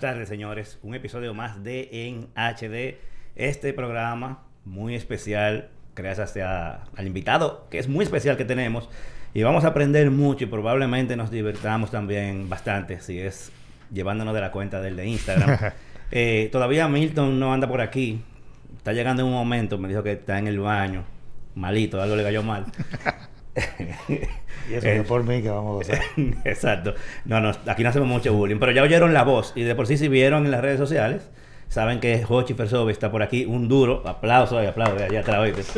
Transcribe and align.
buenas 0.00 0.14
tardes, 0.14 0.28
señores. 0.28 0.78
Un 0.84 0.94
episodio 0.94 1.34
más 1.34 1.64
de 1.64 1.88
En 1.92 2.28
HD. 2.36 2.98
Este 3.34 3.72
programa 3.72 4.44
muy 4.64 4.94
especial, 4.94 5.70
gracias 5.96 6.36
a- 6.36 6.84
al 6.96 7.06
invitado, 7.08 7.66
que 7.68 7.78
es 7.80 7.88
muy 7.88 8.04
especial 8.04 8.36
que 8.36 8.44
tenemos. 8.44 8.88
Y 9.34 9.42
vamos 9.42 9.64
a 9.64 9.68
aprender 9.68 10.08
mucho 10.12 10.44
y 10.44 10.46
probablemente 10.46 11.16
nos 11.16 11.32
divertamos 11.32 11.90
también 11.90 12.48
bastante, 12.48 13.00
si 13.00 13.18
es 13.18 13.50
llevándonos 13.92 14.34
de 14.34 14.40
la 14.40 14.52
cuenta 14.52 14.80
del 14.80 14.94
de 14.96 15.06
Instagram. 15.06 15.58
Eh, 16.10 16.48
todavía 16.52 16.88
Milton 16.88 17.38
no 17.38 17.52
anda 17.52 17.68
por 17.68 17.82
aquí. 17.82 18.22
Está 18.78 18.94
llegando 18.94 19.20
en 19.22 19.28
un 19.28 19.34
momento, 19.34 19.76
me 19.76 19.88
dijo 19.88 20.02
que 20.02 20.12
está 20.12 20.38
en 20.38 20.46
el 20.46 20.58
baño, 20.58 21.04
malito, 21.54 22.00
algo 22.00 22.16
le 22.16 22.22
cayó 22.22 22.42
mal. 22.42 22.64
Y 24.70 24.74
eso 24.74 24.86
Eh, 24.86 24.98
es 24.98 25.06
por 25.06 25.24
mí 25.24 25.40
que 25.40 25.48
vamos 25.48 25.70
a 25.70 25.74
gozar. 25.94 26.04
Exacto. 26.44 26.94
No, 27.24 27.40
no, 27.40 27.52
aquí 27.66 27.82
no 27.82 27.88
hacemos 27.88 28.08
mucho 28.08 28.34
bullying, 28.34 28.58
pero 28.58 28.72
ya 28.72 28.82
oyeron 28.82 29.14
la 29.14 29.24
voz 29.24 29.52
y 29.56 29.62
de 29.62 29.74
por 29.74 29.86
sí 29.86 29.96
si 29.96 30.08
vieron 30.08 30.44
en 30.44 30.50
las 30.50 30.60
redes 30.60 30.78
sociales, 30.78 31.28
saben 31.68 32.00
que 32.00 32.22
Jochi 32.22 32.54
Fersovi 32.54 32.92
está 32.92 33.10
por 33.10 33.22
aquí, 33.22 33.44
un 33.46 33.68
duro, 33.68 34.02
aplauso 34.06 34.62
y 34.62 34.66
aplauso, 34.66 35.02
allá 35.02 35.20
atrás, 35.20 35.76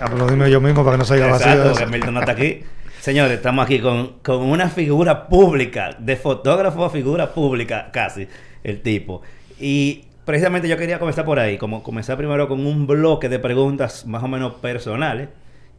aplaudíme 0.00 0.50
yo 0.50 0.60
mismo 0.60 0.84
para 0.84 0.96
que 0.96 0.98
no 0.98 1.04
salga 1.04 1.28
vacío. 1.28 1.52
Exacto, 1.52 1.70
porque 1.72 1.86
Milton 1.86 2.14
no 2.14 2.20
está 2.20 2.32
aquí. 2.32 2.62
Señores, 3.00 3.32
estamos 3.34 3.64
aquí 3.64 3.80
con, 3.80 4.18
con 4.22 4.42
una 4.42 4.68
figura 4.68 5.26
pública, 5.28 5.96
de 5.98 6.16
fotógrafo 6.16 6.84
a 6.84 6.90
figura 6.90 7.32
pública 7.32 7.90
casi, 7.92 8.28
el 8.62 8.80
tipo. 8.80 9.22
Y 9.58 10.04
precisamente 10.24 10.68
yo 10.68 10.76
quería 10.76 10.98
comenzar 11.00 11.24
por 11.24 11.38
ahí, 11.40 11.58
como 11.58 11.82
comenzar 11.82 12.16
primero 12.16 12.46
con 12.48 12.64
un 12.64 12.86
bloque 12.86 13.28
de 13.28 13.38
preguntas 13.40 14.06
más 14.06 14.22
o 14.22 14.28
menos 14.28 14.54
personales 14.54 15.28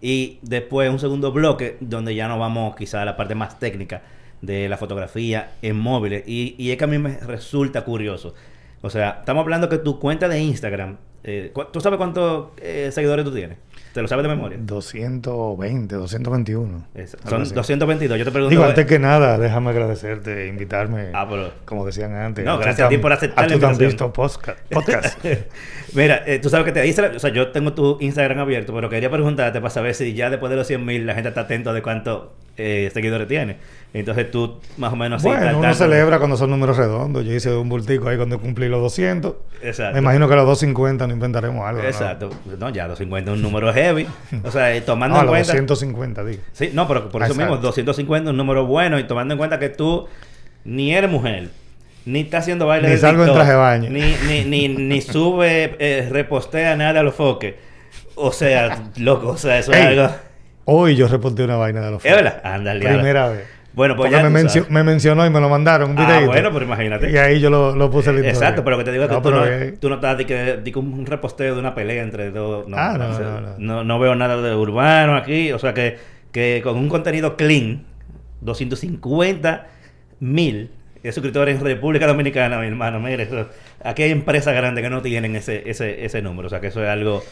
y 0.04 0.40
después 0.42 0.90
un 0.90 1.00
segundo 1.00 1.32
bloque 1.32 1.78
donde 1.80 2.14
ya 2.14 2.28
nos 2.28 2.38
vamos 2.38 2.76
quizá 2.76 3.02
a 3.04 3.06
la 3.06 3.16
parte 3.16 3.36
más 3.36 3.58
técnica 3.58 4.02
de 4.42 4.68
la 4.68 4.76
fotografía 4.76 5.54
en 5.62 5.78
móviles. 5.78 6.26
Y, 6.28 6.56
y 6.58 6.72
es 6.72 6.78
que 6.78 6.84
a 6.84 6.88
mí 6.88 6.98
me 6.98 7.18
resulta 7.20 7.86
curioso. 7.86 8.36
O 8.82 8.90
sea, 8.90 9.20
estamos 9.20 9.44
hablando 9.44 9.70
que 9.70 9.78
tu 9.78 10.02
cuenta 10.02 10.28
de 10.28 10.42
Instagram, 10.42 10.98
eh, 11.24 11.54
¿tú 11.72 11.80
sabes 11.80 11.96
cuántos 11.96 12.50
eh, 12.58 12.90
seguidores 12.92 13.24
tú 13.24 13.34
tienes? 13.34 13.58
¿Te 13.94 14.02
lo 14.02 14.08
sabes 14.08 14.24
de 14.24 14.30
memoria? 14.30 14.58
220, 14.62 15.96
221. 15.96 16.88
Es- 16.96 17.14
algo 17.16 17.30
son 17.30 17.42
así. 17.44 17.54
222. 17.54 18.18
Yo 18.18 18.26
te 18.26 18.32
pregunto. 18.32 18.50
Digo, 18.50 18.64
antes 18.64 18.86
que 18.88 18.98
nada, 19.00 19.38
déjame 19.38 19.70
agradecerte, 19.70 20.48
invitarme, 20.48 21.10
Ah, 21.14 21.28
pero. 21.30 21.52
como 21.66 21.86
decían 21.86 22.14
antes. 22.16 22.44
No, 22.44 22.58
gracias 22.58 22.88
a 22.88 22.90
ti 22.90 22.98
por 22.98 23.14
aceptar 23.14 23.46
a 23.46 23.48
la 23.48 23.54
tú 23.54 23.54
invitación. 23.56 23.90
visto 23.90 24.12
podcast. 24.14 24.60
podcast. 24.72 25.24
Mira, 25.94 26.24
eh, 26.26 26.40
tú 26.40 26.50
sabes 26.50 26.66
que 26.66 26.72
te 26.72 26.86
Instagram, 26.88 27.16
o 27.16 27.20
sea, 27.20 27.30
yo 27.32 27.52
tengo 27.52 27.74
tu 27.74 27.98
Instagram 28.02 28.40
abierto, 28.40 28.74
pero 28.74 28.90
quería 28.90 29.12
preguntarte 29.12 29.60
para 29.62 29.70
saber 29.70 29.94
si 29.94 30.14
ya 30.16 30.30
después 30.32 30.50
de 30.50 30.56
los 30.56 30.66
100 30.66 30.84
mil 30.84 31.06
la 31.06 31.14
gente 31.14 31.30
está 31.30 31.42
atento 31.42 31.72
de 31.72 31.82
cuántos 31.84 32.30
eh, 32.58 32.90
seguidores 32.94 33.28
tiene. 33.28 33.58
Entonces 33.94 34.32
tú, 34.32 34.60
más 34.78 34.92
o 34.92 34.96
menos, 34.96 35.18
así, 35.22 35.28
bueno, 35.28 35.46
tal, 35.46 35.54
uno 35.56 35.62
tal, 35.68 35.76
celebra 35.76 36.18
cuando 36.18 36.36
son 36.36 36.50
números 36.50 36.78
redondos. 36.78 37.24
Yo 37.24 37.32
hice 37.32 37.52
un 37.56 37.70
bultico 37.70 38.10
ahí 38.10 38.18
cuando 38.18 38.40
cumplí 38.40 38.68
los 38.68 38.82
200. 38.82 39.36
Exacto. 39.62 39.94
Me 39.94 40.00
imagino 40.00 40.28
que 40.28 40.34
a 40.34 40.38
los 40.38 40.46
250 40.48 41.06
no 41.06 41.14
inventaremos 41.14 41.64
algo. 41.64 41.84
Exacto. 41.84 42.32
No, 42.60 42.70
ya 42.70 42.88
250 42.88 43.32
es 43.32 43.38
un 43.38 43.44
número 43.44 43.72
heavy. 43.72 44.08
O 44.44 44.50
sea, 44.50 44.76
eh, 44.76 44.82
tomando 44.82 45.14
No, 45.16 45.20
a 45.20 45.22
en 45.22 45.28
los 45.28 45.48
cuenta. 45.48 45.54
250, 45.68 46.24
digo. 46.26 46.42
Sí, 46.54 46.72
no, 46.74 46.88
pero 46.88 47.10
por 47.10 47.22
Ah, 47.22 47.28
eso 47.28 47.36
mismo, 47.36 47.54
exacto. 47.56 47.68
250 47.68 48.30
es 48.30 48.32
un 48.32 48.38
número 48.38 48.66
bueno 48.66 48.98
y 48.98 49.04
tomando 49.04 49.36
en 49.36 49.38
cuenta 49.38 49.60
que 49.60 49.70
tú 49.70 50.08
ni 50.64 50.96
eres 50.96 51.12
mujer, 51.12 51.50
ni 52.06 52.22
estás 52.22 52.42
haciendo 52.42 52.66
baile 52.66 52.88
Ni 52.88 52.94
de 52.96 53.00
salgo 53.00 53.22
en 53.22 53.28
TikTok, 53.28 53.36
traje 53.46 53.52
de 53.52 53.58
baño. 53.58 53.90
Ni, 53.92 54.16
ni, 54.28 54.44
ni, 54.46 54.68
ni 54.70 55.02
sube, 55.04 55.76
eh, 55.78 56.10
repostea 56.12 56.76
nada 56.76 57.02
a 57.02 57.04
los 57.04 57.14
foques. 57.14 57.54
O 58.16 58.32
sea, 58.32 58.90
loco, 58.98 59.30
o 59.30 59.38
sea, 59.38 59.60
eso 59.60 59.72
es 59.72 59.86
algo... 59.86 60.10
Hoy 60.66 60.96
yo 60.96 61.08
reporté 61.08 61.44
una 61.44 61.56
vaina 61.58 61.82
de 61.82 61.92
los 61.92 62.06
¿Es 62.06 62.16
verdad? 62.16 62.42
Ándale. 62.44 62.86
Primera 62.88 63.30
vez. 63.30 63.48
Bueno, 63.74 63.96
pues 63.96 64.12
Porque 64.12 64.24
ya 64.24 64.30
me, 64.30 64.44
mencio- 64.44 64.68
me 64.70 64.84
mencionó 64.84 65.26
y 65.26 65.32
me 65.32 65.40
lo 65.42 65.50
mandaron 65.50 65.90
un 65.92 65.98
Ah, 65.98 66.06
videito. 66.06 66.28
bueno, 66.28 66.52
pero 66.54 66.66
imagínate. 66.66 67.10
Y 67.10 67.18
ahí 67.18 67.40
yo 67.40 67.50
lo, 67.50 67.76
lo 67.76 67.90
puse 67.90 68.12
el 68.12 68.24
Exacto, 68.24 68.64
pero 68.64 68.78
lo 68.78 68.84
que 68.84 68.86
te 68.86 68.92
digo 68.92 69.04
es 69.06 69.10
que 69.10 69.16
No, 69.16 69.22
tú, 69.24 69.32
no, 69.32 69.46
eh, 69.46 69.76
tú 69.80 69.90
no 69.90 69.96
estás 69.96 70.16
de 70.18 70.26
que, 70.28 70.36
de 70.58 70.72
que 70.72 70.78
un 70.80 71.06
reposteo 71.08 71.56
de 71.56 71.60
una 71.60 71.74
pelea 71.74 72.04
entre 72.04 72.30
dos. 72.30 72.68
No, 72.68 72.78
Ah, 72.78 72.96
no, 73.00 73.18
sea, 73.18 73.26
no, 73.26 73.42
no. 73.42 73.56
no- 73.58 73.84
no 73.84 74.00
veo 74.00 74.14
nada 74.14 74.40
de 74.40 74.56
urbano 74.56 75.16
aquí. 75.18 75.52
O 75.54 75.58
sea, 75.60 75.74
que, 75.74 75.98
que 76.32 76.62
con 76.64 76.78
un 76.78 76.88
contenido 76.88 77.36
clean, 77.36 77.84
250 78.42 79.68
mil 80.20 80.70
suscriptores 81.12 81.58
en 81.60 81.66
República 81.66 82.06
Dominicana, 82.08 82.60
mi 82.60 82.68
hermano. 82.68 83.00
Mire, 83.00 83.24
eso- 83.24 83.48
aquí 83.84 84.04
hay 84.04 84.12
empresas 84.12 84.54
grandes 84.56 84.84
que 84.84 84.90
no 84.92 85.02
tienen 85.02 85.36
ese, 85.36 85.70
ese, 85.70 86.06
ese 86.06 86.22
número. 86.22 86.46
O 86.46 86.50
sea, 86.50 86.62
que 86.62 86.68
eso 86.68 86.82
es 86.84 86.90
algo 86.90 87.24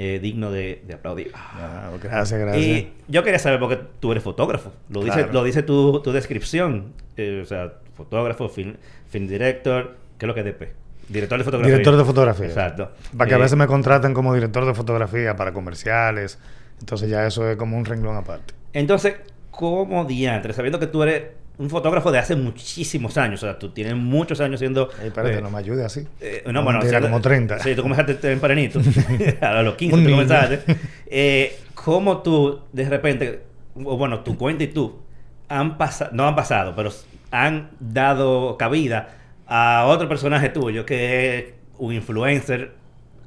eh, 0.00 0.20
digno 0.22 0.50
de, 0.52 0.82
de 0.86 0.94
aplaudir. 0.94 1.32
Ah, 1.34 1.90
gracias, 2.00 2.38
gracias. 2.40 2.64
Y 2.64 2.92
yo 3.08 3.22
quería 3.24 3.38
saber 3.40 3.58
porque 3.58 3.78
tú 4.00 4.12
eres 4.12 4.22
fotógrafo. 4.22 4.72
Lo 4.88 5.02
dice, 5.02 5.26
lo 5.32 5.42
dice 5.44 5.62
tu, 5.64 6.00
tu 6.02 6.12
descripción. 6.12 6.92
Eh, 7.16 7.40
o 7.42 7.46
sea, 7.46 7.72
fotógrafo, 7.96 8.48
film, 8.48 8.76
film 9.10 9.26
director. 9.26 9.96
¿Qué 10.16 10.24
es 10.24 10.28
lo 10.28 10.34
que 10.34 10.40
es 10.40 10.46
DP? 10.46 10.62
Director 11.08 11.38
de 11.38 11.44
fotografía. 11.44 11.72
Director 11.74 11.96
de 11.96 12.04
fotografía. 12.04 12.46
Exacto. 12.46 12.92
Para 13.16 13.28
que 13.28 13.34
a 13.34 13.38
Eh, 13.38 13.40
veces 13.40 13.58
me 13.58 13.66
contraten 13.66 14.14
como 14.14 14.32
director 14.34 14.64
de 14.66 14.74
fotografía 14.74 15.34
para 15.36 15.52
comerciales. 15.52 16.38
Entonces 16.80 17.10
ya 17.10 17.26
eso 17.26 17.48
es 17.50 17.56
como 17.56 17.76
un 17.76 17.84
renglón 17.84 18.16
aparte. 18.16 18.54
Entonces, 18.72 19.16
¿cómo 19.50 20.04
diantre? 20.04 20.52
Sabiendo 20.52 20.78
que 20.78 20.86
tú 20.86 21.02
eres 21.02 21.24
un 21.58 21.68
fotógrafo 21.70 22.10
de 22.12 22.18
hace 22.18 22.36
muchísimos 22.36 23.16
años. 23.18 23.42
O 23.42 23.46
sea, 23.46 23.58
tú 23.58 23.70
tienes 23.70 23.96
muchos 23.96 24.40
años 24.40 24.60
siendo... 24.60 24.90
Ey, 25.00 25.08
espérate, 25.08 25.38
eh, 25.38 25.42
no 25.42 25.50
me 25.50 25.58
ayude 25.58 25.84
así. 25.84 26.06
Eh, 26.20 26.42
no, 26.46 26.52
No, 26.52 26.62
bueno, 26.64 26.78
o 26.78 26.82
sea, 26.82 27.00
como 27.00 27.20
30. 27.20 27.58
Sí, 27.60 27.74
tú 27.74 27.82
comenzaste 27.82 28.14
tempranito. 28.14 28.80
a 29.40 29.62
los 29.62 29.74
15 29.74 29.96
Un 29.96 30.04
tú 30.04 30.10
comenzaste. 30.10 30.76
Eh, 31.10 31.58
¿Cómo 31.74 32.18
tú, 32.22 32.60
de 32.72 32.88
repente, 32.88 33.42
o 33.74 33.96
bueno, 33.96 34.20
tu 34.20 34.36
cuenta 34.36 34.64
y 34.64 34.68
tú, 34.68 35.00
han 35.48 35.78
pasado, 35.78 36.10
no 36.12 36.28
han 36.28 36.36
pasado, 36.36 36.74
pero 36.76 36.90
han 37.30 37.70
dado 37.80 38.56
cabida 38.58 39.08
a 39.46 39.86
otro 39.86 40.06
personaje 40.08 40.50
tuyo 40.50 40.84
que 40.84 41.38
es 41.38 41.44
un 41.78 41.94
influencer 41.94 42.72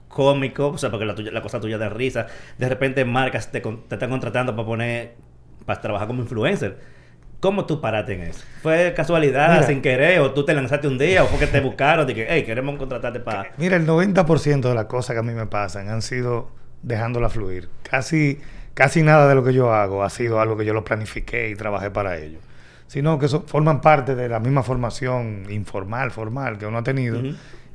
cómico, 0.07 0.67
o 0.69 0.77
sea, 0.77 0.91
porque 0.91 1.05
la, 1.05 1.15
tuya- 1.15 1.31
la 1.31 1.41
cosa 1.41 1.59
tuya 1.59 1.77
da 1.77 1.89
risa. 1.89 2.27
De 2.57 2.69
repente 2.69 3.03
marcas 3.05 3.51
te, 3.51 3.61
con- 3.61 3.87
te 3.87 3.95
están 3.95 4.09
contratando 4.09 4.55
para 4.55 4.65
poner, 4.67 5.15
para 5.65 5.81
trabajar 5.81 6.07
como 6.07 6.21
influencer. 6.21 6.77
¿Cómo 7.41 7.66
tú 7.66 7.81
paraste 7.81 8.13
en 8.13 8.22
eso? 8.22 8.44
¿Fue 8.62 8.94
casualidad, 8.96 9.52
Mira. 9.56 9.63
sin 9.68 9.81
querer, 9.81 10.19
o 10.22 10.31
tú 10.31 10.46
te 10.46 10.53
lanzaste 10.53 10.88
un 10.88 10.97
día, 10.97 11.24
o 11.24 11.28
fue 11.28 11.40
que 11.40 11.47
te 11.47 11.59
buscaron, 11.59 12.07
de 12.07 12.13
que, 12.16 12.28
hey, 12.29 12.44
queremos 12.46 12.78
contratarte 12.78 13.19
para... 13.19 13.52
Mira, 13.57 13.75
el 13.78 13.85
90% 13.88 14.62
de 14.62 14.75
las 14.75 14.85
cosas 14.85 15.16
que 15.16 15.19
a 15.19 15.24
mí 15.24 15.34
me 15.34 15.47
pasan 15.47 15.90
han 15.90 16.02
sido 16.02 16.52
dejándola 16.84 17.29
fluir. 17.29 17.68
Casi, 17.90 18.40
casi 18.75 19.02
nada 19.03 19.28
de 19.28 19.35
lo 19.35 19.44
que 19.44 19.53
yo 19.53 19.74
hago 19.74 20.03
ha 20.03 20.09
sido 20.09 20.40
algo 20.40 20.56
que 20.56 20.66
yo 20.66 20.74
lo 20.74 20.85
planifiqué 20.85 21.50
y 21.50 21.56
trabajé 21.56 21.90
para 21.91 22.18
ello. 22.18 22.40
Sino 22.88 23.18
que 23.18 23.28
son- 23.28 23.44
forman 23.47 23.81
parte 23.81 24.13
de 24.16 24.29
la 24.29 24.40
misma 24.40 24.63
formación 24.63 25.46
informal, 25.50 26.12
formal 26.12 26.58
que 26.59 26.66
uno 26.68 26.78
ha 26.78 26.84
tenido. 26.84 27.22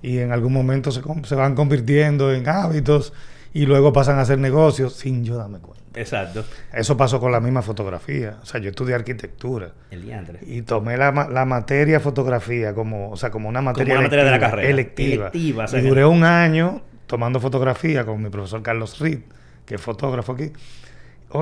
Y 0.00 0.19
en 0.19 0.31
algún 0.31 0.53
momento 0.53 0.91
se 0.93 1.34
van 1.34 1.54
convirtiendo 1.56 2.33
en 2.33 2.48
hábitos 2.48 3.12
y 3.56 3.64
luego 3.64 3.90
pasan 3.90 4.18
a 4.18 4.24
ser 4.26 4.38
negocios 4.38 4.92
sin 4.92 5.24
yo 5.24 5.38
darme 5.38 5.60
cuenta. 5.60 5.82
Exacto. 5.98 6.44
Eso 6.74 6.94
pasó 6.94 7.18
con 7.18 7.32
la 7.32 7.40
misma 7.40 7.62
fotografía. 7.62 8.36
O 8.42 8.44
sea, 8.44 8.60
yo 8.60 8.68
estudié 8.68 8.94
arquitectura. 8.94 9.72
El 9.90 10.02
diantre. 10.02 10.40
Y 10.42 10.60
tomé 10.60 10.98
la, 10.98 11.10
la 11.10 11.46
materia 11.46 11.98
fotografía 11.98 12.74
como, 12.74 13.10
o 13.10 13.16
sea, 13.16 13.30
como 13.30 13.48
una 13.48 13.62
materia, 13.62 13.94
una 13.94 14.02
materia 14.02 14.26
de 14.26 14.30
la 14.30 14.38
carrera. 14.38 14.68
electiva. 14.68 15.28
Electiva, 15.28 15.64
o 15.64 15.68
sea 15.68 15.80
y 15.80 15.88
duré 15.88 16.04
un 16.04 16.22
año 16.22 16.82
tomando 17.06 17.40
fotografía 17.40 18.04
con 18.04 18.22
mi 18.22 18.28
profesor 18.28 18.62
Carlos 18.62 18.98
Reed, 18.98 19.20
que 19.64 19.76
es 19.76 19.80
fotógrafo 19.80 20.32
aquí. 20.32 20.52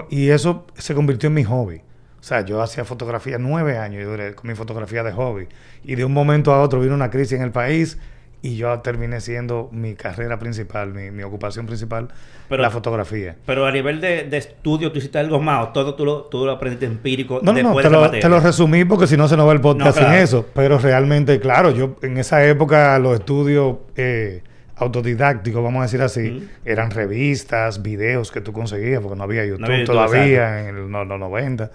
Y 0.09 0.29
eso 0.29 0.69
se 0.77 0.95
convirtió 0.95 1.27
en 1.27 1.35
mi 1.35 1.43
hobby. 1.43 1.79
O 2.21 2.23
sea, 2.23 2.43
yo 2.43 2.63
hacía 2.63 2.85
fotografía 2.85 3.39
nueve 3.39 3.77
años 3.77 4.03
y 4.03 4.05
duré 4.05 4.37
con 4.37 4.49
mi 4.49 4.55
fotografía 4.55 5.03
de 5.03 5.11
hobby. 5.11 5.49
Y 5.83 5.97
de 5.97 6.05
un 6.05 6.13
momento 6.13 6.55
a 6.55 6.63
otro 6.63 6.79
vino 6.79 6.95
una 6.95 7.11
crisis 7.11 7.33
en 7.33 7.43
el 7.43 7.51
país 7.51 7.99
y 8.45 8.57
yo 8.57 8.79
terminé 8.81 9.21
siendo 9.23 9.71
mi 9.73 9.95
carrera 9.95 10.39
principal, 10.39 10.93
mi, 10.93 11.11
mi 11.11 11.23
ocupación 11.23 11.65
principal, 11.65 12.09
Pero- 12.49 12.63
la 12.63 12.71
fotografía. 12.71 13.37
Pero 13.47 13.65
a 13.67 13.73
nivel 13.73 14.01
de, 14.03 14.25
de 14.25 14.37
estudio, 14.37 14.93
tú 14.93 14.99
hiciste 14.99 15.19
algo 15.19 15.41
más, 15.41 15.67
o 15.67 15.69
todo 15.71 15.95
tú 15.95 16.05
lo, 16.05 16.25
tú 16.25 16.45
lo 16.45 16.53
aprendiste 16.53 16.85
empírico 16.85 17.41
No, 17.43 17.53
no, 17.55 17.75
te 17.75 17.83
de 17.85 17.91
lo, 17.91 18.11
te 18.11 18.29
lo 18.29 18.41
resumí 18.41 18.85
porque 18.85 19.07
si 19.07 19.17
no 19.17 19.29
se 19.29 19.37
nos 19.39 19.49
va 19.49 19.53
el 19.53 19.63
podcast 19.63 19.97
No, 19.97 20.01
claro. 20.03 20.15
sin 20.15 20.23
eso. 20.23 20.47
Pero 20.55 20.79
realmente, 20.79 21.41
claro, 21.41 21.71
yo 21.71 21.97
en 22.03 22.19
esa 22.19 22.45
época 22.47 22.99
los 22.99 23.15
estudios 23.19 23.77
eh, 23.97 24.43
autodidácticos, 24.77 25.63
vamos 25.63 25.81
a 25.81 25.83
decir 25.85 26.03
así, 26.03 26.47
eran 26.67 26.91
revistas, 26.91 27.81
videos 27.83 28.31
que 28.31 28.41
tú 28.43 28.53
conseguías, 28.53 29.01
porque 29.01 29.17
no 29.17 29.25
había 29.25 29.47
YouTube 29.47 29.65
había 29.65 29.79
YouTube, 29.81 29.95
todavía 29.95 30.61
en 30.69 30.77
el- 30.77 30.91
no- 30.91 31.05
los 31.07 31.19
90. 31.19 31.71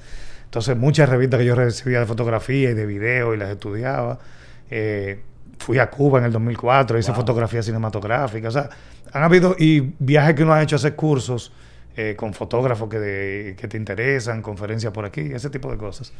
Entonces, 0.45 0.77
muchas 0.77 1.09
revistas 1.09 1.39
que 1.39 1.45
yo 1.45 1.55
recibía 1.55 1.99
de 1.99 2.05
fotografía 2.05 2.69
y 2.69 2.73
de 2.75 2.85
video 2.85 3.33
y 3.33 3.37
las 3.37 3.49
estudiaba. 3.49 4.19
Eh, 4.69 5.21
fui 5.59 5.77
a 5.77 5.89
Cuba 5.89 6.19
en 6.19 6.25
el 6.25 6.31
2004, 6.31 6.97
hice 6.97 7.11
Wow. 7.11 7.19
fotografía 7.21 7.61
cinematográfica. 7.61 8.47
O 8.47 8.51
sea, 8.51 8.69
han 9.13 9.23
habido 9.23 9.55
y 9.59 9.93
viajes 9.99 10.33
que 10.35 10.43
uno 10.43 10.53
ha 10.53 10.61
hecho 10.63 10.75
a 10.75 10.77
hacer 10.77 10.95
cursos 10.95 11.51
eh, 11.95 12.15
con 12.17 12.33
fotógrafos 12.33 12.87
que, 12.89 12.97
de- 12.99 13.55
que 13.59 13.67
te 13.67 13.75
interesan, 13.77 14.41
conferencias 14.41 14.93
por 14.93 15.03
aquí, 15.05 15.21
ese 15.33 15.49
tipo 15.49 15.69
de 15.71 15.77
cosas. 15.77 16.13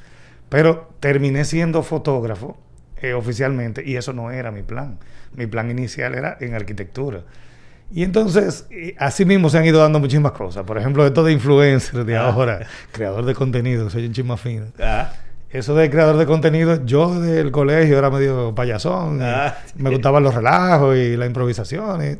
Pero 0.50 0.89
terminé 1.00 1.45
siendo 1.45 1.83
fotógrafo 1.83 2.57
eh, 3.01 3.13
oficialmente 3.13 3.81
y 3.86 3.95
eso 3.95 4.12
no 4.12 4.30
era 4.31 4.51
mi 4.51 4.62
plan. 4.62 4.97
Mi 5.36 5.47
plan 5.47 5.69
inicial 5.71 6.15
era 6.15 6.36
en 6.41 6.53
arquitectura. 6.53 7.21
Y 7.91 8.03
entonces, 8.03 8.68
eh, 8.71 8.94
así 9.00 9.24
mismo 9.25 9.50
se 9.50 9.57
han 9.57 9.65
ido 9.65 9.80
dando 9.80 10.00
muchísimas 10.00 10.33
cosas. 10.33 10.63
Por 10.65 10.77
ejemplo, 10.77 11.06
esto 11.07 11.24
de 11.24 11.31
influencer 11.31 12.03
de 12.03 12.18
Ah. 12.18 12.27
ahora, 12.30 12.68
creador 12.91 13.24
de 13.25 13.33
contenido, 13.33 13.89
soy 13.89 14.06
un 14.06 14.12
chisma 14.13 14.36
fino. 14.38 14.65
Ah, 14.80 15.13
eso 15.51 15.74
de 15.75 15.90
creador 15.90 16.18
de 16.18 16.25
contenido, 16.25 16.86
yo 16.86 17.19
del 17.19 17.51
colegio 17.51 17.98
era 17.98 18.10
medio 18.10 18.54
payasón, 18.54 19.19
Ah, 19.22 19.56
me 19.75 19.90
gustaban 19.96 20.24
los 20.24 20.34
relajos 20.36 20.96
y 20.98 21.18
la 21.18 21.25
improvisación, 21.25 22.04
y- 22.04 22.18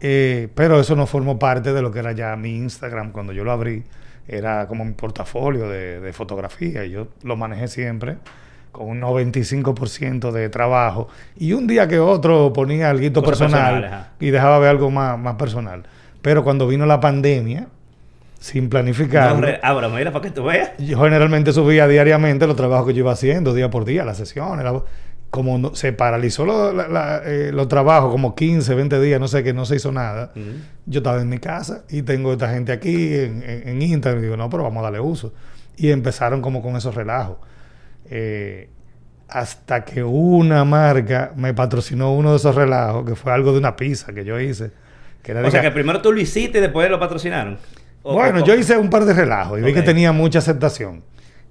eh, 0.00 0.48
pero 0.54 0.78
eso 0.80 0.94
no 0.96 1.06
formó 1.06 1.38
parte 1.38 1.72
de 1.72 1.82
lo 1.82 1.90
que 1.90 1.98
era 2.00 2.12
ya 2.12 2.36
mi 2.36 2.56
Instagram. 2.56 3.10
Cuando 3.12 3.32
yo 3.32 3.42
lo 3.44 3.52
abrí, 3.52 3.82
era 4.28 4.66
como 4.68 4.84
mi 4.84 4.92
portafolio 4.92 5.68
de, 5.68 6.00
de 6.00 6.12
fotografía 6.12 6.84
y 6.84 6.90
yo 6.90 7.08
lo 7.22 7.36
manejé 7.36 7.66
siempre 7.68 8.18
con 8.72 8.88
un 8.88 9.00
95% 9.00 10.30
de 10.30 10.48
trabajo. 10.50 11.08
Y 11.36 11.52
un 11.52 11.66
día 11.66 11.88
que 11.88 11.98
otro 11.98 12.52
ponía 12.52 12.90
algo 12.90 13.02
personal 13.30 13.72
y 14.20 14.30
dejaba 14.30 14.58
ver 14.58 14.70
algo 14.70 14.90
más, 14.90 15.18
más 15.18 15.34
personal. 15.36 15.84
Pero 16.22 16.44
cuando 16.44 16.66
vino 16.68 16.84
la 16.86 17.00
pandemia, 17.00 17.68
sin 18.38 18.68
planificar, 18.68 19.34
No, 19.34 19.40
re- 19.42 19.60
Abra, 19.62 19.88
mira, 19.88 20.12
para 20.12 20.22
que 20.22 20.30
tú 20.30 20.44
veas. 20.44 20.70
yo 20.78 20.98
generalmente 21.02 21.52
subía 21.52 21.86
diariamente 21.88 22.46
los 22.46 22.56
trabajos 22.56 22.86
que 22.86 22.94
yo 22.94 23.00
iba 23.00 23.12
haciendo, 23.12 23.52
día 23.54 23.68
por 23.70 23.84
día, 23.84 24.04
las 24.04 24.16
sesiones. 24.16 24.64
la- 24.64 24.82
como 25.30 25.58
no- 25.58 25.74
se 25.74 25.92
paralizó 25.92 26.46
lo- 26.46 26.72
la- 26.72 26.88
la- 26.88 27.20
eh, 27.24 27.50
los 27.52 27.68
trabajos, 27.68 28.10
como 28.10 28.34
15, 28.34 28.74
20 28.74 28.98
días, 28.98 29.20
no 29.20 29.28
sé, 29.28 29.42
que 29.44 29.52
no 29.52 29.66
se 29.66 29.76
hizo 29.76 29.92
nada. 29.92 30.32
Yo 30.86 31.00
estaba 31.00 31.20
en 31.20 31.28
mi 31.28 31.36
casa 31.38 31.82
y 31.90 32.00
tengo 32.00 32.32
esta 32.32 32.48
gente 32.48 32.72
aquí 32.72 33.14
en, 33.14 33.42
en- 33.42 33.68
en 33.68 33.82
Instagram. 33.82 34.20
Y 34.20 34.22
digo, 34.24 34.36
no, 34.38 34.48
pero 34.48 34.62
vamos 34.62 34.80
a 34.80 34.84
darle 34.84 35.00
uso. 35.00 35.34
Y 35.76 35.90
empezaron 35.90 36.40
como 36.40 36.62
con 36.62 36.76
esos 36.76 36.94
relajos. 36.94 37.36
Eh, 38.10 38.70
hasta 39.28 39.84
que 39.84 40.02
una 40.02 40.64
marca 40.64 41.32
me 41.36 41.52
patrocinó 41.52 42.14
uno 42.14 42.30
de 42.30 42.36
esos 42.38 42.54
relajos, 42.54 43.04
que 43.04 43.14
fue 43.14 43.30
algo 43.32 43.52
de 43.52 43.58
una 43.58 43.76
pizza 43.76 44.14
que 44.14 44.24
yo 44.24 44.40
hice. 44.40 44.70
Que 45.22 45.32
era 45.32 45.40
O 45.40 45.44
de 45.44 45.50
sea 45.50 45.60
que- 45.60 45.68
que 45.68 45.74
primero 45.74 46.00
tú 46.00 46.10
lo 46.12 46.20
hiciste 46.20 46.56
y 46.56 46.60
después 46.62 46.88
lo 46.90 46.98
patrocinaron. 46.98 47.58
O- 48.08 48.14
bueno, 48.14 48.40
o- 48.40 48.44
yo 48.44 48.54
hice 48.54 48.76
un 48.76 48.90
par 48.90 49.04
de 49.04 49.12
relajos 49.14 49.58
y 49.58 49.62
vi 49.62 49.72
que 49.74 49.82
tenía 49.82 50.12
mucha 50.12 50.38
aceptación. 50.40 51.02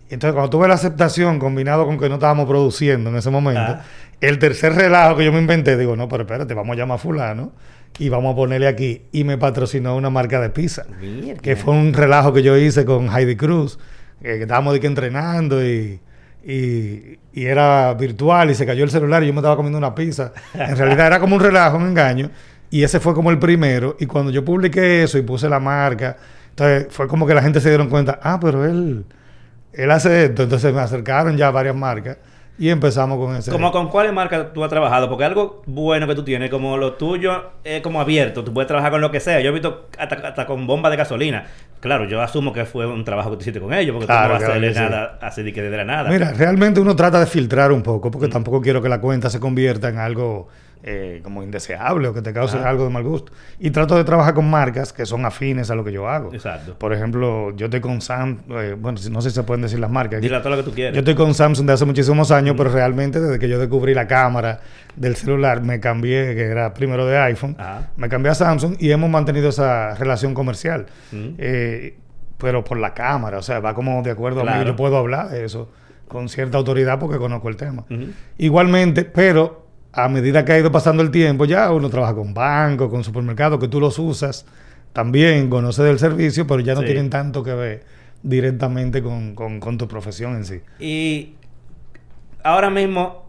Y 0.10 0.14
entonces, 0.14 0.34
cuando 0.34 0.50
tuve 0.50 0.68
la 0.68 0.76
aceptación 0.76 1.38
combinado 1.38 1.86
con 1.86 1.98
que 2.00 2.08
no 2.08 2.16
estábamos 2.16 2.46
produciendo 2.48 3.10
en 3.10 3.18
ese 3.18 3.30
momento, 3.30 3.60
Ah. 3.62 3.82
el 4.22 4.40
tercer 4.40 4.74
relajo 4.74 5.18
que 5.18 5.26
yo 5.26 5.32
me 5.34 5.40
inventé, 5.40 5.76
digo, 5.78 5.96
no, 5.96 6.08
pero 6.08 6.24
espérate, 6.24 6.54
vamos 6.54 6.76
a 6.76 6.80
llamar 6.80 6.96
a 6.96 7.00
fulano 7.00 7.52
y 8.00 8.08
vamos 8.10 8.34
a 8.34 8.36
ponerle 8.36 8.68
aquí. 8.68 9.02
Y 9.12 9.24
me 9.26 9.38
patrocinó 9.38 9.96
una 9.98 10.10
marca 10.10 10.40
de 10.40 10.50
pizza, 10.50 10.86
Mierda. 11.02 11.42
que 11.42 11.56
fue 11.58 11.74
un 11.74 11.94
relajo 11.94 12.32
que 12.32 12.42
yo 12.42 12.56
hice 12.58 12.86
con 12.86 13.10
Heidi 13.10 13.36
Cruz, 13.36 13.78
eh, 14.22 14.36
que 14.38 14.42
estábamos 14.44 14.74
de 14.74 14.80
que 14.80 14.88
entrenando 14.88 15.64
y, 15.66 16.00
y, 16.46 17.20
y 17.34 17.46
era 17.46 17.94
virtual 17.96 18.50
y 18.50 18.56
se 18.56 18.66
cayó 18.66 18.84
el 18.86 18.90
celular 18.90 19.22
y 19.24 19.28
yo 19.28 19.34
me 19.34 19.40
estaba 19.40 19.56
comiendo 19.58 19.78
una 19.78 19.94
pizza. 19.94 20.32
En 20.54 20.76
realidad 20.78 21.08
era 21.08 21.20
como 21.20 21.36
un 21.36 21.42
relajo, 21.42 21.78
un 21.78 21.88
engaño. 21.88 22.32
Y 22.70 22.84
ese 22.84 23.00
fue 23.02 23.14
como 23.14 23.30
el 23.32 23.40
primero. 23.40 23.98
Y 24.00 24.06
cuando 24.06 24.32
yo 24.32 24.44
publiqué 24.46 25.04
eso 25.04 25.18
y 25.18 25.22
puse 25.22 25.48
la 25.50 25.60
marca, 25.60 26.18
entonces 26.58 26.88
fue 26.90 27.08
como 27.08 27.28
que 27.28 27.36
la 27.36 27.44
gente 27.44 27.62
se 27.62 27.70
dieron 27.70 27.88
cuenta, 27.88 28.20
ah, 28.24 28.40
pero 28.42 28.66
él, 28.66 29.06
él 29.74 29.92
hace 29.92 30.26
esto. 30.26 30.42
Entonces 30.44 30.74
me 30.74 30.82
acercaron 30.82 31.38
ya 31.38 31.52
varias 31.52 31.76
marcas 31.76 32.18
y 32.58 32.70
empezamos 32.70 33.20
con 33.24 33.36
ese. 33.36 33.52
Como 33.52 33.72
con 33.72 33.90
cuáles 33.90 34.12
marcas 34.12 34.48
tú 34.54 34.64
has 34.64 34.70
trabajado, 34.72 35.08
porque 35.08 35.24
algo 35.24 35.62
bueno 35.68 36.08
que 36.08 36.16
tú 36.16 36.24
tienes, 36.24 36.50
como 36.50 36.76
lo 36.78 36.94
tuyo 36.94 37.52
es 37.64 37.82
como 37.82 38.02
abierto, 38.02 38.44
tú 38.44 38.52
puedes 38.56 38.66
trabajar 38.68 38.90
con 38.90 39.02
lo 39.02 39.12
que 39.12 39.20
sea. 39.20 39.40
Yo 39.40 39.50
he 39.50 39.54
visto 39.54 39.88
hasta, 40.00 40.16
hasta 40.16 40.48
con 40.48 40.66
bombas 40.66 40.90
de 40.90 40.98
gasolina. 40.98 41.46
Claro, 41.80 42.06
yo 42.06 42.20
asumo 42.24 42.52
que 42.52 42.66
fue 42.66 42.88
un 42.88 43.06
trabajo 43.06 43.30
que 43.30 43.36
tú 43.36 43.42
hiciste 43.42 43.60
con 43.60 43.72
ellos, 43.72 43.94
porque 43.94 44.08
Claro, 44.08 44.24
tú 44.24 44.28
no 44.30 44.34
vas 44.40 44.44
a 44.44 44.48
hacerle 44.48 44.74
sí. 44.74 44.80
nada 44.80 45.20
así 45.22 45.44
de 45.44 45.54
que 45.54 45.62
de 45.62 45.78
la 45.78 45.86
nada. 45.86 46.10
Mira, 46.10 46.34
realmente 46.34 46.80
uno 46.80 46.96
trata 46.96 47.20
de 47.20 47.28
filtrar 47.28 47.72
un 47.72 47.84
poco, 47.84 48.10
Mm. 48.10 48.12
porque 48.12 48.28
tampoco 48.30 48.62
quiero 48.64 48.82
que 48.82 48.90
la 48.90 49.00
cuenta 49.00 49.30
se 49.30 49.40
convierta 49.40 49.90
en 49.90 50.00
algo 50.00 50.48
eh, 50.84 51.20
como 51.24 51.44
indeseable 51.44 52.08
o 52.08 52.14
que 52.14 52.22
te 52.22 52.32
cause 52.34 52.58
algo 52.58 52.84
de 52.86 52.90
mal 52.90 53.04
gusto. 53.04 53.32
Y 53.60 53.72
trato 53.72 53.96
de 53.96 54.04
trabajar 54.04 54.34
con 54.34 54.50
marcas 54.50 54.94
que 54.94 55.06
son 55.06 55.26
afines 55.26 55.70
a 55.72 55.76
lo 55.76 55.84
que 55.84 55.92
yo 55.92 56.08
hago. 56.08 56.34
Exacto. 56.34 56.78
Por 56.78 56.94
ejemplo, 56.94 57.56
yo 57.56 57.66
estoy 57.66 57.82
con 57.82 58.02
Sam, 58.02 58.40
eh, 58.50 58.76
bueno, 58.80 59.00
no 59.12 59.22
sé 59.22 59.30
si 59.30 59.36
se 59.36 59.44
pueden 59.44 59.62
decir 59.62 59.80
las 59.80 59.90
marcas. 59.92 60.22
Dile 60.22 60.40
todo 60.40 60.52
lo 60.52 60.58
que 60.58 60.64
tú 60.64 60.72
quieras. 60.72 60.94
Yo 60.94 61.00
estoy 61.00 61.16
con 61.16 61.34
Samsung 61.34 61.66
de 61.68 61.74
hace 61.74 61.86
muchísimos 61.86 62.32
años, 62.32 62.56
pero 62.58 62.70
realmente 62.72 63.20
desde 63.20 63.40
que 63.40 63.50
yo 63.50 63.60
descubrí 63.60 63.94
la 63.94 64.08
cámara 64.08 64.60
del 64.96 65.16
celular, 65.16 65.62
me 65.62 65.80
cambié, 65.80 66.36
que 66.36 66.44
era 66.46 66.74
primero 66.74 67.06
de 67.06 67.18
iPhone, 67.18 67.56
Ajá. 67.60 67.90
me 67.98 68.10
cambié 68.10 68.32
a 68.32 68.36
Samsung 68.36 68.76
y 68.80 68.92
hemos 68.92 69.10
mantenido 69.10 69.50
esa 69.50 69.94
relación 69.96 70.34
comercial. 70.34 70.88
Mm. 71.12 71.28
Eh, 71.38 71.98
pero 72.38 72.64
por 72.64 72.78
la 72.78 72.94
cámara, 72.94 73.40
o 73.40 73.42
sea, 73.42 73.60
va 73.60 73.74
como 73.74 74.02
de 74.04 74.12
acuerdo 74.12 74.42
a 74.42 74.44
mí, 74.44 74.50
Claro. 74.52 74.66
yo 74.70 74.76
puedo 74.76 74.96
hablar 74.98 75.30
de 75.30 75.44
eso 75.44 75.72
con 76.08 76.30
cierta 76.30 76.58
autoridad 76.58 77.00
porque 77.00 77.18
conozco 77.18 77.50
el 77.50 77.58
tema. 77.58 77.84
Igualmente, 78.38 79.04
pero 79.06 79.67
a 79.98 80.08
medida 80.10 80.46
que 80.46 80.52
ha 80.54 80.60
ido 80.60 80.72
pasando 80.72 81.02
el 81.04 81.10
tiempo, 81.12 81.46
ya 81.46 81.72
uno 81.72 81.90
trabaja 81.90 82.14
con 82.14 82.34
bancos, 82.34 82.90
con 82.90 83.04
supermercados, 83.04 83.60
que 83.60 83.68
tú 83.68 83.80
los 83.80 83.98
usas, 84.00 84.46
también 84.94 85.50
conoce 85.50 85.82
del 85.84 85.98
servicio, 86.00 86.46
pero 86.46 86.60
ya 86.60 86.76
no 86.76 86.82
Sí. 86.82 86.86
tienen 86.86 87.10
tanto 87.10 87.44
que 87.44 87.54
ver 87.54 87.84
directamente 88.24 89.02
con, 89.02 89.34
con- 89.36 89.60
con 89.60 89.78
tu 89.78 89.88
profesión 89.88 90.36
en 90.36 90.46
sí. 90.46 90.62
Y 90.80 91.34
ahora 92.44 92.70
mismo 92.70 93.26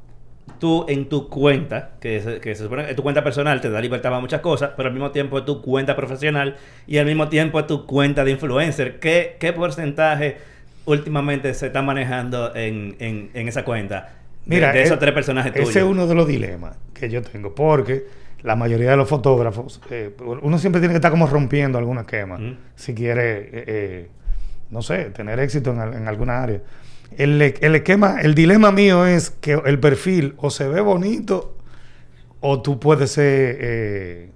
tú 0.58 0.84
en 0.88 1.08
tu 1.08 1.28
cuenta, 1.28 1.92
que 2.00 2.20
se, 2.20 2.40
que 2.40 2.54
se 2.54 2.64
supone 2.64 2.86
que 2.86 2.94
tu 2.94 3.02
cuenta 3.02 3.22
personal 3.24 3.60
te 3.60 3.70
da 3.70 3.80
libertad 3.80 4.10
para 4.10 4.20
muchas 4.20 4.40
cosas, 4.40 4.70
pero 4.76 4.88
al 4.88 4.94
mismo 4.94 5.10
tiempo 5.10 5.38
es 5.38 5.44
tu 5.44 5.62
cuenta 5.62 5.94
profesional 5.96 6.56
y 6.86 6.98
al 6.98 7.06
mismo 7.06 7.28
tiempo 7.28 7.60
es 7.60 7.66
tu 7.66 7.86
cuenta 7.86 8.24
de 8.24 8.32
influencer. 8.32 8.98
¿Qué, 8.98 9.36
qué 9.40 9.52
porcentaje 9.52 10.36
últimamente 10.84 11.52
se 11.54 11.66
está 11.68 11.80
manejando 11.82 12.54
en, 12.54 12.96
en- 12.98 13.30
en 13.34 13.48
esa 13.48 13.64
cuenta? 13.64 14.14
Mira, 14.48 14.72
de, 14.72 14.82
esos 14.82 14.98
tres 14.98 15.12
personajes 15.12 15.52
tuyos. 15.52 15.68
Ese 15.70 15.78
es 15.80 15.84
uno 15.84 16.06
de 16.06 16.14
los 16.14 16.26
dilemas 16.26 16.76
que 16.94 17.08
yo 17.08 17.22
tengo, 17.22 17.54
porque 17.54 18.06
la 18.42 18.56
mayoría 18.56 18.90
de 18.90 18.96
los 18.96 19.08
fotógrafos, 19.08 19.80
eh, 19.90 20.10
uno 20.42 20.58
siempre 20.58 20.80
tiene 20.80 20.92
que 20.94 20.98
estar 20.98 21.10
como 21.10 21.26
rompiendo 21.26 21.78
algún 21.78 21.98
esquema, 21.98 22.38
si 22.74 22.94
quiere, 22.94 23.38
eh, 23.38 23.64
eh, 23.66 24.08
no 24.70 24.82
sé, 24.82 25.06
tener 25.10 25.38
éxito 25.40 25.70
en, 25.72 25.78
al- 25.80 25.94
en 25.94 26.08
alguna 26.08 26.42
área. 26.42 26.60
El, 27.16 27.40
el 27.40 27.74
esquema, 27.74 28.20
el 28.20 28.34
dilema 28.34 28.70
mío 28.70 29.06
es 29.06 29.30
que 29.30 29.60
el 29.64 29.78
perfil 29.80 30.34
o 30.38 30.50
se 30.50 30.68
ve 30.68 30.80
bonito 30.80 31.56
o 32.40 32.60
tú 32.62 32.78
puedes 32.78 33.10
ser, 33.10 34.28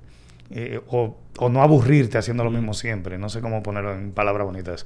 o, 0.89 1.17
o 1.39 1.49
no 1.49 1.63
aburrirte 1.63 2.19
haciendo 2.19 2.45
lo 2.45 2.51
mismo 2.51 2.75
siempre. 2.75 3.19
No 3.19 3.29
sé 3.29 3.41
cómo 3.41 3.63
ponerlo 3.63 3.93
en 3.95 4.13
palabras 4.13 4.47
bonitas. 4.47 4.85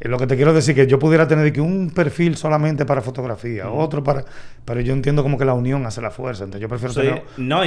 Eh, 0.00 0.08
lo 0.08 0.18
que 0.18 0.26
te 0.26 0.36
quiero 0.36 0.52
decir 0.52 0.74
que 0.74 0.86
yo 0.86 0.98
pudiera 0.98 1.28
tener 1.28 1.52
que 1.52 1.60
un 1.60 1.90
perfil 1.90 2.36
solamente 2.36 2.84
para 2.84 3.00
fotografía, 3.00 3.70
otro 3.70 4.02
para... 4.02 4.24
Pero 4.64 4.80
yo 4.80 4.92
entiendo 4.92 5.22
como 5.22 5.38
que 5.38 5.44
la 5.44 5.54
unión 5.54 5.86
hace 5.86 6.00
la 6.00 6.10
fuerza. 6.10 6.44
Entonces 6.44 6.62
yo 6.62 6.68
prefiero 6.68 6.94
tener 6.94 7.22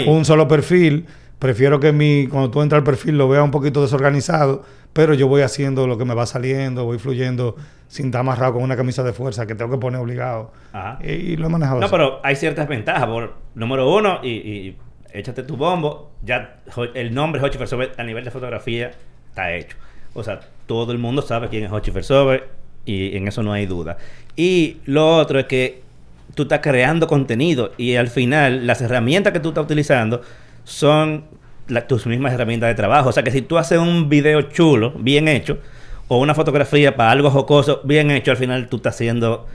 un 0.08 0.26
solo 0.26 0.48
perfil. 0.48 1.06
Prefiero 1.40 1.80
que 1.80 1.92
mi, 1.92 2.28
cuando 2.28 2.50
tú 2.50 2.62
entras 2.64 2.80
al 2.80 2.84
perfil 2.84 3.18
lo 3.18 3.30
vea 3.30 3.44
un 3.44 3.52
poquito 3.52 3.82
desorganizado, 3.84 4.64
pero 4.92 5.14
yo 5.14 5.28
voy 5.28 5.44
haciendo 5.44 5.86
lo 5.86 5.96
que 5.98 6.04
me 6.04 6.16
va 6.16 6.26
saliendo, 6.26 6.84
voy 6.84 6.98
fluyendo 6.98 7.56
sin 7.88 8.08
estar 8.08 8.22
amarrado 8.22 8.54
con 8.54 8.64
una 8.64 8.76
camisa 8.76 9.04
de 9.04 9.14
fuerza 9.14 9.46
que 9.46 9.54
tengo 9.54 9.70
que 9.72 9.78
poner 9.78 10.02
obligado. 10.02 10.52
Ajá. 10.74 10.98
Y, 11.04 11.12
y 11.12 11.38
lo 11.38 11.46
he 11.46 11.50
manejado 11.50 11.80
No, 11.80 11.86
así. 11.86 11.92
pero 11.96 12.20
hay 12.24 12.36
ciertas 12.36 12.68
ventajas. 12.68 13.06
Por 13.06 13.36
número 13.54 13.88
uno, 13.96 14.20
y, 14.24 14.30
y 14.32 14.78
échate 15.14 15.44
tu 15.44 15.58
bombo. 15.58 16.12
Ya 16.24 16.58
el 16.96 17.14
nombre 17.14 17.40
Versover 17.40 17.92
a 17.98 18.04
nivel 18.04 18.26
de 18.26 18.32
fotografía 18.32 18.92
está 19.30 19.54
hecho. 19.54 19.78
O 20.16 20.24
sea, 20.24 20.40
todo 20.68 20.92
el 20.92 21.00
mundo 21.00 21.22
sabe 21.22 21.50
quién 21.50 21.64
es 21.64 21.72
Hochi 21.72 21.92
Versover 21.92 22.50
y 22.86 23.18
en 23.18 23.28
eso 23.28 23.42
no 23.42 23.54
hay 23.54 23.66
duda. 23.66 23.98
Y 24.36 24.78
lo 24.86 25.18
otro 25.18 25.40
es 25.40 25.46
que 25.46 25.82
tú 26.36 26.44
estás 26.44 26.60
creando 26.60 27.08
contenido 27.08 27.72
y 27.78 27.96
al 27.96 28.10
final 28.10 28.68
las 28.68 28.82
herramientas 28.82 29.34
que 29.34 29.40
tú 29.40 29.50
estás 29.50 29.66
utilizando 29.66 30.22
son 30.64 31.26
tus 31.88 32.06
mismas 32.06 32.34
herramientas 32.34 32.70
de 32.70 32.76
trabajo. 32.76 33.10
O 33.10 33.12
sea 33.12 33.24
que 33.24 33.32
si 33.32 33.42
tú 33.42 33.58
haces 33.58 33.80
un 33.80 34.10
video 34.10 34.44
chulo, 34.44 34.94
bien 34.98 35.28
hecho, 35.28 35.58
o 36.08 36.20
una 36.20 36.34
fotografía 36.34 36.96
para 36.96 37.12
algo 37.12 37.30
jocoso, 37.30 37.82
bien 37.84 38.12
hecho, 38.12 38.32
al 38.32 38.38
final 38.38 38.68
tú 38.70 38.78
estás 38.78 38.96
haciendo 38.96 39.48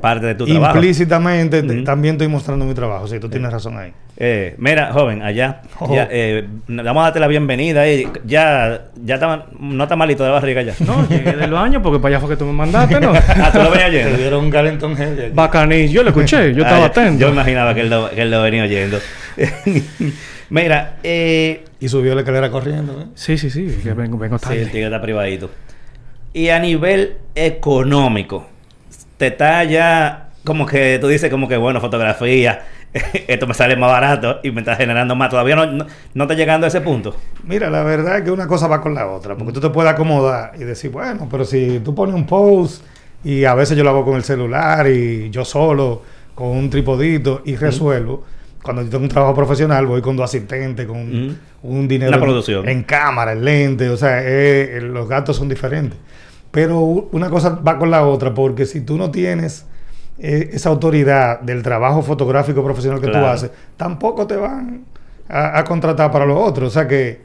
parte 0.00 0.26
de 0.26 0.34
tu 0.34 0.44
trabajo. 0.46 0.74
Implícitamente 0.76 1.62
te- 1.62 1.82
también 1.82 2.14
estoy 2.16 2.28
mostrando 2.28 2.64
mi 2.64 2.74
trabajo. 2.74 3.06
Sí, 3.08 3.18
tú 3.18 3.28
tienes 3.28 3.50
razón 3.52 3.78
ahí. 3.78 3.92
Eh, 4.16 4.54
mira, 4.58 4.92
joven, 4.92 5.22
allá. 5.22 5.62
Oh. 5.80 5.92
Ya, 5.94 6.06
eh, 6.10 6.46
vamos 6.68 7.00
a 7.00 7.04
darte 7.04 7.20
la 7.20 7.26
bienvenida. 7.26 7.80
ahí. 7.82 8.06
ya, 8.24 8.82
ya 9.02 9.14
está, 9.14 9.46
no 9.58 9.82
está 9.82 9.96
malito 9.96 10.22
de 10.24 10.30
barriga 10.30 10.62
ya. 10.62 10.74
No, 10.80 11.08
llegué 11.08 11.32
del 11.32 11.50
baño 11.50 11.82
porque 11.82 11.98
para 11.98 12.16
allá 12.16 12.20
fue 12.20 12.30
que 12.30 12.36
tú 12.36 12.44
me 12.44 12.52
mandaste, 12.52 13.00
¿no? 13.00 13.12
ah, 13.28 13.50
tú 13.52 13.58
lo 13.58 13.70
venías 13.70 13.90
Te 13.90 13.96
oyendo. 13.98 14.18
dieron 14.18 14.44
un 14.44 14.50
calentón 14.50 14.96
heavy 14.96 15.20
aquí. 15.22 15.30
Bacaní, 15.34 15.88
yo 15.88 16.02
lo 16.02 16.10
escuché, 16.10 16.54
yo 16.54 16.64
Ah, 16.64 16.68
estaba 16.68 16.84
atento. 16.86 17.20
Yo 17.26 17.32
imaginaba 17.32 17.74
que 17.74 17.80
él 17.80 17.90
lo, 17.90 18.10
que 18.10 18.22
él 18.22 18.30
lo 18.30 18.42
venía 18.42 18.64
oyendo. 18.64 18.98
mira, 20.50 20.96
eh, 21.02 21.64
Y 21.80 21.88
subió 21.88 22.14
la 22.14 22.20
escalera 22.20 22.50
corriendo. 22.50 23.00
¿eh? 23.00 23.04
Sí, 23.14 23.38
sí, 23.38 23.50
sí, 23.50 23.78
que 23.82 23.92
vengo, 23.94 24.18
vengo 24.18 24.38
sí, 24.38 24.44
tarde. 24.44 24.62
el 24.62 24.70
tigre 24.70 24.84
está 24.86 25.00
privadito. 25.00 25.50
Y 26.32 26.48
a 26.48 26.58
nivel 26.58 27.16
económico, 27.34 28.48
te 29.16 29.28
está 29.28 29.64
ya 29.64 30.28
como 30.44 30.66
que 30.66 30.98
tú 31.00 31.08
dices 31.08 31.30
como 31.30 31.48
que 31.48 31.56
bueno, 31.56 31.80
fotografía, 31.80 32.64
esto 33.28 33.46
me 33.46 33.54
sale 33.54 33.76
más 33.76 33.90
barato 33.90 34.40
y 34.42 34.50
me 34.50 34.60
está 34.60 34.76
generando 34.76 35.14
más. 35.16 35.30
Todavía 35.30 35.56
no, 35.56 35.66
no, 35.66 35.86
no 36.14 36.24
está 36.24 36.34
llegando 36.34 36.66
a 36.66 36.68
ese 36.68 36.80
punto. 36.80 37.16
Mira, 37.44 37.70
la 37.70 37.82
verdad 37.82 38.18
es 38.18 38.24
que 38.24 38.30
una 38.30 38.46
cosa 38.46 38.68
va 38.68 38.80
con 38.80 38.94
la 38.94 39.06
otra, 39.08 39.36
porque 39.36 39.52
tú 39.52 39.60
te 39.60 39.70
puedes 39.70 39.90
acomodar 39.92 40.52
y 40.56 40.64
decir, 40.64 40.90
bueno, 40.90 41.26
pero 41.30 41.44
si 41.44 41.80
tú 41.84 41.94
pones 41.94 42.14
un 42.14 42.26
post 42.26 42.84
y 43.24 43.44
a 43.44 43.54
veces 43.54 43.76
yo 43.76 43.84
lo 43.84 43.90
hago 43.90 44.04
con 44.04 44.16
el 44.16 44.22
celular 44.24 44.86
y 44.88 45.30
yo 45.30 45.44
solo, 45.44 46.02
con 46.34 46.48
un 46.48 46.68
tripodito 46.70 47.42
y 47.44 47.56
resuelvo. 47.56 48.24
Cuando 48.62 48.82
yo 48.82 48.88
tengo 48.90 49.04
un 49.04 49.10
trabajo 49.10 49.34
profesional, 49.34 49.86
voy 49.86 50.00
con 50.00 50.16
dos 50.16 50.24
asistentes, 50.24 50.86
con 50.86 50.98
un 51.62 51.88
dinero 51.88 52.10
Una 52.10 52.16
en- 52.18 52.22
en 52.68 52.82
cámara, 52.82 53.32
en 53.32 53.44
lente, 53.44 53.88
o 53.90 53.96
sea, 53.96 54.20
eh, 54.22 54.76
eh, 54.76 54.80
los 54.80 55.06
gastos 55.08 55.36
son 55.36 55.48
diferentes. 55.50 55.98
Pero 56.54 56.78
una 57.10 57.28
cosa 57.30 57.50
va 57.66 57.76
con 57.78 57.90
la 57.90 58.06
otra, 58.06 58.32
porque 58.32 58.64
si 58.64 58.80
tú 58.82 58.96
no 58.96 59.10
tienes 59.10 59.66
eh, 60.20 60.50
esa 60.52 60.68
autoridad 60.68 61.40
del 61.40 61.64
trabajo 61.64 62.00
fotográfico 62.00 62.62
profesional 62.62 63.00
que 63.00 63.08
Claro. 63.08 63.26
tú 63.26 63.30
haces, 63.32 63.50
tampoco 63.76 64.28
te 64.28 64.36
van 64.36 64.84
a, 65.28 65.58
a 65.58 65.64
contratar 65.64 66.12
para 66.12 66.24
lo 66.24 66.40
otro. 66.40 66.68
O 66.68 66.70
sea 66.70 66.86
que, 66.86 67.20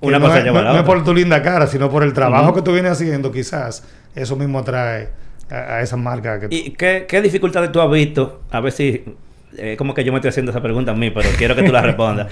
que 0.00 0.06
Una 0.08 0.18
no, 0.18 0.26
cosa 0.26 0.40
es, 0.40 0.46
no- 0.46 0.62
no 0.64 0.76
es 0.78 0.82
por 0.82 1.04
tu 1.04 1.14
linda 1.14 1.40
cara, 1.42 1.68
sino 1.68 1.88
por 1.88 2.02
el 2.02 2.12
trabajo 2.12 2.52
que 2.52 2.62
tú 2.62 2.72
vienes 2.72 2.90
haciendo, 2.92 3.30
quizás 3.30 3.84
eso 4.16 4.34
mismo 4.34 4.58
atrae 4.58 5.10
a, 5.48 5.54
a 5.76 5.82
esas 5.82 6.00
marcas 6.00 6.40
que 6.40 6.48
¿Y 6.50 6.70
qué, 6.72 7.06
qué 7.08 7.22
dificultades 7.22 7.70
tú 7.70 7.80
has 7.80 7.88
visto? 7.90 8.40
A 8.50 8.58
ver 8.60 8.72
si... 8.72 9.04
eh, 9.56 9.76
como 9.78 9.94
que 9.94 10.02
yo 10.02 10.10
me 10.10 10.18
estoy 10.18 10.30
haciendo 10.30 10.50
esa 10.50 10.60
pregunta 10.60 10.90
a 10.90 10.94
mí, 10.96 11.10
pero 11.12 11.28
quiero 11.38 11.54
que 11.54 11.62
tú 11.62 11.70
la 11.70 11.82
respondas. 11.82 12.26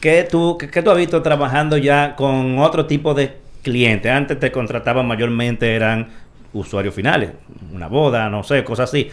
¿Qué 0.00 0.28
tú, 0.30 0.58
qué, 0.58 0.68
qué 0.68 0.82
tú 0.82 0.90
has 0.90 0.98
visto 0.98 1.22
trabajando 1.22 1.78
ya 1.78 2.14
con 2.14 2.58
otro 2.58 2.84
tipo 2.84 3.14
de 3.14 3.42
clientes? 3.64 4.12
Antes 4.12 4.38
te 4.38 4.52
contrataban 4.52 5.06
mayormente, 5.06 5.74
eran 5.74 6.08
usuarios 6.52 6.94
finales. 6.94 7.32
Una 7.72 7.88
boda, 7.88 8.30
no 8.30 8.44
sé, 8.44 8.62
cosas 8.62 8.90
así. 8.90 9.10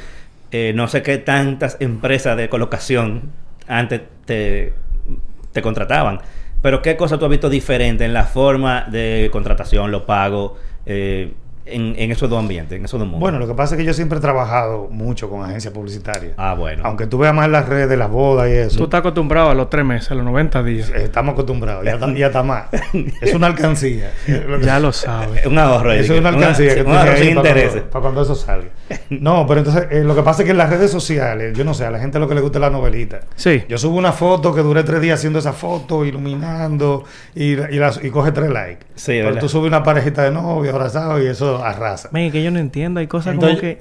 Eh, 0.52 0.74
no 0.76 0.88
sé 0.88 1.02
qué 1.02 1.18
tantas 1.18 1.78
empresas 1.80 2.38
de 2.38 2.50
colocación 2.50 3.32
antes 3.68 4.02
te, 4.26 4.74
te 5.52 5.62
contrataban. 5.64 6.20
Pero 6.62 6.82
¿qué 6.82 6.96
cosas 6.96 7.18
tú 7.18 7.26
has 7.26 7.32
visto 7.32 7.50
diferente 7.50 8.06
en 8.06 8.14
la 8.14 8.26
forma 8.26 8.82
de 8.84 9.30
contratación, 9.32 9.90
los 9.90 10.04
pagos, 10.04 10.54
eh, 10.86 11.34
en, 11.72 11.96
en 11.98 12.12
esos 12.12 12.30
dos 12.30 12.40
ambientes, 12.40 12.78
en 12.78 12.86
esos 12.86 13.00
dos 13.00 13.08
mundos? 13.08 13.20
Bueno, 13.22 13.40
lo 13.40 13.48
que 13.48 13.54
pasa 13.54 13.76
es 13.76 13.80
que 13.80 13.86
yo 13.86 13.94
siempre 13.94 14.18
he 14.18 14.22
trabajado 14.22 14.88
mucho 14.92 15.30
con 15.30 15.44
agencias 15.44 15.74
publicitarias. 15.74 16.34
Ah, 16.38 16.54
bueno. 16.54 16.84
Aunque 16.86 17.08
tú 17.08 17.18
veas 17.18 17.34
más 17.34 17.50
las 17.50 17.68
redes, 17.68 17.98
las 17.98 18.10
bodas 18.10 18.50
y 18.50 18.54
eso. 18.54 18.78
Tú 18.78 18.84
estás 18.86 19.00
acostumbrado 19.00 19.50
a 19.50 19.54
los 19.56 19.70
tres 19.70 19.86
meses, 19.86 20.12
a 20.12 20.16
los 20.16 20.26
90 20.26 20.64
días. 20.64 20.90
Estamos 20.90 21.34
acostumbrados, 21.34 21.84
ya, 21.86 21.94
está- 21.94 22.14
ya 22.14 22.28
está 22.28 22.44
más. 22.44 22.66
Es 23.22 23.34
una 23.34 23.48
alcancía. 23.48 24.12
Que- 24.26 24.42
Ya 24.62 24.80
lo 24.80 24.92
sabes. 24.92 25.46
Un 25.46 25.58
ahorro. 25.58 25.92
Eso 25.94 26.14
es 26.14 26.20
una 26.20 26.30
alcancía 26.30 26.76
que 26.76 26.82
un 26.82 26.88
tú 26.88 26.92
ahorro 26.94 27.14
tienes 27.16 27.26
sin 27.28 27.36
para 27.82 27.90
para 27.90 28.02
cuando 28.02 28.22
eso 28.22 28.36
salga. 28.36 28.68
No, 29.10 29.46
pero 29.48 29.60
entonces 29.62 29.88
eh, 29.92 30.04
lo 30.04 30.16
que 30.16 30.22
pasa 30.24 30.42
es 30.42 30.46
que 30.46 30.52
en 30.52 30.58
las 30.58 30.70
redes 30.70 30.92
sociales, 30.92 31.58
yo 31.58 31.64
no 31.64 31.74
sé, 31.74 31.86
a 31.86 31.92
la 31.92 32.00
gente 32.00 32.20
lo 32.20 32.28
que 32.28 32.36
le 32.36 32.42
gusta 32.42 32.58
es 32.58 32.62
la 32.62 32.70
novelita. 32.70 33.22
Sí. 33.36 33.64
Yo 33.70 33.78
subo 33.78 33.98
una 33.98 34.12
foto 34.12 34.54
que 34.54 34.62
duré 34.62 34.84
tres 34.84 35.02
días 35.02 35.20
haciendo 35.20 35.40
esa 35.40 35.54
foto, 35.54 36.04
iluminando, 36.06 37.04
y, 37.36 37.52
y, 37.54 37.56
las- 37.80 38.04
y 38.04 38.10
coge 38.10 38.32
tres 38.32 38.50
likes. 38.50 38.86
Sí, 38.96 39.14
pero 39.14 39.26
verdad. 39.28 39.42
tú 39.42 39.50
subes 39.50 39.68
una 39.68 39.84
parejita 39.84 40.24
de 40.24 40.32
novio 40.32 40.72
abrazado 40.72 41.22
y 41.22 41.28
eso 41.28 41.61
arrasa. 41.64 42.10
Men, 42.12 42.32
que 42.32 42.44
yo 42.44 42.52
no 42.52 42.60
entiendo, 42.60 43.00
hay 43.00 43.08
cosas 43.08 43.34
Entonces- 43.34 43.78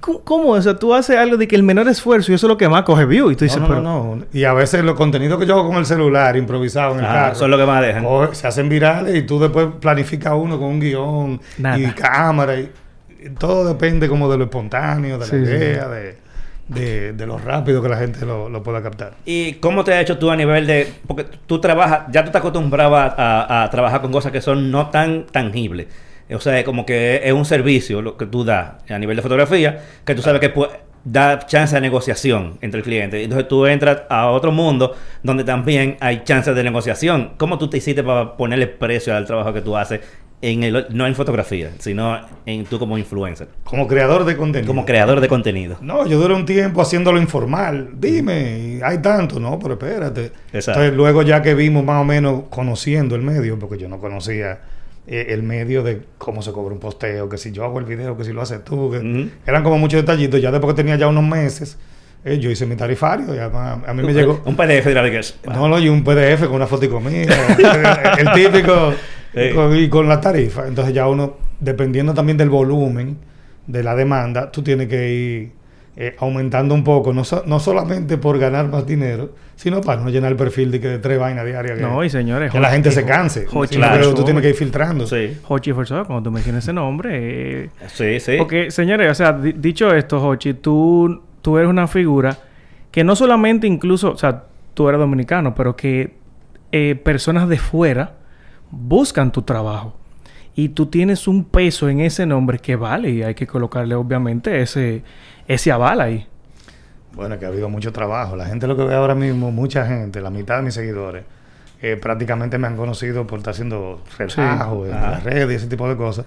como 0.00 0.14
que... 0.20 0.20
¿Cómo. 0.24 0.50
O 0.52 0.62
sea, 0.62 0.76
tú 0.76 0.94
haces 0.94 1.16
algo 1.16 1.36
de 1.36 1.46
que 1.48 1.56
el 1.56 1.62
menor 1.62 1.88
esfuerzo 1.88 2.32
y 2.32 2.34
eso 2.34 2.46
es 2.46 2.48
lo 2.48 2.56
que 2.56 2.68
más 2.68 2.82
coge 2.82 3.04
view. 3.06 3.30
Y 3.30 3.36
tú 3.36 3.44
dices, 3.44 3.58
no, 3.60 3.64
no, 3.66 3.68
pero... 3.68 3.82
no, 3.82 4.16
no. 4.16 4.24
Y 4.32 4.44
a 4.44 4.52
veces 4.52 4.82
los 4.84 4.94
contenidos 4.94 5.38
que 5.38 5.46
yo 5.46 5.54
hago 5.58 5.68
con 5.68 5.76
el 5.78 5.86
celular, 5.86 6.36
improvisado 6.36 6.94
en 6.94 7.00
el 7.00 7.06
carro, 7.06 7.32
eso 7.32 7.44
es 7.44 7.50
lo 7.50 7.58
que 7.58 7.66
más 7.66 7.82
dejan. 7.82 8.04
coge- 8.04 8.34
se 8.34 8.46
hacen 8.46 8.68
virales 8.68 9.14
y 9.16 9.22
tú 9.22 9.38
después 9.40 9.68
planificas 9.80 10.32
uno 10.36 10.58
con 10.58 10.68
un 10.68 10.80
guion 10.80 11.40
Nada. 11.58 11.78
y 11.78 11.86
cámara. 11.92 12.58
Y, 12.58 12.70
y 13.24 13.30
todo 13.30 13.66
depende 13.66 14.08
como 14.08 14.30
de 14.30 14.38
lo 14.38 14.44
espontáneo, 14.44 15.18
de 15.18 15.26
Sí, 15.26 15.36
la 15.36 15.46
sí. 15.46 15.52
idea, 15.52 15.88
de, 15.88 16.16
de, 16.68 17.12
de 17.12 17.26
lo 17.26 17.36
rápido 17.38 17.82
que 17.82 17.88
la 17.88 17.96
gente 17.96 18.24
lo, 18.24 18.48
lo 18.48 18.62
pueda 18.62 18.82
captar. 18.82 19.12
¿Y 19.24 19.54
cómo 19.54 19.84
te 19.84 19.92
has 19.92 20.00
hecho 20.02 20.16
tú 20.18 20.30
a 20.30 20.36
nivel 20.36 20.66
de...? 20.66 20.90
Porque 21.06 21.26
tú 21.46 21.60
trabajas, 21.60 22.02
ya 22.12 22.22
tú 22.22 22.26
estás 22.28 22.40
acostumbrado 22.40 22.96
a, 22.96 23.06
a- 23.16 23.62
a 23.64 23.70
trabajar 23.70 24.00
con 24.00 24.10
cosas 24.12 24.32
que 24.32 24.40
son 24.40 24.70
no 24.70 24.88
tan 24.90 25.26
tangibles. 25.26 25.88
O 26.34 26.40
sea, 26.40 26.62
como 26.64 26.86
que 26.86 27.20
es 27.24 27.32
un 27.32 27.44
servicio 27.44 28.02
lo 28.02 28.16
que 28.16 28.26
tú 28.26 28.44
das 28.44 28.74
a 28.88 28.98
nivel 28.98 29.16
de 29.16 29.22
fotografía, 29.22 29.80
que 30.04 30.14
tú 30.14 30.22
sabes 30.22 30.40
que 30.40 30.52
da 31.04 31.38
chance 31.46 31.74
de 31.74 31.80
negociación 31.80 32.58
entre 32.60 32.78
el 32.78 32.84
cliente. 32.84 33.22
Entonces 33.22 33.48
tú 33.48 33.66
entras 33.66 34.02
a 34.08 34.28
otro 34.30 34.52
mundo 34.52 34.94
donde 35.22 35.44
también 35.44 35.96
hay 36.00 36.22
chances 36.24 36.54
de 36.54 36.62
negociación. 36.62 37.32
¿Cómo 37.36 37.58
tú 37.58 37.68
te 37.70 37.78
hiciste 37.78 38.02
para 38.02 38.36
ponerle 38.36 38.66
precio 38.66 39.14
al 39.16 39.26
trabajo 39.26 39.52
que 39.52 39.60
tú 39.62 39.76
haces? 39.76 40.00
En 40.42 40.62
el, 40.62 40.86
no 40.88 41.06
en 41.06 41.14
fotografía, 41.14 41.70
sino 41.80 42.18
en 42.46 42.64
tú 42.64 42.78
como 42.78 42.96
influencer, 42.96 43.48
Como 43.62 43.86
creador 43.86 44.24
de 44.24 44.38
contenido. 44.38 44.66
como 44.68 44.86
creador 44.86 45.20
de 45.20 45.28
contenido. 45.28 45.76
No, 45.82 46.06
yo 46.06 46.18
duré 46.18 46.32
un 46.32 46.46
tiempo 46.46 46.80
haciéndolo 46.80 47.20
informal. 47.20 47.90
Dime, 47.98 48.80
hay 48.82 49.02
tanto, 49.02 49.38
no, 49.38 49.58
pero 49.58 49.74
espérate. 49.74 50.32
Exacto. 50.50 50.80
Entonces, 50.80 50.94
luego 50.94 51.20
ya 51.22 51.42
que 51.42 51.54
vimos 51.54 51.84
más 51.84 52.00
o 52.00 52.04
menos 52.06 52.44
conociendo 52.48 53.16
el 53.16 53.20
medio, 53.20 53.58
porque 53.58 53.76
yo 53.76 53.86
no 53.90 54.00
conocía 54.00 54.60
eh, 55.12 55.26
el 55.34 55.42
medio 55.42 55.82
de 55.82 56.02
cómo 56.18 56.40
se 56.40 56.52
cobra 56.52 56.72
un 56.72 56.78
posteo, 56.80 57.28
que 57.28 57.36
si 57.36 57.50
yo 57.52 57.64
hago 57.64 57.78
el 57.80 57.84
video, 57.84 58.16
que 58.16 58.22
si 58.24 58.32
lo 58.32 58.40
haces 58.42 58.64
tú, 58.64 58.92
que 58.92 59.28
eran 59.46 59.62
como 59.64 59.76
muchos 59.76 60.00
detallitos. 60.00 60.40
Ya 60.40 60.50
después 60.52 60.72
que 60.72 60.76
tenía 60.82 60.94
ya 60.96 61.08
unos 61.08 61.24
meses, 61.24 61.76
eh, 62.24 62.38
yo 62.38 62.50
hice 62.50 62.64
mi 62.64 62.76
tarifario 62.76 63.34
y 63.34 63.38
además 63.38 63.80
a 63.86 63.92
mí 63.92 64.02
me 64.04 64.12
llegó. 64.14 64.40
Un 64.44 64.54
PDF 64.56 64.84
de 64.86 64.94
la 64.94 65.02
Vegas. 65.02 65.36
No, 65.46 65.68
no, 65.68 65.78
y 65.80 65.88
un 65.88 66.04
PDF 66.04 66.44
con 66.46 66.54
una 66.54 66.66
fotico 66.68 67.00
mía. 67.00 67.24
el, 68.18 68.28
el 68.28 68.32
típico. 68.34 68.92
Sí. 69.34 69.50
con- 69.54 69.76
y 69.76 69.88
con 69.88 70.08
la 70.08 70.20
tarifa. 70.20 70.66
Entonces 70.68 70.94
ya 70.94 71.06
uno, 71.08 71.36
dependiendo 71.60 72.14
también 72.14 72.36
del 72.38 72.48
volumen 72.50 73.16
de 73.66 73.82
la 73.82 73.94
demanda, 73.94 74.50
tú 74.50 74.62
tienes 74.62 74.88
que 74.88 75.12
ir 75.12 75.52
eh, 75.96 76.14
aumentando 76.18 76.74
un 76.74 76.84
poco, 76.84 77.12
no, 77.12 77.24
so- 77.24 77.42
no 77.46 77.58
solamente 77.60 78.16
por 78.16 78.38
ganar 78.38 78.68
más 78.68 78.86
dinero, 78.86 79.30
sino 79.56 79.80
para 79.80 80.00
no 80.00 80.08
llenar 80.08 80.30
el 80.32 80.36
perfil 80.36 80.70
de 80.70 80.80
que 80.80 80.88
de 80.88 80.98
tres 80.98 81.18
vainas 81.18 81.44
diarias. 81.44 81.76
Que, 81.78 81.82
No, 81.84 82.02
y 82.04 82.08
señores... 82.08 82.50
que 82.52 82.60
la 82.60 82.70
gente 82.70 82.90
se 82.90 83.04
canse. 83.04 83.46
Hochi 83.52 83.74
sino 83.74 83.86
que 83.88 83.92
claro. 83.98 84.14
tú 84.14 84.24
tienes 84.24 84.42
que 84.42 84.48
ir 84.50 84.54
filtrando. 84.54 85.06
Sí, 85.06 85.36
Hochi 85.48 85.72
Forzado, 85.72 86.06
cuando 86.06 86.22
tú 86.22 86.30
mencionas 86.32 86.64
ese 86.64 86.72
nombre... 86.72 87.64
eh, 87.64 87.70
sí, 87.88 88.18
sí. 88.20 88.36
Porque, 88.38 88.70
señores, 88.70 89.10
o 89.10 89.14
sea, 89.14 89.32
di- 89.32 89.52
dicho 89.52 89.92
esto, 89.94 90.26
Hochi, 90.26 90.54
tú, 90.54 91.22
tú 91.42 91.58
eres 91.58 91.68
una 91.68 91.86
figura 91.86 92.36
que 92.90 93.04
no 93.04 93.14
solamente 93.16 93.66
incluso, 93.66 94.12
o 94.12 94.16
sea, 94.16 94.44
tú 94.74 94.88
eres 94.88 94.98
dominicano, 95.00 95.54
pero 95.54 95.76
que 95.76 96.14
eh, 96.72 96.94
personas 96.94 97.48
de 97.48 97.58
fuera 97.58 98.14
buscan 98.70 99.32
tu 99.32 99.42
trabajo. 99.42 99.96
Y 100.54 100.70
tú 100.70 100.86
tienes 100.86 101.28
un 101.28 101.44
peso 101.44 101.88
en 101.88 102.00
ese 102.00 102.26
nombre 102.26 102.58
que 102.58 102.76
vale 102.76 103.10
y 103.10 103.22
hay 103.22 103.34
que 103.34 103.46
colocarle 103.46 103.94
obviamente 103.94 104.60
ese, 104.60 105.02
ese 105.46 105.72
aval 105.72 106.00
ahí. 106.00 106.26
Bueno, 107.12 107.38
que 107.38 107.44
ha 107.44 107.48
habido 107.48 107.68
mucho 107.68 107.92
trabajo. 107.92 108.36
La 108.36 108.46
gente 108.46 108.66
lo 108.66 108.76
que 108.76 108.84
ve 108.84 108.94
ahora 108.94 109.14
mismo, 109.14 109.50
mucha 109.50 109.86
gente, 109.86 110.20
la 110.20 110.30
mitad 110.30 110.56
de 110.56 110.62
mis 110.62 110.74
seguidores, 110.74 111.24
eh, 111.82 111.96
prácticamente 111.96 112.58
me 112.58 112.66
han 112.66 112.76
conocido 112.76 113.26
por 113.26 113.38
estar 113.38 113.52
haciendo 113.52 114.02
relajo 114.18 114.84
en 114.84 114.92
las 114.92 115.24
redes 115.24 115.50
y 115.52 115.54
ese 115.54 115.66
tipo 115.66 115.88
de 115.88 115.96
cosas. 115.96 116.26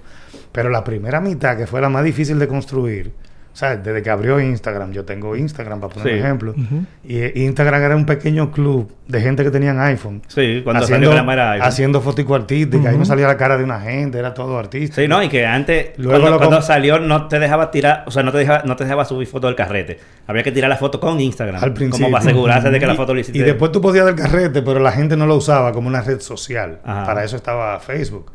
Pero 0.52 0.70
la 0.70 0.84
primera 0.84 1.22
mitad, 1.22 1.58
que 1.58 1.68
fue 1.68 1.80
la 1.80 1.90
más 1.90 2.04
difícil 2.04 2.40
de 2.40 2.48
construir, 2.48 3.12
o 3.54 3.56
sea, 3.56 3.76
desde 3.78 4.02
que 4.02 4.10
abrió 4.10 4.40
Instagram, 4.40 4.92
yo 4.94 5.06
tengo 5.06 5.36
Instagram 5.36 5.80
para 5.80 5.94
poner 5.94 6.08
Sí. 6.10 6.14
un 6.20 6.26
ejemplo, 6.26 6.56
y 7.04 7.18
eh, 7.20 7.34
Instagram 7.36 7.84
era 7.84 7.96
un 7.96 8.06
pequeño 8.08 8.52
club 8.52 8.92
de 9.08 9.22
gente 9.22 9.44
que 9.44 9.52
tenían 9.52 9.80
iPhone. 9.80 10.24
Sí, 10.28 10.62
cuando 10.64 10.84
haciendo, 10.84 11.12
salió 11.12 11.32
era 11.32 11.52
iPhone. 11.52 11.68
haciendo 11.68 12.02
fotico 12.02 12.34
artística, 12.34 12.90
ahí 12.90 12.96
Ujú. 12.96 13.00
no 13.00 13.06
salía 13.06 13.28
la 13.28 13.38
cara 13.38 13.56
de 13.58 13.64
una 13.64 13.80
gente, 13.80 14.18
era 14.18 14.34
todo 14.34 14.58
artista. 14.58 14.96
Sí, 15.00 15.08
no, 15.08 15.22
y 15.22 15.30
que 15.30 15.46
antes, 15.46 15.92
Luego 15.98 16.38
cuando, 16.40 16.64
salió, 16.64 16.98
no 17.00 17.28
te 17.28 17.38
dejaba 17.38 17.70
tirar, 17.70 18.04
o 18.08 18.12
sea, 18.12 18.24
no 18.24 18.32
te 18.32 18.40
dejaba, 18.40 18.64
no 18.66 18.76
te 18.76 18.86
dejaba 18.86 19.06
subir 19.06 19.28
foto 19.28 19.46
del 19.46 19.56
carrete. 19.56 20.00
Había 20.26 20.42
que 20.42 20.52
tirar 20.52 20.70
la 20.70 20.78
foto 20.78 21.00
con 21.00 21.20
Instagram. 21.20 21.64
Al 21.64 21.74
principio. 21.74 22.06
Como 22.08 22.12
para 22.12 22.24
asegurarse 22.26 22.72
de 22.72 22.80
que 22.80 22.88
la 22.88 22.96
foto 22.96 23.14
lo 23.14 23.20
hiciste. 23.20 23.38
Y 23.38 23.44
después 23.44 23.72
tú 23.72 23.82
podías 23.82 24.06
del 24.08 24.16
carrete, 24.16 24.64
pero 24.64 24.80
la 24.80 24.92
gente 24.92 25.16
no 25.16 25.28
lo 25.28 25.36
usaba 25.36 25.72
como 25.74 25.88
una 25.88 26.02
red 26.02 26.20
social. 26.22 26.80
Ajá. 26.84 27.06
Para 27.06 27.24
eso 27.24 27.36
estaba 27.36 27.80
Facebook. 27.80 28.32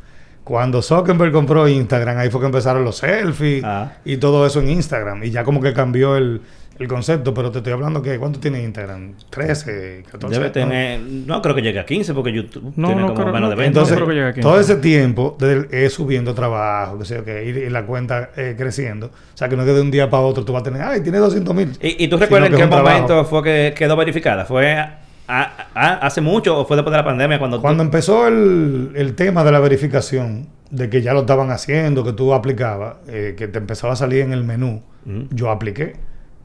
Cuando 0.49 0.81
Zuckerberg 0.81 1.31
compró 1.31 1.69
Instagram, 1.69 2.17
ahí 2.17 2.31
fue 2.31 2.41
que 2.41 2.47
empezaron 2.47 2.83
los 2.83 2.97
selfies 2.97 3.63
Ah. 3.63 3.93
y 4.05 4.17
todo 4.17 4.47
eso 4.47 4.61
en 4.61 4.71
Instagram. 4.71 5.23
Y 5.25 5.31
ya 5.31 5.45
como 5.45 5.61
que 5.61 5.75
cambió 5.75 6.17
el, 6.17 6.41
el 6.79 6.89
concepto. 6.89 7.35
Pero 7.35 7.51
te 7.51 7.59
estoy 7.59 7.75
hablando 7.75 8.01
que 8.01 8.19
¿cuánto 8.19 8.41
tiene 8.41 8.63
Instagram? 8.63 9.13
13, 9.29 10.05
14. 10.11 10.35
Debe 10.35 10.47
¿no? 10.47 10.53
tener, 10.53 11.01
no 11.01 11.43
creo 11.43 11.55
que 11.55 11.61
llegue 11.61 11.79
a 11.81 11.85
15 11.85 12.15
porque 12.15 12.33
YouTube 12.33 12.73
No, 12.77 12.87
tiene 12.89 13.03
no 13.03 13.09
como 13.09 13.21
creo- 13.21 13.27
menos 13.35 13.41
no, 13.43 13.51
de 13.51 13.57
20. 13.57 13.67
Entonces, 13.67 13.95
creo 13.97 14.09
que 14.09 14.15
llegue 14.15 14.27
a 14.29 14.33
15. 14.33 14.49
todo 14.49 14.59
ese 14.59 14.77
tiempo 14.77 15.37
de, 15.39 15.69
eh, 15.71 15.91
subiendo 15.91 16.33
trabajo, 16.33 16.99
que 16.99 17.05
sé 17.05 17.17
yo 17.17 17.25
qué, 17.27 17.45
y, 17.45 17.49
y 17.67 17.69
la 17.69 17.85
cuenta 17.85 18.31
eh, 18.35 18.55
creciendo. 18.57 19.09
O 19.09 19.37
sea, 19.37 19.51
que 19.51 19.57
no 19.57 19.63
es 19.65 19.69
que 19.69 19.75
de 19.75 19.83
un 19.83 19.91
día 19.91 20.09
para 20.09 20.23
otro 20.23 20.47
tú 20.47 20.55
vas 20.55 20.63
a 20.63 20.65
tener, 20.65 20.81
ay, 20.81 21.03
tiene 21.03 21.19
200 21.19 21.55
mil. 21.55 21.73
¿Y, 21.83 22.05
y 22.05 22.09
tú 22.09 22.17
recuerdas 22.17 22.51
en 22.51 22.57
qué 22.57 22.67
momento 22.67 23.23
fue 23.27 23.43
que 23.43 23.75
quedó 23.77 23.97
verificada? 23.97 24.47
¿Fue 24.47 24.83
a- 25.29 25.43
a- 25.43 25.67
a- 25.75 25.95
hace 26.07 26.21
mucho 26.21 26.59
o 26.59 26.65
fue 26.65 26.77
después 26.77 26.91
de 26.93 26.97
la 26.99 27.05
pandemia 27.05 27.39
cuando, 27.39 27.59
tú- 27.59 27.63
Cuando 27.63 27.83
empezó 27.83 28.27
el, 28.27 28.93
el 28.95 29.15
tema 29.15 29.45
de 29.45 29.53
la 29.53 29.61
verificación, 29.61 30.49
de 30.71 30.91
que 30.91 31.01
ya 31.03 31.13
lo 31.15 31.21
estaban 31.21 31.51
haciendo, 31.51 32.05
que 32.05 32.13
tú 32.13 32.35
aplicabas, 32.35 32.97
eh, 33.09 33.35
que 33.37 33.49
te 33.49 33.59
empezaba 33.59 33.93
a 33.93 33.97
salir 33.97 34.21
en 34.23 34.33
el 34.33 34.45
menú, 34.45 34.83
yo 35.31 35.51
apliqué. 35.51 35.95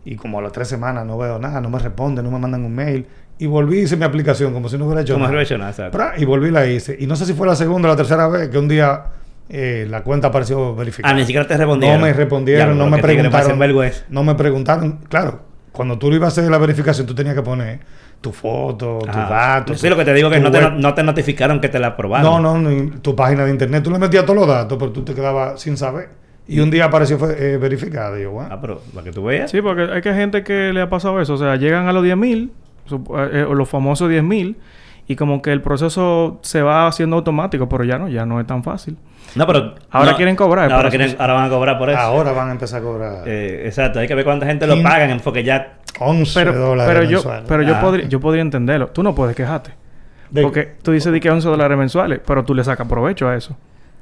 Y 0.05 0.15
como 0.17 0.39
a 0.39 0.41
las 0.41 0.51
tres 0.51 0.67
semanas 0.67 1.05
no 1.05 1.17
veo 1.17 1.39
nada, 1.39 1.59
no 1.61 1.69
me 1.69 1.79
responden, 1.79 2.23
no 2.25 2.31
me 2.31 2.39
mandan 2.39 2.63
un 2.65 2.73
mail. 2.75 3.05
Y 3.39 3.47
volví 3.47 3.79
y 3.79 3.81
hice 3.83 3.97
mi 3.97 4.03
aplicación 4.05 4.53
como 4.53 4.69
si 4.69 4.77
no 4.77 4.85
hubiera 4.85 5.01
hecho 5.01 5.13
¿Cómo 5.13 5.27
nada. 5.27 5.41
hecho 5.41 5.57
nada? 5.57 5.89
Pra, 5.91 6.13
Y 6.17 6.25
volví 6.25 6.49
y 6.49 6.51
la 6.51 6.65
hice. 6.67 6.95
Y 6.99 7.07
no 7.07 7.15
sé 7.15 7.25
si 7.25 7.33
fue 7.33 7.47
la 7.47 7.55
segunda 7.55 7.87
o 7.89 7.91
la 7.91 7.95
tercera 7.97 8.27
vez 8.27 8.49
que 8.49 8.57
un 8.57 8.67
día 8.67 9.05
eh, 9.49 9.85
la 9.89 10.03
cuenta 10.03 10.27
apareció 10.27 10.75
verificada. 10.75 11.13
Ah, 11.13 11.17
ni 11.17 11.25
siquiera 11.25 11.45
te 11.47 11.57
respondieron. 11.57 11.99
No 11.99 12.05
me 12.05 12.13
respondieron, 12.13 12.77
no 12.77 12.87
me 12.89 12.97
preguntaron. 12.99 13.59
No 14.09 14.23
me 14.23 14.35
preguntaron. 14.35 14.99
Claro, 15.09 15.41
cuando 15.73 15.97
tú 15.99 16.09
le 16.09 16.15
ibas 16.15 16.37
a 16.37 16.39
hacer 16.41 16.49
la 16.49 16.57
verificación, 16.57 17.05
tú 17.05 17.13
tenías 17.13 17.35
que 17.35 17.41
poner 17.41 17.79
tu 18.21 18.31
foto, 18.31 18.99
tus 18.99 19.13
datos. 19.13 19.81
Sí, 19.81 19.89
lo 19.89 19.97
que 19.97 20.05
te 20.05 20.13
digo 20.13 20.29
es 20.29 20.35
que 20.37 20.39
no 20.39 20.49
te, 20.49 20.71
no 20.71 20.93
te 20.93 21.03
notificaron 21.03 21.59
que 21.59 21.67
te 21.67 21.77
la 21.79 21.87
aprobaron. 21.87 22.41
No, 22.41 22.57
no, 22.57 22.69
ni 22.69 22.89
tu 23.01 23.13
página 23.15 23.43
de 23.43 23.51
internet. 23.51 23.83
Tú 23.83 23.91
le 23.91 23.99
metías 23.99 24.23
todos 24.23 24.37
los 24.39 24.47
datos, 24.47 24.77
pero 24.79 24.91
tú 24.91 25.03
te 25.03 25.13
quedabas 25.13 25.59
sin 25.59 25.75
saber. 25.75 26.09
Y 26.47 26.59
un 26.61 26.69
día 26.71 26.85
apareció 26.85 27.17
fue, 27.17 27.35
eh, 27.37 27.57
verificada. 27.57 28.17
Y 28.19 28.23
yo, 28.23 28.31
bueno. 28.31 28.49
Ah, 28.51 28.59
pero 28.61 28.81
para 28.93 29.03
que 29.03 29.11
tú 29.11 29.23
veas. 29.25 29.51
Sí, 29.51 29.61
porque 29.61 29.83
hay 29.83 30.01
que 30.01 30.13
gente 30.13 30.43
que 30.43 30.71
le 30.71 30.81
ha 30.81 30.89
pasado 30.89 31.19
eso. 31.19 31.33
O 31.33 31.37
sea, 31.37 31.55
llegan 31.57 31.87
a 31.87 31.93
los 31.93 32.03
10.000, 32.05 32.49
sup- 32.89 33.29
eh, 33.33 33.43
o 33.43 33.53
los 33.53 33.67
famosos 33.67 34.09
10.000, 34.09 34.55
y 35.07 35.15
como 35.15 35.41
que 35.41 35.51
el 35.51 35.61
proceso 35.61 36.39
se 36.43 36.61
va 36.61 36.87
haciendo 36.87 37.15
automático, 37.17 37.67
pero 37.69 37.83
ya 37.83 37.97
no, 37.97 38.07
ya 38.07 38.25
no 38.25 38.39
es 38.39 38.47
tan 38.47 38.63
fácil. 38.63 38.97
No, 39.35 39.47
pero... 39.47 39.75
Ahora 39.89 40.11
no, 40.11 40.17
quieren 40.17 40.35
cobrar 40.35 40.71
Ahora, 40.71 40.89
quieren- 40.89 41.15
ahora 41.19 41.33
van 41.33 41.45
a 41.45 41.49
cobrar 41.49 41.77
por 41.79 41.89
eso. 41.89 41.99
Ahora 41.99 42.31
van 42.33 42.49
a 42.49 42.51
empezar 42.51 42.81
a 42.81 42.83
cobrar 42.83 43.23
Eh, 43.27 43.63
exacto. 43.65 43.99
Hay 43.99 44.07
que 44.07 44.15
ver 44.15 44.23
cuánta 44.25 44.45
gente 44.45 44.67
lo 44.67 44.81
pagan 44.83 45.19
porque 45.23 45.43
ya... 45.43 45.77
11 45.99 46.39
Pero, 46.39 46.53
dólares 46.57 46.91
pero 46.93 47.03
yo, 47.05 47.17
mensuales. 47.17 47.45
pero 47.47 47.63
yo 47.63 47.75
Ah. 47.75 47.81
podría, 47.81 48.07
yo 48.07 48.19
podría 48.19 48.41
entenderlo. 48.41 48.87
Tú 48.87 49.03
no 49.03 49.13
puedes 49.13 49.35
quejarte. 49.35 49.71
De- 50.31 50.41
Porque 50.41 50.75
tú 50.81 50.91
dices 50.91 51.11
de 51.13 51.19
que 51.19 51.29
11 51.29 51.47
dólares 51.47 51.77
mensuales, 51.77 52.19
pero 52.25 52.43
tú 52.43 52.55
le 52.55 52.63
sacas 52.63 52.87
provecho 52.87 53.27
a 53.27 53.35
eso. 53.35 53.55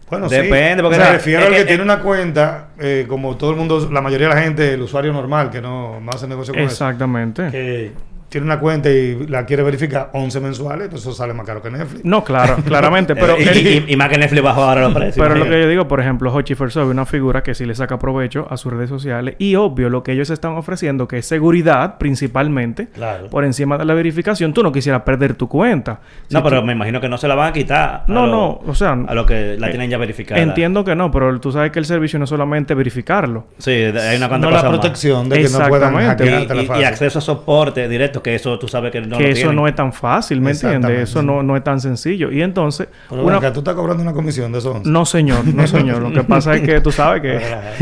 Bueno, 0.10 0.28
Depende, 0.30 0.76
sí. 0.78 0.82
porque 0.82 0.98
me 0.98 1.12
refiero 1.12 1.42
es 1.42 1.48
al 1.48 1.54
que, 1.54 1.60
que- 1.60 1.66
tiene 1.66 1.84
una 1.84 2.00
cuenta, 2.00 2.70
eh, 2.80 3.06
como 3.08 3.36
todo 3.38 3.52
el 3.52 3.58
mundo, 3.58 3.90
la 3.92 4.02
mayoría 4.02 4.30
de 4.30 4.36
la 4.36 4.42
gente, 4.42 4.74
el 4.74 4.82
usuario 4.82 5.12
normal 5.14 5.50
que 5.50 5.62
no, 5.62 6.00
no 6.00 6.10
hace 6.14 6.28
negocio 6.28 6.54
con 6.54 6.64
eso, 6.64 6.72
Exactamente. 6.72 7.92
Tiene 8.32 8.46
una 8.46 8.60
cuenta 8.60 8.90
y 8.90 9.28
la 9.28 9.46
quiere 9.46 9.62
verificar 9.62 10.10
11 10.14 10.40
mensuales, 10.40 10.86
entonces 10.86 11.06
eso 11.06 11.14
sale 11.16 11.34
más 11.34 11.46
caro 11.46 11.62
que 11.62 11.70
Netflix. 11.70 12.06
No, 12.06 12.24
claro, 12.24 12.56
claramente. 12.66 13.14
Pero, 13.14 13.36
y, 13.40 13.44
y- 13.44 13.86
y 13.90 13.96
más 13.98 14.08
que 14.08 14.18
Netflix 14.18 14.42
bajó 14.42 14.64
ahora 14.64 14.82
los 14.84 14.94
precios. 14.94 15.18
pero 15.18 15.36
lo 15.36 15.44
que 15.44 15.62
yo 15.62 15.68
digo, 15.68 15.86
por 15.90 16.00
ejemplo, 16.00 16.34
Hochi 16.34 16.56
Firsoy, 16.56 16.86
una 16.86 17.06
figura 17.06 17.44
que 17.44 17.54
sí 17.54 17.66
le 17.66 17.76
saca 17.76 18.00
provecho 18.00 18.48
a 18.50 18.56
sus 18.56 18.72
redes 18.72 18.88
sociales. 18.90 19.36
Y 19.38 19.56
obvio, 19.56 19.90
lo 19.90 20.02
que 20.02 20.14
ellos 20.14 20.30
están 20.30 20.54
ofreciendo, 20.54 21.10
que 21.10 21.18
es 21.18 21.26
seguridad 21.26 21.98
principalmente, 21.98 22.88
Claro. 22.88 23.28
por 23.30 23.44
encima 23.44 23.78
de 23.78 23.84
la 23.84 23.94
verificación, 23.94 24.54
tú 24.54 24.64
no 24.64 24.72
quisieras 24.72 25.02
perder 25.02 25.34
tu 25.34 25.50
cuenta. 25.50 26.00
Si 26.30 26.34
No, 26.34 26.42
pero 26.42 26.62
tú- 26.62 26.66
me 26.68 26.72
imagino 26.72 27.02
que 27.02 27.10
no 27.10 27.18
se 27.18 27.28
la 27.28 27.36
van 27.36 27.50
a 27.50 27.54
quitar. 27.54 27.90
a 27.90 28.04
No, 28.08 28.26
lo- 28.28 28.32
no, 28.32 28.48
o 28.66 28.76
sea, 28.76 28.94
A 29.08 29.14
lo 29.14 29.26
que 29.26 29.58
la 29.60 29.68
eh, 29.68 29.72
tienen 29.72 29.90
ya 29.90 29.98
verificada. 29.98 30.40
Entiendo 30.42 30.86
que 30.86 30.96
no, 30.96 31.12
pero 31.12 31.38
tú 31.42 31.52
sabes 31.52 31.72
que 31.72 31.80
el 31.80 31.86
servicio 31.86 32.18
no 32.18 32.24
es 32.24 32.30
solamente 32.30 32.74
verificarlo. 32.76 33.48
Sí, 33.58 33.72
hay 33.72 34.16
una 34.18 34.30
cuanta 34.30 34.48
no 34.48 34.56
la 34.56 34.64
más. 34.64 34.70
protección 34.72 35.28
de 35.28 35.42
que 35.42 35.50
no 35.50 35.68
puedan 35.68 35.94
hackearte 35.96 36.56
la 36.56 36.64
y- 36.64 36.82
y 36.82 36.84
acceso 36.86 37.20
a 37.20 37.22
soporte 37.22 37.90
directo, 37.90 38.21
que 38.22 38.36
eso 38.36 38.58
tú 38.60 38.68
sabes 38.68 38.92
que 38.92 39.02
no 39.02 39.18
que 39.18 39.24
lo 39.24 39.30
eso 39.30 39.36
tienen. 39.42 39.56
no 39.56 39.68
es 39.68 39.76
tan 39.76 39.92
fácil, 39.94 40.42
¿me 40.42 40.52
entiendes? 40.52 41.10
Eso 41.10 41.22
no, 41.22 41.44
no 41.44 41.56
es 41.58 41.64
tan 41.64 41.80
sencillo. 41.80 42.32
Y 42.32 42.42
entonces, 42.42 42.88
Pero 43.10 43.24
una- 43.24 43.54
tú 43.54 43.60
estás 43.60 43.76
cobrando 43.76 44.04
una 44.04 44.14
comisión 44.14 44.52
de 44.52 44.60
esos 44.60 44.76
11. 44.78 44.90
no 44.90 45.06
señor, 45.06 45.46
no 45.48 45.68
señor. 45.68 46.02
Lo 46.02 46.12
que 46.12 46.24
pasa 46.28 46.56
es 46.56 46.62
que 46.62 46.82
tú 46.82 46.92
sabes 46.92 47.22
que 47.22 47.42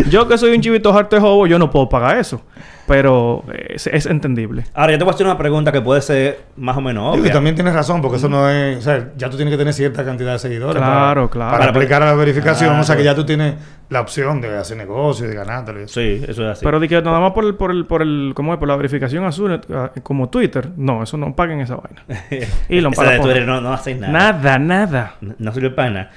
yo 0.10 0.28
que 0.28 0.38
soy 0.38 0.56
un 0.56 0.62
chivito 0.62 0.92
harto 0.98 1.20
jobo, 1.20 1.48
yo 1.48 1.60
no 1.60 1.70
puedo 1.70 1.88
pagar 1.90 2.18
eso. 2.18 2.42
Pero 2.90 3.44
eh, 3.54 3.74
es, 3.76 3.88
es 3.88 4.06
entendible. 4.08 4.66
Ahora, 4.74 4.92
yo 4.94 4.98
te 4.98 5.04
voy 5.06 5.12
a 5.12 5.16
hacer 5.16 5.26
una 5.26 5.38
pregunta 5.38 5.72
que 5.72 5.80
puede 5.82 6.02
ser 6.02 6.42
más 6.58 6.76
o 6.76 6.82
menos 6.82 7.16
obvia. 7.18 7.30
y 7.30 7.32
también 7.32 7.56
tienes 7.56 7.74
razón, 7.74 8.02
porque 8.02 8.18
eso 8.18 8.28
no 8.28 8.50
es. 8.50 8.78
O 8.78 8.82
sea, 8.82 9.12
ya 9.16 9.30
tú 9.30 9.38
tienes 9.38 9.54
que 9.54 9.58
tener 9.58 9.74
cierta 9.74 10.04
cantidad 10.04 10.34
de 10.34 10.40
seguidores. 10.40 10.76
Claro, 10.82 11.30
para, 11.30 11.30
claro. 11.30 11.52
Para 11.52 11.58
Para- 11.60 11.72
aplicar 11.72 12.04
a 12.04 12.06
la 12.08 12.14
verificación. 12.16 12.76
Ah, 12.76 12.82
o 12.82 12.84
sea, 12.84 12.98
que 12.98 13.04
ya 13.04 13.16
tú 13.16 13.26
tienes 13.26 13.56
la 13.90 14.02
opción 14.02 14.42
de 14.42 14.58
hacer 14.58 14.76
negocio 14.78 15.28
de 15.28 15.36
ganártelo. 15.36 15.88
Sí, 15.88 16.24
eso 16.28 16.44
es 16.46 16.52
así. 16.58 16.66
Pero 16.66 16.80
de 16.80 16.88
que 16.88 17.02
nada 17.02 17.20
más 17.20 17.32
por 17.32 17.46
el, 17.46 17.56
por 17.56 17.72
el, 17.72 17.86
por 17.86 18.02
el, 18.02 18.34
¿cómo 18.36 18.54
es? 18.54 18.60
Por 18.60 18.68
la 18.68 18.76
verificación 18.76 19.24
azul, 19.24 19.54
eh, 19.70 20.00
como 20.04 20.30
Twitter. 20.30 20.70
No, 20.76 21.04
eso 21.04 21.16
no 21.18 21.36
paguen 21.36 21.62
esa 21.62 21.76
vaina. 21.78 22.04
Y 22.70 22.82
lo 22.82 22.90
Esa 22.90 23.04
de 23.04 23.08
para- 23.12 23.22
Twitter 23.22 23.46
no, 23.48 23.62
no 23.62 23.72
haces 23.72 24.00
nada. 24.00 24.12
Nada, 24.14 24.60
nada. 24.60 25.16
No, 25.22 25.36
no 25.38 25.54
sirve 25.54 25.70
para 25.72 25.90
nada. 25.90 26.12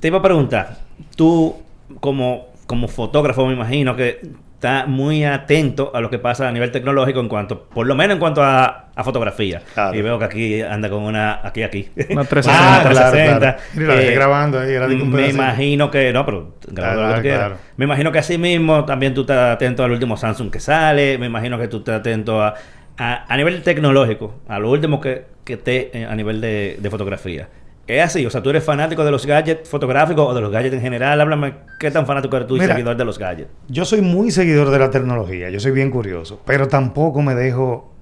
Te 0.00 0.08
iba 0.08 0.18
a 0.18 0.22
preguntar, 0.22 0.78
tú 1.16 1.54
como, 2.00 2.46
como 2.66 2.88
fotógrafo 2.88 3.46
me 3.46 3.52
imagino 3.54 3.94
que 3.94 4.20
estás 4.56 4.88
muy 4.88 5.22
atento 5.24 5.92
a 5.94 6.00
lo 6.00 6.08
que 6.08 6.18
pasa 6.18 6.48
a 6.48 6.52
nivel 6.52 6.70
tecnológico 6.72 7.20
en 7.20 7.28
cuanto, 7.28 7.64
por 7.64 7.86
lo 7.86 7.94
menos 7.94 8.14
en 8.14 8.18
cuanto 8.18 8.42
a, 8.42 8.86
a 8.94 9.04
fotografía. 9.04 9.60
Claro. 9.74 9.94
Y 9.94 10.00
veo 10.00 10.18
que 10.18 10.24
aquí 10.24 10.62
anda 10.62 10.88
con 10.88 11.02
una, 11.02 11.46
aquí, 11.46 11.62
aquí. 11.62 11.90
Una 12.08 12.24
360. 12.24 12.50
Ah, 12.52 12.80
claro, 12.90 13.10
360. 13.12 13.56
claro. 13.74 14.00
Dejé 14.00 14.12
Eh, 14.12 14.14
grabando 14.14 14.58
ahí, 14.58 14.74
un 14.76 15.10
Me 15.10 15.28
imagino 15.28 15.90
que, 15.90 16.10
no, 16.10 16.24
pero 16.24 16.54
graba 16.68 17.16
lo 17.16 17.22
que 17.22 17.28
Claro, 17.28 17.48
tú 17.48 17.48
claro. 17.48 17.56
Me 17.76 17.84
imagino 17.84 18.10
que 18.10 18.18
así 18.18 18.38
mismo 18.38 18.86
también 18.86 19.12
tú 19.12 19.20
estás 19.20 19.54
atento 19.54 19.84
al 19.84 19.92
último 19.92 20.16
Samsung 20.16 20.50
que 20.50 20.60
sale. 20.60 21.18
Me 21.18 21.26
imagino 21.26 21.58
que 21.58 21.68
tú 21.68 21.78
estás 21.78 22.00
atento 22.00 22.42
a, 22.42 22.54
a, 22.96 23.32
a 23.32 23.36
nivel 23.36 23.62
tecnológico, 23.62 24.36
a 24.48 24.58
lo 24.58 24.70
último 24.70 25.02
que, 25.02 25.26
que 25.44 25.52
esté 25.52 26.06
a 26.08 26.14
nivel 26.14 26.40
de, 26.40 26.78
de 26.80 26.90
fotografía. 26.90 27.48
Es 27.86 28.02
así, 28.02 28.26
o 28.26 28.30
sea, 28.30 28.42
tú 28.42 28.50
eres 28.50 28.64
fanático 28.64 29.04
de 29.04 29.12
los 29.12 29.24
gadgets 29.26 29.68
fotográficos 29.68 30.28
o 30.28 30.34
de 30.34 30.40
los 30.40 30.50
gadgets 30.50 30.74
en 30.74 30.80
general. 30.80 31.20
Háblame, 31.20 31.54
¿qué 31.78 31.90
tan 31.90 32.04
fanático 32.04 32.34
eres 32.36 32.48
tú 32.48 32.56
y 32.56 32.60
Mira. 32.60 32.74
seguidor 32.74 32.96
de 32.96 33.04
los 33.04 33.18
gadgets? 33.18 33.48
Yo 33.68 33.84
soy 33.84 34.00
muy 34.00 34.30
seguidor 34.32 34.70
de 34.70 34.78
la 34.80 34.90
tecnología, 34.90 35.50
yo 35.50 35.60
soy 35.60 35.70
bien 35.70 35.90
curioso, 35.90 36.40
pero 36.44 36.66
tampoco 36.66 37.22
me 37.22 37.34
dejo 37.36 37.92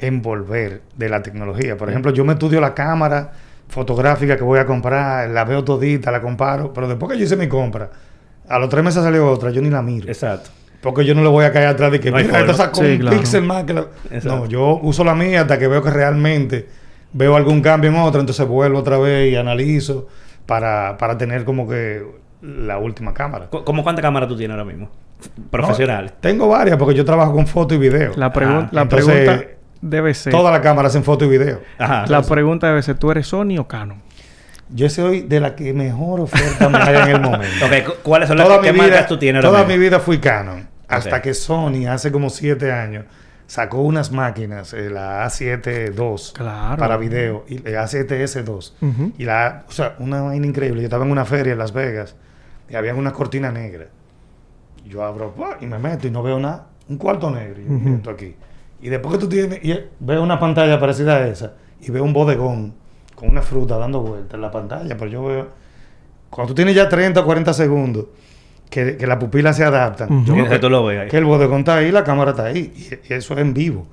envolver 0.00 0.82
de 0.96 1.08
la 1.08 1.22
tecnología. 1.22 1.76
Por 1.76 1.88
ejemplo, 1.88 2.12
yo 2.12 2.24
me 2.24 2.32
estudio 2.34 2.60
la 2.60 2.74
cámara 2.74 3.32
fotográfica 3.68 4.36
que 4.36 4.44
voy 4.44 4.58
a 4.58 4.66
comprar, 4.66 5.28
la 5.30 5.44
veo 5.44 5.62
todita, 5.64 6.10
la 6.10 6.20
comparo, 6.20 6.72
pero 6.72 6.88
después 6.88 7.12
que 7.12 7.18
yo 7.18 7.24
hice 7.24 7.36
mi 7.36 7.48
compra, 7.48 7.90
a 8.48 8.58
los 8.58 8.68
tres 8.68 8.82
meses 8.82 9.02
salió 9.02 9.30
otra, 9.30 9.50
yo 9.50 9.60
ni 9.60 9.70
la 9.70 9.82
miro. 9.82 10.08
Exacto. 10.08 10.50
Porque 10.80 11.04
yo 11.04 11.14
no 11.14 11.22
le 11.22 11.28
voy 11.28 11.44
a 11.44 11.52
caer 11.52 11.66
atrás 11.66 11.90
de 11.90 11.98
que 12.00 12.10
No 12.10 12.16
mira, 12.18 12.40
esta 12.40 12.54
sacó 12.54 12.80
Sí, 12.82 12.92
un 12.92 12.98
claro. 12.98 13.16
píxel 13.18 13.42
más 13.42 13.64
que 13.64 13.74
la... 13.74 13.86
No, 14.24 14.46
yo 14.46 14.78
uso 14.82 15.02
la 15.04 15.14
mía 15.14 15.42
hasta 15.42 15.58
que 15.58 15.66
veo 15.66 15.82
que 15.82 15.90
realmente 15.90 16.68
veo 17.12 17.36
algún 17.36 17.60
cambio 17.62 17.90
en 17.90 17.96
otra, 17.96 18.20
entonces 18.20 18.46
vuelvo 18.46 18.78
otra 18.78 18.98
vez 18.98 19.32
y 19.32 19.36
analizo 19.36 20.06
para, 20.46 20.96
para 20.98 21.16
tener 21.18 21.44
como 21.44 21.68
que 21.68 22.04
la 22.42 22.78
última 22.78 23.12
cámara. 23.14 23.48
¿Cómo 23.50 23.82
cuántas 23.82 24.02
cámaras 24.02 24.28
tú 24.28 24.36
tienes 24.36 24.52
ahora 24.56 24.64
mismo? 24.64 24.88
Profesionales. 25.50 26.12
No, 26.12 26.18
tengo 26.20 26.48
varias 26.48 26.76
porque 26.76 26.94
yo 26.94 27.04
trabajo 27.04 27.32
con 27.32 27.46
foto 27.46 27.74
y 27.74 27.78
video. 27.78 28.12
La, 28.16 28.32
pregun- 28.32 28.64
Ah, 28.64 28.68
la 28.72 28.82
entonces, 28.82 29.14
pregunta 29.14 29.46
debe 29.80 30.14
ser... 30.14 30.32
Todas 30.32 30.52
las 30.52 30.60
cámaras 30.62 30.92
hacen 30.92 31.04
foto 31.04 31.24
y 31.24 31.28
video. 31.28 31.60
Ajá. 31.78 32.04
la 32.06 32.22
pregunta 32.22 32.68
debe 32.68 32.82
ser, 32.82 32.96
¿tú 32.98 33.10
eres 33.10 33.26
Sony 33.26 33.58
o 33.58 33.66
Canon? 33.66 34.00
Yo 34.70 34.88
soy 34.90 35.22
de 35.22 35.40
la 35.40 35.56
que 35.56 35.72
mejor 35.72 36.20
oferta 36.20 36.68
me 36.68 36.78
haga 36.78 37.04
en 37.04 37.16
el 37.16 37.20
momento. 37.22 37.66
Cu- 37.86 37.92
¿cuáles 38.02 38.28
son 38.28 38.36
las 38.36 38.46
toda 38.46 38.60
qué 38.60 38.72
mi 38.72 38.78
marcas 38.78 38.98
vida, 38.98 39.06
tú 39.08 39.18
tienes 39.18 39.42
ahora 39.44 39.56
toda 39.56 39.64
mismo? 39.66 39.78
mi 39.78 39.84
vida 39.88 39.98
fui 40.00 40.18
Canon. 40.18 40.68
Hasta 40.88 41.20
que 41.22 41.34
Sony 41.34 41.86
hace 41.88 42.12
como 42.12 42.30
siete 42.30 42.70
años 42.72 43.04
sacó 43.48 43.80
unas 43.82 44.12
máquinas, 44.12 44.72
eh, 44.74 44.88
la 44.90 45.24
A7 45.26 45.92
II 45.96 46.32
Claro. 46.34 46.76
para 46.78 46.96
video 46.98 47.44
y 47.48 47.58
la 47.58 47.82
A7S2. 47.84 48.74
Ujú. 48.80 49.12
Y 49.18 49.24
la, 49.24 49.64
o 49.68 49.72
sea, 49.72 49.96
una 49.98 50.20
vaina 50.22 50.46
increíble. 50.46 50.82
Yo 50.82 50.86
estaba 50.86 51.04
en 51.04 51.10
una 51.10 51.24
feria 51.24 51.54
en 51.54 51.58
Las 51.58 51.72
Vegas 51.72 52.14
y 52.68 52.76
había 52.76 52.94
una 52.94 53.12
cortina 53.12 53.50
negra. 53.50 53.86
Yo 54.86 55.02
abro 55.02 55.34
y 55.60 55.66
me 55.66 55.78
meto 55.78 56.06
y 56.06 56.10
no 56.10 56.22
veo 56.22 56.38
nada. 56.38 56.66
Un 56.88 56.98
cuarto 56.98 57.30
negro. 57.30 57.60
Y 57.60 57.64
yo, 57.66 57.72
Ujú. 57.72 57.88
"Esto 57.96 58.10
aquí. 58.10 58.36
Y 58.80 58.88
después 58.90 59.14
que 59.14 59.20
tú 59.20 59.28
tienes, 59.28 59.64
y 59.64 59.74
veo 59.98 60.22
una 60.22 60.38
pantalla 60.38 60.78
parecida 60.78 61.16
a 61.16 61.26
esa 61.26 61.54
y 61.80 61.90
veo 61.90 62.04
un 62.04 62.12
bodegón 62.12 62.74
con 63.14 63.30
una 63.30 63.42
fruta 63.42 63.76
dando 63.78 64.02
vueltas 64.02 64.34
en 64.34 64.40
la 64.42 64.50
pantalla. 64.50 64.96
Pero 64.96 65.10
yo 65.10 65.24
veo, 65.24 65.48
cuando 66.30 66.52
tú 66.52 66.54
tienes 66.54 66.74
ya 66.76 66.88
30 66.88 67.20
o 67.20 67.24
40 67.24 67.52
segundos, 67.54 68.04
que, 68.70 68.96
que 68.96 69.06
las 69.06 69.16
pupilas 69.18 69.56
se 69.56 69.64
adaptan. 69.64 70.12
Ujú. 70.12 70.24
yo 70.26 70.34
Que- 70.34 70.40
veo 70.42 70.50
que 70.50 70.58
tú 70.58 70.70
lo 70.70 70.84
ves 70.84 71.00
ahí. 71.00 71.08
que 71.08 71.16
el 71.18 71.24
bodegón 71.24 71.60
está 71.60 71.76
ahí, 71.76 71.90
la 71.90 72.04
cámara 72.04 72.30
está 72.32 72.44
ahí. 72.46 72.72
Y, 72.76 73.12
y 73.12 73.16
eso 73.16 73.34
es 73.34 73.40
en 73.40 73.54
vivo. 73.54 73.86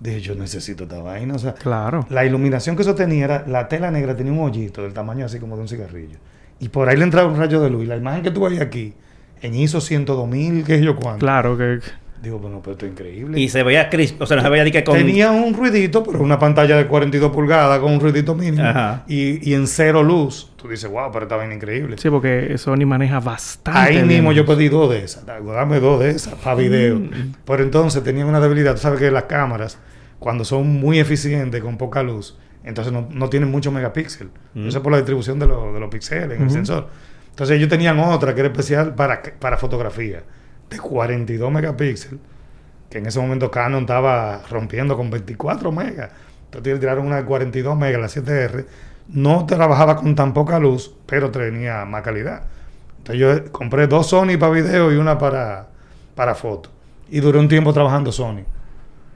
Dije, 0.00 0.20
yo 0.20 0.34
necesito 0.34 0.84
esta 0.84 1.02
vaina. 1.02 1.34
O 1.34 1.38
sea, 1.38 1.54
Claro. 1.54 2.06
la 2.10 2.24
iluminación 2.24 2.76
que 2.76 2.82
eso 2.82 2.94
tenía 2.94 3.24
era, 3.24 3.44
la 3.46 3.66
tela 3.68 3.90
negra 3.90 4.14
tenía 4.16 4.32
un 4.32 4.40
hoyito 4.40 4.82
del 4.82 4.92
tamaño 4.92 5.26
así 5.26 5.38
como 5.40 5.56
de 5.56 5.62
un 5.62 5.68
cigarrillo. 5.68 6.18
Y 6.60 6.68
por 6.68 6.88
ahí 6.88 6.96
le 6.96 7.04
entraba 7.04 7.28
un 7.28 7.36
rayo 7.36 7.60
de 7.60 7.70
luz. 7.70 7.84
Y 7.84 7.86
la 7.86 7.96
imagen 7.96 8.22
que 8.22 8.30
tú 8.30 8.42
ves 8.48 8.60
aquí, 8.60 8.94
en 9.42 9.54
ISO 9.54 9.78
102.000, 9.80 10.64
qué 10.64 10.78
sé 10.78 10.84
yo 10.84 10.94
cuánto. 10.96 11.18
Claro 11.20 11.56
que... 11.56 11.78
Digo, 12.22 12.38
bueno, 12.40 12.60
pero 12.60 12.72
esto 12.72 12.84
es 12.86 12.92
increíble. 12.92 13.38
Y 13.38 13.48
se 13.48 13.62
veía 13.62 13.88
crisp, 13.88 14.20
o 14.20 14.26
sea, 14.26 14.36
no 14.36 14.42
se 14.42 14.48
veía 14.48 14.64
ni 14.64 14.72
que 14.72 14.82
con... 14.82 14.96
Tenía 14.96 15.30
un 15.30 15.54
ruidito, 15.54 16.02
pero 16.02 16.18
una 16.20 16.38
pantalla 16.38 16.76
de 16.76 16.86
42 16.86 17.30
pulgadas 17.30 17.78
con 17.78 17.92
un 17.92 18.00
ruidito 18.00 18.34
mínimo. 18.34 18.64
Ajá. 18.64 19.04
Y, 19.06 19.48
y 19.48 19.54
en 19.54 19.66
cero 19.68 20.02
luz. 20.02 20.50
Tú 20.56 20.68
dices, 20.68 20.90
wow, 20.90 21.12
pero 21.12 21.28
vaina 21.28 21.54
increíble. 21.54 21.96
Sí, 21.98 22.10
porque 22.10 22.58
Sony 22.58 22.84
maneja 22.86 23.20
bastante 23.20 23.78
Ahí 23.78 24.02
mismo 24.04 24.32
yo 24.32 24.44
pedí 24.44 24.68
dos 24.68 24.90
de 24.90 25.04
esas. 25.04 25.24
Dame 25.26 25.78
dos 25.78 26.00
de 26.00 26.10
esas 26.10 26.34
para 26.34 26.56
video. 26.56 26.96
Mm. 26.96 27.34
Pero 27.44 27.62
entonces 27.62 28.02
tenían 28.02 28.26
una 28.26 28.40
debilidad. 28.40 28.74
Tú 28.74 28.80
sabes 28.80 28.98
que 28.98 29.10
las 29.12 29.24
cámaras, 29.24 29.78
cuando 30.18 30.44
son 30.44 30.66
muy 30.68 30.98
eficientes 30.98 31.62
con 31.62 31.76
poca 31.78 32.02
luz, 32.02 32.36
entonces 32.64 32.92
no, 32.92 33.06
no 33.12 33.28
tienen 33.30 33.48
muchos 33.50 33.72
megapíxeles. 33.72 34.32
Mm. 34.54 34.66
Eso 34.66 34.78
es 34.78 34.82
por 34.82 34.90
la 34.90 34.98
distribución 34.98 35.38
de, 35.38 35.46
los- 35.46 35.72
de 35.72 35.78
los 35.78 35.88
píxeles 35.88 36.36
en 36.38 36.42
el 36.44 36.50
sensor. 36.50 36.88
Entonces 37.30 37.56
ellos 37.56 37.68
tenían 37.68 38.00
otra 38.00 38.34
que 38.34 38.40
era 38.40 38.48
especial 38.48 38.96
para, 38.96 39.22
para 39.38 39.56
fotografía, 39.56 40.22
de 40.70 40.78
42 40.78 41.50
megapíxeles, 41.50 42.20
que 42.90 42.98
en 42.98 43.06
ese 43.06 43.20
momento 43.20 43.50
Canon 43.50 43.80
estaba 43.82 44.42
rompiendo 44.50 44.96
con 44.96 45.10
24 45.10 45.72
megas. 45.72 46.10
Entonces 46.46 46.80
tiraron 46.80 47.06
una 47.06 47.16
de 47.16 47.24
42 47.24 47.76
megas, 47.76 48.00
la 48.00 48.22
7R. 48.22 48.66
No 49.08 49.46
trabajaba 49.46 49.96
con 49.96 50.14
tan 50.14 50.32
poca 50.34 50.58
luz, 50.58 50.94
pero 51.06 51.30
tenía 51.30 51.84
más 51.84 52.02
calidad. 52.02 52.42
Entonces 52.98 53.20
yo 53.46 53.52
compré 53.52 53.86
dos 53.86 54.06
Sony 54.08 54.36
para 54.38 54.52
video 54.52 54.92
y 54.92 54.96
una 54.96 55.18
para, 55.18 55.68
para 56.14 56.34
foto. 56.34 56.70
Y 57.10 57.20
duré 57.20 57.38
un 57.38 57.48
tiempo 57.48 57.72
trabajando 57.72 58.12
Sony. 58.12 58.42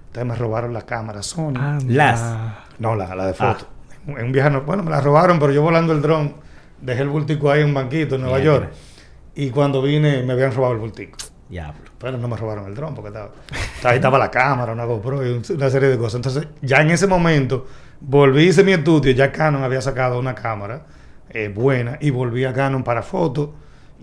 Entonces 0.07 0.25
me 0.27 0.35
robaron 0.35 0.73
las 0.73 0.85
cámaras 0.85 1.27
Sony. 1.27 1.55
Las. 1.89 2.21
No, 2.79 2.95
la, 2.97 3.15
la 3.15 3.27
de 3.27 3.35
foto. 3.35 3.67
En 4.07 4.25
un 4.27 4.33
viaje, 4.33 4.51
no- 4.51 4.63
bueno, 4.63 4.83
me 4.83 4.91
la 4.91 5.01
robaron, 5.01 5.39
pero 5.39 5.53
yo 5.53 5.63
volando 5.63 5.93
el 5.93 6.03
dron, 6.03 6.35
dejé 6.81 7.03
el 7.03 7.09
bultico 7.09 7.51
ahí 7.51 7.61
en 7.61 7.69
un 7.69 7.75
banquito 7.75 8.15
en 8.17 8.23
Nueva. 8.23 8.39
York. 8.41 8.71
Y 9.35 9.51
cuando 9.51 9.81
vine, 9.81 10.23
me 10.23 10.33
habían 10.35 10.53
robado 10.53 10.75
el 10.75 10.81
bultico. 10.81 11.17
Diablo. 11.53 11.91
Pero 11.99 12.17
no 12.17 12.29
me 12.29 12.37
robaron 12.39 12.65
el 12.67 12.75
dron 12.75 12.95
porque 12.95 13.09
estaba, 13.09 13.31
ahí 13.85 13.97
estaba 13.97 14.19
la 14.19 14.31
cámara, 14.31 14.73
una 14.73 14.85
GoPro 14.87 15.25
y 15.27 15.31
un- 15.33 15.43
una 15.55 15.69
serie 15.69 15.91
de 15.91 15.99
cosas. 15.99 16.15
Entonces, 16.17 16.47
ya 16.63 16.81
en 16.81 16.91
ese 16.91 17.07
momento, 17.07 17.67
volví, 18.01 18.45
hice 18.49 18.65
mi 18.65 18.73
estudio, 18.73 19.13
ya 19.13 19.31
Canon 19.31 19.63
había 19.63 19.83
sacado 19.83 20.19
una 20.19 20.35
cámara 20.35 20.87
eh, 21.29 21.49
buena 21.55 21.99
y 22.01 22.09
volví 22.11 22.45
a 22.47 22.55
Canon 22.55 22.83
para 22.83 23.03
fotos 23.03 23.51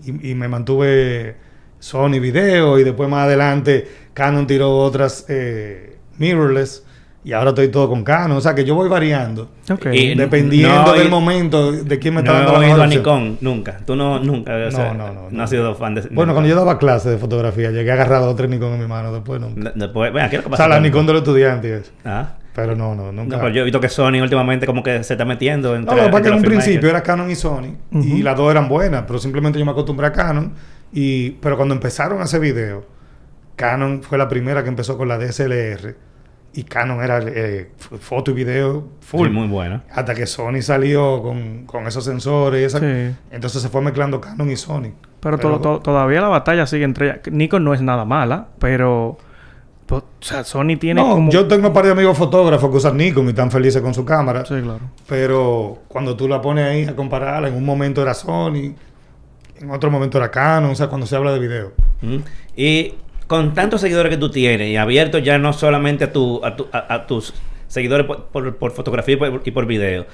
y, 0.04 0.30
y 0.30 0.34
me 0.36 0.46
mantuve 0.46 1.36
Sony 1.80 2.20
video 2.20 2.78
y 2.78 2.84
después 2.84 3.08
más 3.08 3.24
adelante 3.24 3.88
Canon 4.14 4.46
tiró 4.46 4.76
otras 4.78 5.24
eh, 5.28 5.96
mirrorless 6.18 6.84
y 7.22 7.32
ahora 7.32 7.50
estoy 7.50 7.68
todo 7.68 7.88
con 7.88 8.02
Canon. 8.02 8.36
O 8.38 8.40
sea 8.40 8.54
que 8.54 8.64
yo 8.64 8.74
voy 8.74 8.88
variando. 8.88 9.50
Ok. 9.70 9.86
Y- 9.92 10.14
Dependiendo 10.14 10.84
no, 10.86 10.92
del 10.94 11.06
y- 11.08 11.10
momento 11.10 11.72
de 11.72 11.98
quién 11.98 12.14
me 12.14 12.20
está 12.20 12.32
No 12.32 12.38
he 12.38 12.40
dando 12.42 12.52
la 12.54 12.58
oído 12.60 12.70
mejor 12.76 12.84
a. 12.84 12.86
Nikon, 12.88 13.38
nunca. 13.40 13.78
Tú 13.86 13.94
no, 13.96 14.18
nunca. 14.20 14.52
o 14.66 14.70
sea, 14.70 14.94
no, 14.94 15.08
no, 15.08 15.14
No 15.24 15.28
no. 15.30 15.42
has 15.42 15.50
sido 15.50 15.74
fan 15.74 15.94
de... 15.94 16.02
Bueno, 16.10 16.32
cuando 16.32 16.48
yo 16.48 16.56
daba 16.56 16.78
clases 16.78 17.12
de 17.12 17.18
fotografía, 17.18 17.70
llegué 17.70 17.92
agarrado 17.92 18.26
a 18.26 18.28
otro 18.30 18.46
Nikon 18.46 18.72
en 18.72 18.80
mi 18.80 18.86
mano. 18.86 19.12
Después 19.12 19.40
no. 19.40 19.48
De- 19.50 19.72
Después, 19.74 20.12
bueno, 20.12 20.28
¿qué 20.30 20.36
es 20.36 20.42
lo 20.42 20.44
que 20.44 20.48
O 20.48 20.50
pasa? 20.52 20.64
sea, 20.64 20.68
la 20.68 20.80
Nikon 20.80 21.06
de 21.06 21.12
los 21.12 21.22
estudiantes. 21.22 21.70
y 21.70 21.74
eso. 21.82 21.92
Ah. 22.04 22.34
Pero 22.54 22.74
no, 22.74 22.94
no, 22.96 23.12
nunca. 23.12 23.36
No, 23.36 23.42
pero 23.42 23.54
yo 23.54 23.60
he 23.60 23.64
visto 23.64 23.80
que 23.80 23.88
Sony 23.88 24.20
últimamente 24.20 24.66
como 24.66 24.82
que 24.82 25.04
se 25.04 25.14
está 25.14 25.24
metiendo 25.24 25.76
entre... 25.76 25.94
No, 25.94 26.00
lo 26.02 26.06
que 26.08 26.10
pasa 26.12 26.22
que 26.24 26.28
en 26.30 26.34
un 26.34 26.42
principio 26.42 26.88
era 26.90 27.00
Canon 27.02 27.30
y 27.30 27.36
Sony 27.36 27.76
y 27.92 28.22
las 28.22 28.36
dos 28.36 28.50
eran 28.50 28.68
buenas, 28.68 29.04
pero 29.06 29.18
simplemente 29.20 29.58
yo 29.58 29.64
me 29.64 29.70
acostumbré 29.70 30.08
a 30.08 30.12
Canon. 30.12 30.52
Y, 30.92 31.30
pero 31.40 31.56
cuando 31.56 31.74
empezaron 31.74 32.18
a 32.20 32.24
hacer 32.24 32.40
video, 32.40 32.84
Canon 33.54 34.02
fue 34.02 34.18
la 34.18 34.28
primera 34.28 34.62
que 34.62 34.68
empezó 34.68 34.98
con 34.98 35.06
la 35.06 35.16
DSLR 35.18 35.94
y 36.52 36.64
Canon 36.64 37.02
era 37.02 37.20
eh, 37.24 37.70
foto 38.00 38.32
y 38.32 38.34
video 38.34 38.88
full. 39.00 39.28
Sí, 39.28 39.32
muy 39.32 39.46
bueno. 39.48 39.82
Hasta 39.92 40.14
que 40.14 40.26
Sony 40.26 40.62
salió 40.62 41.22
con, 41.22 41.64
con 41.66 41.86
esos 41.86 42.04
sensores 42.04 42.60
y 42.62 42.64
esa- 42.64 42.80
Sí. 42.80 43.14
Entonces 43.30 43.62
se 43.62 43.68
fue 43.68 43.80
mezclando 43.82 44.20
Canon 44.20 44.50
y 44.50 44.56
Sony. 44.56 44.92
Pero, 45.20 45.38
to- 45.38 45.60
to- 45.60 45.80
todavía 45.80 46.20
la 46.20 46.28
batalla 46.28 46.66
sigue 46.66 46.84
entre 46.84 47.06
ellas. 47.06 47.20
Nikon 47.30 47.62
no 47.62 47.72
es 47.74 47.82
nada 47.82 48.04
mala, 48.04 48.48
pero... 48.58 49.18
o 49.90 50.02
sea, 50.20 50.44
Sony 50.44 50.76
tiene 50.78 51.00
No, 51.02 51.10
como... 51.10 51.30
yo 51.30 51.46
tengo 51.46 51.68
un 51.68 51.74
par 51.74 51.84
de 51.84 51.92
amigos 51.92 52.16
fotógrafos 52.16 52.70
que 52.70 52.76
usan 52.78 52.96
Nikon 52.96 53.26
y 53.26 53.28
están 53.30 53.50
felices 53.50 53.82
con 53.82 53.92
su 53.94 54.04
cámara. 54.04 54.44
Sí, 54.46 54.54
claro. 54.60 54.80
Pero 55.06 55.78
cuando 55.88 56.16
tú 56.16 56.26
la 56.26 56.40
pones 56.40 56.64
ahí 56.64 56.84
a 56.84 56.96
compararla, 56.96 57.48
en 57.48 57.54
un 57.54 57.64
momento 57.64 58.00
era 58.02 58.14
Sony, 58.14 58.74
en 59.60 59.70
otro 59.70 59.90
momento 59.90 60.16
era 60.18 60.30
Canon, 60.30 60.70
o 60.70 60.74
sea, 60.74 60.88
cuando 60.88 61.06
se 61.06 61.14
habla 61.16 61.32
de 61.32 61.38
video. 61.38 61.72
Mm. 62.02 62.16
Y 62.56 62.94
con 63.30 63.54
tantos 63.54 63.80
seguidores 63.80 64.10
que 64.10 64.16
tú 64.16 64.28
tienes 64.28 64.68
y 64.70 64.76
abierto 64.76 65.18
ya 65.18 65.38
no 65.38 65.52
solamente 65.52 66.02
a, 66.02 66.12
tu, 66.12 66.44
a, 66.44 66.56
tu- 66.56 66.66
a- 66.72 66.92
a 66.94 67.06
tus 67.06 67.32
seguidores 67.68 68.04
por, 68.04 68.24
por- 68.26 68.56
por 68.56 68.72
fotografía 68.72 69.14
y 69.14 69.18
por, 69.18 69.42
y 69.44 69.50
por 69.52 69.66
video, 69.66 70.04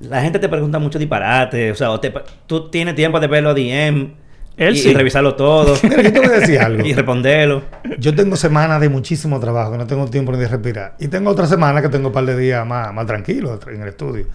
la 0.00 0.20
gente 0.20 0.38
te 0.38 0.50
pregunta 0.50 0.78
mucho 0.78 0.98
disparate, 0.98 1.70
o 1.70 1.74
sea, 1.74 1.90
o 1.90 1.98
te- 2.00 2.12
tú 2.46 2.68
tienes 2.68 2.94
tiempo 2.96 3.18
de 3.18 3.28
verlo 3.28 3.48
a 3.48 3.54
DM 3.54 4.12
Él 4.58 4.74
y, 4.74 4.78
sí. 4.78 4.90
y 4.90 4.94
revisarlo 4.94 5.36
todo 5.36 5.74
Mira, 5.84 6.02
yo 6.02 6.12
te 6.12 6.20
voy 6.20 6.28
a 6.28 6.40
decir 6.40 6.58
algo. 6.60 6.84
y 6.86 6.92
responderlo. 6.92 7.62
Yo 7.98 8.14
tengo 8.14 8.36
semanas 8.36 8.78
de 8.78 8.90
muchísimo 8.90 9.40
trabajo, 9.40 9.72
que 9.72 9.78
no 9.78 9.86
tengo 9.86 10.04
tiempo 10.10 10.30
ni 10.32 10.36
de 10.38 10.48
respirar. 10.48 10.96
Y 11.00 11.08
tengo 11.08 11.30
otra 11.30 11.46
semana 11.46 11.80
que 11.80 11.88
tengo 11.88 12.08
un 12.08 12.12
par 12.12 12.26
de 12.26 12.36
días 12.36 12.66
más, 12.66 12.92
más 12.92 13.06
tranquilos 13.06 13.58
en 13.72 13.80
el 13.80 13.88
estudio. 13.88 14.26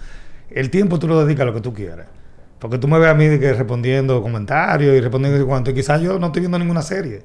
El 0.50 0.72
tiempo 0.72 0.98
tú 0.98 1.08
lo 1.08 1.24
dedicas 1.24 1.44
a 1.44 1.46
lo 1.46 1.54
que 1.54 1.62
tú 1.62 1.76
quieras. 1.76 2.08
Porque 2.58 2.80
tú 2.80 2.88
me 2.88 2.98
ves 2.98 3.10
a 3.10 3.14
mí 3.14 3.28
de 3.28 3.40
que 3.40 3.54
respondiendo 3.54 4.20
comentarios 4.24 4.98
y 4.98 5.00
respondiendo 5.00 5.40
y 5.40 5.46
cuanto. 5.46 5.70
Y 5.70 5.76
quizás 5.76 6.02
yo 6.02 6.18
no 6.18 6.26
estoy 6.28 6.40
viendo 6.40 6.58
ninguna 6.58 6.82
serie. 6.82 7.22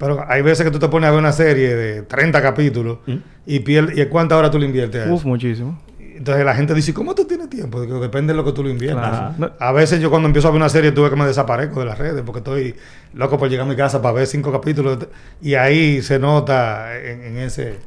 Pero 0.00 0.24
hay 0.26 0.42
veces 0.42 0.64
que 0.64 0.72
tú 0.72 0.78
te 0.80 0.88
pones 0.88 1.06
a 1.08 1.10
ver 1.12 1.20
una 1.20 1.30
serie 1.30 1.76
de 1.76 2.02
30 2.02 2.42
capítulos 2.42 2.98
¿Mm? 3.06 3.16
y, 3.46 3.60
pier- 3.60 3.96
¿y 3.96 4.04
cuántas 4.06 4.36
horas 4.38 4.50
tú 4.50 4.58
le 4.58 4.66
inviertes? 4.66 5.06
Uf, 5.08 5.24
muchísimo. 5.24 5.78
Entonces 6.00 6.44
la 6.44 6.54
gente 6.54 6.74
dice, 6.74 6.92
¿cómo 6.92 7.14
tú 7.14 7.24
tienes 7.26 7.48
tiempo? 7.48 7.80
Digo, 7.80 8.00
depende 8.00 8.32
de 8.32 8.36
lo 8.38 8.44
que 8.44 8.52
tú 8.52 8.62
lo 8.62 8.68
inviertas. 8.70 9.08
Claro. 9.10 9.34
No- 9.38 9.52
A 9.58 9.72
veces 9.72 10.00
yo 10.00 10.10
cuando 10.10 10.26
empiezo 10.26 10.48
a 10.48 10.50
ver 10.50 10.56
una 10.58 10.68
serie 10.68 10.90
tuve 10.92 11.08
que 11.10 11.16
me 11.16 11.24
desaparezco 11.26 11.80
de 11.80 11.86
las 11.86 11.98
redes 11.98 12.22
porque 12.26 12.38
estoy 12.40 12.74
loco 13.14 13.38
por 13.38 13.48
llegar 13.48 13.66
a 13.66 13.68
mi 13.70 13.76
casa 13.76 14.02
para 14.02 14.14
ver 14.14 14.26
cinco 14.26 14.50
capítulos 14.50 14.98
y 15.40 15.54
ahí 15.54 16.02
se 16.02 16.18
nota 16.18 16.98
en, 16.98 17.22
en 17.22 17.36
ese... 17.38 17.78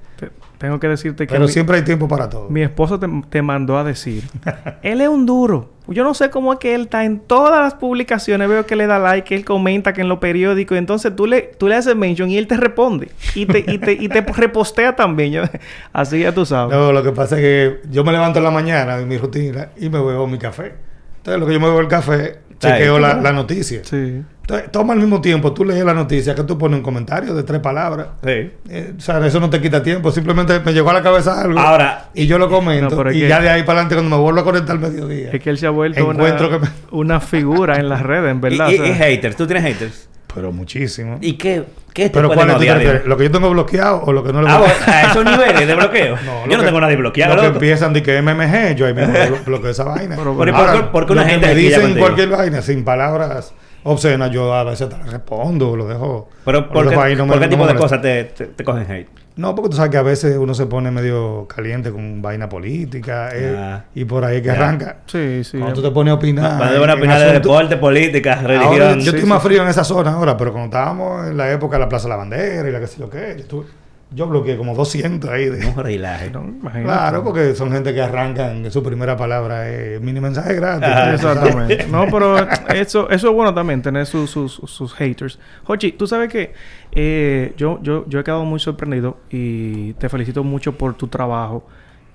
tengo 0.63 0.79
que 0.79 0.87
decirte 0.87 1.27
que 1.27 1.33
Pero 1.33 1.45
mi, 1.45 1.51
siempre 1.51 1.75
hay 1.75 1.83
tiempo 1.83 2.07
para 2.07 2.29
todo. 2.29 2.47
mi 2.49 2.61
esposo 2.61 2.97
te, 2.97 3.05
te 3.29 3.41
mandó 3.41 3.77
a 3.77 3.83
decir, 3.83 4.23
él 4.81 5.01
es 5.01 5.09
un 5.09 5.25
duro. 5.25 5.71
Yo 5.89 6.05
no 6.05 6.13
sé 6.13 6.29
cómo 6.29 6.53
es 6.53 6.59
que 6.59 6.73
él 6.73 6.83
está 6.83 7.03
en 7.03 7.19
todas 7.19 7.59
las 7.61 7.73
publicaciones, 7.73 8.47
veo 8.47 8.65
que 8.65 8.77
le 8.77 8.87
da 8.87 8.97
like, 8.97 9.27
que 9.27 9.35
él 9.35 9.43
comenta, 9.43 9.91
que 9.91 9.99
en 9.99 10.07
los 10.07 10.19
periódicos, 10.19 10.77
entonces 10.77 11.13
tú 11.13 11.27
le, 11.27 11.41
tú 11.41 11.67
le 11.67 11.75
haces 11.75 11.97
mention 11.97 12.29
y 12.29 12.37
él 12.37 12.47
te 12.47 12.55
responde. 12.55 13.11
Y 13.35 13.45
te, 13.45 13.59
y 13.67 13.77
te, 13.77 13.91
y 13.91 14.07
te 14.07 14.21
repostea 14.37 14.95
también. 14.95 15.33
Yo- 15.33 15.43
Así 15.91 16.19
ya 16.21 16.31
tú 16.33 16.45
sabes. 16.45 16.73
No, 16.73 16.93
lo 16.93 17.03
que 17.03 17.11
pasa 17.11 17.35
es 17.35 17.41
que 17.41 17.81
yo 17.91 18.05
me 18.05 18.13
levanto 18.13 18.39
en 18.39 18.45
la 18.45 18.51
mañana 18.51 18.95
de 18.97 19.05
mi 19.05 19.17
rutina 19.17 19.67
y 19.75 19.89
me 19.89 19.97
bebo 20.01 20.25
mi 20.27 20.37
café. 20.37 20.75
Entonces 21.17 21.41
lo 21.41 21.45
que 21.47 21.53
yo 21.53 21.59
me 21.59 21.65
bebo 21.67 21.81
el 21.81 21.89
café, 21.89 22.39
chequeo 22.59 22.97
la, 22.99 23.15
la 23.15 23.33
noticia. 23.33 23.81
Sí. 23.83 24.23
Toma 24.71 24.91
al 24.93 24.99
mismo 24.99 25.21
tiempo, 25.21 25.53
tú 25.53 25.63
lees 25.63 25.85
la 25.85 25.93
noticia, 25.93 26.35
que 26.35 26.43
tú 26.43 26.57
pones 26.57 26.77
un 26.77 26.83
comentario 26.83 27.33
de 27.33 27.43
tres 27.43 27.61
palabras. 27.61 28.07
Sí. 28.23 28.51
Eh, 28.69 28.93
o 28.97 28.99
sea, 28.99 29.25
eso 29.25 29.39
no 29.39 29.49
te 29.49 29.61
quita 29.61 29.81
tiempo. 29.81 30.11
Simplemente 30.11 30.59
me 30.59 30.73
llegó 30.73 30.89
a 30.89 30.93
la 30.93 31.01
cabeza 31.01 31.39
algo. 31.41 31.57
Ahora, 31.57 32.09
y 32.13 32.27
yo 32.27 32.37
lo 32.37 32.49
comento. 32.49 32.89
No, 32.89 32.97
pero 32.97 33.09
es 33.11 33.15
y 33.15 33.21
que- 33.21 33.27
ya 33.29 33.39
de 33.39 33.49
ahí 33.49 33.61
para 33.63 33.79
adelante, 33.79 33.95
cuando 33.95 34.17
me 34.17 34.21
vuelvo 34.21 34.41
a 34.41 34.43
conectar 34.43 34.75
al 34.75 34.81
mediodía. 34.81 35.29
Es 35.31 35.41
que 35.41 35.49
él 35.49 35.57
se 35.57 35.65
ha 35.65 35.69
vuelto 35.69 36.03
una, 36.05 36.13
Encuentro 36.13 36.49
que 36.49 36.59
me- 36.59 36.67
una 36.91 37.19
figura 37.21 37.77
en 37.77 37.87
las 37.87 38.01
redes, 38.01 38.31
en 38.31 38.41
verdad. 38.41 38.69
y- 38.69 38.79
o 38.79 38.83
sea. 38.85 38.87
y 38.89 38.93
haters, 38.95 39.35
¿tú 39.37 39.47
tienes 39.47 39.63
haters? 39.63 40.09
Pero 40.35 40.51
muchísimo. 40.51 41.19
¿Y 41.21 41.33
qué, 41.33 41.63
qué 41.93 42.09
te 42.09 42.15
Pero 42.15 42.27
¿cuál 42.29 42.49
es 42.49 42.55
odiar? 42.55 42.79
te? 42.79 43.03
¿Lo 43.07 43.15
que 43.15 43.25
yo 43.25 43.31
tengo 43.31 43.49
bloqueado 43.51 44.01
o 44.01 44.11
lo 44.11 44.23
que 44.23 44.33
no 44.33 44.41
le 44.41 44.49
Ah, 44.49 44.57
bloqueo? 44.57 44.75
bueno, 44.85 44.93
a 44.93 45.01
esos 45.11 45.25
niveles 45.25 45.67
de 45.67 45.75
bloqueo. 45.75 46.15
No, 46.25 46.31
yo 46.43 46.47
lo 46.47 46.53
no 46.55 46.59
que- 46.59 46.65
tengo 46.65 46.81
nadie 46.81 46.95
bloqueado. 46.97 47.35
Lo 47.35 47.41
que 47.43 47.47
empiezan 47.49 47.93
de 47.93 48.01
que 48.03 48.19
MMG, 48.21 48.75
yo 48.75 48.87
ahí 48.87 48.93
mismo 48.95 49.13
blo- 49.13 49.43
bloqueo 49.45 49.69
esa 49.69 49.83
vaina. 49.83 50.15
Pero- 50.17 50.35
Pero 50.37 50.51
¿y 50.51 50.53
Ahora, 50.55 50.71
por 50.73 50.81
qué- 50.81 50.87
por 50.89 51.05
qué 51.05 51.11
una 51.13 51.21
lo 51.21 51.27
gente 51.29 51.47
me 51.47 51.55
dicen 51.55 51.97
cualquier 51.97 52.29
vaina 52.29 52.61
sin 52.63 52.83
palabras 52.83 53.53
obscenas, 53.83 54.31
yo 54.31 54.53
a 54.53 54.63
veces 54.63 54.89
te 54.89 54.97
las 54.97 55.11
respondo, 55.11 55.75
lo 55.75 55.87
dejo. 55.87 56.29
Pero 56.45 56.61
lo 56.61 56.69
¿por 56.71 56.83
qué, 56.83 56.89
dejo 56.91 57.01
ahí, 57.01 57.15
no 57.15 57.25
me- 57.25 57.31
por 57.33 57.39
qué 57.41 57.47
no 57.47 57.51
tipo 57.51 57.67
de 57.67 57.75
cosas 57.75 58.01
te, 58.01 58.23
te, 58.25 58.45
te 58.47 58.63
cogen 58.63 58.89
hate? 58.91 59.09
No, 59.35 59.55
porque 59.55 59.69
tú 59.71 59.75
sabes 59.77 59.89
que 59.89 59.97
a 59.97 60.03
veces 60.03 60.37
uno 60.37 60.53
se 60.53 60.67
pone 60.67 60.91
medio 60.91 61.47
caliente 61.47 61.91
con 61.91 62.21
vaina 62.21 62.47
política 62.47 63.29
eh, 63.33 63.55
Ah. 63.57 63.83
y 63.95 64.05
por 64.05 64.23
ahí 64.23 64.41
que 64.41 64.47
Ya. 64.49 64.53
arranca. 64.53 64.97
Sí, 65.07 65.43
sí. 65.43 65.57
Cuando 65.57 65.73
tú 65.73 65.81
te 65.81 65.89
pones 65.91 66.11
a 66.11 66.15
opinar. 66.15 66.59
Van 66.59 66.69
a 66.69 66.75
en- 66.75 66.83
en 66.83 66.89
opinar 66.91 67.19
de 67.19 67.31
deporte, 67.33 67.77
política, 67.77 68.35
Ahora, 68.39 68.47
religión. 68.47 68.95
yo 68.97 69.01
Sí, 69.01 69.07
estoy 69.07 69.21
sí. 69.21 69.27
más 69.27 69.41
frío 69.41 69.63
en 69.63 69.69
esa 69.69 69.83
zona 69.83 70.11
ahora, 70.13 70.37
pero 70.37 70.51
cuando 70.51 70.65
estábamos 70.65 71.27
en 71.27 71.35
la 71.37 71.51
época 71.51 71.77
de 71.77 71.79
la 71.81 71.89
Plaza 71.89 72.03
de 72.05 72.09
la 72.11 72.15
Bandera 72.17 72.69
y 72.69 72.71
la 72.71 72.79
que 72.79 72.85
sé 72.87 72.99
yo 72.99 73.09
qué, 73.09 73.33
yo, 73.37 73.41
estuve- 73.41 73.65
yo 74.13 74.27
bloqueé 74.27 74.57
como 74.57 74.75
200 74.75 75.29
ahí. 75.29 75.49
De, 75.49 75.65
Un 75.65 75.75
relaje. 75.75 76.29
No, 76.31 76.43
imagínate. 76.43 76.83
Claro, 76.83 77.23
porque 77.23 77.55
son 77.55 77.71
gente 77.71 77.93
que 77.93 78.01
arrancan, 78.01 78.69
su 78.71 78.83
primera 78.83 79.17
palabra 79.17 79.69
es 79.69 80.01
mini 80.01 80.19
mensaje 80.19 80.55
gratis. 80.55 80.89
Ah, 80.91 81.13
Exactamente. 81.13 81.85
No, 81.93 82.05
pero 82.09 82.37
eso, 82.73 83.09
eso 83.09 83.29
es 83.29 83.33
bueno 83.33 83.53
también, 83.53 83.81
tener 83.81 84.05
sus, 84.05 84.29
sus, 84.29 84.53
sus 84.53 84.93
haters. 84.93 85.39
Jochi, 85.63 85.91
tú 85.91 86.07
sabes 86.07 86.29
que 86.29 86.53
eh, 86.91 87.53
yo, 87.57 87.79
yo, 87.81 88.05
yo 88.07 88.19
he 88.19 88.23
quedado 88.23 88.45
muy 88.45 88.59
sorprendido 88.59 89.17
y 89.29 89.93
te 89.93 90.09
felicito 90.09 90.43
mucho 90.43 90.77
por 90.77 90.95
tu 90.95 91.07
trabajo. 91.07 91.67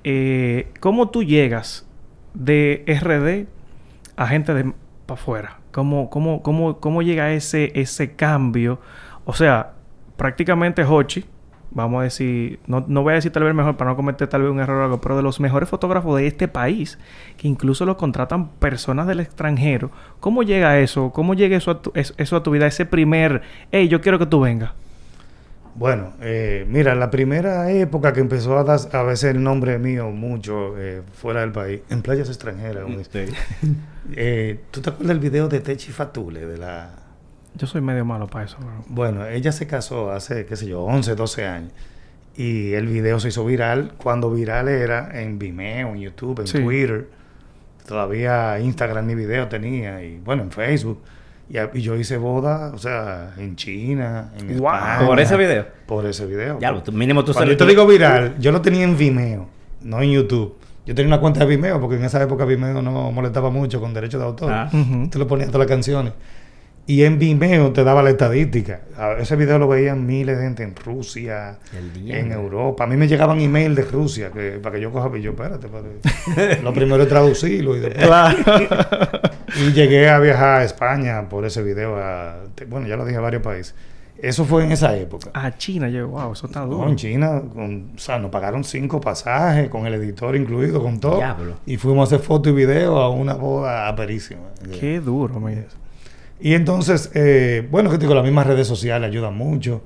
Eh, 0.05 0.73
¿Cómo 0.81 1.11
tú 1.11 1.23
llegas 1.23 1.87
de 2.35 2.85
RD 2.87 3.47
a 4.17 4.27
gente 4.27 4.55
de 4.55 4.73
para 5.07 5.21
afuera? 5.21 5.59
¿Cómo, 5.73 6.11
cómo, 6.11 6.43
cómo, 6.43 6.81
¿Cómo 6.81 7.03
llega 7.03 7.33
ese, 7.33 7.73
ese 7.75 8.15
cambio? 8.15 8.81
O 9.25 9.35
sea, 9.35 9.73
prácticamente 10.17 10.83
Hochi, 10.85 11.25
vamos 11.71 12.01
a 12.01 12.05
decir, 12.05 12.59
no, 12.67 12.85
no 12.89 13.03
voy 13.03 13.13
a 13.13 13.17
decir 13.17 13.31
tal 13.33 13.45
vez 13.45 13.55
mejor 13.55 13.77
para 13.77 13.91
no 13.91 13.97
cometer 13.97 14.27
tal 14.29 14.43
vez 14.43 14.51
un 14.51 14.61
error 14.61 14.81
o 14.81 14.85
algo, 14.85 15.01
pero 15.01 15.17
de 15.17 15.23
los 15.23 15.41
mejores 15.41 15.69
fotógrafos 15.69 16.17
de 16.19 16.27
este 16.27 16.49
país, 16.49 16.99
que 17.37 17.49
incluso 17.49 17.85
lo 17.87 17.97
contratan 17.97 18.49
personas 18.49 19.07
del 19.07 19.21
extranjero. 19.21 19.91
¿Cómo 20.21 20.43
llega 20.43 20.79
eso? 20.79 21.11
¿Cómo 21.13 21.35
llega 21.35 21.57
eso 21.57 21.71
a 21.71 21.83
tu, 21.83 21.93
es- 21.95 22.15
eso 22.17 22.37
a 22.37 22.43
tu 22.43 22.51
vida? 22.51 22.67
Ese 22.67 22.87
primer, 22.87 23.43
hey, 23.71 23.89
yo 23.89 24.01
quiero 24.01 24.19
que 24.19 24.27
tú 24.27 24.41
vengas. 24.41 24.73
Bueno, 25.75 26.13
eh, 26.21 26.67
mira, 26.69 26.97
la 26.97 27.09
primera 27.09 27.71
época 27.71 28.13
que 28.13 28.19
empezó 28.19 28.59
a, 28.59 28.65
dar, 28.65 28.81
a 28.93 29.03
veces 29.05 29.33
el 29.37 29.43
nombre 29.45 29.79
mío 29.79 30.11
mucho 30.11 30.77
eh, 30.77 31.03
fuera 31.13 31.43
del 31.43 31.53
país, 31.53 31.83
en 31.89 32.03
playas 32.03 32.29
extranjeras. 32.29 32.85
Sí. 33.13 33.25
Eh, 34.17 34.61
¿Tú 34.71 34.81
te 34.81 34.89
acuerdas 34.89 35.09
del 35.09 35.19
video 35.19 35.49
de 35.49 35.61
Techi 35.61 35.93
Fatule? 35.93 36.47
De 36.47 36.57
la... 36.57 36.89
Yo 37.59 37.67
soy 37.67 37.81
medio 37.81 38.05
malo 38.05 38.27
para 38.29 38.45
eso, 38.45 38.57
bro. 38.59 38.85
Bueno, 38.89 39.27
ella 39.27 39.53
se 39.53 39.67
casó 39.67 40.11
hace, 40.13 40.47
qué 40.47 40.57
sé 40.57 40.67
yo, 40.67 40.83
11, 40.85 41.15
12 41.15 41.45
años. 41.47 41.73
Y 42.37 42.73
el 42.75 42.87
video 42.87 43.19
se 43.19 43.29
hizo 43.29 43.45
viral 43.45 43.93
cuando 43.99 44.31
viral 44.31 44.69
era 44.69 45.21
en 45.21 45.39
Vimeo, 45.39 45.89
en 45.95 45.97
YouTube, 46.01 46.39
en 46.41 46.47
Sí. 46.47 46.59
Twitter. 46.63 47.09
Todavía 47.87 48.59
Instagram 48.61 49.07
ni 49.07 49.15
video 49.15 49.49
tenía. 49.49 50.03
Y 50.05 50.19
bueno, 50.19 50.43
en 50.45 50.51
Facebook. 50.51 51.01
Y, 51.49 51.81
yo 51.81 51.97
hice 51.97 52.19
boda, 52.19 52.71
o 52.75 52.79
sea, 52.79 53.33
en 53.39 53.57
China, 53.57 54.31
en 54.39 54.59
Wow. 54.59 54.69
España. 54.75 55.07
¿Por 55.07 55.19
ese 55.21 55.37
video? 55.37 55.67
Por 55.87 56.05
ese 56.07 56.27
video. 56.27 56.59
Ya, 56.61 56.83
tú- 56.83 56.93
mínimo 56.93 57.25
tú 57.25 57.33
Cuando 57.33 57.53
yo 57.53 57.57
te 57.57 57.65
digo 57.67 57.87
viral, 57.87 58.37
yo 58.39 58.53
lo 58.53 58.61
tenía 58.61 58.85
en 58.85 58.97
Vimeo, 58.99 59.49
no 59.83 60.03
en 60.03 60.11
YouTube. 60.13 60.57
Yo 60.85 60.95
tenía 60.95 61.09
una 61.09 61.21
cuenta 61.21 61.41
de 61.41 61.47
Vimeo 61.47 61.81
porque 61.81 61.97
en 61.97 62.05
esa 62.05 62.23
época 62.23 62.45
Vimeo 62.45 62.83
no 62.83 63.11
molestaba 63.13 63.51
mucho 63.51 63.81
con 63.81 63.95
derechos 63.95 64.21
de 64.21 64.27
autor. 64.27 64.53
Ah. 64.53 64.69
Tú 65.11 65.19
le 65.19 65.25
ponías 65.25 65.49
todas 65.51 65.67
las 65.67 65.75
canciones. 65.75 66.13
Y 66.89 67.05
en 67.05 67.19
Vimeo 67.19 67.71
te 67.73 67.85
daba 67.85 68.03
la 68.03 68.09
estadística. 68.09 68.81
Ese 69.21 69.37
video 69.37 69.59
lo 69.59 69.69
veían 69.69 70.07
miles 70.07 70.39
de 70.39 70.43
gente 70.45 70.63
en 70.63 70.75
Rusia, 70.75 71.59
en 72.07 72.33
Europa. 72.33 72.85
A 72.85 72.87
mí 72.87 72.97
me 72.97 73.07
llegaban 73.07 73.39
emails 73.41 73.77
de 73.77 73.83
Rusia 73.83 74.31
que, 74.33 74.53
para 74.53 74.77
que 74.77 74.81
yo 74.81 74.91
coja 74.91 75.11
y 75.17 75.21
yo, 75.21 75.33
espérate, 75.33 75.67
espérate. 75.67 76.63
lo 76.63 76.73
primero 76.73 77.03
es 77.03 77.09
traducirlo 77.11 77.77
y 77.77 77.81
después... 77.81 78.09
Y 79.59 79.73
llegué 79.73 80.09
a 80.09 80.19
viajar 80.19 80.61
a 80.61 80.65
España 80.65 81.29
por 81.29 81.45
ese 81.45 81.63
video. 81.63 81.97
a- 81.99 82.37
bueno, 82.69 82.87
ya 82.89 82.97
lo 82.97 83.05
dije 83.05 83.19
a 83.19 83.21
varios 83.21 83.43
países. 83.43 83.75
Eso 84.21 84.45
fue 84.47 84.65
en 84.65 84.73
esa 84.73 84.97
época. 84.97 85.31
A 85.35 85.57
China, 85.57 85.89
yo, 85.91 86.09
wow, 86.09 86.33
eso 86.33 86.47
está 86.47 86.61
No, 86.61 86.67
duro. 86.69 86.89
en 86.89 86.97
China, 86.97 87.43
con, 87.55 87.93
o 87.95 87.99
sea, 87.99 88.19
nos 88.19 88.31
pagaron 88.31 88.65
cinco 88.65 89.01
pasajes, 89.01 89.69
con 89.69 89.87
el 89.87 89.95
editor 89.95 90.35
incluido, 90.35 90.83
con 90.83 90.99
todo. 90.99 91.19
Diablo. 91.19 91.55
Y 91.67 91.77
fuimos 91.77 92.11
a 92.11 92.17
hacer 92.17 92.27
foto 92.27 92.49
y 92.49 92.53
video 92.53 92.97
a 92.99 93.11
una 93.11 93.35
boda 93.35 93.87
aperísima. 93.89 94.41
Qué 94.81 95.01
duro, 95.01 95.39
mira. 95.39 95.65
Y 96.41 96.55
entonces, 96.55 97.11
eh, 97.15 97.67
bueno, 97.71 97.91
que 97.91 97.97
te 97.97 98.03
digo, 98.03 98.15
las 98.15 98.25
mismas 98.25 98.47
redes 98.47 98.67
sociales 98.67 99.09
ayudan 99.09 99.37
mucho. 99.37 99.83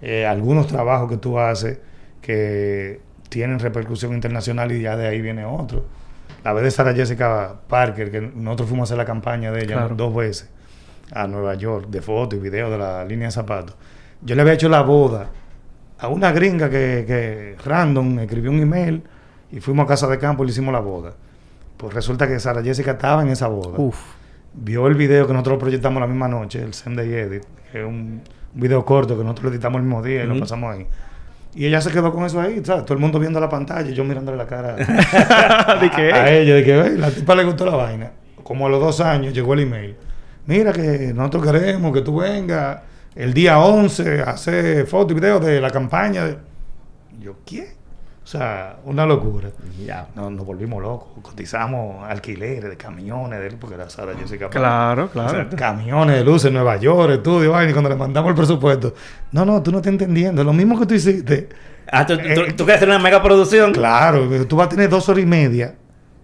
Eh, 0.00 0.26
algunos 0.26 0.66
trabajos 0.66 1.08
que 1.08 1.16
tú 1.16 1.38
haces 1.38 1.78
que 2.20 3.00
tienen 3.28 3.58
repercusión 3.60 4.12
internacional 4.14 4.72
y 4.72 4.82
ya 4.82 4.96
de 4.96 5.06
ahí 5.06 5.20
viene 5.22 5.44
otro. 5.44 5.84
La 6.44 6.52
vez 6.52 6.64
de 6.64 6.70
Sara 6.72 6.92
Jessica 6.92 7.54
Parker, 7.68 8.10
que 8.10 8.20
nosotros 8.20 8.68
fuimos 8.68 8.88
a 8.90 8.94
hacer 8.94 8.98
la 8.98 9.04
campaña 9.04 9.52
de 9.52 9.60
ella 9.64 9.76
Claro. 9.76 9.94
dos 9.94 10.14
veces 10.14 10.50
a 11.12 11.26
Nueva 11.26 11.54
York, 11.54 11.86
de 11.88 12.00
fotos 12.02 12.38
y 12.38 12.42
videos 12.42 12.70
de 12.70 12.78
la 12.78 13.04
línea 13.04 13.28
de 13.28 13.32
zapatos. 13.32 13.76
Yo 14.22 14.34
le 14.34 14.42
había 14.42 14.54
hecho 14.54 14.68
la 14.68 14.82
boda 14.82 15.30
a 15.98 16.08
una 16.08 16.32
gringa 16.32 16.68
que, 16.68 17.04
que 17.06 17.56
random 17.64 18.14
me 18.14 18.22
escribió 18.24 18.50
un 18.50 18.60
email 18.60 19.02
y 19.52 19.60
fuimos 19.60 19.84
a 19.84 19.88
casa 19.88 20.08
de 20.08 20.18
campo 20.18 20.42
y 20.42 20.46
le 20.46 20.52
hicimos 20.52 20.72
la 20.72 20.80
boda. 20.80 21.12
Pues 21.76 21.94
resulta 21.94 22.26
que 22.26 22.40
Sara 22.40 22.62
Jessica 22.62 22.92
estaba 22.92 23.22
en 23.22 23.28
esa 23.28 23.46
boda. 23.48 23.78
Uf. 23.78 24.00
Vio 24.54 24.86
el 24.86 24.94
video 24.94 25.26
que 25.26 25.32
nosotros 25.32 25.58
proyectamos 25.58 26.00
la 26.00 26.06
misma 26.06 26.28
noche, 26.28 26.62
el 26.62 26.74
Same 26.74 26.96
Day 26.96 27.12
Edit, 27.12 27.44
que 27.70 27.80
es 27.80 27.86
un, 27.86 28.22
video 28.54 28.84
corto 28.84 29.16
que 29.16 29.22
nosotros 29.22 29.44
lo 29.44 29.50
editamos 29.50 29.78
el 29.78 29.84
mismo 29.84 30.02
día 30.02 30.24
y 30.24 30.26
lo 30.26 30.38
pasamos 30.38 30.74
ahí. 30.74 30.86
Y 31.54 31.66
ella 31.66 31.80
se 31.80 31.90
quedó 31.90 32.12
con 32.12 32.24
eso 32.24 32.40
ahí, 32.40 32.62
¿sabes? 32.64 32.84
Todo 32.84 32.94
el 32.94 33.00
mundo 33.00 33.18
viendo 33.18 33.38
la 33.40 33.48
pantalla 33.48 33.88
y 33.88 33.94
yo 33.94 34.04
mirándole 34.04 34.38
la 34.38 34.46
cara 34.46 34.74
¿De 34.76 36.12
a 36.12 36.30
ella, 36.32 36.54
de 36.54 36.64
que 36.64 36.80
"Ey, 36.80 36.96
la 36.96 37.10
tipa 37.10 37.34
le 37.34 37.44
gustó 37.44 37.66
la 37.66 37.76
vaina. 37.76 38.12
Como 38.42 38.66
a 38.66 38.70
los 38.70 38.80
dos 38.80 39.00
años 39.00 39.34
llegó 39.34 39.54
el 39.54 39.60
email. 39.60 39.96
Mira 40.46 40.72
que 40.72 41.12
nosotros 41.14 41.44
queremos 41.44 41.92
que 41.92 42.00
tú 42.00 42.16
vengas 42.16 42.80
el 43.14 43.34
día 43.34 43.58
11 43.58 44.22
a 44.22 44.30
hacer 44.30 44.86
fotos 44.86 45.12
y 45.12 45.14
videos 45.14 45.44
de 45.44 45.60
la 45.60 45.70
campaña. 45.70 46.24
de-". 46.24 46.38
Yo, 47.20 47.36
¿qué? 47.44 47.74
O 48.24 48.26
sea, 48.26 48.76
una 48.84 49.04
locura. 49.04 49.50
Ya. 49.84 50.06
No, 50.14 50.30
nos 50.30 50.46
volvimos 50.46 50.80
locos. 50.80 51.08
Cotizamos 51.22 52.08
alquileres 52.08 52.70
de 52.70 52.76
camiones, 52.76 53.40
de, 53.40 53.50
porque 53.56 53.74
era 53.74 53.90
Sara 53.90 54.14
Jessica. 54.14 54.48
Claro, 54.48 55.10
claro. 55.10 55.48
Camiones 55.56 56.16
de 56.16 56.24
luces 56.24 56.46
en 56.48 56.54
Nueva 56.54 56.76
York, 56.76 57.10
estudio, 57.14 57.50
y 57.68 57.72
cuando 57.72 57.90
le 57.90 57.96
mandamos 57.96 58.30
el 58.30 58.36
presupuesto. 58.36 58.94
No, 59.32 59.44
no, 59.44 59.60
tú 59.62 59.72
no 59.72 59.78
estás 59.78 59.92
entendiendo. 59.92 60.44
Lo 60.44 60.52
mismo 60.52 60.78
que 60.78 60.86
tú 60.86 60.94
hiciste. 60.94 61.48
Ah, 61.90 62.06
¿tú, 62.06 62.12
Eh, 62.14 62.52
tú 62.56 62.64
quieres 62.64 62.76
hacer 62.76 62.88
una 62.88 63.00
mega 63.00 63.20
producción? 63.22 63.72
Claro, 63.72 64.28
tú 64.46 64.56
vas 64.56 64.66
a 64.66 64.70
tener 64.70 64.88
dos 64.88 65.08
horas 65.08 65.22
y 65.24 65.26
media 65.26 65.74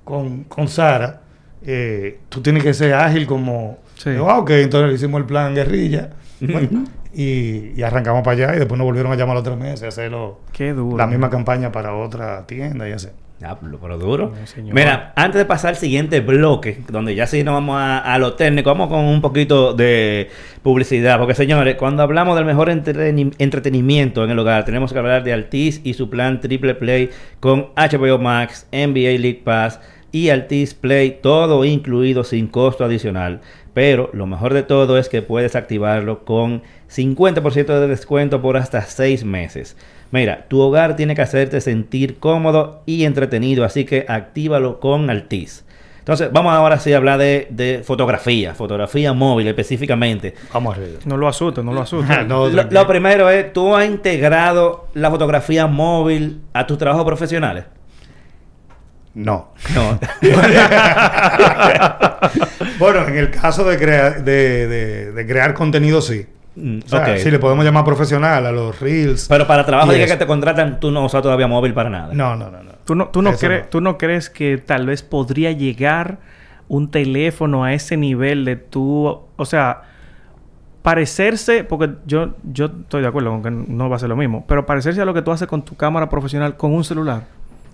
con, 0.05 0.45
con 0.45 0.69
Sara. 0.69 1.21
eh, 1.63 2.21
tú 2.29 2.41
tienes 2.41 2.63
que 2.63 2.73
ser 2.75 2.95
ágil 2.95 3.27
como... 3.27 3.79
Sí. 3.97 4.11
Digo, 4.11 4.31
ah, 4.31 4.39
ok, 4.39 4.51
entonces 4.51 4.89
le 4.89 4.95
hicimos 4.95 5.19
el 5.21 5.27
plan 5.27 5.53
guerrilla. 5.55 6.11
Bueno, 6.41 6.85
y, 7.15 7.73
y 7.77 7.83
arrancamos 7.83 8.23
para 8.23 8.37
allá 8.47 8.57
y 8.57 8.59
después 8.59 8.79
nos 8.79 8.85
volvieron 8.87 9.11
a 9.13 9.17
llamar 9.17 9.35
los 9.35 9.45
tres 9.45 9.57
meses 9.57 9.99
a 9.99 10.09
duro. 10.09 10.97
la 10.97 11.07
misma 11.07 11.31
campaña 11.31 11.73
para 11.73 11.95
otra 11.95 12.47
tienda 12.47 12.89
y 12.89 12.93
así. 12.93 13.09
Diablo, 13.41 13.79
pero 13.81 13.97
duro. 13.99 14.33
Señor. 14.47 14.75
Mira, 14.75 15.13
antes 15.15 15.39
de 15.39 15.45
pasar 15.45 15.71
al 15.71 15.77
siguiente 15.77 16.19
bloque, 16.21 16.81
donde 16.91 17.15
ya 17.15 17.25
sí 17.29 17.45
nos 17.45 17.55
vamos 17.55 17.77
a, 17.79 17.99
a 18.01 18.19
lo 18.19 18.35
técnico, 18.35 18.69
vamos 18.71 18.89
con 18.89 19.05
un 19.05 19.21
poquito 19.21 19.75
de 19.75 20.29
publicidad. 20.65 21.19
Porque, 21.21 21.35
señores, 21.35 21.77
cuando 21.77 22.03
hablamos 22.03 22.35
del 22.35 22.45
mejor 22.45 22.69
entreni- 22.69 23.33
entretenimiento 23.39 24.25
en 24.25 24.31
el 24.31 24.39
hogar, 24.41 24.65
tenemos 24.65 24.93
que 24.93 24.99
hablar 24.99 25.23
de 25.23 25.33
Altis 25.33 25.81
y 25.85 25.95
su 25.95 26.11
plan 26.11 26.41
Triple 26.41 26.75
Play 26.75 27.11
con 27.39 27.69
HBO 27.77 28.19
Max, 28.19 28.67
NBA 28.73 29.19
League 29.21 29.43
Pass 29.45 29.79
y 30.11 30.31
Altis 30.31 30.75
Play, 30.75 31.19
todo 31.23 31.65
incluido 31.65 32.25
sin 32.25 32.49
costo 32.49 32.85
adicional. 32.85 33.41
Pero 33.79 34.11
lo 34.13 34.27
mejor 34.27 34.55
de 34.55 34.65
todo 34.65 34.99
es 34.99 35.09
que 35.09 35.23
puedes 35.23 35.55
activarlo 35.55 36.25
con 36.25 36.65
50% 36.93 37.79
de 37.79 37.87
descuento 37.87 38.43
por 38.43 38.57
hasta 38.57 38.83
6 38.83 39.25
meses. 39.25 39.77
Mira, 40.11 40.47
tu 40.49 40.61
hogar 40.61 40.97
tiene 40.97 41.15
que 41.15 41.23
hacerte 41.23 41.61
sentir 41.61 42.19
cómodo 42.19 42.83
y 42.87 43.05
entretenido, 43.05 43.65
así 43.65 43.85
que 43.85 44.05
actívalo 44.09 44.81
con 44.81 45.09
Altis. 45.11 45.65
Entonces, 46.01 46.29
vamos 46.33 46.55
ahora 46.55 46.81
sí 46.81 46.93
a 46.93 46.97
hablar 46.97 47.21
de, 47.21 47.47
de 47.51 47.85
fotografía, 47.85 48.53
fotografía 48.53 49.13
móvil 49.13 49.47
específicamente. 49.47 50.35
Vamos 50.53 50.77
arriba. 50.77 50.99
No 51.05 51.17
lo 51.17 51.29
asustes, 51.29 51.63
no 51.63 51.73
lo 51.73 51.81
asustes. 51.83 52.27
No, 52.27 52.49
Lo, 52.49 52.65
lo 52.65 52.87
primero 52.89 53.31
es, 53.31 53.53
¿tú 53.53 53.77
has 53.77 53.87
integrado 53.87 54.89
la 54.95 55.09
fotografía 55.09 55.69
móvil 55.69 56.41
a 56.53 56.67
tus 56.67 56.79
trabajos 56.79 57.05
profesionales? 57.05 57.63
No. 59.15 59.53
No. 59.73 60.01
bueno, 62.79 63.07
en 63.09 63.17
el 63.19 63.31
caso 63.31 63.65
de, 63.65 63.77
crea- 63.79 64.11
de, 64.11 64.67
de- 64.69 65.13
de 65.13 65.27
crear 65.27 65.55
contenido, 65.55 66.01
sí. 66.01 66.27
Mm, 66.57 66.81
O 66.85 66.89
sea, 66.89 67.19
sí 67.19 67.31
le 67.31 67.39
podemos 67.39 67.65
llamar 67.65 67.85
profesional 67.85 68.45
a 68.45 68.51
los 68.53 68.81
reels. 68.81 69.27
Pero 69.29 69.47
para 69.47 69.65
trabajo 69.65 69.93
de 69.93 70.05
que 70.07 70.17
te 70.17 70.27
contratan, 70.27 70.81
tú 70.81 70.91
no 70.91 71.05
usas 71.05 71.23
todavía 71.23 71.47
móvil 71.47 71.73
para 71.73 71.89
nada. 71.91 72.13
No, 72.15 72.35
no, 72.37 72.51
no, 72.51 72.63
no. 72.63 72.73
¿Tú 72.85 72.95
no, 72.95 73.09
tú, 73.09 73.23
no 73.23 73.31
no. 73.31 73.37
¿Tú 73.71 73.81
no 73.81 73.99
crees 73.99 74.29
que 74.31 74.59
tal 74.59 74.87
vez 74.87 75.03
podría 75.03 75.53
llegar 75.53 76.19
un 76.69 76.91
teléfono 76.91 77.65
a 77.65 77.75
ese 77.75 77.97
nivel 77.97 78.45
de 78.45 78.57
tú, 78.57 79.21
o 79.37 79.45
sea, 79.45 79.83
parecerse, 80.83 81.65
porque 81.65 81.91
yo, 82.07 82.35
yo 82.45 82.67
estoy 82.67 83.03
de 83.03 83.09
acuerdo 83.09 83.31
con 83.31 83.43
que 83.43 83.51
no 83.51 83.89
va 83.91 83.97
a 83.97 83.99
ser 83.99 84.09
lo 84.09 84.17
mismo, 84.17 84.45
pero 84.49 84.65
parecerse 84.67 85.01
a 85.01 85.05
lo 85.05 85.15
que 85.15 85.23
tú 85.23 85.31
haces 85.31 85.49
con 85.49 85.63
tu 85.65 85.77
cámara 85.77 86.09
profesional 86.09 86.57
con 86.57 86.73
un 86.73 86.85
celular? 86.85 87.23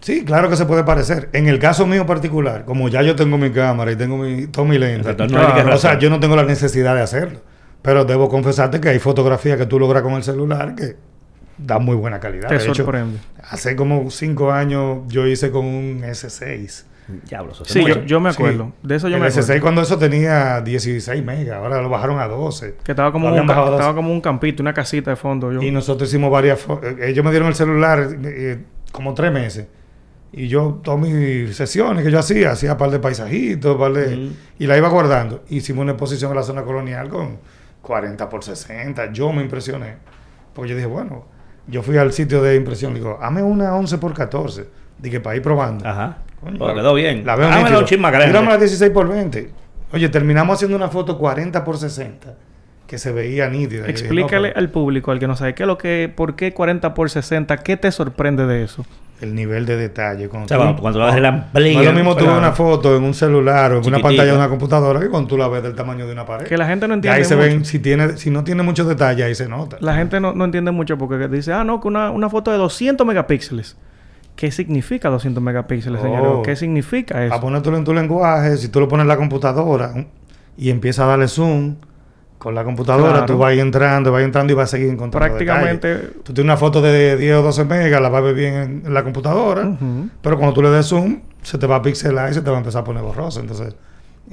Sí, 0.04 0.22
claro 0.22 0.50
que 0.50 0.56
se 0.56 0.66
puede 0.66 0.84
parecer. 0.84 1.30
En 1.32 1.48
el 1.48 1.58
caso 1.58 1.86
mío 1.86 2.04
particular, 2.04 2.66
como 2.66 2.90
ya 2.90 3.00
yo 3.00 3.16
tengo 3.16 3.38
mi 3.38 3.50
cámara 3.50 3.90
y 3.90 3.96
tengo 3.96 4.18
mi, 4.18 4.46
todo 4.48 4.66
mi 4.66 4.76
lente, 4.76 5.16
Claro, 5.16 5.74
o 5.74 5.78
sea, 5.78 5.98
yo 5.98 6.10
no 6.10 6.20
tengo 6.20 6.36
la 6.36 6.42
necesidad 6.44 6.94
de 6.94 7.00
hacerlo. 7.00 7.40
Pero 7.80 8.04
debo 8.04 8.28
confesarte 8.28 8.80
que 8.82 8.90
hay 8.90 8.98
fotografías 8.98 9.56
que 9.56 9.64
tú 9.64 9.78
logras 9.78 10.02
con 10.02 10.12
el 10.12 10.22
celular 10.22 10.74
que 10.74 10.96
dan 11.56 11.82
muy 11.82 11.96
buena 11.96 12.20
calidad. 12.20 12.48
Te 12.48 12.58
De 12.58 12.66
hecho, 12.68 12.86
hace 13.48 13.76
como 13.76 14.10
cinco 14.10 14.52
años 14.52 14.98
yo 15.08 15.26
hice 15.26 15.50
con 15.50 15.64
un 15.64 16.02
S6. 16.02 16.84
Diablo, 17.28 17.52
eso 17.52 17.64
Sí, 17.64 17.82
yo, 17.86 18.02
yo 18.04 18.20
me 18.20 18.30
Sí. 18.30 18.36
acuerdo. 18.42 18.72
De 18.82 18.96
eso 18.96 19.08
yo 19.08 19.16
el 19.16 19.22
me 19.22 19.28
S6 19.28 19.42
acuerdo. 19.44 19.62
cuando 19.62 19.80
eso 19.80 19.96
tenía 19.98 20.60
16 20.60 21.24
megas, 21.24 21.56
ahora 21.56 21.80
lo 21.80 21.88
bajaron 21.88 22.18
a 22.20 22.26
12. 22.26 22.74
Que 22.84 22.92
estaba 22.92 23.10
como, 23.10 23.26
un, 23.26 23.32
habían 23.32 23.46
ca- 23.46 23.52
bajado 23.54 23.66
a 23.68 23.70
12. 23.70 23.80
estaba 23.82 23.96
como 23.96 24.12
un 24.12 24.20
campito, 24.20 24.62
una 24.62 24.74
casita 24.74 25.10
de 25.10 25.16
fondo. 25.16 25.50
Yo. 25.50 25.62
Y 25.62 25.70
nosotros 25.70 26.10
hicimos 26.10 26.30
varias... 26.30 26.60
eh, 26.82 26.96
Ellos 27.08 27.24
me 27.24 27.30
dieron 27.30 27.48
el 27.48 27.54
celular 27.54 28.06
eh, 28.22 28.58
como 28.92 29.14
tres 29.14 29.32
meses. 29.32 29.66
Y 30.36 30.48
yo, 30.48 30.80
todas 30.82 31.00
mis 31.00 31.56
sesiones 31.56 32.04
que 32.04 32.10
yo 32.10 32.18
hacía, 32.18 32.50
hacía 32.52 32.72
un 32.72 32.78
par 32.78 32.90
de 32.90 32.98
paisajitos, 32.98 33.76
par 33.76 33.92
de... 33.92 34.14
Ujú. 34.26 34.34
Y 34.58 34.66
la 34.66 34.76
iba 34.76 34.88
guardando. 34.88 35.44
Hicimos 35.48 35.82
una 35.82 35.92
exposición 35.92 36.30
en 36.32 36.36
la 36.38 36.42
zona 36.42 36.62
colonial 36.62 37.08
con 37.08 37.38
40 37.82 38.28
por 38.28 38.42
60. 38.42 39.12
Yo 39.12 39.32
me 39.32 39.42
impresioné. 39.42 39.94
Porque 40.52 40.70
yo 40.70 40.76
dije, 40.76 40.88
bueno, 40.88 41.24
yo 41.68 41.82
fui 41.82 41.96
al 41.98 42.12
sitio 42.12 42.42
de 42.42 42.56
impresión. 42.56 42.94
Digo, 42.94 43.18
hazme 43.22 43.42
una 43.42 43.74
11 43.76 43.98
por 43.98 44.12
14. 44.12 44.66
Dije, 44.98 45.20
para 45.20 45.36
ir 45.36 45.42
probando. 45.42 45.86
Ajá. 45.88 46.18
Coño, 46.40 46.56
Oh, 46.60 46.68
la- 46.68 46.74
quedó 46.74 46.94
bien. 46.94 47.24
La 47.24 47.36
veo 47.36 47.46
Hámela 47.46 47.80
nítido. 47.80 47.96
un 47.96 48.02
más 48.02 48.12
grande. 48.12 48.28
Tírame 48.28 48.48
la 48.48 48.58
16 48.58 48.90
por 48.90 49.08
20. 49.08 49.50
Oye, 49.92 50.08
terminamos 50.08 50.54
haciendo 50.56 50.76
una 50.76 50.88
foto 50.88 51.16
40 51.18 51.62
por 51.64 51.76
60. 51.78 52.34
Que 52.86 52.98
se 52.98 53.12
veía 53.12 53.48
nítida. 53.48 53.80
Yo 53.80 53.86
dije, 53.86 53.90
Explícale 53.90 54.48
no, 54.48 54.54
pues, 54.54 54.56
al 54.64 54.70
público, 54.70 55.10
al 55.10 55.18
que 55.18 55.26
no 55.26 55.36
sabe, 55.36 55.54
¿qué 55.54 55.62
es 55.62 55.66
lo 55.66 55.78
que, 55.78 56.12
¿por 56.14 56.36
qué 56.36 56.52
40 56.52 56.92
por 56.92 57.08
60? 57.08 57.56
¿Qué 57.58 57.76
te 57.76 57.90
sorprende 57.92 58.46
de 58.46 58.62
eso? 58.64 58.84
El 59.24 59.34
nivel 59.34 59.66
de 59.66 59.76
detalle. 59.76 60.28
Cuando 60.28 60.44
O 60.44 60.48
sea, 60.48 60.56
tú- 60.58 60.62
cuando, 60.62 60.80
cuando 60.82 61.00
ves 61.00 61.20
la 61.20 61.30
no 61.32 61.58
es 61.60 61.84
lo 61.86 61.92
mismo 61.92 62.14
tú 62.16 62.24
claro. 62.24 62.38
una 62.38 62.52
foto 62.52 62.96
en 62.96 63.02
un 63.02 63.12
celular 63.14 63.72
o 63.72 63.78
en 63.80 63.86
una 63.88 63.98
pantalla 63.98 64.30
de 64.30 64.36
una 64.36 64.48
computadora 64.48 65.00
que 65.00 65.08
cuando 65.08 65.28
tú 65.28 65.36
la 65.36 65.48
ves 65.48 65.62
del 65.62 65.74
tamaño 65.74 66.06
de 66.06 66.12
una 66.12 66.24
pared. 66.24 66.46
Que 66.46 66.56
la 66.56 66.66
gente 66.66 66.86
no 66.86 66.94
Y 66.94 66.96
entiende 66.96 67.18
ahí 67.18 67.24
se 67.24 67.34
mucho. 67.36 67.48
ven, 67.48 67.64
si, 67.64 67.78
tiene, 67.80 68.16
si 68.16 68.30
no 68.30 68.44
tiene 68.44 68.62
muchos 68.62 68.86
detalles, 68.86 69.26
ahí 69.26 69.34
se 69.34 69.48
nota. 69.48 69.76
La 69.80 69.94
gente 69.96 70.20
no, 70.20 70.32
no 70.32 70.44
entiende 70.44 70.70
mucho 70.70 70.96
porque 70.96 71.26
dice, 71.28 71.52
ah, 71.52 71.64
no, 71.64 71.80
que 71.80 71.88
una, 71.88 72.10
una 72.10 72.28
foto 72.30 72.50
de 72.52 72.58
200 72.58 73.06
megapíxeles. 73.06 73.76
¿Qué 74.36 74.50
significa 74.50 75.08
200 75.10 75.42
megapíxeles, 75.42 76.00
Oh. 76.00 76.04
señor? 76.04 76.42
¿Qué 76.42 76.56
significa 76.56 77.22
eso? 77.22 77.30
Para 77.30 77.40
ponértelo 77.40 77.76
en 77.76 77.84
tu 77.84 77.94
lenguaje, 77.94 78.56
si 78.56 78.68
tú 78.68 78.80
lo 78.80 78.88
pones 78.88 79.04
en 79.04 79.08
la 79.08 79.16
computadora 79.16 79.92
y 80.56 80.70
empiezas 80.70 81.04
a 81.04 81.08
darle 81.08 81.28
zoom 81.28 81.76
con 82.44 82.54
la 82.54 82.62
computadora, 82.62 83.10
Claro. 83.10 83.26
tú 83.26 83.38
vas 83.38 83.54
entrando, 83.56 84.12
vas 84.12 84.22
entrando 84.22 84.52
y 84.52 84.54
vas 84.56 84.68
a 84.68 84.76
seguir 84.76 84.90
encontrando 84.90 85.28
Prácticamente- 85.34 85.88
detalles. 85.88 86.22
Tú 86.24 86.34
tienes 86.34 86.44
una 86.44 86.58
foto 86.58 86.82
de 86.82 87.16
10 87.16 87.36
o 87.36 87.42
12 87.42 87.64
megas, 87.64 88.02
la 88.02 88.10
vas 88.10 88.18
a 88.18 88.22
ver 88.22 88.34
bien 88.34 88.82
en, 88.84 88.92
la 88.92 89.02
computadora, 89.02 89.78
pero 90.20 90.36
cuando 90.36 90.52
tú 90.52 90.60
le 90.60 90.68
des 90.68 90.84
zoom, 90.86 91.22
se 91.42 91.56
te 91.56 91.66
va 91.66 91.76
a 91.76 91.82
pixelar 91.82 92.30
y 92.30 92.34
se 92.34 92.42
te 92.42 92.50
va 92.50 92.56
a 92.56 92.60
empezar 92.60 92.82
a 92.82 92.84
poner 92.84 93.02
borroso. 93.02 93.40
Entonces, 93.40 93.74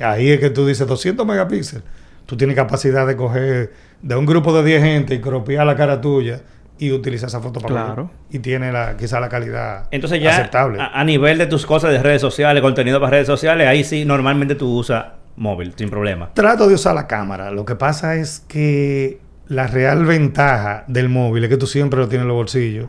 ahí 0.02 0.30
es 0.30 0.41
que 0.41 0.50
tú 0.50 0.67
dices 0.67 0.86
200 0.86 1.26
megapíxeles. 1.26 1.86
Tú 2.26 2.36
tienes 2.36 2.56
capacidad 2.58 3.08
de 3.08 3.15
coger 3.15 3.71
de 4.02 4.15
un 4.17 4.26
grupo 4.26 4.52
de 4.54 4.63
10 4.65 4.84
gente 4.84 5.15
y 5.15 5.21
cropear 5.21 5.65
la 5.65 5.78
cara 5.78 6.02
tuya 6.02 6.41
y 6.80 6.91
utilizar 6.91 7.30
esa 7.30 7.39
foto 7.39 7.62
para 7.62 7.86
Claro. 7.86 8.12
Y 8.30 8.39
tiene 8.39 8.74
la, 8.74 8.97
quizá 8.97 9.21
la 9.21 9.30
calidad 9.30 9.88
Entonces 9.91 10.21
ya 10.21 10.32
aceptable. 10.32 10.82
a, 10.82 10.88
a 11.00 11.04
nivel 11.06 11.38
de 11.38 11.45
tus 11.45 11.65
cosas 11.65 11.91
de 11.91 12.04
redes 12.04 12.19
sociales, 12.21 12.62
contenido 12.62 13.00
para 13.00 13.12
redes 13.12 13.28
sociales, 13.28 13.67
ahí 13.67 13.86
sí 13.86 14.04
normalmente 14.04 14.56
tú 14.56 14.78
usas 14.80 15.06
móvil 15.36 15.74
sin 15.76 15.89
problema. 15.89 16.34
Trato 16.34 16.67
de 16.67 16.76
usar 16.76 16.96
la 16.96 17.08
cámara. 17.08 17.52
Lo 17.52 17.65
que 17.65 17.76
pasa 17.76 18.15
es 18.15 18.39
que 18.48 19.20
la 19.48 19.67
real 19.67 20.06
ventaja 20.06 20.86
del 20.88 21.10
móvil 21.10 21.44
es 21.44 21.50
que 21.50 21.58
tú 21.58 21.67
siempre 21.67 22.00
lo 22.00 22.08
tienes 22.08 22.24
en 22.24 22.28
los 22.30 22.36
bolsillos. 22.38 22.88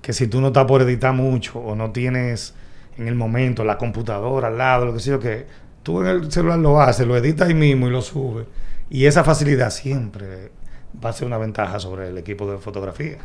Que 0.00 0.12
si 0.12 0.26
tú 0.26 0.40
no 0.40 0.48
estás 0.48 0.64
por 0.66 0.82
editar 0.82 1.14
mucho 1.14 1.58
o 1.58 1.74
no 1.74 1.90
tienes 1.90 2.54
en 2.98 3.08
el 3.08 3.14
momento 3.14 3.64
la 3.64 3.78
computadora 3.78 4.48
al 4.48 4.58
lado, 4.58 4.86
lo 4.86 4.92
que 4.94 5.00
sea, 5.00 5.18
que 5.18 5.46
tú 5.82 6.00
en 6.02 6.06
el 6.08 6.30
celular 6.32 6.58
lo 6.58 6.80
haces, 6.80 7.06
lo 7.06 7.16
editas 7.16 7.48
ahí 7.48 7.54
mismo 7.54 7.86
y 7.88 7.90
lo 7.90 8.02
subes. 8.02 8.46
Y 8.90 9.06
esa 9.06 9.24
facilidad 9.24 9.70
siempre 9.70 10.52
va 11.02 11.10
a 11.10 11.12
ser 11.14 11.26
una 11.26 11.38
ventaja 11.38 11.78
sobre 11.80 12.08
el 12.08 12.18
equipo 12.18 12.50
de 12.50 12.58
fotografía. 12.58 13.16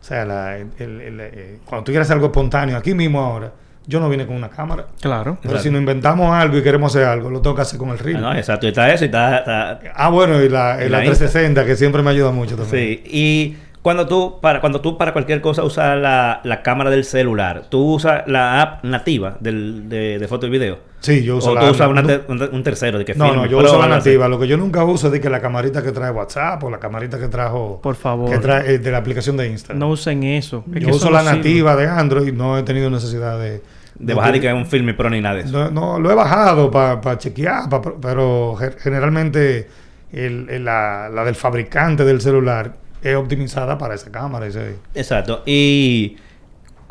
O 0.00 0.04
sea, 0.04 0.24
la- 0.24 0.58
el- 0.58 0.66
el- 0.78 1.00
el- 1.00 1.20
eh, 1.20 1.58
cuando 1.64 1.84
tú 1.84 1.92
quieres 1.92 2.06
hacer 2.06 2.14
algo 2.16 2.26
espontáneo, 2.26 2.76
aquí 2.76 2.92
mismo 2.94 3.20
ahora, 3.20 3.52
yo 3.86 4.00
no 4.00 4.08
vine 4.08 4.26
con 4.26 4.36
una 4.36 4.48
cámara. 4.48 4.86
Claro. 5.00 5.38
Pero 5.42 5.58
si 5.58 5.70
nos 5.70 5.78
inventamos 5.80 6.32
algo 6.34 6.56
y 6.58 6.62
queremos 6.62 6.94
hacer 6.94 7.06
algo, 7.06 7.30
lo 7.30 7.40
tengo 7.42 7.56
que 7.56 7.62
hacer 7.62 7.78
con 7.78 7.90
el 7.90 7.98
reel. 7.98 8.16
Ah, 8.16 8.20
no, 8.20 8.34
exacto, 8.34 8.66
y 8.66 8.70
está 8.70 8.92
eso 8.92 9.04
y 9.04 9.06
está, 9.06 9.38
está- 9.38 9.80
Ah, 9.94 10.08
bueno, 10.08 10.42
y 10.42 10.48
la, 10.48 10.78
y 10.84 10.88
la 10.88 10.98
la 10.98 11.04
360, 11.04 11.64
que 11.64 11.76
siempre 11.76 12.02
me 12.02 12.10
ayuda 12.10 12.30
mucho 12.30 12.56
también. 12.56 12.70
Sí, 12.70 13.02
y 13.06 13.56
Cuando 13.82 14.08
tú, 14.08 14.38
para, 14.40 14.62
cuando 14.62 14.80
tú 14.80 14.96
para 14.96 15.12
cualquier 15.12 15.42
cosa 15.42 15.62
usas 15.62 15.98
la, 15.98 16.40
la 16.42 16.62
cámara 16.62 16.88
del 16.88 17.04
celular, 17.04 17.64
¿tú 17.68 17.96
usas 17.96 18.22
la 18.26 18.62
app 18.62 18.84
nativa 18.84 19.36
del, 19.40 19.90
de, 19.90 20.18
de 20.18 20.26
foto 20.28 20.46
y 20.46 20.50
video? 20.50 20.78
Sí, 21.00 21.22
yo 21.22 21.36
uso 21.36 21.50
¿O 21.50 21.54
la 21.54 21.60
tú 21.60 21.66
usas 21.66 21.88
una 21.90 22.02
ter- 22.02 22.24
un, 22.28 22.62
tercero 22.62 22.96
de 22.96 23.04
que 23.04 23.14
No, 23.14 23.34
no, 23.34 23.44
yo 23.44 23.58
uso 23.58 23.78
la 23.78 23.88
nativa. 23.88 24.26
Lo 24.26 24.38
que 24.40 24.46
yo 24.48 24.56
nunca 24.56 24.82
uso 24.84 25.08
es 25.08 25.12
de 25.12 25.20
que 25.20 25.28
la 25.28 25.38
camarita 25.42 25.82
que 25.82 25.92
trae 25.92 26.10
WhatsApp 26.10 26.64
o 26.64 26.70
la 26.70 26.78
camarita 26.78 27.18
que 27.18 27.28
trajo... 27.28 27.78
Por 27.82 27.94
favor. 27.94 28.30
Que 28.30 28.38
trae 28.38 28.72
eh, 28.76 28.78
de 28.78 28.90
la 28.90 28.96
aplicación 28.96 29.36
de 29.36 29.48
Instagram. 29.50 29.78
No 29.80 29.88
usen 29.90 30.22
eso. 30.24 30.64
Es 30.68 30.72
que 30.72 30.80
yo 30.80 30.88
eso 30.88 30.96
uso 30.96 31.06
no 31.10 31.12
la 31.12 31.20
sirve. 31.20 31.36
nativa 31.36 31.76
de 31.76 31.86
Android. 31.86 32.32
No 32.32 32.56
he 32.56 32.62
tenido 32.62 32.88
necesidad 32.88 33.38
de... 33.38 33.60
De 33.96 34.12
bajar 34.14 34.36
y 34.36 34.40
que 34.40 34.48
es 34.48 34.54
un 34.54 34.66
Film 34.66 34.94
Pro 34.96 35.08
ni 35.10 35.20
nada 35.20 35.36
de 35.36 35.40
eso. 35.42 35.52
No, 35.52 35.70
no, 35.70 35.98
lo 36.00 36.10
he 36.10 36.14
bajado 36.14 36.70
para 36.70 37.16
chequear, 37.18 37.68
pa- 37.68 37.80
pero 38.00 38.56
ge- 38.58 38.74
generalmente 38.78 39.68
el- 40.12 40.48
el- 40.50 40.64
la, 40.64 41.08
la 41.12 41.24
del 41.24 41.34
fabricante 41.36 42.04
del 42.04 42.20
celular 42.20 42.74
es 43.02 43.14
optimizada 43.16 43.78
para 43.78 43.94
esa 43.94 44.10
cámara. 44.10 44.46
ese- 44.46 44.76
Exacto. 44.94 45.42
¿Y 45.46 46.16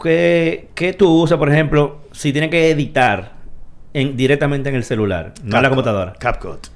qué, 0.02 0.70
qué 0.76 0.94
tú 0.94 1.22
usas, 1.24 1.38
por 1.38 1.50
ejemplo, 1.52 2.02
si 2.12 2.32
tienes 2.32 2.50
que 2.50 2.70
editar 2.72 3.34
en, 3.94 4.16
directamente 4.16 4.70
en 4.70 4.76
el 4.76 4.84
celular, 4.84 5.34
no 5.44 5.58
en 5.58 5.64
la 5.64 5.70
computadora? 5.70 6.14
CapCut. 6.20 6.68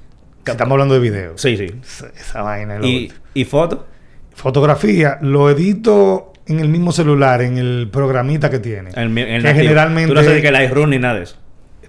Si 0.44 0.52
estamos 0.52 0.72
hablando 0.72 0.94
de 0.94 1.00
video. 1.00 1.32
Sí, 1.36 1.56
sí. 1.58 1.66
Esa, 1.82 2.08
esa 2.08 2.42
vaina 2.42 2.76
es 2.76 2.80
lo 2.80 2.86
¿Y, 2.86 3.12
y 3.34 3.44
foto? 3.44 3.86
Fotografía, 4.34 5.18
lo 5.20 5.50
edito 5.50 6.32
en 6.48 6.60
el 6.60 6.68
mismo 6.68 6.92
celular, 6.92 7.42
en 7.42 7.58
el 7.58 7.88
programita 7.92 8.50
que 8.50 8.58
tiene. 8.58 8.90
El, 8.96 9.16
el 9.18 9.42
que 9.42 9.54
generalmente... 9.54 10.08
Tú 10.08 10.14
no 10.14 10.22
sabes 10.24 10.42
que 10.42 10.50
Lightroom 10.50 10.90
ni 10.90 10.98
nada 10.98 11.14
de 11.14 11.22
eso. 11.24 11.36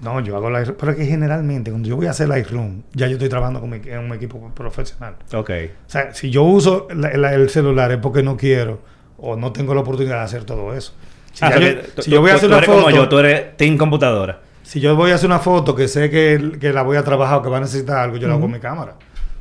No, 0.01 0.19
yo 0.21 0.35
hago 0.37 0.49
Lightroom. 0.49 0.77
Pero 0.79 0.91
es 0.93 0.97
que 0.97 1.05
generalmente, 1.05 1.71
cuando 1.71 1.89
yo 1.89 1.95
voy 1.95 2.07
a 2.07 2.11
hacer 2.11 2.27
Lightroom, 2.29 2.83
ya 2.93 3.07
yo 3.07 3.13
estoy 3.13 3.27
trabajando 3.29 3.59
con 3.59 3.69
mi- 3.69 3.81
en 3.85 3.99
un 3.99 4.13
equipo 4.13 4.51
profesional. 4.55 5.15
Ok. 5.33 5.49
O 5.87 5.89
sea, 5.89 6.13
si 6.13 6.29
yo 6.29 6.43
uso 6.43 6.87
la- 6.93 7.11
la- 7.17 7.33
el 7.33 7.49
celular 7.49 7.91
es 7.91 7.97
porque 7.97 8.23
no 8.23 8.37
quiero 8.37 8.81
o 9.17 9.35
no 9.35 9.51
tengo 9.51 9.73
la 9.73 9.81
oportunidad 9.81 10.19
de 10.19 10.23
hacer 10.23 10.43
todo 10.45 10.73
eso. 10.73 10.93
Si, 11.33 11.43
Ah, 11.45 11.51
yo, 11.53 11.59
que 11.59 11.73
tú- 11.95 12.01
si 12.01 12.11
yo 12.11 12.21
voy 12.21 12.31
a 12.31 12.35
hacer 12.35 12.49
tú 12.49 12.55
una 12.55 12.65
como 12.65 12.79
foto, 12.79 12.89
yo, 12.95 13.09
tú 13.09 13.19
eres 13.19 13.57
team 13.57 13.77
computadora. 13.77 14.39
si 14.63 14.79
yo 14.79 14.95
voy 14.95 15.11
a 15.11 15.15
hacer 15.15 15.27
una 15.29 15.39
foto 15.39 15.75
que 15.75 15.87
sé 15.87 16.09
que, 16.09 16.51
que 16.59 16.71
la 16.73 16.81
voy 16.83 16.95
a 16.97 17.03
trabajar 17.03 17.39
o 17.39 17.41
que 17.41 17.49
va 17.49 17.57
a 17.57 17.61
necesitar 17.61 17.97
algo, 17.97 18.17
yo 18.17 18.27
la 18.27 18.33
hago 18.35 18.41
con 18.43 18.51
mi 18.51 18.59
cámara. 18.59 18.95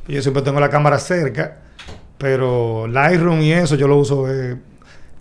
Yo 0.07 0.21
siempre 0.21 0.41
tengo 0.43 0.59
la 0.59 0.69
cámara 0.69 0.97
cerca, 0.99 1.57
pero 2.17 2.87
Lightroom 2.87 3.39
y 3.41 3.53
eso 3.53 3.75
yo 3.75 3.87
lo 3.87 3.97
uso 3.97 4.25
eh, 4.31 4.57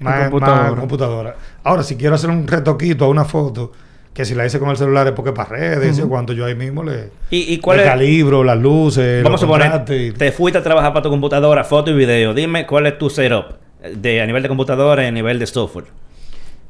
más, 0.01 0.29
computadora. 0.31 0.81
computadora. 0.81 1.37
Ahora, 1.65 1.83
si 1.83 1.97
quiero 1.97 2.15
hacer 2.15 2.31
un 2.31 2.47
retoquito 2.47 3.05
a 3.05 3.09
una 3.09 3.25
foto, 3.25 3.73
que 4.15 4.25
si 4.25 4.35
la 4.35 4.45
hice 4.47 4.59
con 4.59 4.69
el 4.71 4.77
celular 4.77 5.07
es 5.07 5.13
porque 5.13 5.31
es 5.31 5.37
para 5.37 5.49
redes, 5.51 5.99
y 5.99 6.03
cuanto 6.03 6.33
yo 6.33 6.45
ahí 6.45 6.55
mismo 6.55 6.83
le, 6.83 7.11
¿Y, 7.31 7.53
y 7.55 7.59
cuál 7.59 7.77
le 7.79 7.85
es? 7.85 7.89
calibro, 7.89 8.43
las 8.43 8.59
luces, 8.59 9.23
Vamos 9.23 9.43
a 9.43 9.47
los 9.47 9.91
y- 9.91 10.13
te 10.13 10.33
fuiste 10.33 10.59
a 10.59 10.63
trabajar 10.63 10.93
para 10.93 11.03
tu 11.05 11.11
computadora, 11.11 11.63
foto 11.65 11.91
y 11.91 11.95
video. 11.95 12.35
Dime 12.35 12.67
cuál 12.67 12.87
es 12.87 12.99
tu 12.99 13.11
setup 13.11 13.57
de, 13.95 14.21
a 14.21 14.27
nivel 14.27 14.43
de 14.43 14.49
computadora 14.49 15.05
y 15.05 15.07
a 15.07 15.13
nivel 15.13 15.39
de 15.39 15.47
software. 15.47 15.87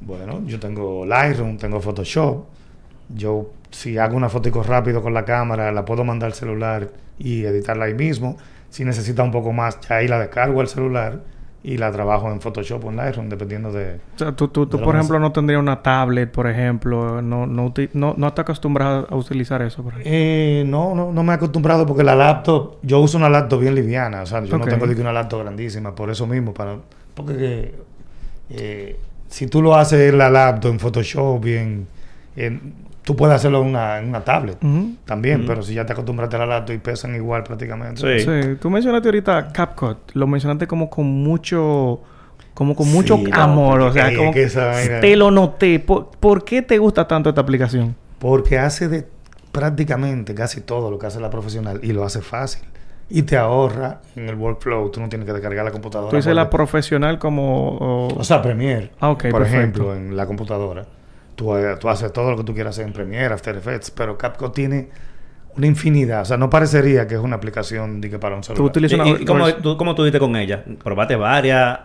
Bueno, 0.01 0.43
yo 0.47 0.61
tengo 0.61 1.05
Lightroom, 1.07 1.57
tengo 1.57 1.81
Photoshop. 1.81 2.45
Yo, 3.15 3.51
si 3.71 3.97
hago 3.99 4.17
una 4.17 4.29
fotico 4.29 4.63
rápido 4.63 5.03
con 5.03 5.15
la 5.15 5.25
cámara, 5.25 5.73
la 5.73 5.85
puedo 5.85 6.05
mandar 6.05 6.27
al 6.29 6.35
celular 6.35 6.91
y 7.19 7.45
editarla 7.45 7.87
ahí 7.87 7.95
mismo. 7.95 8.37
Si 8.71 8.85
necesita 8.85 9.23
un 9.23 9.31
poco 9.33 9.53
más, 9.53 9.81
ya 9.89 9.97
ahí 9.97 10.09
la 10.09 10.19
descargo 10.19 10.61
al 10.61 10.69
celular 10.69 11.21
y 11.63 11.77
la 11.77 11.91
trabajo 11.91 12.31
en 12.31 12.41
Photoshop 12.41 12.85
o 12.85 12.91
en 12.91 12.97
Lightroom, 12.97 13.29
dependiendo 13.29 13.73
de... 13.73 13.97
O 14.15 14.19
sea, 14.19 14.33
tú, 14.33 14.49
tú, 14.49 14.67
tú, 14.67 14.81
por 14.81 14.95
ejemplo, 14.95 15.19
no 15.19 15.33
tendrías 15.33 15.61
una 15.61 15.83
tablet, 15.83 16.31
por 16.31 16.47
ejemplo. 16.49 17.21
No, 17.21 17.47
no, 17.47 17.75
no, 17.95 18.15
no 18.17 18.27
estás 18.29 18.45
acostumbrado 18.45 19.07
a 19.11 19.17
utilizar 19.17 19.61
eso. 19.63 19.83
Por 19.83 19.93
ejemplo. 19.95 20.11
Eh, 20.13 20.65
no, 20.67 20.95
no, 20.95 21.13
no 21.13 21.23
me 21.25 21.33
he 21.33 21.35
acostumbrado 21.35 21.85
porque 21.85 22.05
la 22.05 22.15
laptop, 22.15 22.77
yo 22.83 23.01
uso 23.01 23.19
una 23.19 23.29
laptop 23.29 23.61
bien 23.61 23.75
liviana, 23.75 24.23
o 24.23 24.27
sea, 24.27 24.43
yo 24.45 24.57
no 24.57 24.65
tengo 24.65 24.87
que 24.87 25.01
una 25.01 25.13
laptop 25.13 25.41
grandísima, 25.43 25.95
por 25.95 26.11
eso 26.11 26.27
mismo, 26.27 26.55
para, 26.55 26.77
porque 27.15 27.75
eh, 28.51 28.97
si 29.29 29.47
tú 29.49 29.61
lo 29.61 29.75
haces 29.75 30.11
en 30.13 30.19
la 30.19 30.31
laptop, 30.31 30.71
en 30.73 30.79
Photoshop, 30.79 31.43
bien, 31.43 31.87
en- 32.37 32.88
tú 33.09 33.17
puedes 33.17 33.35
hacerlo 33.37 33.63
en 33.63 33.69
una, 33.69 33.99
en 34.01 34.09
una 34.11 34.21
tablet 34.21 34.59
también, 35.07 35.47
pero 35.47 35.63
si 35.63 35.73
ya 35.73 35.87
te 35.87 35.95
acostumbraste 35.95 36.37
a 36.37 36.41
la 36.41 36.45
laptop 36.47 36.75
y 36.75 36.79
pesan 36.79 37.15
igual 37.15 37.43
prácticamente. 37.43 38.03
Sí. 38.19 38.27
Sí. 38.43 38.57
Tú 38.61 38.69
mencionaste 38.69 39.09
ahorita 39.09 39.49
CapCut. 39.51 40.11
Lo 40.13 40.27
mencionaste 40.27 40.67
como 40.67 40.91
con 40.91 41.07
mucho... 41.07 42.03
Como 42.53 42.75
con 42.77 42.85
Sí, 42.85 42.93
mucho 42.93 43.17
no, 43.17 43.35
amor. 43.43 43.81
O 43.81 43.91
sea, 43.93 44.11
es 44.11 44.19
como 44.19 44.31
que 44.33 44.43
esa 44.43 44.67
vaina- 44.67 45.01
te 45.01 45.17
lo 45.17 45.31
noté. 45.31 45.81
¿Por, 45.81 46.11
por 46.21 46.45
qué 46.45 46.61
te 46.61 46.77
gusta 46.77 47.09
tanto 47.09 47.31
esta 47.31 47.41
aplicación? 47.41 47.97
Porque 48.19 48.59
hace 48.59 48.89
de 48.89 49.07
prácticamente 49.53 50.35
casi 50.35 50.61
todo 50.61 50.91
lo 50.91 50.99
que 50.99 51.07
hace 51.07 51.19
la 51.19 51.31
profesional 51.31 51.81
y 51.83 51.93
lo 51.93 52.05
hace 52.05 52.21
fácil. 52.21 52.63
Y 53.09 53.23
te 53.23 53.39
ahorra 53.39 54.03
en 54.17 54.29
el 54.29 54.35
workflow, 54.35 54.91
tú 54.91 55.01
no 55.01 55.09
tienes 55.09 55.25
que 55.25 55.33
descargar 55.33 55.65
la 55.65 55.71
computadora. 55.71 56.11
Tú 56.11 56.17
dices 56.17 56.35
la 56.35 56.51
profesional 56.51 57.19
como... 57.19 57.79
o- 57.79 58.09
O 58.19 58.25
sea, 58.25 58.43
Premiere. 58.43 58.91
Ah, 59.01 59.11
ok, 59.13 59.23
por 59.31 59.41
perfecto. 59.41 59.57
ejemplo, 59.57 59.95
en 59.95 60.15
la 60.15 60.27
computadora. 60.27 60.85
Tú, 61.39 61.57
eh, 61.57 61.77
tú 61.79 61.89
haces 61.89 62.13
todo 62.13 62.33
lo 62.33 62.37
que 62.37 62.43
tú 62.43 62.53
quieras 62.53 62.75
hacer 62.75 62.85
en 62.89 62.93
Premiere, 62.93 63.33
After 63.33 63.55
Effects, 63.55 63.93
pero 63.93 64.19
CapCut 64.19 64.53
tiene 64.53 64.89
una 65.57 65.67
infinidad. 65.69 66.23
O 66.23 66.25
sea, 66.25 66.37
no 66.37 66.51
parecería 66.51 67.07
que 67.07 67.15
es 67.15 67.21
una 67.21 67.37
aplicación 67.37 68.01
de 68.01 68.11
que 68.11 68.19
para 68.19 68.35
un 68.35 68.41
tú 68.41 68.47
celular. 68.49 68.67
utilizas 68.71 68.99
¿Y, 68.99 69.01
una... 69.13 69.21
y 69.21 69.25
cómo, 69.25 69.55
tú, 69.55 69.77
cómo 69.77 69.95
tú 69.95 70.03
diste 70.03 70.19
con 70.19 70.35
ella? 70.35 70.65
¿Probaste 70.83 71.15
varias? 71.15 71.79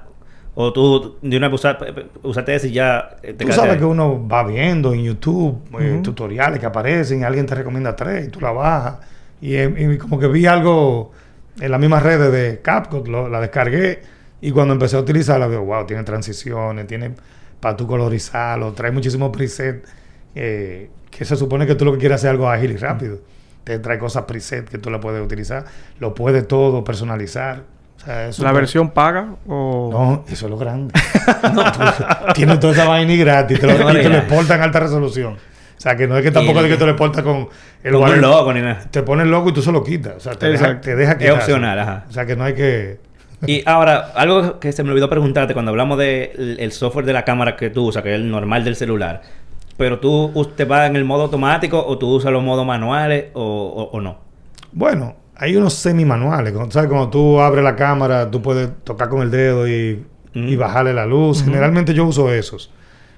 ¿O 0.55 0.73
tú 0.73 1.17
de 1.21 1.37
una 1.37 1.49
vez 1.49 1.59
usaste, 1.59 1.85
usaste 2.23 2.55
esa 2.55 2.67
y 2.67 2.71
ya 2.71 3.15
eh, 3.21 3.33
te 3.33 3.45
Tú 3.45 3.51
sabes 3.51 3.73
ahí? 3.73 3.77
que 3.79 3.85
uno 3.85 4.27
va 4.27 4.43
viendo 4.43 4.91
en 4.93 5.03
YouTube 5.03 5.61
eh, 5.79 5.99
tutoriales 6.03 6.59
que 6.59 6.65
aparecen 6.65 7.21
y 7.21 7.23
alguien 7.23 7.45
te 7.45 7.53
recomienda 7.55 7.95
tres 7.95 8.27
y 8.27 8.29
tú 8.31 8.39
la 8.41 8.51
bajas. 8.51 8.95
Y, 9.39 9.55
y 9.59 9.97
como 9.99 10.17
que 10.19 10.27
vi 10.27 10.45
algo 10.47 11.11
en 11.59 11.69
las 11.69 11.79
mismas 11.79 12.01
redes 12.01 12.31
de 12.31 12.59
CapCut, 12.61 13.07
lo- 13.07 13.29
la 13.29 13.39
descargué 13.39 14.01
y 14.41 14.49
cuando 14.51 14.73
empecé 14.73 14.95
a 14.95 14.99
utilizarla, 14.99 15.45
veo, 15.47 15.63
wow, 15.63 15.85
tiene 15.85 16.03
transiciones, 16.03 16.85
tiene 16.87 17.11
para 17.63 17.77
tú 17.77 17.87
colorizarlo, 17.87 18.73
trae 18.73 18.91
muchísimos 18.91 19.29
presets 19.29 19.87
eh, 20.35 20.89
que 21.09 21.23
se 21.23 21.37
supone 21.37 21.65
que 21.65 21.75
tú 21.75 21.85
lo 21.85 21.93
que 21.93 21.97
quieres 21.99 22.17
hacer 22.17 22.27
es 22.27 22.31
algo 22.31 22.49
ágil 22.49 22.71
y 22.71 22.75
rápido. 22.77 23.19
Te 23.63 23.79
trae 23.79 23.97
cosas 23.97 24.23
preset 24.25 24.67
que 24.67 24.77
tú 24.77 24.89
la 24.89 24.99
puedes 24.99 25.23
utilizar, 25.23 25.63
lo 25.99 26.13
puedes 26.13 26.45
todo 26.45 26.83
personalizar. 26.83 27.63
O 27.95 28.05
sea, 28.05 28.27
es 28.27 28.39
¿La 28.39 28.51
versión 28.51 28.91
paga 28.91 29.35
o...? 29.47 29.89
no, 29.93 30.25
eso 30.27 30.45
es 30.47 30.51
lo 30.51 30.57
grande. 30.57 30.93
no, 31.53 31.71
tú, 31.71 31.79
tienes 32.33 32.59
toda 32.59 32.73
esa 32.73 32.85
vaina 32.85 33.13
y 33.13 33.17
gratis. 33.17 33.61
Te 33.61 33.65
lo, 33.67 33.73
y 33.91 33.93
te 34.01 34.09
lo 34.09 34.17
exportan 34.17 34.57
en 34.57 34.63
alta 34.63 34.81
resolución. 34.81 35.33
O 35.35 35.81
sea, 35.83 35.95
que 35.95 36.05
no 36.05 36.17
es 36.17 36.23
que 36.23 36.31
tampoco 36.31 36.59
es 36.59 36.67
que 36.67 36.75
te 36.77 36.83
lo 36.83 36.91
exporta 36.91 37.23
con 37.23 37.47
el 37.83 37.93
Con 37.93 38.03
un 38.03 38.09
wire- 38.09 38.19
logo 38.21 38.51
ni 38.51 38.59
nada. 38.59 38.81
Te 38.91 39.03
pone 39.03 39.23
el 39.23 39.31
logo 39.31 39.49
y 39.49 39.53
tú 39.53 39.61
se 39.61 39.71
lo 39.71 39.81
quitas. 39.85 40.15
O 40.17 40.19
sea, 40.19 40.33
te 40.33 40.47
deja, 40.49 40.81
te 40.81 40.97
deja 40.97 41.13
Es 41.13 41.17
quitar. 41.19 41.33
opcional, 41.35 41.79
ajá. 41.79 42.05
O 42.09 42.11
sea, 42.11 42.25
que 42.25 42.35
no 42.35 42.43
hay 42.43 42.55
que... 42.55 42.99
Y 43.47 43.63
ahora, 43.65 44.11
algo 44.15 44.59
que 44.59 44.71
se 44.71 44.83
me 44.83 44.91
olvidó 44.91 45.09
preguntarte 45.09 45.53
cuando 45.53 45.71
hablamos 45.71 45.97
del 45.97 46.57
el 46.59 46.71
software 46.71 47.05
de 47.05 47.13
la 47.13 47.23
cámara 47.25 47.55
que 47.55 47.69
tú 47.69 47.85
usas, 47.87 48.03
que 48.03 48.09
es 48.09 48.15
el 48.15 48.29
normal 48.29 48.63
del 48.63 48.75
celular. 48.75 49.21
Pero 49.77 49.99
tú 49.99 50.31
us- 50.33 50.55
te 50.55 50.65
vas 50.65 50.89
en 50.89 50.95
el 50.95 51.03
modo 51.05 51.23
automático 51.23 51.83
o 51.85 51.97
tú 51.97 52.07
usas 52.15 52.31
los 52.31 52.43
modos 52.43 52.65
manuales 52.65 53.25
o, 53.33 53.41
o- 53.43 53.97
o 53.97 54.01
no. 54.01 54.17
Bueno, 54.71 55.15
hay 55.35 55.55
unos 55.55 55.73
semi-manuales. 55.73 56.53
¿Sabes? 56.69 56.89
Cuando 56.89 57.09
tú 57.09 57.39
abres 57.39 57.63
la 57.63 57.75
cámara, 57.75 58.29
tú 58.29 58.41
puedes 58.41 58.69
tocar 58.83 59.09
con 59.09 59.21
el 59.21 59.31
dedo 59.31 59.67
y, 59.67 60.05
y 60.33 60.55
bajarle 60.55 60.93
la 60.93 61.05
luz. 61.05 61.43
Generalmente 61.43 61.93
yo 61.93 62.05
uso 62.05 62.31
esos. 62.31 62.71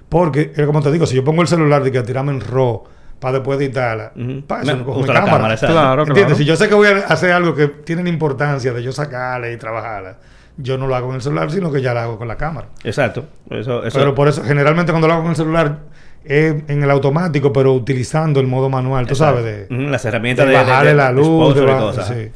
Porque, 0.10 0.54
es 0.56 0.66
como 0.66 0.82
te 0.82 0.92
digo, 0.92 1.06
si 1.06 1.16
yo 1.16 1.24
pongo 1.24 1.42
el 1.42 1.48
celular 1.48 1.84
de 1.84 1.92
que 1.92 2.02
tirarme 2.04 2.32
en 2.32 2.40
RAW 2.42 2.84
para 3.19 3.39
después 3.39 3.60
editarla, 3.60 4.12
Ujú. 4.15 4.41
para 4.45 4.62
eso 4.63 4.71
Me- 4.73 4.78
no 4.80 4.86
cojo 4.86 5.01
mi 5.01 5.08
la 5.08 5.13
cámara. 5.13 5.32
cámara, 5.34 5.54
exacto. 5.54 5.73
Claro, 5.75 6.01
¿Entiendes? 6.04 6.23
claro. 6.25 6.36
Si 6.38 6.45
yo 6.45 6.56
sé 6.56 6.67
que 6.69 6.75
voy 6.75 6.88
a 6.88 6.97
hacer 7.08 7.32
algo 7.32 7.56
que 7.56 7.67
tiene 7.67 8.04
la 8.04 8.10
importancia 8.10 8.73
de 8.73 8.84
yo 8.84 8.91
sacarla 8.91 9.51
y 9.51 9.58
trabajarla, 9.58 10.17
yo 10.58 10.78
no 10.78 10.88
lo 10.88 10.95
hago 10.95 11.10
en 11.10 11.15
el 11.15 11.21
celular, 11.21 11.51
sino 11.51 11.71
que 11.71 11.82
ya 11.82 11.93
la 11.93 12.04
hago 12.04 12.17
con 12.17 12.28
la 12.28 12.36
cámara. 12.38 12.67
Exacto. 12.84 13.25
Eso, 13.49 13.84
eso, 13.86 13.97
Pero 13.99 14.13
por 14.15 14.28
eso, 14.28 14.43
generalmente 14.43 14.91
cuando 14.91 15.08
lo 15.08 15.13
hago 15.13 15.23
con 15.23 15.32
el 15.32 15.36
celular, 15.38 15.80
es 16.23 16.56
en 16.67 16.82
el 16.84 16.89
automático, 16.91 17.51
pero 17.54 17.73
utilizando 17.73 18.39
el 18.39 18.47
modo 18.47 18.69
manual, 18.69 19.06
tú 19.06 19.13
Exacto. 19.13 19.41
sabes, 19.41 19.69
de, 19.69 19.75
las 19.89 20.04
herramientas 20.06 20.47
de, 20.47 20.54
bajarle 20.54 20.89
de- 20.91 20.95
la 20.95 21.08
de 21.08 21.13
luz, 21.13 21.25
de 21.56 21.62
exposure 21.62 21.71
y 21.71 21.73
ba- 21.75 21.80
cosas. 21.82 22.08
sí. 22.08 22.32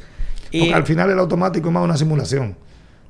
Y- 0.52 0.60
Porque 0.60 0.74
al 0.74 0.84
final 0.84 1.10
el 1.10 1.18
automático 1.18 1.68
es 1.68 1.74
más 1.74 1.82
una 1.84 1.96
simulación. 1.96 2.56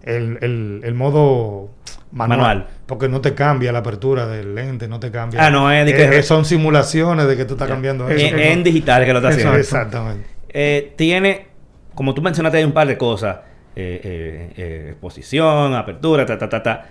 El, 0.03 0.39
el, 0.43 0.81
el 0.85 0.95
modo 0.95 1.71
manual, 2.13 2.39
Manual. 2.39 2.67
Porque 2.87 3.09
no 3.09 3.21
te 3.21 3.35
cambia 3.35 3.71
la 3.73 3.79
apertura 3.81 4.27
del 4.27 4.55
lente, 4.55 4.89
no 4.89 4.99
te 5.01 5.11
cambia. 5.11 5.47
Ah, 5.47 5.51
no, 5.51 5.71
es 5.71 5.87
de 5.87 5.95
que- 5.95 6.19
Eh, 6.19 6.23
son 6.23 6.45
simulaciones 6.45 7.27
de 7.29 7.37
que 7.37 7.45
tú 7.45 7.55
estás 7.55 7.69
cambiando 7.69 8.09
Es- 8.09 8.21
eso. 8.23 8.37
es 8.37 8.47
en 8.47 8.63
digital 8.65 9.05
que 9.05 9.13
lo 9.13 9.19
está 9.21 9.29
haciendo. 9.31 9.57
Exactamente. 9.57 10.27
Eh, 10.49 10.93
tiene, 10.97 11.47
como 11.95 12.13
tú 12.15 12.21
mencionaste, 12.23 12.59
hay 12.59 12.65
un 12.65 12.73
par 12.73 12.87
de 12.89 12.97
cosas. 12.99 13.37
Eh, 13.77 14.89
exposición, 14.91 15.75
apertura, 15.75 16.27
ta, 16.27 16.37
ta, 16.39 16.49
ta, 16.49 16.63
ta. 16.63 16.87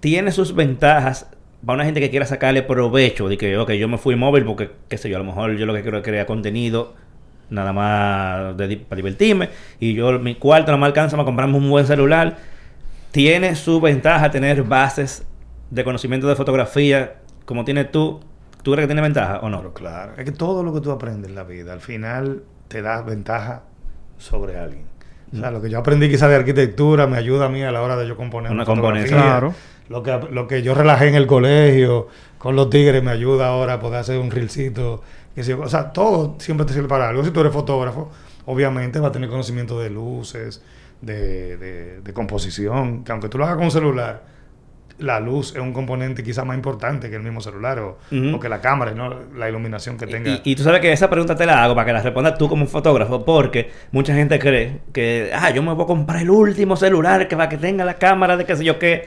Tiene 0.00 0.30
sus 0.32 0.54
ventajas 0.54 1.30
para 1.64 1.74
una 1.76 1.84
gente 1.84 2.00
que 2.00 2.10
quiera 2.10 2.26
sacarle 2.26 2.62
provecho. 2.62 3.28
De 3.28 3.36
que, 3.38 3.56
ok, 3.56 3.70
yo 3.72 3.88
me 3.88 3.98
fui 3.98 4.16
móvil 4.16 4.44
porque, 4.44 4.70
qué 4.88 4.98
sé 4.98 5.08
yo, 5.08 5.16
a 5.16 5.18
lo 5.20 5.24
mejor 5.24 5.56
yo 5.56 5.66
lo 5.66 5.74
que 5.74 5.82
quiero 5.82 5.98
es 5.98 6.04
crear 6.04 6.26
contenido 6.26 6.94
nada 7.50 7.72
más 7.72 8.56
de 8.56 8.76
para 8.76 8.96
divertirme. 8.96 9.48
Y 9.80 9.94
yo, 9.94 10.18
mi 10.18 10.34
cuarto 10.34 10.70
no 10.72 10.78
me 10.78 10.86
alcanza 10.86 11.16
para 11.16 11.24
comprarme 11.24 11.56
un 11.56 11.68
buen 11.70 11.86
celular. 11.86 12.36
Tiene 13.10 13.56
su 13.56 13.80
ventaja 13.80 14.30
tener 14.30 14.62
bases 14.62 15.24
de 15.70 15.84
conocimiento 15.84 16.28
de 16.28 16.36
fotografía 16.36 17.16
como 17.44 17.64
tienes 17.64 17.90
tú. 17.90 18.20
¿Tú 18.62 18.72
crees 18.72 18.84
que 18.84 18.88
tiene 18.88 19.02
ventaja 19.02 19.38
o 19.40 19.48
no? 19.48 19.58
Pero 19.58 19.72
claro, 19.72 20.12
es 20.18 20.24
que 20.24 20.32
todo 20.32 20.62
lo 20.62 20.74
que 20.74 20.80
tú 20.80 20.90
aprendes 20.90 21.30
en 21.30 21.34
la 21.36 21.44
vida 21.44 21.72
al 21.72 21.80
final 21.80 22.42
te 22.68 22.82
da 22.82 23.00
ventaja 23.02 23.62
sobre 24.18 24.58
alguien. 24.58 24.84
O 25.32 25.36
sea, 25.36 25.50
lo 25.50 25.60
que 25.60 25.70
yo 25.70 25.78
aprendí 25.78 26.08
quizás 26.08 26.28
de 26.30 26.36
arquitectura 26.36 27.06
me 27.06 27.16
ayuda 27.16 27.46
a 27.46 27.48
mí 27.48 27.62
a 27.62 27.70
la 27.70 27.82
hora 27.82 27.96
de 27.96 28.08
yo 28.08 28.16
componer 28.16 28.50
Una 28.50 28.64
fotografía. 28.64 29.04
componencia. 29.04 29.16
Claro. 29.16 29.54
Lo 29.88 30.02
que, 30.02 30.18
lo 30.32 30.46
que 30.48 30.62
yo 30.62 30.74
relajé 30.74 31.08
en 31.08 31.14
el 31.14 31.26
colegio 31.26 32.08
con 32.38 32.56
los 32.56 32.68
tigres 32.68 33.02
me 33.02 33.10
ayuda 33.10 33.48
ahora 33.48 33.74
a 33.74 33.80
poder 33.80 34.00
hacer 34.00 34.18
un 34.18 34.30
reelcito. 34.30 35.02
O 35.62 35.68
sea, 35.68 35.92
todo 35.92 36.36
siempre 36.38 36.66
te 36.66 36.72
sirve 36.72 36.88
para 36.88 37.08
algo. 37.08 37.24
Si 37.24 37.30
tú 37.30 37.40
eres 37.40 37.52
fotógrafo, 37.52 38.10
obviamente 38.46 38.98
vas 38.98 39.10
a 39.10 39.12
tener 39.12 39.28
conocimiento 39.30 39.78
de 39.80 39.90
luces, 39.90 40.62
de, 41.00 41.56
de- 41.56 42.00
de 42.00 42.12
composición. 42.12 43.04
Que 43.04 43.12
aunque 43.12 43.28
tú 43.28 43.38
lo 43.38 43.44
hagas 43.44 43.56
con 43.56 43.64
un 43.66 43.70
celular, 43.70 44.22
la 44.98 45.20
luz 45.20 45.54
es 45.54 45.60
un 45.62 45.72
componente 45.72 46.24
quizás 46.24 46.44
más 46.44 46.56
importante 46.56 47.08
que 47.08 47.14
el 47.14 47.22
mismo 47.22 47.40
celular 47.40 47.78
o, 47.78 47.98
o 48.34 48.40
que 48.40 48.48
la 48.48 48.60
cámara, 48.60 48.92
¿no? 48.94 49.14
la 49.36 49.48
iluminación 49.48 49.96
que 49.96 50.06
tenga. 50.08 50.30
Y, 50.44 50.52
y 50.52 50.56
tú 50.56 50.64
sabes 50.64 50.80
que 50.80 50.90
esa 50.92 51.08
pregunta 51.08 51.36
te 51.36 51.46
la 51.46 51.62
hago 51.62 51.74
para 51.76 51.86
que 51.86 51.92
la 51.92 52.02
respondas 52.02 52.36
tú 52.36 52.48
como 52.48 52.66
fotógrafo, 52.66 53.24
porque 53.24 53.70
mucha 53.92 54.12
gente 54.14 54.40
cree 54.40 54.80
que, 54.92 55.30
ah, 55.32 55.50
yo 55.50 55.62
me 55.62 55.72
voy 55.72 55.84
a 55.84 55.86
comprar 55.86 56.20
el 56.22 56.30
último 56.30 56.74
celular 56.76 57.28
que 57.28 57.36
va 57.36 57.48
que 57.48 57.58
tenga 57.58 57.84
la 57.84 57.94
cámara 57.94 58.36
de 58.36 58.44
qué 58.44 58.56
sé 58.56 58.64
yo 58.64 58.78
qué. 58.80 59.06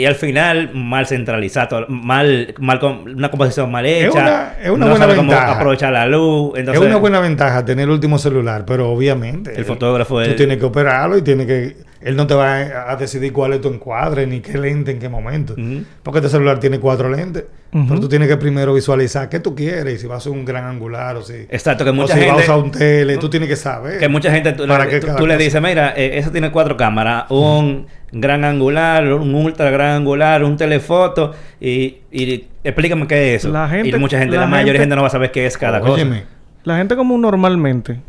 Y 0.00 0.06
al 0.06 0.14
final, 0.14 0.70
mal 0.72 1.06
centralizado, 1.06 1.84
mal, 1.88 2.54
mal 2.58 2.80
con, 2.80 3.02
una 3.16 3.30
composición 3.30 3.70
mal 3.70 3.84
hecha. 3.84 4.06
Es 4.08 4.14
una- 4.14 4.52
es 4.62 4.70
una 4.70 4.84
no 4.86 4.90
buena 4.92 5.04
sabe 5.04 5.16
cómo 5.16 5.30
ventaja. 5.32 5.52
aprovechar 5.52 5.92
la 5.92 6.06
luz. 6.06 6.52
Entonces, 6.56 6.82
es 6.82 6.88
una 6.88 6.96
buena 6.96 7.20
ventaja 7.20 7.64
tener 7.66 7.84
el 7.84 7.90
último 7.90 8.18
celular, 8.18 8.64
pero 8.66 8.88
obviamente. 8.90 9.54
El 9.54 9.64
fotógrafo 9.66 10.14
Tú 10.14 10.30
es- 10.30 10.36
tienes 10.36 10.56
que 10.56 10.64
operarlo 10.64 11.18
y 11.18 11.22
tiene 11.22 11.46
que. 11.46 11.76
Él 12.02 12.16
no 12.16 12.26
te 12.26 12.34
va 12.34 12.90
a, 12.90 12.96
decidir 12.96 13.30
cuál 13.32 13.52
es 13.52 13.60
tu 13.60 13.68
encuadre, 13.68 14.26
ni 14.26 14.40
qué 14.40 14.56
lente 14.56 14.90
en 14.90 14.98
qué 14.98 15.08
momento. 15.08 15.54
Porque 16.02 16.18
este 16.20 16.30
celular 16.30 16.58
tiene 16.58 16.80
cuatro 16.80 17.10
lentes. 17.10 17.44
Pero 17.70 18.00
tú 18.00 18.08
tienes 18.08 18.26
que 18.26 18.36
primero 18.36 18.74
visualizar 18.74 19.28
qué 19.28 19.38
tú 19.38 19.54
quieres, 19.54 19.94
y 19.94 19.98
si 19.98 20.06
vas 20.06 20.14
a 20.14 20.18
hacer 20.18 20.32
un 20.32 20.44
gran 20.44 20.64
angular 20.64 21.16
o 21.16 21.22
si. 21.22 21.34
Exacto, 21.50 21.84
que 21.84 21.90
o 21.90 21.94
mucha 21.94 22.14
si 22.14 22.20
gente... 22.20 22.34
vas 22.34 22.48
a 22.48 22.56
usar 22.56 22.64
un 22.64 22.70
tele, 22.72 23.16
tú 23.18 23.28
tienes 23.30 23.48
que 23.48 23.54
saber. 23.56 23.98
Que 23.98 24.08
mucha 24.08 24.32
gente 24.32 24.52
tú, 24.54 24.66
para 24.66 24.86
le, 24.86 24.90
qué 24.90 25.00
tú- 25.00 25.06
le 25.26 25.34
cosa. 25.34 25.36
dices, 25.36 25.62
mira, 25.62 25.92
eh, 25.96 26.18
eso 26.18 26.30
tiene 26.32 26.50
cuatro 26.50 26.76
cámaras, 26.76 27.26
un 27.30 27.86
gran 28.12 28.44
angular, 28.44 29.04
un 29.12 29.32
ultra 29.34 29.70
gran 29.70 29.90
angular, 29.98 30.42
un 30.42 30.56
telefoto 30.56 31.32
y, 31.60 31.98
y 32.10 32.46
explícame 32.64 33.06
qué 33.06 33.34
es 33.36 33.44
eso. 33.44 33.52
La 33.52 33.68
gente- 33.68 33.90
y 33.90 33.94
mucha 34.00 34.18
gente, 34.18 34.34
la, 34.34 34.42
la 34.42 34.46
mayoría 34.48 34.72
de 34.72 34.78
gente- 34.80 34.96
no 34.96 35.02
va 35.02 35.08
a 35.08 35.10
saber 35.10 35.30
qué 35.30 35.46
es 35.46 35.56
cada 35.56 35.80
cosa. 35.80 35.92
Óyeme, 35.92 36.24
La 36.64 36.78
gente 36.78 36.96
como 36.96 37.16
normalmente, 37.18 38.00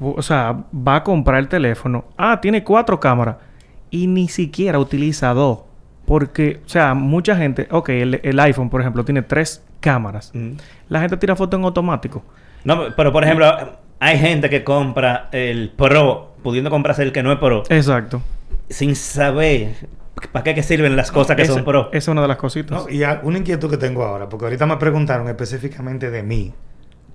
o 0.00 0.22
sea, 0.22 0.64
va 0.74 0.96
a 0.96 1.02
comprar 1.04 1.38
el 1.38 1.48
teléfono. 1.48 2.04
Ah, 2.16 2.40
tiene 2.40 2.62
cuatro 2.64 2.98
cámaras. 3.00 3.36
Y 3.90 4.06
ni 4.06 4.28
siquiera 4.28 4.78
utiliza 4.78 5.32
dos. 5.34 5.60
Porque, 6.06 6.60
o 6.64 6.68
sea, 6.68 6.94
mucha 6.94 7.36
gente... 7.36 7.68
Ok, 7.70 7.90
el, 7.90 8.20
el 8.22 8.40
iPhone, 8.40 8.68
por 8.70 8.80
ejemplo, 8.80 9.04
tiene 9.04 9.22
tres 9.22 9.64
cámaras. 9.80 10.30
Mm. 10.34 10.52
La 10.88 11.00
gente 11.00 11.16
tira 11.16 11.36
foto 11.36 11.56
en 11.56 11.64
automático. 11.64 12.22
No, 12.64 12.86
pero 12.96 13.12
por 13.12 13.22
ejemplo, 13.24 13.46
hay 14.00 14.18
gente 14.18 14.48
que 14.50 14.64
compra 14.64 15.28
el 15.32 15.70
Pro, 15.76 16.34
pudiendo 16.42 16.70
comprarse 16.70 17.02
el 17.02 17.12
que 17.12 17.22
no 17.22 17.32
es 17.32 17.38
Pro, 17.38 17.62
Exacto. 17.68 18.22
sin 18.68 18.94
saber 18.96 19.74
para 20.32 20.42
qué 20.44 20.54
que 20.54 20.62
sirven 20.62 20.94
las 20.96 21.10
cosas 21.10 21.34
que 21.36 21.42
Esa- 21.42 21.54
son 21.54 21.64
Pro. 21.64 21.88
Esa 21.88 21.96
es 21.98 22.08
una 22.08 22.22
de 22.22 22.28
las 22.28 22.36
cositas. 22.36 22.84
no, 22.84 22.88
y 22.90 23.02
a- 23.02 23.20
una 23.24 23.38
inquietud 23.38 23.68
que 23.70 23.76
tengo 23.76 24.04
ahora, 24.04 24.28
porque 24.28 24.44
ahorita 24.46 24.66
me 24.66 24.76
preguntaron 24.76 25.28
específicamente 25.28 26.10
de 26.10 26.22
mí, 26.22 26.52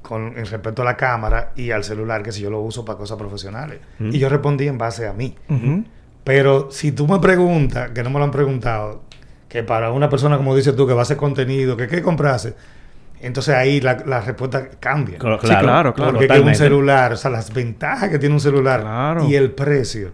con 0.02 0.38
en 0.38 0.46
respecto 0.46 0.82
a 0.82 0.86
la 0.86 0.98
cámara 0.98 1.52
y 1.56 1.72
al 1.72 1.84
celular, 1.84 2.24
que 2.24 2.32
si 2.32 2.42
yo 2.42 2.50
lo 2.50 2.62
uso 2.62 2.86
para 2.86 2.98
cosas 2.98 3.18
profesionales. 3.18 3.80
Mm. 4.00 4.10
Y 4.14 4.20
yo 4.20 4.30
respondí 4.30 4.68
en 4.68 4.78
base 4.78 5.08
a 5.08 5.14
mí. 5.14 5.36
Pero 6.24 6.70
si 6.72 6.92
tú 6.92 7.08
me 7.08 7.20
preguntas, 7.20 7.92
que 7.92 8.04
no 8.04 8.10
me 8.10 8.20
lo 8.20 8.26
han 8.26 8.32
preguntado, 8.32 9.04
que 9.48 9.64
para 9.64 9.92
una 9.92 10.10
persona 10.10 10.38
como 10.38 10.56
dices 10.56 10.76
tú, 10.76 10.86
que 10.86 10.94
va 10.94 11.00
a 11.00 11.04
hacer 11.04 11.18
contenido, 11.18 11.78
que 11.78 11.88
qué 11.88 12.02
comprase, 12.02 12.54
entonces 13.22 13.56
ahí 13.56 13.80
la, 13.82 14.04
la 14.06 14.22
respuesta 14.22 14.70
cambia. 14.80 15.18
Claro, 15.18 15.40
Sí, 15.42 15.48
claro, 15.48 15.94
claro. 15.94 16.12
Porque 16.14 16.28
que 16.28 16.40
un 16.40 16.54
celular, 16.54 17.14
o 17.14 17.18
sea, 17.18 17.32
las 17.32 17.54
ventajas 17.54 18.10
que 18.10 18.20
tiene 18.20 18.36
un 18.36 18.42
celular 18.42 18.82
Claro. 18.82 19.26
y 19.28 19.36
el 19.36 19.52
precio. 19.52 20.12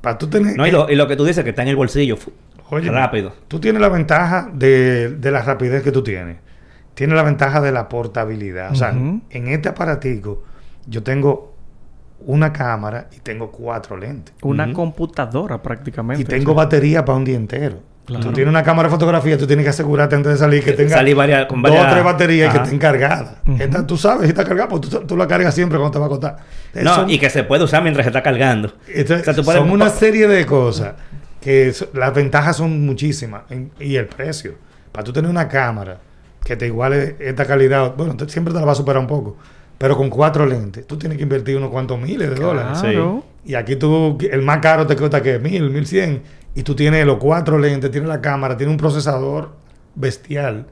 Para 0.00 0.18
tú 0.18 0.28
tener... 0.28 0.56
No, 0.56 0.66
y 0.66 0.70
lo, 0.70 0.90
y 0.90 0.96
lo 0.96 1.06
que 1.06 1.16
tú 1.16 1.24
dices 1.24 1.44
que 1.44 1.50
está 1.50 1.62
en 1.62 1.68
el 1.68 1.76
bolsillo, 1.76 2.16
Oye, 2.70 2.90
rápido. 2.90 3.32
Tú 3.48 3.58
tienes 3.60 3.80
la 3.80 3.88
ventaja 3.88 4.48
de, 4.52 5.10
de 5.10 5.30
la 5.30 5.42
rapidez 5.42 5.82
que 5.82 5.92
tú 5.92 6.02
tienes. 6.02 6.36
Tienes 6.94 7.16
la 7.16 7.22
ventaja 7.22 7.60
de 7.60 7.72
la 7.72 7.88
portabilidad. 7.88 8.72
O 8.72 8.74
sea, 8.74 8.90
en 8.90 9.48
este 9.48 9.68
aparatico 9.68 10.42
yo 10.86 11.02
tengo 11.02 11.54
una 12.26 12.52
cámara 12.52 13.08
y 13.16 13.20
tengo 13.20 13.50
cuatro 13.50 13.96
lentes. 13.96 14.34
Una 14.42 14.72
computadora 14.72 15.62
prácticamente. 15.62 16.22
Y 16.22 16.24
tengo 16.26 16.54
batería 16.54 17.04
para 17.04 17.16
un 17.16 17.24
día 17.24 17.36
entero. 17.36 17.78
Claro. 18.04 18.24
Tú 18.24 18.32
tienes 18.32 18.50
una 18.50 18.62
cámara 18.64 18.88
de 18.88 18.92
fotografía, 18.92 19.38
tú 19.38 19.46
tienes 19.46 19.62
que 19.64 19.70
asegurarte 19.70 20.16
antes 20.16 20.32
de 20.32 20.38
salir 20.38 20.64
que 20.64 20.72
tenga 20.72 20.96
Salir 20.96 21.14
varias- 21.14 21.46
con 21.46 21.62
dos 21.62 21.70
varias- 21.70 21.86
o 21.86 21.92
tres 21.92 22.04
baterías 22.04 22.52
y 22.54 22.58
que 22.58 22.64
estén 22.64 22.78
cargadas. 22.78 23.36
Esta, 23.58 23.86
tú 23.86 23.96
sabes 23.96 24.24
si 24.24 24.30
está 24.30 24.44
cargada, 24.44 24.68
pues 24.68 24.80
tú, 24.82 24.88
tú 25.06 25.16
la 25.16 25.28
cargas 25.28 25.54
siempre 25.54 25.78
cuando 25.78 25.92
te 25.92 25.98
va 26.00 26.06
a 26.06 26.08
acostar. 26.08 26.36
No, 26.74 26.94
Son- 26.94 27.10
y 27.10 27.18
que 27.20 27.30
se 27.30 27.44
puede 27.44 27.62
usar 27.64 27.82
mientras 27.82 28.04
se 28.04 28.08
está 28.10 28.22
cargando. 28.22 28.74
entonces, 28.88 29.20
O 29.20 29.24
sea, 29.24 29.34
tú 29.34 29.44
puedes- 29.44 29.60
son 29.60 29.70
una 29.70 29.88
serie 29.90 30.26
de 30.26 30.44
cosas 30.44 30.94
que 31.40 31.72
so- 31.72 31.88
las 31.94 32.12
ventajas 32.12 32.56
son 32.56 32.84
muchísimas. 32.84 33.42
En- 33.48 33.70
y 33.78 33.94
el 33.96 34.06
precio. 34.06 34.54
Para 34.90 35.04
tú 35.04 35.12
tener 35.12 35.30
una 35.30 35.46
cámara 35.46 35.98
que 36.44 36.56
te 36.56 36.66
iguale 36.66 37.16
esta 37.20 37.44
calidad, 37.46 37.94
bueno, 37.96 38.16
te- 38.16 38.28
siempre 38.28 38.52
te 38.52 38.60
la 38.60 38.66
va 38.66 38.72
a 38.72 38.74
superar 38.76 39.00
un 39.00 39.06
poco. 39.06 39.36
Pero 39.78 39.96
con 39.96 40.10
cuatro 40.10 40.44
lentes, 40.46 40.86
tú 40.86 40.98
tienes 40.98 41.16
que 41.16 41.22
invertir 41.24 41.56
unos 41.56 41.70
cuantos 41.70 41.98
miles 41.98 42.28
de 42.30 42.36
dólares. 42.36 42.80
Claro. 42.80 43.24
Y 43.46 43.54
aquí 43.54 43.76
tú, 43.76 44.18
el 44.30 44.42
más 44.42 44.58
caro 44.58 44.86
te 44.86 44.94
cuesta 44.96 45.22
que 45.22 45.38
mil, 45.38 45.70
mil 45.70 45.86
cien. 45.86 46.22
Y 46.54 46.62
tú 46.64 46.74
tienes 46.74 47.06
los 47.06 47.16
cuatro 47.18 47.58
lentes, 47.58 47.90
tienes 47.90 48.08
la 48.08 48.20
cámara, 48.20 48.56
tienes 48.56 48.72
un 48.72 48.76
procesador 48.78 49.52
bestial. 49.94 50.66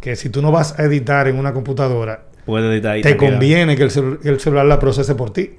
Que 0.00 0.16
si 0.16 0.28
tú 0.30 0.42
no 0.42 0.50
vas 0.52 0.78
a 0.78 0.84
editar 0.84 1.28
en 1.28 1.38
una 1.38 1.52
computadora, 1.52 2.24
Puede 2.46 2.72
editar 2.72 2.92
ahí 2.92 3.02
te 3.02 3.10
conviene 3.16 3.76
que 3.76 3.82
el, 3.82 3.90
celu- 3.90 4.18
el 4.24 4.40
celular 4.40 4.64
la 4.66 4.78
procese 4.78 5.14
por 5.14 5.32
ti. 5.32 5.56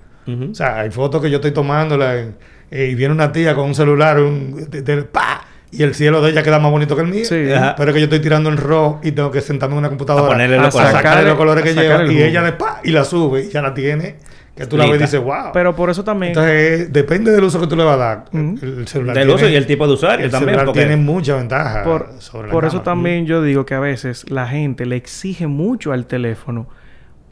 O 0.51 0.53
sea, 0.55 0.79
hay 0.79 0.91
fotos 0.91 1.21
que 1.21 1.29
yo 1.31 1.37
estoy 1.37 1.51
tomándola 1.51 2.19
en- 2.19 2.35
eh, 2.69 2.89
y 2.91 2.95
viene 2.95 3.13
una 3.13 3.31
tía 3.31 3.55
con 3.55 3.65
un 3.65 3.73
celular 3.75 4.19
un, 4.19 4.69
de- 4.69 4.81
de- 4.83 5.03
¡pa! 5.03 5.41
Y 5.71 5.83
el 5.83 5.93
cielo 5.93 6.21
de 6.21 6.31
ella 6.31 6.41
queda 6.43 6.59
más 6.59 6.71
bonito 6.71 6.95
que 6.95 7.01
el 7.03 7.07
mío. 7.07 7.25
Sí. 7.25 7.35
Pero 7.77 7.89
es 7.91 7.93
que 7.93 7.99
yo 7.99 8.05
estoy 8.05 8.19
tirando 8.19 8.49
en 8.49 8.57
RAW 8.57 8.99
y 9.03 9.11
tengo 9.11 9.29
que 9.31 9.41
sentarme 9.41 9.75
en 9.75 9.79
una 9.79 9.89
computadora 9.89 10.25
A 10.25 10.29
ponerle 10.29 10.57
A 10.57 10.61
los 10.63 10.67
a 10.69 10.71
colores. 10.71 10.91
sacarle 10.93 11.23
los 11.29 11.37
colores 11.37 11.63
que 11.63 11.73
lleva 11.73 11.95
el 12.01 12.11
y 12.11 12.23
ella 12.23 12.41
de 12.41 12.53
pa 12.53 12.81
y 12.83 12.91
la 12.91 13.03
sube 13.03 13.43
y 13.45 13.49
ya 13.49 13.61
la 13.61 13.73
tiene 13.73 14.15
que 14.55 14.65
tú 14.65 14.75
la 14.75 14.87
ves 14.87 14.95
y 14.95 15.03
dices 15.03 15.21
wow. 15.21 15.51
Pero 15.53 15.73
por 15.73 15.89
eso 15.89 16.03
también... 16.03 16.31
Entonces, 16.31 16.81
eh, 16.81 16.87
depende 16.91 17.31
del 17.31 17.43
uso 17.45 17.61
que 17.61 17.67
tú 17.67 17.77
le 17.77 17.83
vas 17.85 17.93
a 17.93 17.97
dar. 17.97 18.25
El, 18.33 18.79
el 18.79 18.87
celular 18.89 19.15
Del 19.15 19.27
tiene- 19.27 19.41
uso 19.41 19.47
y 19.49 19.55
el 19.55 19.65
tipo 19.65 19.87
de 19.87 19.93
usuario 19.93 20.25
el 20.25 20.31
también. 20.31 20.49
celular 20.49 20.65
porque- 20.65 20.79
tiene 20.81 20.97
mucha 20.97 21.35
ventaja 21.37 21.83
Por, 21.83 22.09
sobre 22.19 22.47
la 22.47 22.51
por 22.53 22.65
eso 22.65 22.79
cámara. 22.79 22.83
también 22.91 23.25
yo 23.25 23.41
digo 23.41 23.65
que 23.65 23.75
a 23.75 23.79
veces 23.79 24.29
la 24.29 24.47
gente 24.47 24.85
le 24.85 24.97
exige 24.97 25.47
mucho 25.47 25.93
al 25.93 26.07
teléfono 26.07 26.67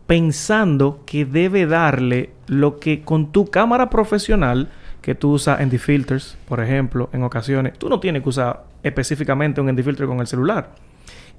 pensando 0.05 1.01
que 1.05 1.25
debe 1.25 1.65
darle 1.65 2.29
lo 2.47 2.79
que 2.79 3.01
con 3.01 3.31
tu 3.31 3.47
cámara 3.47 3.89
profesional 3.89 4.69
que 5.07 5.15
tú 5.15 5.31
usas 5.31 5.61
en 5.61 5.71
filters, 5.71 6.37
por 6.49 6.59
ejemplo, 6.59 7.09
en 7.13 7.23
ocasiones, 7.23 7.79
tú 7.79 7.87
no 7.87 8.01
tienes 8.01 8.23
que 8.23 8.27
usar 8.27 8.65
específicamente 8.83 9.61
un 9.61 9.73
filter 9.81 10.05
con 10.05 10.19
el 10.19 10.27
celular. 10.27 10.71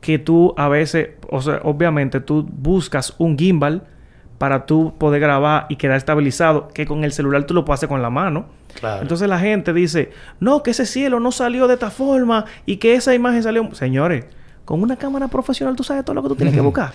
Que 0.01 0.19
tú 0.19 0.55
a 0.57 0.69
veces, 0.69 1.11
o 1.29 1.43
sea, 1.43 1.61
obviamente 1.65 2.21
tú 2.21 2.49
buscas 2.51 3.15
un 3.19 3.37
gimbal 3.39 3.87
para 4.39 4.65
tú 4.65 4.95
poder 4.97 5.21
grabar 5.21 5.67
y 5.69 5.77
quedar 5.77 5.99
estabilizado, 5.99 6.69
que 6.69 6.87
con 6.87 7.05
el 7.05 7.13
celular 7.13 7.45
tú 7.45 7.53
lo 7.53 7.67
puedes 7.67 7.81
hacer 7.81 7.91
con 7.91 8.01
la 8.01 8.09
mano. 8.09 8.47
Claro. 8.81 9.03
Entonces 9.03 9.29
la 9.29 9.39
gente 9.39 9.75
dice, 9.75 10.13
no, 10.41 10.63
que 10.63 10.71
ese 10.71 10.87
cielo 10.87 11.21
no 11.21 11.31
salió 11.31 11.69
de 11.69 11.75
esta 11.75 11.91
forma 11.91 12.47
y 12.65 12.79
que 12.79 12.95
esa 12.95 13.15
imagen 13.15 13.43
salió... 13.43 13.75
Señores, 13.75 14.25
con 14.65 14.83
una 14.83 14.97
cámara 14.97 15.29
profesional 15.29 15.77
tú 15.77 15.85
sabes 15.85 16.07
todo 16.07 16.15
lo 16.15 16.23
que 16.23 16.29
tú 16.31 16.37
tienes 16.37 16.55
que 16.55 16.61
buscar. 16.63 16.95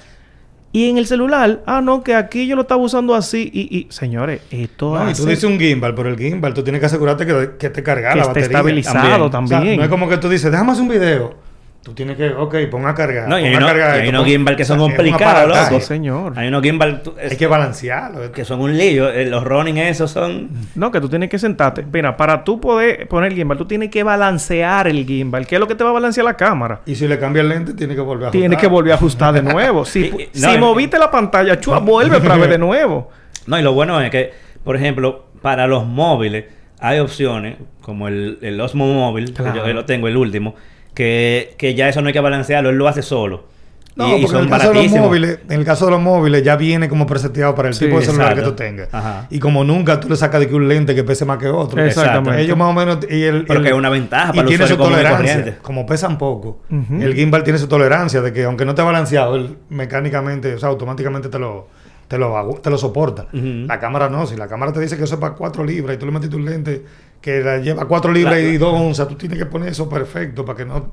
Y 0.76 0.89
en 0.89 0.97
el 0.97 1.05
celular, 1.05 1.61
ah, 1.67 1.82
no, 1.82 2.03
que 2.03 2.15
aquí 2.15 2.47
yo 2.47 2.55
lo 2.55 2.63
estaba 2.63 2.82
usando 2.82 3.13
así 3.13 3.47
y... 3.53 3.78
y 3.78 3.88
señores, 3.91 4.41
esto 4.49 4.97
No, 4.97 5.09
y 5.09 5.13
tú 5.13 5.24
dices 5.26 5.43
un 5.43 5.59
gimbal, 5.59 5.93
pero 5.93 6.09
el 6.09 6.17
gimbal 6.17 6.51
tú 6.55 6.63
tienes 6.63 6.80
que 6.80 6.88
asegurarte 6.88 7.28
que, 7.28 7.51
que 7.59 7.84
cargada 7.84 8.13
que 8.13 8.19
la 8.19 8.21
esté 8.24 8.39
batería. 8.39 8.47
estabilizado 8.47 9.26
O 9.28 9.30
sea, 9.30 9.30
también. 9.30 9.78
no 9.78 9.84
es 9.84 9.89
como 9.89 10.09
que 10.09 10.17
tú 10.17 10.28
dices, 10.30 10.51
déjame 10.51 10.71
hacer 10.71 10.82
un 10.82 10.89
video. 10.89 11.36
Tú 11.84 11.93
tienes 11.93 12.15
que, 12.15 12.29
ok, 12.29 12.55
pon 12.71 12.88
a 12.88 12.95
cargar. 12.95 13.27
No, 13.27 13.38
y 13.38 13.43
hay, 13.43 13.57
cargar 13.57 13.97
y 13.97 14.03
hay 14.03 14.07
unos 14.09 14.25
gimbal 14.25 14.55
que 14.55 14.63
son 14.63 14.79
complicados, 14.79 15.49
loco. 15.69 15.81
señor. 15.81 16.31
Hay 16.38 16.47
unos 16.47 16.63
gimbal 16.63 17.01
Hay 17.29 17.36
que 17.36 17.45
balancearlo. 17.45 18.31
que 18.31 18.45
son 18.45 18.61
un 18.61 18.77
lío. 18.77 19.09
Eh, 19.09 19.25
Los 19.25 19.43
running 19.43 19.77
esos 19.77 20.09
son... 20.09 20.49
No, 20.75 20.91
que 20.91 21.01
tú 21.01 21.09
tienes 21.09 21.27
que 21.29 21.38
sentarte. 21.38 21.86
Mira, 21.91 22.15
para 22.15 22.45
tú 22.45 22.61
poder 22.61 23.05
poner 23.09 23.34
el 23.34 23.38
gimbal, 23.38 23.57
tú 23.57 23.65
tienes 23.65 23.89
que 23.89 24.01
balancear 24.01 24.88
el 24.88 25.05
gimbal. 25.05 25.45
¿Qué 25.45 25.55
es 25.55 25.59
lo 25.59 25.67
que 25.67 25.75
te 25.75 25.84
va 25.84 25.89
a 25.89 25.93
balancear 25.93 26.23
la 26.23 26.38
cámara? 26.38 26.79
Y 26.86 26.95
si 26.95 27.05
le 27.05 27.19
cambia 27.19 27.41
el 27.41 27.49
lente, 27.49 27.73
tiene 27.73 27.95
que 27.95 28.01
volver 28.01 28.29
a 28.29 28.31
Tienes 28.31 28.51
ajustar. 28.51 28.61
que 28.61 28.67
volver 28.73 28.91
a 28.93 28.95
ajustar 28.95 29.34
de 29.34 29.41
nuevo. 29.53 29.84
Si, 29.84 30.05
Y- 30.05 30.11
pu- 30.11 30.21
y- 30.34 30.39
si 30.39 30.57
no, 30.57 30.67
moviste 30.67 30.97
la 30.97 31.11
pantalla, 31.11 31.59
chua, 31.59 31.79
vuelve 31.81 32.15
otra 32.15 32.38
vez 32.38 32.49
de 32.49 32.57
nuevo. 32.59 33.09
No, 33.45 33.59
y 33.59 33.61
lo 33.61 33.73
bueno 33.73 33.99
es 33.99 34.09
que, 34.09 34.31
por 34.63 34.77
ejemplo, 34.77 35.25
para 35.41 35.67
los 35.67 35.86
móviles 35.86 36.45
hay 36.79 36.99
opciones, 36.99 37.57
como 37.81 38.07
el, 38.07 38.38
el 38.41 38.61
Osmo 38.61 38.88
Móvil, 38.88 39.34
que 39.34 39.43
Claro. 39.43 39.67
yo 39.67 39.73
lo 39.73 39.84
tengo, 39.84 40.07
el 40.07 40.15
último, 40.15 40.55
que, 40.94 41.56
que 41.58 41.76
ya 41.76 41.89
eso 41.89 42.02
no 42.02 42.08
hay 42.08 42.14
que 42.14 42.20
balancearlo, 42.20 42.70
él 42.70 42.76
lo 42.78 42.88
hace 42.88 43.02
solo. 43.02 43.52
No, 43.96 44.08
y, 44.18 44.22
y 44.22 44.22
porque 44.24 44.38
en 44.39 44.44
son 44.44 44.44
el 44.46 44.50
caso 44.50 44.70
de 44.74 44.74
los 44.84 44.91
móviles, 44.91 45.39
en 45.50 45.60
el 45.60 45.66
caso 45.66 45.86
de 45.86 45.91
los 45.91 46.02
móviles 46.02 46.41
ya 46.44 46.56
viene 46.56 46.89
como 46.89 47.06
preseteado 47.06 47.54
para 47.54 47.68
el 47.68 47.76
Sí, 47.76 47.86
tipo 47.86 48.00
de 48.00 48.06
celular 48.06 48.32
exacto. 48.32 48.44
que 48.44 48.50
tú 48.50 48.56
tengas. 48.64 48.89
Ajá. 48.91 49.28
Y 49.30 49.38
como 49.38 49.64
nunca 49.64 50.00
tú 50.00 50.10
le 50.10 50.16
sacas 50.16 50.39
de 50.39 50.48
que 50.50 50.56
un 50.56 50.68
lente 50.68 50.96
que 50.96 51.04
pese 51.04 51.26
más 51.26 51.38
que 51.38 51.48
otro. 51.48 51.80
Exactamente. 51.84 52.41
Ellos 52.41 52.58
más 52.58 52.70
o 52.70 52.74
menos 52.74 52.98
y 53.08 53.22
el, 53.22 53.46
Pero 53.46 53.60
el- 53.60 53.64
que 53.66 53.70
es 53.72 53.76
una 53.76 53.89
ventaja 53.89 54.30
y 54.34 54.38
para 54.38 54.41
el 54.41 54.48
tiene 54.48 54.68
su 54.68 54.78
tolerancia. 54.78 55.58
Como 55.62 55.86
pesan 55.86 56.18
poco, 56.18 56.62
el 56.72 57.14
gimbal 57.14 57.44
tiene 57.44 57.60
su 57.60 57.68
tolerancia 57.68 58.22
de 58.24 58.34
que 58.34 58.46
aunque 58.46 58.66
no 58.66 58.72
esté 58.72 58.82
balanceado, 58.82 59.36
él 59.36 59.58
mecánicamente, 59.70 60.56
o 60.56 60.58
sea, 60.60 60.70
automáticamente 60.70 61.30
te 61.30 61.38
lo 61.38 61.68
te 62.08 62.18
lo, 62.18 62.60
te 62.62 62.70
lo 62.72 62.78
soporta. 62.80 63.28
La 63.32 63.80
cámara 63.80 64.10
no. 64.10 64.26
Si 64.26 64.36
la 64.36 64.48
cámara 64.48 64.74
te 64.74 64.80
dice 64.80 64.98
que 64.98 65.04
eso 65.04 65.16
es 65.16 65.22
para 65.22 65.36
4 65.36 65.64
libras 65.64 65.96
y 65.96 66.00
tú 66.00 66.06
le 66.08 66.12
metiste 66.12 66.36
un 66.36 66.46
lente 66.46 66.84
que 67.24 67.39
la 67.41 67.57
lleva 67.57 67.88
4 67.88 68.11
libras 68.11 68.34
La- 68.36 68.39
y 68.41 68.57
2 68.57 68.74
onzas, 68.80 69.07
tú 69.07 69.15
tienes 69.15 69.39
que 69.39 69.45
poner 69.47 69.69
eso 69.69 69.89
perfecto 69.89 70.45
para 70.45 70.57
que 70.57 70.65
no... 70.65 70.91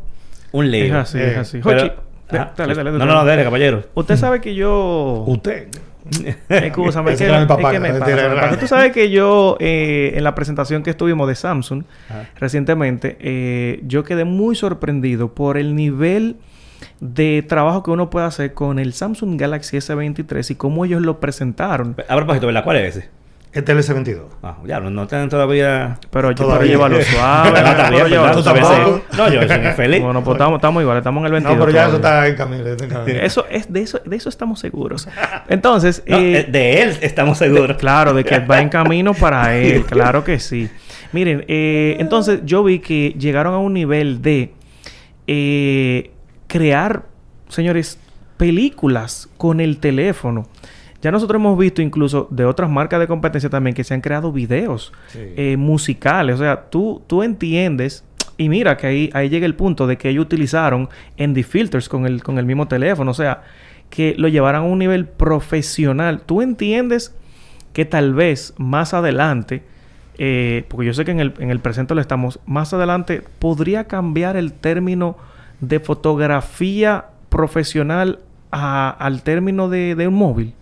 Un 0.52 0.72
Es 0.74 0.92
así, 0.92 1.18
Eh, 1.18 1.30
es 1.32 1.36
así. 1.38 1.60
Pero- 1.62 1.80
Jochi, 1.80 1.92
de- 2.30 2.38
Ajá. 2.38 2.52
dale, 2.56 2.74
dale, 2.74 2.90
No, 2.92 2.98
dale. 2.98 3.12
no, 3.12 3.18
no, 3.18 3.24
dale, 3.26 3.44
caballero. 3.44 3.84
Usted 3.94 4.16
sabe 4.16 4.40
que 4.40 4.54
yo... 4.54 5.24
Usted. 5.26 5.66
Escúchame, 6.48 7.14
¿qué, 7.16 7.24
era 7.24 7.36
mi 7.36 7.42
es 7.42 7.48
papá, 7.48 7.70
que 7.70 7.76
que 7.76 7.80
me 7.80 7.92
me 7.92 7.98
pasa? 8.00 8.58
Tú 8.58 8.66
sabes 8.66 8.92
que 8.92 9.10
yo, 9.10 9.56
eh, 9.60 10.12
en 10.14 10.24
la 10.24 10.34
presentación 10.34 10.82
que 10.82 10.90
estuvimos 10.90 11.28
de 11.28 11.34
Samsung 11.34 11.84
Ajá. 12.08 12.28
recientemente, 12.38 13.16
eh, 13.20 13.80
yo 13.84 14.02
quedé 14.04 14.24
muy 14.24 14.54
sorprendido 14.56 15.34
por 15.34 15.58
el 15.58 15.74
nivel 15.76 16.36
de 17.00 17.44
trabajo 17.46 17.82
que 17.82 17.90
uno 17.90 18.08
puede 18.08 18.26
hacer 18.26 18.54
con 18.54 18.78
el 18.78 18.92
Samsung 18.94 19.38
Galaxy 19.38 19.76
S23 19.76 20.50
y 20.50 20.54
cómo 20.54 20.84
ellos 20.84 21.02
lo 21.02 21.20
presentaron. 21.20 21.94
A 22.08 22.16
propósito, 22.16 22.46
¿verdad? 22.46 22.64
¿Cuál 22.64 22.76
es 22.78 22.96
ese? 22.96 23.08
Este 23.52 23.72
es 23.72 23.88
el 23.88 23.96
S22. 23.96 24.22
Ah, 24.44 24.58
ya, 24.64 24.78
no, 24.78 24.90
no 24.90 25.02
están 25.02 25.28
todavía... 25.28 25.98
Pero 26.10 26.30
yo 26.30 26.44
Todavía. 26.44 26.70
llévalo 26.70 27.02
suave. 27.02 27.50
¿verdad? 27.52 28.32
Tú 28.32 28.42
suave. 28.42 28.60
tampoco. 28.60 29.02
No, 29.16 29.28
yo 29.28 29.42
soy 29.48 29.58
feliz. 29.76 30.00
Bueno, 30.02 30.22
pues 30.22 30.36
estamos, 30.36 30.58
estamos 30.58 30.82
igual, 30.82 30.98
estamos 30.98 31.20
en 31.22 31.26
el 31.26 31.32
22. 31.32 31.58
No, 31.58 31.64
pero 31.64 31.74
ya 31.76 31.86
eso 31.88 31.96
está 31.96 32.28
en 32.28 32.36
camino. 32.36 32.64
está 32.64 32.84
en 32.84 32.90
camino. 32.90 33.18
Eso 33.20 33.46
es, 33.50 33.72
de 33.72 33.80
eso, 33.82 34.00
de 34.04 34.16
eso 34.16 34.28
estamos 34.28 34.60
seguros. 34.60 35.08
Entonces, 35.48 36.04
No, 36.06 36.16
eh, 36.16 36.38
eh, 36.38 36.46
de 36.48 36.82
él 36.82 36.96
estamos 37.00 37.38
seguros. 37.38 37.76
Claro, 37.76 38.14
de 38.14 38.22
que 38.22 38.38
va 38.38 38.60
en 38.60 38.68
camino 38.70 39.14
para 39.14 39.56
él, 39.56 39.84
claro 39.84 40.22
que 40.22 40.38
sí. 40.38 40.70
Miren, 41.12 41.44
eh, 41.48 41.96
entonces 41.98 42.42
yo 42.44 42.62
vi 42.62 42.78
que 42.78 43.16
llegaron 43.18 43.52
a 43.52 43.58
un 43.58 43.74
nivel 43.74 44.22
de 44.22 44.52
eh, 45.26 46.12
crear, 46.46 47.02
señores, 47.48 47.98
películas 48.36 49.28
con 49.36 49.60
el 49.60 49.78
teléfono. 49.78 50.46
Ya 51.02 51.10
nosotros 51.10 51.40
hemos 51.40 51.58
visto 51.58 51.80
incluso 51.82 52.28
de 52.30 52.44
otras 52.44 52.68
marcas 52.70 53.00
de 53.00 53.06
competencia 53.06 53.48
también 53.48 53.74
que 53.74 53.84
se 53.84 53.94
han 53.94 54.00
creado 54.02 54.32
videos 54.32 54.92
Sí. 55.08 55.18
eh, 55.36 55.56
musicales. 55.56 56.34
O 56.36 56.38
sea, 56.38 56.68
tú, 56.70 57.02
tú 57.06 57.22
entiendes. 57.22 58.04
Y 58.36 58.48
mira 58.48 58.76
que 58.76 58.86
ahí, 58.86 59.10
ahí 59.12 59.28
llega 59.28 59.46
el 59.46 59.54
punto 59.54 59.86
de 59.86 59.96
que 59.98 60.08
ellos 60.10 60.24
utilizaron 60.24 60.88
ND 61.18 61.42
filters 61.42 61.88
con 61.88 62.06
el, 62.06 62.22
con 62.22 62.38
el 62.38 62.44
mismo 62.46 62.68
teléfono. 62.68 63.10
O 63.10 63.14
sea, 63.14 63.42
que 63.90 64.14
lo 64.18 64.28
llevaran 64.28 64.62
a 64.62 64.66
un 64.66 64.78
nivel 64.78 65.06
profesional. 65.06 66.22
Tú 66.24 66.42
entiendes 66.42 67.14
que 67.72 67.84
tal 67.84 68.14
vez 68.14 68.54
más 68.58 68.94
adelante, 68.94 69.62
eh, 70.18 70.64
porque 70.68 70.86
yo 70.86 70.94
sé 70.94 71.04
que 71.04 71.10
en 71.12 71.20
el, 71.20 71.34
en 71.38 71.50
el 71.50 71.60
presente 71.60 71.94
lo 71.94 72.00
estamos, 72.00 72.40
más 72.46 72.72
adelante 72.74 73.22
podría 73.38 73.84
cambiar 73.84 74.36
el 74.36 74.52
término 74.52 75.16
de 75.60 75.80
fotografía 75.80 77.06
profesional 77.28 78.18
a- 78.50 78.90
al 78.90 79.22
término 79.22 79.68
de, 79.68 79.94
de 79.94 80.08
un 80.08 80.14
móvil. 80.14 80.54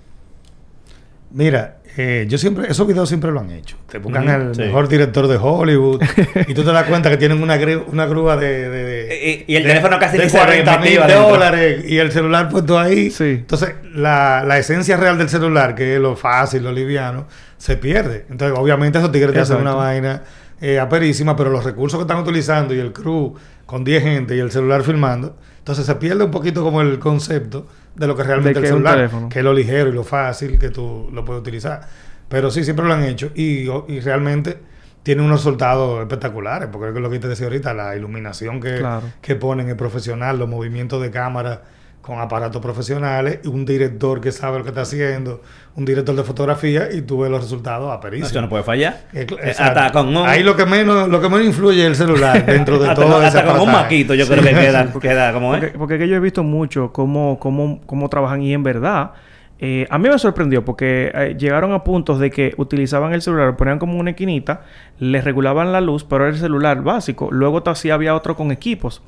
Mira, 1.30 1.76
eh, 1.98 2.24
yo 2.28 2.38
siempre, 2.38 2.68
esos 2.70 2.86
videos 2.86 3.06
siempre 3.08 3.30
lo 3.30 3.40
han 3.40 3.50
hecho. 3.50 3.76
Te 3.90 3.98
buscan 3.98 4.22
Ujú, 4.24 4.32
al 4.32 4.54
sí. 4.54 4.62
mejor 4.62 4.88
director 4.88 5.26
de 5.26 5.36
Hollywood 5.36 6.02
y 6.46 6.54
tú 6.54 6.64
te 6.64 6.72
das 6.72 6.84
cuenta 6.84 7.10
que 7.10 7.18
tienen 7.18 7.42
una, 7.42 7.58
gru- 7.58 7.84
una 7.88 8.06
grúa 8.06 8.36
de, 8.36 8.68
de- 8.70 8.84
de- 8.84 9.44
Y- 9.46 9.52
y 9.52 9.56
el 9.56 9.62
de- 9.64 9.68
teléfono 9.70 9.98
casi 9.98 10.16
de 10.16 10.24
ni 10.24 10.30
se 10.30 10.38
ve 10.38 10.44
40 10.64 10.78
mil 10.78 11.00
dólares 11.06 11.84
y 11.86 11.98
el 11.98 12.10
celular 12.12 12.48
puesto 12.48 12.78
ahí. 12.78 13.10
Sí. 13.10 13.24
Entonces, 13.40 13.74
la, 13.94 14.42
la 14.46 14.58
esencia 14.58 14.96
real 14.96 15.18
del 15.18 15.28
celular, 15.28 15.74
que 15.74 15.96
es 15.96 16.00
lo 16.00 16.16
fácil, 16.16 16.62
lo 16.64 16.72
liviano, 16.72 17.26
se 17.58 17.76
pierde. 17.76 18.24
Entonces, 18.30 18.56
obviamente, 18.58 18.98
esos 18.98 19.12
tigres 19.12 19.32
te 19.34 19.40
hacen 19.40 19.58
una 19.58 19.74
vaina 19.74 20.22
eh, 20.62 20.78
aperísima, 20.80 21.36
pero 21.36 21.50
los 21.50 21.62
recursos 21.64 21.98
que 21.98 22.02
están 22.02 22.18
utilizando 22.18 22.72
y 22.74 22.78
el 22.78 22.92
crew 22.92 23.34
con 23.66 23.84
10 23.84 24.02
gente 24.02 24.34
y 24.34 24.38
el 24.38 24.50
celular 24.50 24.82
filmando, 24.82 25.36
entonces 25.58 25.84
se 25.84 25.94
pierde 25.96 26.24
un 26.24 26.30
poquito 26.30 26.62
como 26.62 26.80
el 26.80 26.98
concepto 26.98 27.66
de 27.98 28.06
lo 28.06 28.16
que 28.16 28.22
realmente 28.22 28.58
el 28.58 28.64
es 28.64 28.70
celular, 28.70 28.94
teléfono. 28.96 29.28
que 29.28 29.38
es 29.40 29.44
lo 29.44 29.52
ligero 29.52 29.90
y 29.90 29.92
lo 29.92 30.04
fácil 30.04 30.58
que 30.58 30.70
tú 30.70 31.10
lo 31.12 31.24
puedes 31.24 31.40
utilizar. 31.40 31.80
Pero 32.28 32.50
sí, 32.50 32.62
siempre 32.64 32.86
lo 32.86 32.92
han 32.94 33.02
hecho 33.04 33.30
y, 33.34 33.68
y 33.88 34.00
realmente 34.00 34.58
tiene 35.02 35.22
unos 35.22 35.40
resultados 35.40 36.00
espectaculares, 36.00 36.68
porque 36.70 36.88
es 36.88 36.94
lo 37.02 37.08
que 37.10 37.18
te 37.18 37.28
decía 37.28 37.46
ahorita, 37.46 37.72
la 37.74 37.96
iluminación 37.96 38.60
que, 38.60 38.76
Claro. 38.78 39.02
que 39.22 39.34
ponen 39.36 39.68
es 39.68 39.74
profesional, 39.74 40.38
los 40.38 40.48
movimientos 40.48 41.00
de 41.02 41.10
cámara 41.10 41.62
con 42.08 42.18
aparatos 42.20 42.62
profesionales, 42.62 43.40
y 43.44 43.48
un 43.48 43.66
director 43.66 44.18
que 44.18 44.32
sabe 44.32 44.56
lo 44.56 44.64
que 44.64 44.70
está 44.70 44.80
haciendo, 44.80 45.42
un 45.76 45.84
director 45.84 46.16
de 46.16 46.24
fotografía 46.24 46.88
y 46.90 47.02
tú 47.02 47.18
ves 47.20 47.30
los 47.30 47.42
resultados 47.42 47.92
aperísimos. 47.92 48.30
Eso 48.30 48.40
no 48.40 48.48
puede 48.48 48.64
fallar. 48.64 49.02
Eh, 49.12 49.26
Eh, 49.28 49.36
exacto. 49.44 49.80
Hasta 49.80 49.92
con 49.92 50.16
un... 50.16 50.26
Ahí 50.26 50.42
lo 50.42 50.56
que 50.56 50.64
menos 50.64 51.06
lo 51.06 51.20
que 51.20 51.28
menos 51.28 51.44
influye 51.44 51.82
es 51.82 51.88
el 51.88 51.96
celular 51.96 52.46
dentro 52.46 52.78
de 52.78 52.88
hasta, 52.88 53.02
todo 53.02 53.16
hasta 53.18 53.40
ese 53.40 53.46
con 53.46 53.60
un 53.60 53.72
maquito 53.72 54.14
yo 54.14 54.26
creo 54.26 54.42
que 54.42 54.54
queda, 54.54 54.90
queda 55.00 55.32
como 55.34 55.50
Porque, 55.50 55.66
es. 55.66 55.72
porque 55.72 55.98
que 55.98 56.08
yo 56.08 56.16
he 56.16 56.20
visto 56.20 56.42
mucho 56.42 56.94
cómo, 56.94 57.38
cómo, 57.38 57.82
cómo 57.84 58.08
trabajan 58.08 58.40
y 58.40 58.54
en 58.54 58.62
verdad, 58.62 59.10
eh, 59.58 59.86
a 59.90 59.98
mí 59.98 60.08
me 60.08 60.18
sorprendió 60.18 60.64
porque 60.64 61.12
eh, 61.12 61.36
llegaron 61.38 61.72
a 61.72 61.84
puntos 61.84 62.20
de 62.20 62.30
que 62.30 62.54
utilizaban 62.56 63.12
el 63.12 63.20
celular, 63.20 63.48
lo 63.48 63.56
ponían 63.58 63.78
como 63.78 63.98
una 63.98 64.10
esquinita, 64.10 64.62
les 64.98 65.24
regulaban 65.24 65.72
la 65.72 65.82
luz, 65.82 66.04
pero 66.04 66.24
era 66.24 66.32
el 66.32 66.40
celular 66.40 66.82
básico. 66.82 67.28
Luego 67.30 67.62
sí 67.74 67.90
había 67.90 68.14
otro 68.14 68.34
con 68.34 68.50
equipos. 68.50 69.02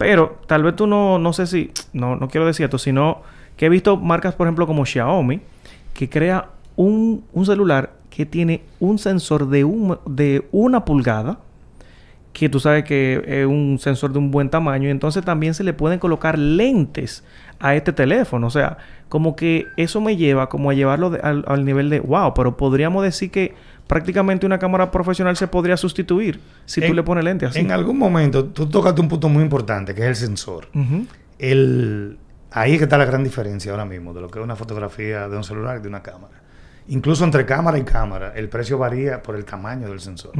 Pero 0.00 0.38
tal 0.46 0.62
vez 0.62 0.76
tú 0.76 0.86
no, 0.86 1.18
no 1.18 1.34
sé 1.34 1.46
si, 1.46 1.72
no, 1.92 2.16
no 2.16 2.28
quiero 2.28 2.46
decir 2.46 2.64
esto, 2.64 2.78
sino 2.78 3.20
que 3.58 3.66
he 3.66 3.68
visto 3.68 3.98
marcas, 3.98 4.34
por 4.34 4.46
ejemplo, 4.46 4.66
como 4.66 4.86
Xiaomi, 4.86 5.42
que 5.92 6.08
crea 6.08 6.46
un, 6.74 7.22
un 7.34 7.44
celular 7.44 7.92
que 8.08 8.24
tiene 8.24 8.62
un 8.80 8.98
sensor 8.98 9.50
de, 9.50 9.64
un, 9.64 9.98
de 10.06 10.48
una 10.52 10.86
pulgada 10.86 11.40
que 12.32 12.48
tú 12.48 12.60
sabes 12.60 12.84
que 12.84 13.22
es 13.26 13.46
un 13.46 13.78
sensor 13.78 14.14
de 14.14 14.20
un 14.20 14.30
buen 14.30 14.48
tamaño 14.48 14.88
y 14.88 14.90
entonces 14.90 15.22
también 15.22 15.52
se 15.52 15.64
le 15.64 15.74
pueden 15.74 15.98
colocar 15.98 16.38
lentes 16.38 17.22
a 17.58 17.74
este 17.74 17.92
teléfono. 17.92 18.46
O 18.46 18.50
sea, 18.50 18.78
como 19.10 19.36
que 19.36 19.66
eso 19.76 20.00
me 20.00 20.16
lleva 20.16 20.48
como 20.48 20.70
a 20.70 20.72
llevarlo 20.72 21.12
al, 21.22 21.44
al 21.46 21.64
nivel 21.66 21.90
de, 21.90 22.00
wow, 22.00 22.32
pero 22.32 22.56
podríamos 22.56 23.02
decir 23.02 23.30
que 23.30 23.54
prácticamente 23.90 24.46
una 24.46 24.58
cámara 24.58 24.90
profesional 24.90 25.36
se 25.36 25.48
podría 25.48 25.76
sustituir 25.76 26.40
si 26.64 26.80
tú 26.80 26.94
le 26.94 27.02
pones 27.02 27.24
lentes 27.24 27.50
así. 27.50 27.58
En 27.58 27.72
algún 27.72 27.98
momento 27.98 28.44
tú 28.46 28.66
tocaste 28.68 29.00
un 29.00 29.08
punto 29.08 29.28
muy 29.28 29.42
importante, 29.42 29.94
que 29.94 30.02
es 30.02 30.06
el 30.08 30.16
sensor. 30.16 30.68
El, 31.38 32.18
ahí 32.52 32.72
es 32.72 32.78
que 32.78 32.84
está 32.84 32.98
la 32.98 33.04
gran 33.04 33.24
diferencia 33.24 33.70
ahora 33.72 33.84
mismo 33.84 34.12
de 34.14 34.20
lo 34.20 34.28
que 34.30 34.38
es 34.38 34.44
una 34.44 34.56
fotografía 34.56 35.28
de 35.28 35.36
un 35.36 35.44
celular 35.44 35.78
y 35.78 35.82
de 35.82 35.88
una 35.88 36.02
cámara. 36.02 36.34
Incluso 36.88 37.24
entre 37.24 37.44
cámara 37.46 37.78
y 37.78 37.82
cámara, 37.82 38.32
el 38.34 38.48
precio 38.48 38.78
varía 38.78 39.22
por 39.22 39.36
el 39.36 39.44
tamaño 39.44 39.88
del 39.88 40.00
sensor. 40.00 40.32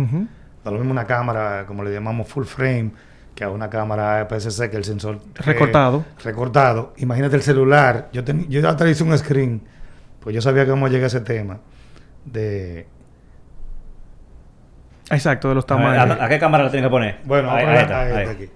Da 0.64 0.70
lo 0.70 0.78
mismo 0.78 0.92
una 0.92 1.04
cámara, 1.06 1.64
como 1.66 1.82
le 1.84 1.92
llamamos 1.92 2.28
full 2.28 2.44
frame, 2.44 2.90
que 3.34 3.44
a 3.44 3.50
una 3.50 3.70
cámara 3.70 4.20
APS-C 4.20 4.68
que 4.70 4.76
el 4.76 4.84
sensor... 4.84 5.16
eh, 5.16 5.42
Recortado. 5.42 6.04
recortado. 6.22 6.92
Imagínate 6.98 7.36
el 7.36 7.42
celular. 7.42 8.10
Yo, 8.12 8.22
teni- 8.24 8.46
yo 8.48 8.68
hasta 8.68 8.88
hice 8.88 9.02
un 9.04 9.16
screen, 9.16 9.62
pues 10.20 10.34
yo 10.34 10.42
sabía 10.42 10.64
que 10.64 10.70
vamos 10.72 10.88
a 10.88 10.92
llegar 10.92 11.04
a 11.04 11.06
ese 11.08 11.20
tema 11.20 11.58
de... 12.24 12.86
Exacto, 15.10 15.48
de 15.48 15.54
los 15.56 15.64
A, 15.68 15.74
ver, 15.76 15.84
tamaños. 15.84 16.18
¿a- 16.20 16.24
a 16.24 16.28
qué 16.28 16.38
cámara 16.38 16.64
la 16.64 16.70
tienen 16.70 16.88
que 16.88 16.92
poner? 16.92 17.18
Bueno, 17.24 17.50
ahí, 17.50 17.64
ahí, 17.66 17.78
está, 17.78 18.00
ahí 18.00 18.12
ahí. 18.12 18.18
está 18.22 18.30
aquí. 18.32 18.48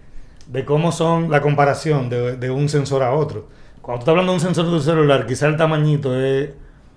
De 0.47 0.65
cómo 0.65 0.93
son 0.93 1.31
la 1.31 1.41
comparación 1.41 2.09
de, 2.09 2.37
de 2.37 2.51
un 2.51 2.69
sensor 2.69 3.03
a 3.03 3.13
otro. 3.13 3.49
Cuando 3.81 3.99
tú 3.99 4.03
estás 4.03 4.13
hablando 4.13 4.33
de 4.33 4.37
un 4.37 4.41
sensor 4.41 4.67
de 4.67 4.73
un 4.73 4.83
celular, 4.83 5.27
quizá 5.27 5.47
el 5.47 5.57
tamañito 5.57 6.15
es 6.19 6.51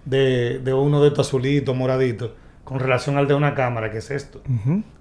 de, 0.06 0.60
de 0.60 0.74
uno 0.74 1.02
de 1.02 1.10
estos 1.10 1.28
azulitos, 1.28 1.76
moraditos, 1.76 2.32
con 2.64 2.80
relación 2.80 3.18
al 3.18 3.28
de 3.28 3.34
una 3.34 3.56
cámara, 3.56 3.90
que 3.92 3.98
es 4.00 4.12
esto. 4.12 4.42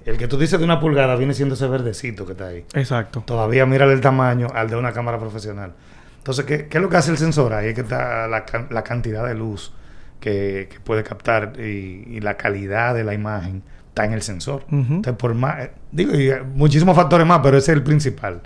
El 0.05 0.17
que 0.19 0.29
tú 0.29 0.39
dices 0.39 0.59
de 0.59 0.65
una 0.65 0.79
pulgada 0.81 1.17
viene 1.17 1.35
siendo 1.35 1.55
ese 1.57 1.67
verdecito 1.67 2.25
que 2.25 2.33
está 2.33 2.47
ahí. 2.49 2.65
Exacto. 2.75 3.23
Todavía 3.27 3.67
mira 3.67 3.85
el 3.87 4.01
tamaño 4.01 4.47
al 4.55 4.69
de 4.71 4.77
una 4.77 4.93
cámara 4.93 5.19
profesional. 5.19 5.73
Entonces, 6.19 6.45
¿qué, 6.45 6.67
qué 6.69 6.79
es 6.79 6.83
lo 6.83 6.89
que 6.89 6.97
hace 6.97 7.11
el 7.11 7.19
sensor? 7.19 7.53
Ahí 7.53 7.69
es 7.69 7.75
que 7.75 7.81
está 7.83 8.27
la, 8.29 8.45
can- 8.45 8.69
la 8.71 8.83
cantidad 8.85 9.25
de 9.27 9.35
luz 9.35 9.73
que, 10.21 10.69
que 10.73 10.81
puede 10.81 11.03
captar 11.03 11.53
y, 11.59 12.05
y 12.09 12.21
la 12.21 12.37
calidad 12.37 12.95
de 12.95 13.05
la 13.05 13.15
imagen 13.15 13.63
está 13.97 14.05
en 14.05 14.13
el 14.13 14.21
sensor. 14.21 14.63
Entonces, 14.71 15.15
por 15.15 15.33
más, 15.35 15.65
eh, 15.65 15.71
digo, 15.91 16.15
y 16.15 16.29
eh, 16.29 16.43
muchísimos 16.55 16.95
factores 16.95 17.27
más, 17.27 17.41
pero 17.43 17.57
ese 17.57 17.73
es 17.73 17.79
el 17.79 17.83
principal. 17.83 18.43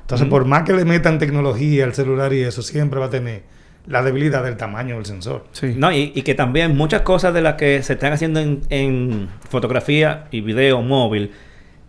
Entonces, 0.00 0.26
por 0.28 0.46
más 0.46 0.62
que 0.62 0.72
le 0.72 0.86
metan 0.86 1.18
tecnología 1.18 1.84
al 1.84 1.92
celular 1.94 2.32
y 2.32 2.40
eso, 2.40 2.62
siempre 2.62 2.98
va 3.00 3.06
a 3.06 3.10
tener 3.10 3.42
la 3.86 4.02
debilidad 4.02 4.42
del 4.42 4.56
tamaño 4.56 4.94
del 4.96 5.04
sensor. 5.04 5.44
Sí. 5.52 5.74
No, 5.76 5.92
y, 5.92 6.12
y 6.14 6.22
que 6.22 6.34
también 6.34 6.74
muchas 6.74 7.02
cosas 7.02 7.34
de 7.34 7.42
las 7.42 7.54
que 7.54 7.82
se 7.82 7.92
están 7.94 8.14
haciendo 8.14 8.40
en, 8.40 8.62
en 8.70 9.28
fotografía 9.50 10.24
y 10.30 10.40
video 10.40 10.80
móvil, 10.80 11.32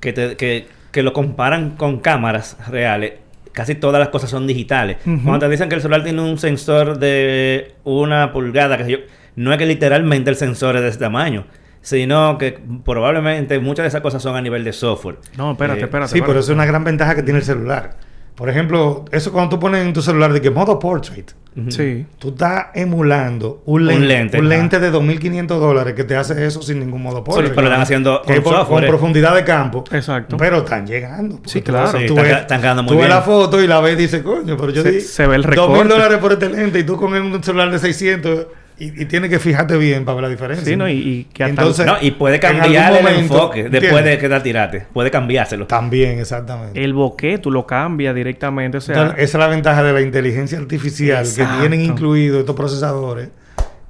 que, 0.02 0.12
te- 0.12 0.36
que, 0.36 0.68
que 0.92 1.02
lo 1.02 1.14
comparan 1.14 1.72
con 1.78 2.00
cámaras 2.00 2.58
reales, 2.70 3.14
casi 3.54 3.76
todas 3.76 4.00
las 4.00 4.10
cosas 4.10 4.30
son 4.30 4.46
digitales. 4.46 4.98
Cuando 5.06 5.40
te 5.40 5.50
dicen 5.50 5.70
que 5.70 5.76
el 5.76 5.82
celular 5.82 6.04
tiene 6.04 6.22
un 6.22 6.38
sensor 6.38 7.00
de 7.00 7.76
una 7.86 8.34
pulgada, 8.34 8.78
que 8.78 8.92
yo, 8.92 8.98
no 9.38 9.54
es 9.54 9.58
que 9.58 9.66
literalmente 9.66 10.30
el 10.30 10.36
sensor 10.36 10.76
es 10.76 10.82
de 10.82 10.90
ese 10.90 11.00
tamaño, 11.00 11.46
sino 11.86 12.40
que 12.40 12.58
probablemente 12.84 13.60
muchas 13.60 13.84
de 13.84 13.88
esas 13.90 14.02
cosas 14.02 14.22
son 14.24 14.36
a 14.36 14.42
nivel 14.42 14.64
de 14.64 14.74
software. 14.74 15.18
No, 15.38 15.52
espérate, 15.52 15.82
Eh, 15.82 15.84
espérate. 15.84 16.10
Sí, 16.10 16.14
pero 16.16 16.24
espérate. 16.24 16.40
eso 16.40 16.52
es 16.52 16.56
una 16.56 16.66
gran 16.66 16.84
ventaja 16.84 17.14
que 17.14 17.22
tiene 17.22 17.38
el 17.40 17.46
celular. 17.46 17.92
Por 18.34 18.50
ejemplo, 18.50 19.06
eso 19.12 19.32
cuando 19.32 19.52
tú 19.52 19.60
pones 19.60 19.86
en 19.86 19.94
tu 19.94 20.02
celular 20.02 20.34
de 20.34 20.42
que 20.42 20.50
modo 20.50 20.80
portrait. 20.80 21.32
Sí. 21.70 22.06
Tú 22.20 22.30
estás 22.30 22.66
emulando 22.74 23.62
un 23.66 23.84
Un 23.84 23.88
lente, 23.88 24.06
lente, 24.08 24.40
un 24.40 24.50
lente 24.50 24.80
de 24.82 24.92
2.500 24.92 25.48
dólares 25.58 25.94
que 25.94 26.04
te 26.04 26.18
hace 26.18 26.46
eso 26.46 26.62
sin 26.62 26.80
ningún 26.82 27.02
modo 27.02 27.24
portrait. 27.24 27.50
pero 27.52 27.62
lo 27.62 27.68
están 27.68 27.82
haciendo 27.84 28.22
con 28.26 28.44
software, 28.44 28.84
eh. 28.84 28.88
profundidad 28.90 29.36
de 29.36 29.44
campo. 29.46 29.86
Exacto. 29.92 30.36
Pero 30.36 30.58
están 30.58 30.86
llegando. 30.86 31.40
Sí, 31.46 31.62
claro. 31.62 31.94
ves- 31.94 32.02
Sí, 32.02 32.08
tú 32.08 32.14
están 32.16 32.26
ves, 32.26 32.42
están 32.42 32.60
quedando 32.62 32.84
muy 32.84 32.90
tú 32.90 32.96
ves 32.98 33.06
bien. 33.08 33.16
la 33.16 33.22
foto 33.22 33.62
y 33.62 33.68
la 33.68 33.80
ves 33.80 33.94
y 33.94 33.98
dices, 34.02 34.22
coño, 34.24 34.58
pero 34.58 34.70
yo 34.72 34.82
Se- 34.82 34.92
di 34.92 35.00
se 35.02 35.28
ve 35.28 35.36
el 35.38 35.44
2.000 35.44 35.50
recorte. 35.52 35.88
dólares 35.94 36.18
por 36.18 36.34
este 36.34 36.50
lente 36.50 36.80
y 36.80 36.84
tú 36.84 36.98
con 36.98 37.14
un 37.14 37.42
celular 37.42 37.72
de 37.72 37.80
600 37.80 38.48
Y, 38.78 39.04
y 39.04 39.06
tienes 39.06 39.30
que 39.30 39.40
fijarte 39.40 39.78
bien 39.78 40.04
para 40.04 40.16
ver 40.16 40.24
la 40.24 40.30
diferencia. 40.30 40.66
Sí, 40.66 40.76
¿no? 40.76 40.90
Y, 40.90 40.94
y 40.94 41.24
que 41.34 41.44
hasta- 41.46 41.62
Entonces, 41.62 41.86
No, 41.86 41.96
y 42.02 42.12
puede 42.12 42.36
en 42.36 42.42
cambiar 42.42 42.92
el 42.94 43.04
momento, 43.04 43.20
enfoque 43.36 43.64
después 43.64 43.84
¿entiendes? 43.84 44.06
de 44.06 44.18
que 44.20 44.28
la 44.30 44.44
tiraste. 44.44 44.86
Puede 44.94 45.10
cambiárselo. 45.12 45.66
También, 45.68 46.20
exactamente. 46.20 46.84
el 46.84 46.94
bokeh 46.94 47.38
tú 47.38 47.52
lo 47.52 47.66
cambias 47.66 48.14
directamente. 48.14 48.80
O 48.80 48.82
sea, 48.82 48.96
Entonces, 48.96 49.24
esa 49.24 49.38
es 49.38 49.40
la 49.40 49.48
ventaja 49.48 49.82
de 49.84 49.94
la 49.94 50.02
inteligencia 50.02 50.58
artificial 50.58 51.24
Exacto. 51.26 51.54
que 51.54 51.60
tienen 51.62 51.82
incluidos 51.82 52.40
estos 52.42 52.56
procesadores 52.56 53.30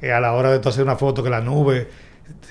eh, 0.02 0.12
a 0.12 0.20
la 0.20 0.34
hora 0.34 0.52
de 0.52 0.60
tú 0.60 0.70
hacer 0.70 0.84
una 0.84 0.96
foto 0.98 1.24
que 1.24 1.30
las 1.32 1.44
nubes 1.44 1.88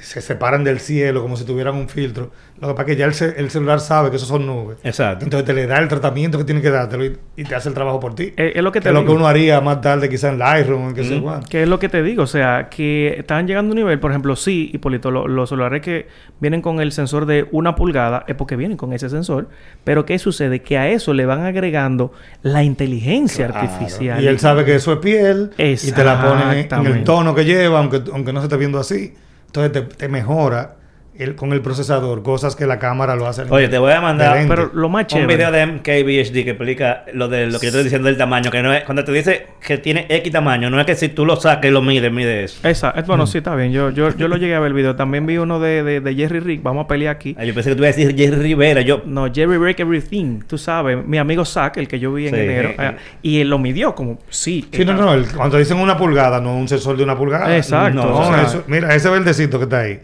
se 0.01 0.21
separan 0.21 0.65
del 0.65 0.81
cielo 0.81 1.23
como 1.23 1.37
si 1.37 1.45
tuvieran 1.45 1.75
un 1.77 1.89
filtro. 1.89 2.31
Lo 2.61 2.69
que 2.69 2.75
pasa 2.75 2.83
es 2.83 2.87
que 2.95 2.97
ya 2.97 3.07
el, 3.07 3.15
ce- 3.15 3.35
el 3.37 3.51
celular 3.51 3.81
sabe 3.81 4.11
que 4.11 4.17
eso 4.17 4.27
son 4.27 4.47
nubes. 4.47 4.77
Exacto. 4.85 5.25
Entonces 5.25 5.45
te 5.47 5.53
le 5.55 5.67
da 5.67 5.79
el 5.79 5.89
tratamiento 5.89 6.39
que 6.39 6.45
tiene 6.45 6.61
que 6.61 6.71
dártelo 6.71 7.05
y, 7.05 7.17
y 7.37 7.45
te 7.45 7.55
hace 7.55 7.69
el 7.69 7.75
trabajo 7.75 7.99
por 8.01 8.15
ti. 8.15 8.33
es, 8.37 8.57
es 8.57 8.63
lo 8.63 8.71
que 8.71 8.79
que 8.79 8.83
te 8.85 8.89
es 8.91 8.95
lo 8.95 9.05
que 9.05 9.11
uno 9.13 9.27
haría 9.27 9.61
más 9.61 9.81
tarde 9.81 10.09
quizá 10.09 10.29
en 10.29 10.39
Lightroom 10.39 10.85
o 10.85 10.89
en 10.91 10.95
qué 10.95 11.05
sé. 11.05 11.23
Que 11.49 11.63
es 11.63 11.69
lo 11.69 11.79
que 11.79 11.89
te 11.89 12.03
digo, 12.03 12.23
o 12.23 12.27
sea, 12.27 12.69
que 12.71 13.15
están 13.19 13.47
llegando 13.49 13.71
a 13.71 13.73
un 13.73 13.77
nivel, 13.79 13.99
por 13.99 14.11
ejemplo, 14.13 14.37
sí, 14.37 14.71
Hipólito, 14.73 15.11
lo- 15.11 15.27
los 15.27 15.49
celulares 15.49 15.81
que 15.83 16.07
vienen 16.39 16.61
con 16.63 16.81
el 16.81 16.93
sensor 16.93 17.27
de 17.27 17.47
una 17.51 17.75
pulgada 17.75 18.25
es 18.29 18.35
porque 18.37 18.57
vienen 18.57 18.77
con 18.77 18.93
ese 18.93 19.09
sensor, 19.09 19.49
pero 19.83 20.05
¿qué 20.05 20.19
sucede? 20.19 20.61
Que 20.63 20.77
a 20.79 20.89
eso 20.89 21.13
le 21.15 21.27
van 21.27 21.41
agregando 21.45 22.13
la 22.43 22.63
inteligencia 22.63 23.49
Claro. 23.49 23.69
artificial. 23.69 24.23
Y 24.23 24.27
él 24.29 24.39
sabe 24.39 24.65
que 24.65 24.75
eso 24.77 24.93
es 24.93 24.99
piel 24.99 25.51
y 25.59 25.75
te 25.93 26.05
la 26.05 26.23
pone 26.23 26.61
en- 26.61 26.87
el 26.87 27.05
tono 27.05 27.35
que 27.35 27.45
lleva, 27.45 27.81
aunque, 27.81 28.03
aunque 28.13 28.33
no 28.33 28.41
se 28.41 28.47
esté 28.47 28.57
viendo 28.59 28.79
así. 28.79 29.15
Entonces 29.55 29.73
te, 29.73 29.97
te 29.97 30.09
mejora 30.09 30.75
el, 31.17 31.37
con 31.37 31.53
el 31.53 31.61
procesador, 31.61 32.23
cosas 32.23 32.57
que 32.57 32.67
la 32.67 32.79
cámara 32.79 33.15
lo 33.15 33.27
hace. 33.29 33.43
Oye, 33.49 33.69
te 33.69 33.79
voy 33.79 33.93
a 33.93 34.01
mandar. 34.01 34.45
Pero 34.49 34.71
lo 34.75 34.89
más 34.89 35.03
un 35.03 35.07
chévere... 35.07 35.37
video 35.37 35.53
de 35.53 35.67
MKBHD 35.67 36.33
que 36.45 36.51
explica 36.51 37.05
lo 37.13 37.29
de 37.29 37.47
lo 37.47 37.59
que 37.61 37.67
yo 37.67 37.69
estoy 37.69 37.85
diciendo 37.85 38.09
del 38.09 38.17
tamaño. 38.17 38.51
Que 38.51 38.63
no 38.63 38.73
es, 38.73 38.83
cuando 38.85 39.05
te 39.05 39.13
dice 39.13 39.47
que 39.65 39.79
tiene 39.79 40.07
X 40.09 40.33
tamaño, 40.33 40.71
no 40.71 40.81
es 40.81 40.87
que 40.87 40.97
si 40.97 41.09
tú 41.11 41.25
lo 41.25 41.37
sacas 41.37 41.67
y 41.67 41.71
lo 41.71 41.83
mides, 41.83 42.11
mide 42.13 42.45
eso. 42.45 42.67
Esa, 42.69 42.91
es, 42.91 43.05
Mm. 43.05 43.07
bueno, 43.07 43.27
sí, 43.27 43.39
está 43.39 43.55
bien. 43.55 43.71
Yo, 43.73 43.91
yo, 43.91 44.15
yo 44.17 44.27
lo 44.29 44.37
llegué 44.37 44.55
a 44.57 44.61
ver 44.61 44.69
el 44.69 44.75
video. 44.75 44.97
También 44.97 45.25
vi 45.27 45.37
uno 45.39 45.61
de, 45.61 45.83
de, 45.85 46.01
de 46.01 46.15
Jerry 46.15 46.41
Rick. 46.41 46.63
Vamos 46.63 46.85
a 46.87 46.89
pelear 46.89 47.15
aquí. 47.15 47.37
Ah, 47.39 47.45
Yo 47.45 47.55
pensé 47.55 47.71
que 47.71 47.77
tú 47.77 47.83
ibas 47.85 47.95
a 47.95 47.99
decir 48.01 48.17
Jerry 48.17 48.43
Rivera. 48.43 48.81
Yo, 48.81 49.03
No, 49.07 49.33
Jerry 49.33 49.57
Break 49.57 49.79
Everything. 49.81 50.41
Tú 50.47 50.59
sabes, 50.59 50.99
mi 51.07 51.19
amigo 51.19 51.45
Zack, 51.45 51.77
el 51.77 51.87
que 51.87 51.99
yo 52.01 52.13
vi 52.13 52.27
en 52.29 52.35
Sí. 52.35 52.41
enero. 52.41 52.71
eh, 52.79 52.97
y 53.23 53.41
él 53.41 53.49
lo 53.51 53.59
midió 53.59 53.95
como, 53.95 54.19
sí. 54.29 54.67
Sí, 54.73 54.85
no, 54.85 54.95
no, 54.95 55.15
el- 55.15 55.27
cuando 55.33 55.59
dicen 55.59 55.79
una 55.79 55.97
pulgada, 55.97 56.41
no 56.41 56.57
un 56.57 56.67
sensor 56.67 56.97
de 56.97 57.05
una 57.05 57.17
pulgada. 57.17 57.57
Exacto. 57.57 57.95
No, 58.03 58.05
No, 58.09 58.19
o 58.19 58.25
sea, 58.35 58.43
eso- 58.43 58.65
mira, 58.67 58.93
ese 58.95 59.09
verdecito 59.11 59.59
que 59.59 59.65
está 59.65 59.81
ahí, 59.81 60.01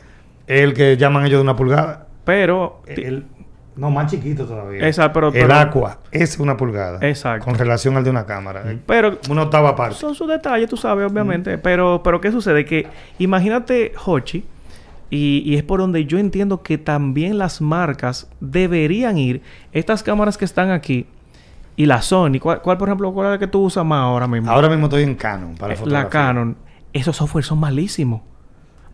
el 0.50 0.74
que 0.74 0.96
llaman 0.96 1.24
ellos 1.26 1.38
de 1.38 1.42
una 1.42 1.56
pulgada. 1.56 2.06
Pero... 2.24 2.82
El- 2.86 3.26
no, 3.76 3.90
más 3.90 4.10
chiquito 4.10 4.44
todavía. 4.44 4.86
Esa, 4.86 5.10
pero- 5.12 5.32
el 5.32 5.50
Aqua 5.50 6.00
es 6.10 6.38
una 6.38 6.56
pulgada. 6.56 6.98
Exacto. 7.08 7.46
Con 7.46 7.54
relación 7.54 7.96
al 7.96 8.04
de 8.04 8.10
una 8.10 8.26
cámara. 8.26 8.62
Pero 8.84 9.18
Una 9.30 9.42
octava 9.44 9.74
parte. 9.74 9.94
son 9.94 10.14
sus 10.14 10.28
detalles, 10.28 10.68
tú 10.68 10.76
sabes, 10.76 11.10
obviamente. 11.10 11.56
Pero, 11.56 12.02
pero 12.02 12.20
¿qué 12.20 12.30
sucede? 12.30 12.64
Que 12.66 12.86
imagínate, 13.18 13.92
Hochi, 14.04 14.44
y, 15.08 15.42
y 15.46 15.56
es 15.56 15.62
por 15.62 15.80
donde 15.80 16.04
yo 16.04 16.18
entiendo 16.18 16.62
que 16.62 16.76
también 16.78 17.38
las 17.38 17.60
marcas 17.62 18.28
deberían 18.40 19.16
ir. 19.16 19.40
Estas 19.72 20.02
cámaras 20.02 20.36
que 20.36 20.44
están 20.44 20.70
aquí 20.70 21.06
y 21.76 21.86
la 21.86 22.02
Sony, 22.02 22.38
¿cuál, 22.40 22.60
cuál, 22.60 22.76
por 22.76 22.88
ejemplo, 22.88 23.12
cuál 23.14 23.28
es 23.28 23.32
la 23.32 23.38
que 23.38 23.46
tú 23.46 23.60
usas 23.62 23.84
más 23.86 24.00
ahora 24.02 24.26
mismo? 24.26 24.50
Ahora 24.50 24.68
mismo 24.68 24.86
estoy 24.86 25.04
en 25.04 25.14
Canon 25.14 25.54
para 25.54 25.72
Eh, 25.72 25.76
fotografía. 25.76 26.04
la 26.04 26.10
Canon. 26.10 26.56
Esos 26.92 27.16
software 27.16 27.44
son 27.44 27.58
malísimos. 27.60 28.20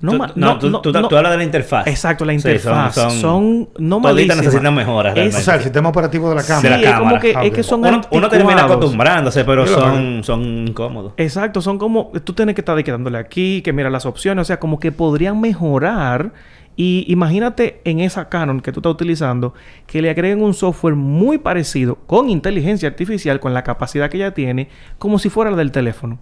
No, 0.00 0.12
tú, 0.12 0.32
no, 0.36 0.58
tú, 0.58 0.92
tú- 0.92 1.08
tú 1.08 1.16
hablas 1.16 1.32
de 1.32 1.38
la 1.38 1.44
interfaz. 1.44 1.86
Exacto, 1.86 2.24
la 2.26 2.32
Sí, 2.32 2.36
interfaz. 2.36 2.94
son, 3.14 3.68
no 3.78 3.96
Toditas 3.96 4.02
malísimas. 4.02 4.36
necesitan 4.38 4.74
mejoras. 4.74 5.10
Es- 5.12 5.14
realmente. 5.14 5.40
O 5.40 5.44
sea, 5.44 5.54
el 5.54 5.62
sistema 5.62 5.88
operativo 5.88 6.28
de 6.28 6.34
la 6.34 6.42
Sí, 6.42 6.48
cámara. 6.48 6.76
de 6.76 6.82
la 6.82 6.88
es 6.90 6.94
como 6.96 7.04
cámara. 7.10 7.20
que, 7.20 7.34
Ah, 7.36 7.44
es 7.44 7.52
que 7.52 7.62
son 7.62 7.80
uno, 7.80 8.00
uno 8.10 8.28
termina 8.28 8.64
acostumbrándose, 8.64 9.44
pero 9.44 9.66
Sí, 9.66 9.72
son, 9.72 10.22
son 10.22 10.68
incómodos. 10.68 11.12
Exacto, 11.16 11.62
son 11.62 11.78
como 11.78 12.12
tú 12.24 12.34
tienes 12.34 12.54
que 12.54 12.60
estar 12.60 12.76
de 12.76 12.84
que 12.84 12.90
dándole 12.92 13.16
aquí, 13.18 13.62
que 13.62 13.72
mira 13.72 13.88
las 13.90 14.04
opciones, 14.06 14.42
o 14.42 14.44
sea, 14.44 14.60
como 14.60 14.78
que 14.78 14.92
podrían 14.92 15.40
mejorar. 15.40 16.32
Y 16.78 17.06
imagínate 17.08 17.80
en 17.84 18.00
esa 18.00 18.28
Canon 18.28 18.60
que 18.60 18.70
tú 18.70 18.80
estás 18.80 18.92
utilizando 18.92 19.54
que 19.86 20.02
le 20.02 20.10
agreguen 20.10 20.42
un 20.42 20.52
software 20.52 20.94
muy 20.94 21.38
parecido 21.38 21.94
con 22.06 22.28
inteligencia 22.28 22.86
artificial, 22.86 23.40
con 23.40 23.54
la 23.54 23.64
capacidad 23.64 24.10
que 24.10 24.18
ella 24.18 24.34
tiene, 24.34 24.68
como 24.98 25.18
si 25.18 25.30
fuera 25.30 25.50
la 25.50 25.56
del 25.56 25.72
teléfono. 25.72 26.18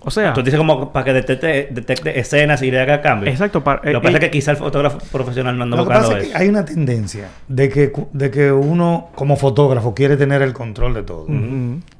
O 0.00 0.10
sea, 0.12 0.32
Tú 0.32 0.42
dices 0.42 0.58
como 0.58 0.92
para 0.92 1.04
que 1.04 1.12
detecte, 1.12 1.68
detecte 1.72 2.18
escenas 2.20 2.62
y 2.62 2.70
le 2.70 2.80
haga 2.80 3.00
cambios. 3.02 3.32
exacto. 3.32 3.64
para- 3.64 3.80
Lo 3.90 4.00
que 4.00 4.06
pasa 4.06 4.12
eh, 4.18 4.20
es 4.20 4.20
que 4.26 4.30
quizá 4.30 4.52
el 4.52 4.56
fotógrafo 4.56 4.98
profesional 5.10 5.56
no 5.58 5.64
anda 5.64 5.76
Lo 5.76 5.82
que 5.82 5.88
buscando 5.88 6.08
pasa 6.08 6.20
es 6.20 6.24
eso. 6.28 6.36
que 6.36 6.42
hay 6.42 6.48
una 6.48 6.64
tendencia 6.64 7.28
de 7.48 7.68
que, 7.68 7.92
de 8.12 8.30
que 8.30 8.52
uno, 8.52 9.08
como 9.14 9.36
fotógrafo, 9.36 9.94
quiere 9.94 10.16
tener 10.16 10.40
el 10.42 10.52
control 10.52 10.94
de 10.94 11.02
todo. 11.02 11.26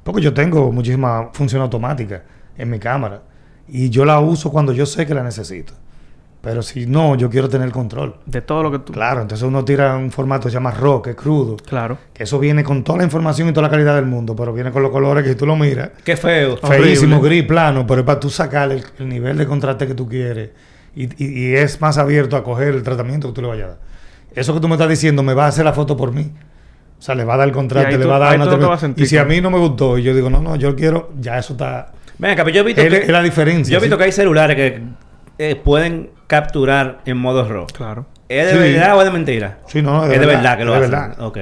Porque 0.03 0.21
yo 0.21 0.33
tengo 0.33 0.71
muchísima 0.71 1.29
función 1.33 1.61
automática 1.61 2.23
en 2.57 2.69
mi 2.69 2.79
cámara. 2.79 3.21
Y 3.67 3.89
yo 3.89 4.05
la 4.05 4.19
uso 4.19 4.49
cuando 4.51 4.71
yo 4.73 4.85
sé 4.85 5.05
que 5.05 5.13
la 5.13 5.21
necesito. 5.23 5.73
Pero 6.41 6.61
si 6.61 6.85
no, 6.85 7.15
yo 7.15 7.29
quiero 7.29 7.49
tener 7.49 7.69
control. 7.71 8.15
de 8.25 8.41
todo 8.41 8.63
lo 8.63 8.71
que 8.71 8.79
tú. 8.79 8.93
Claro, 8.93 9.21
entonces 9.21 9.45
uno 9.45 9.65
tira 9.65 9.97
un 9.97 10.09
formato 10.09 10.43
que 10.43 10.49
se 10.49 10.53
llama 10.53 10.71
RAW, 10.71 11.01
que 11.01 11.09
es 11.09 11.15
crudo. 11.17 11.57
Claro. 11.57 11.97
Que 12.13 12.23
eso 12.23 12.39
viene 12.39 12.63
con 12.63 12.81
toda 12.83 12.99
la 12.99 13.03
información 13.03 13.49
y 13.49 13.51
toda 13.51 13.63
la 13.67 13.69
calidad 13.71 13.95
del 13.95 14.05
mundo, 14.05 14.35
pero 14.37 14.53
viene 14.53 14.71
con 14.71 14.81
los 14.81 14.91
colores 14.91 15.23
que 15.25 15.31
si 15.31 15.35
tú 15.35 15.45
lo 15.45 15.57
miras, 15.57 15.89
Qué 16.05 16.15
feo. 16.15 16.55
feísimo, 16.57 17.17
Horrible. 17.17 17.37
gris, 17.39 17.47
plano, 17.47 17.85
pero 17.85 18.01
es 18.01 18.05
para 18.05 18.19
tú 18.21 18.29
sacar 18.29 18.71
el, 18.71 18.81
el 18.99 19.09
nivel 19.09 19.37
de 19.37 19.45
contraste 19.45 19.85
que 19.85 19.95
tú 19.95 20.07
quieres. 20.07 20.51
Y, 20.95 21.05
y- 21.23 21.49
y 21.49 21.55
es 21.55 21.81
más 21.81 21.97
abierto 21.97 22.37
a 22.37 22.43
coger 22.43 22.69
el 22.73 22.83
tratamiento 22.83 23.27
que 23.27 23.33
tú 23.33 23.41
le 23.41 23.47
vayas 23.49 23.65
a 23.65 23.69
dar. 23.71 23.77
Eso 24.33 24.53
que 24.53 24.61
tú 24.61 24.67
me 24.69 24.75
estás 24.75 24.87
diciendo 24.89 25.21
me 25.23 25.33
va 25.33 25.45
a 25.45 25.47
hacer 25.49 25.65
la 25.65 25.73
foto 25.73 25.97
por 25.97 26.13
mí. 26.13 26.31
O 26.97 27.01
sea, 27.01 27.15
le 27.15 27.25
va 27.25 27.33
a 27.33 27.37
dar 27.37 27.47
el 27.49 27.53
contraste, 27.53 27.97
le 27.97 28.05
va 28.05 28.15
a 28.15 28.19
dar 28.19 28.35
una 28.37 28.45
te 28.45 28.51
termi- 28.55 28.67
vas 28.69 28.77
a 28.77 28.81
sentir 28.81 29.03
Y 29.03 29.07
si 29.07 29.17
a 29.17 29.25
mí 29.25 29.41
no 29.41 29.51
me 29.51 29.57
gustó 29.59 29.97
y 29.97 30.03
yo 30.03 30.13
digo, 30.15 30.29
no, 30.29 30.41
no, 30.41 30.55
yo 30.55 30.73
quiero, 30.75 31.11
ya 31.19 31.37
eso 31.37 31.53
está. 31.53 31.91
Venga, 32.17 32.43
pero 32.45 32.55
yo 32.55 32.61
he 32.61 32.65
visto 32.65 32.81
Es, 32.81 32.89
que, 32.89 32.97
es 33.03 33.09
la 33.09 33.21
diferencia. 33.21 33.71
yo 33.73 33.77
he 33.77 33.81
visto 33.81 33.95
¿sí? 33.95 33.99
que 33.99 34.03
hay 34.05 34.11
celulares 34.11 34.55
que 34.55 34.81
eh, 35.39 35.55
pueden 35.55 36.11
capturar 36.27 36.99
en 37.05 37.17
modo 37.17 37.47
RAW. 37.47 37.65
Claro. 37.67 38.05
¿Es 38.27 38.45
de 38.45 38.51
Sí. 38.53 38.73
verdad 38.73 38.95
o 38.95 38.99
es 39.01 39.05
de 39.05 39.11
mentira? 39.11 39.57
Sí, 39.67 39.81
no, 39.81 40.03
es 40.05 40.19
de 40.19 40.25
verdad, 40.25 40.57
que 40.57 40.65
lo 40.65 40.73
de 40.73 40.77
hacen. 40.77 40.91
verdad. 40.91 41.21
Ok. 41.21 41.37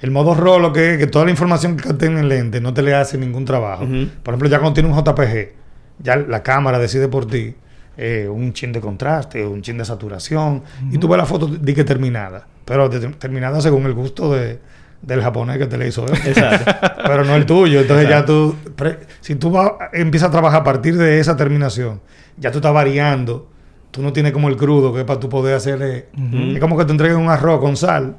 El 0.00 0.10
modo 0.10 0.34
RAW 0.34 0.58
lo 0.58 0.72
que 0.72 0.92
es 0.94 0.98
que 0.98 1.06
toda 1.06 1.24
la 1.24 1.30
información 1.30 1.76
que 1.76 1.84
capten 1.84 2.12
en 2.12 2.18
el 2.18 2.28
lente 2.28 2.60
no 2.60 2.74
te 2.74 2.82
le 2.82 2.94
hace 2.94 3.16
ningún 3.18 3.44
trabajo. 3.44 3.84
Por 4.22 4.34
ejemplo, 4.34 4.48
ya 4.48 4.58
cuando 4.58 4.74
tiene 4.74 4.88
un 4.88 4.96
JPG, 4.96 5.52
ya 6.00 6.16
la 6.16 6.42
cámara 6.42 6.78
decide 6.80 7.06
por 7.08 7.26
ti 7.26 7.54
eh, 7.96 8.28
un 8.30 8.52
chin 8.52 8.72
de 8.72 8.80
contraste, 8.80 9.44
un 9.46 9.60
chin 9.62 9.76
de 9.78 9.84
saturación, 9.84 10.62
y 10.92 10.98
tú 10.98 11.08
ves 11.08 11.18
la 11.18 11.26
foto 11.26 11.46
di 11.48 11.74
que 11.74 11.82
terminada, 11.82 12.46
pero 12.64 12.88
de- 12.88 13.08
terminada 13.14 13.60
según 13.60 13.86
el 13.86 13.92
gusto 13.92 14.32
de, 14.32 14.60
del 15.02 15.20
japonés 15.20 15.58
que 15.58 15.66
te 15.66 15.76
le 15.76 15.88
hizo. 15.88 16.06
Exacto. 16.06 16.72
pero 17.06 17.24
no 17.24 17.34
el 17.34 17.44
tuyo. 17.44 17.80
Entonces 17.80 18.08
ya 18.08 18.24
tú, 18.24 18.54
pre- 18.76 19.00
si 19.20 19.34
tú 19.34 19.50
vas- 19.50 19.72
empiezas 19.92 20.28
a 20.28 20.32
trabajar 20.32 20.60
a 20.60 20.64
partir 20.64 20.96
de 20.96 21.18
esa 21.18 21.36
terminación, 21.36 22.00
ya 22.40 22.50
tú 22.50 22.58
estás 22.58 22.72
variando. 22.72 23.48
Tú 23.90 24.02
no 24.02 24.12
tienes 24.12 24.32
como 24.32 24.48
el 24.48 24.56
crudo 24.56 24.92
que 24.92 25.00
es 25.00 25.04
para 25.06 25.18
tú 25.18 25.28
poder 25.28 25.54
hacerle... 25.54 26.08
Es 26.52 26.60
como 26.60 26.76
que 26.76 26.84
te 26.84 26.92
entreguen 26.92 27.16
un 27.18 27.30
arroz 27.30 27.58
con 27.60 27.76
sal. 27.76 28.16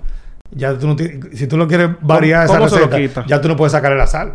Ya 0.51 0.73
tú 0.77 0.87
no 0.87 0.95
si 1.33 1.45
tú 1.47 1.57
lo 1.57 1.67
quieres 1.67 1.89
variar 2.01 2.47
¿Cómo 2.47 2.65
esa 2.65 2.79
lo 2.79 2.87
receta, 2.87 3.23
ya 3.27 3.39
tú 3.39 3.47
no 3.47 3.55
puedes 3.55 3.71
sacarle 3.71 3.97
la 3.97 4.07
sal. 4.07 4.33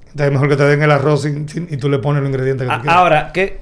Entonces 0.00 0.26
es 0.26 0.32
mejor 0.32 0.48
que 0.48 0.56
te 0.56 0.64
den 0.64 0.82
el 0.82 0.90
arroz 0.90 1.22
sin- 1.22 1.46
sin- 1.48 1.68
y 1.70 1.76
tú 1.76 1.88
le 1.90 1.98
pones 1.98 2.22
los 2.22 2.30
ingredientes 2.30 2.66
que 2.66 2.72
A- 2.72 2.76
tú 2.76 2.82
quieres. 2.82 2.98
Ahora, 2.98 3.30
¿qué, 3.34 3.60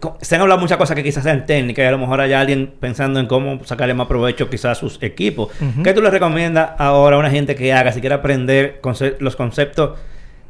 co- 0.00 0.16
se 0.20 0.36
han 0.36 0.42
hablado 0.42 0.60
muchas 0.60 0.78
cosas 0.78 0.94
que 0.94 1.02
quizás 1.02 1.24
sean 1.24 1.44
técnicas 1.44 1.82
y 1.84 1.86
a 1.88 1.90
lo 1.90 1.98
mejor 1.98 2.20
hay 2.20 2.32
alguien 2.32 2.72
pensando 2.78 3.18
en 3.18 3.26
cómo 3.26 3.64
sacarle 3.64 3.94
más 3.94 4.06
provecho 4.06 4.48
quizás 4.48 4.72
a 4.72 4.74
sus 4.76 5.02
equipos. 5.02 5.48
¿Qué 5.82 5.92
tú 5.92 6.00
le 6.02 6.10
recomiendas 6.10 6.70
ahora 6.78 7.16
a 7.16 7.18
una 7.18 7.30
gente 7.30 7.56
que 7.56 7.72
haga, 7.72 7.90
si 7.92 8.00
quiere 8.00 8.14
aprender 8.14 8.78
conce- 8.80 9.16
los 9.18 9.34
conceptos 9.34 9.98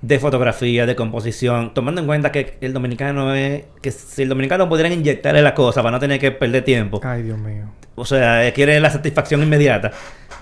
de 0.07 0.19
fotografía, 0.19 0.85
de 0.85 0.95
composición, 0.95 1.73
tomando 1.73 2.03
en 2.03 2.07
cuenta 2.07 2.31
que 2.31 2.59
el 2.61 2.75
dominicano 2.75 3.35
es, 3.35 3.65
que 3.81 3.91
si 3.91 4.23
el 4.23 4.29
dominicano 4.29 4.69
pudiera 4.69 4.93
inyectarle 4.93 5.41
la 5.41 5.55
cosa 5.55 5.83
para 5.83 5.93
no 5.93 5.99
tener 5.99 6.21
que 6.21 6.31
perder 6.31 6.63
tiempo, 6.63 7.01
Ay, 7.03 7.23
Dios 7.23 7.39
mío. 7.39 7.71
o 7.95 8.05
sea, 8.05 8.47
eh, 8.47 8.53
quiere 8.53 8.79
la 8.81 8.91
satisfacción 8.91 9.43
inmediata, 9.43 9.93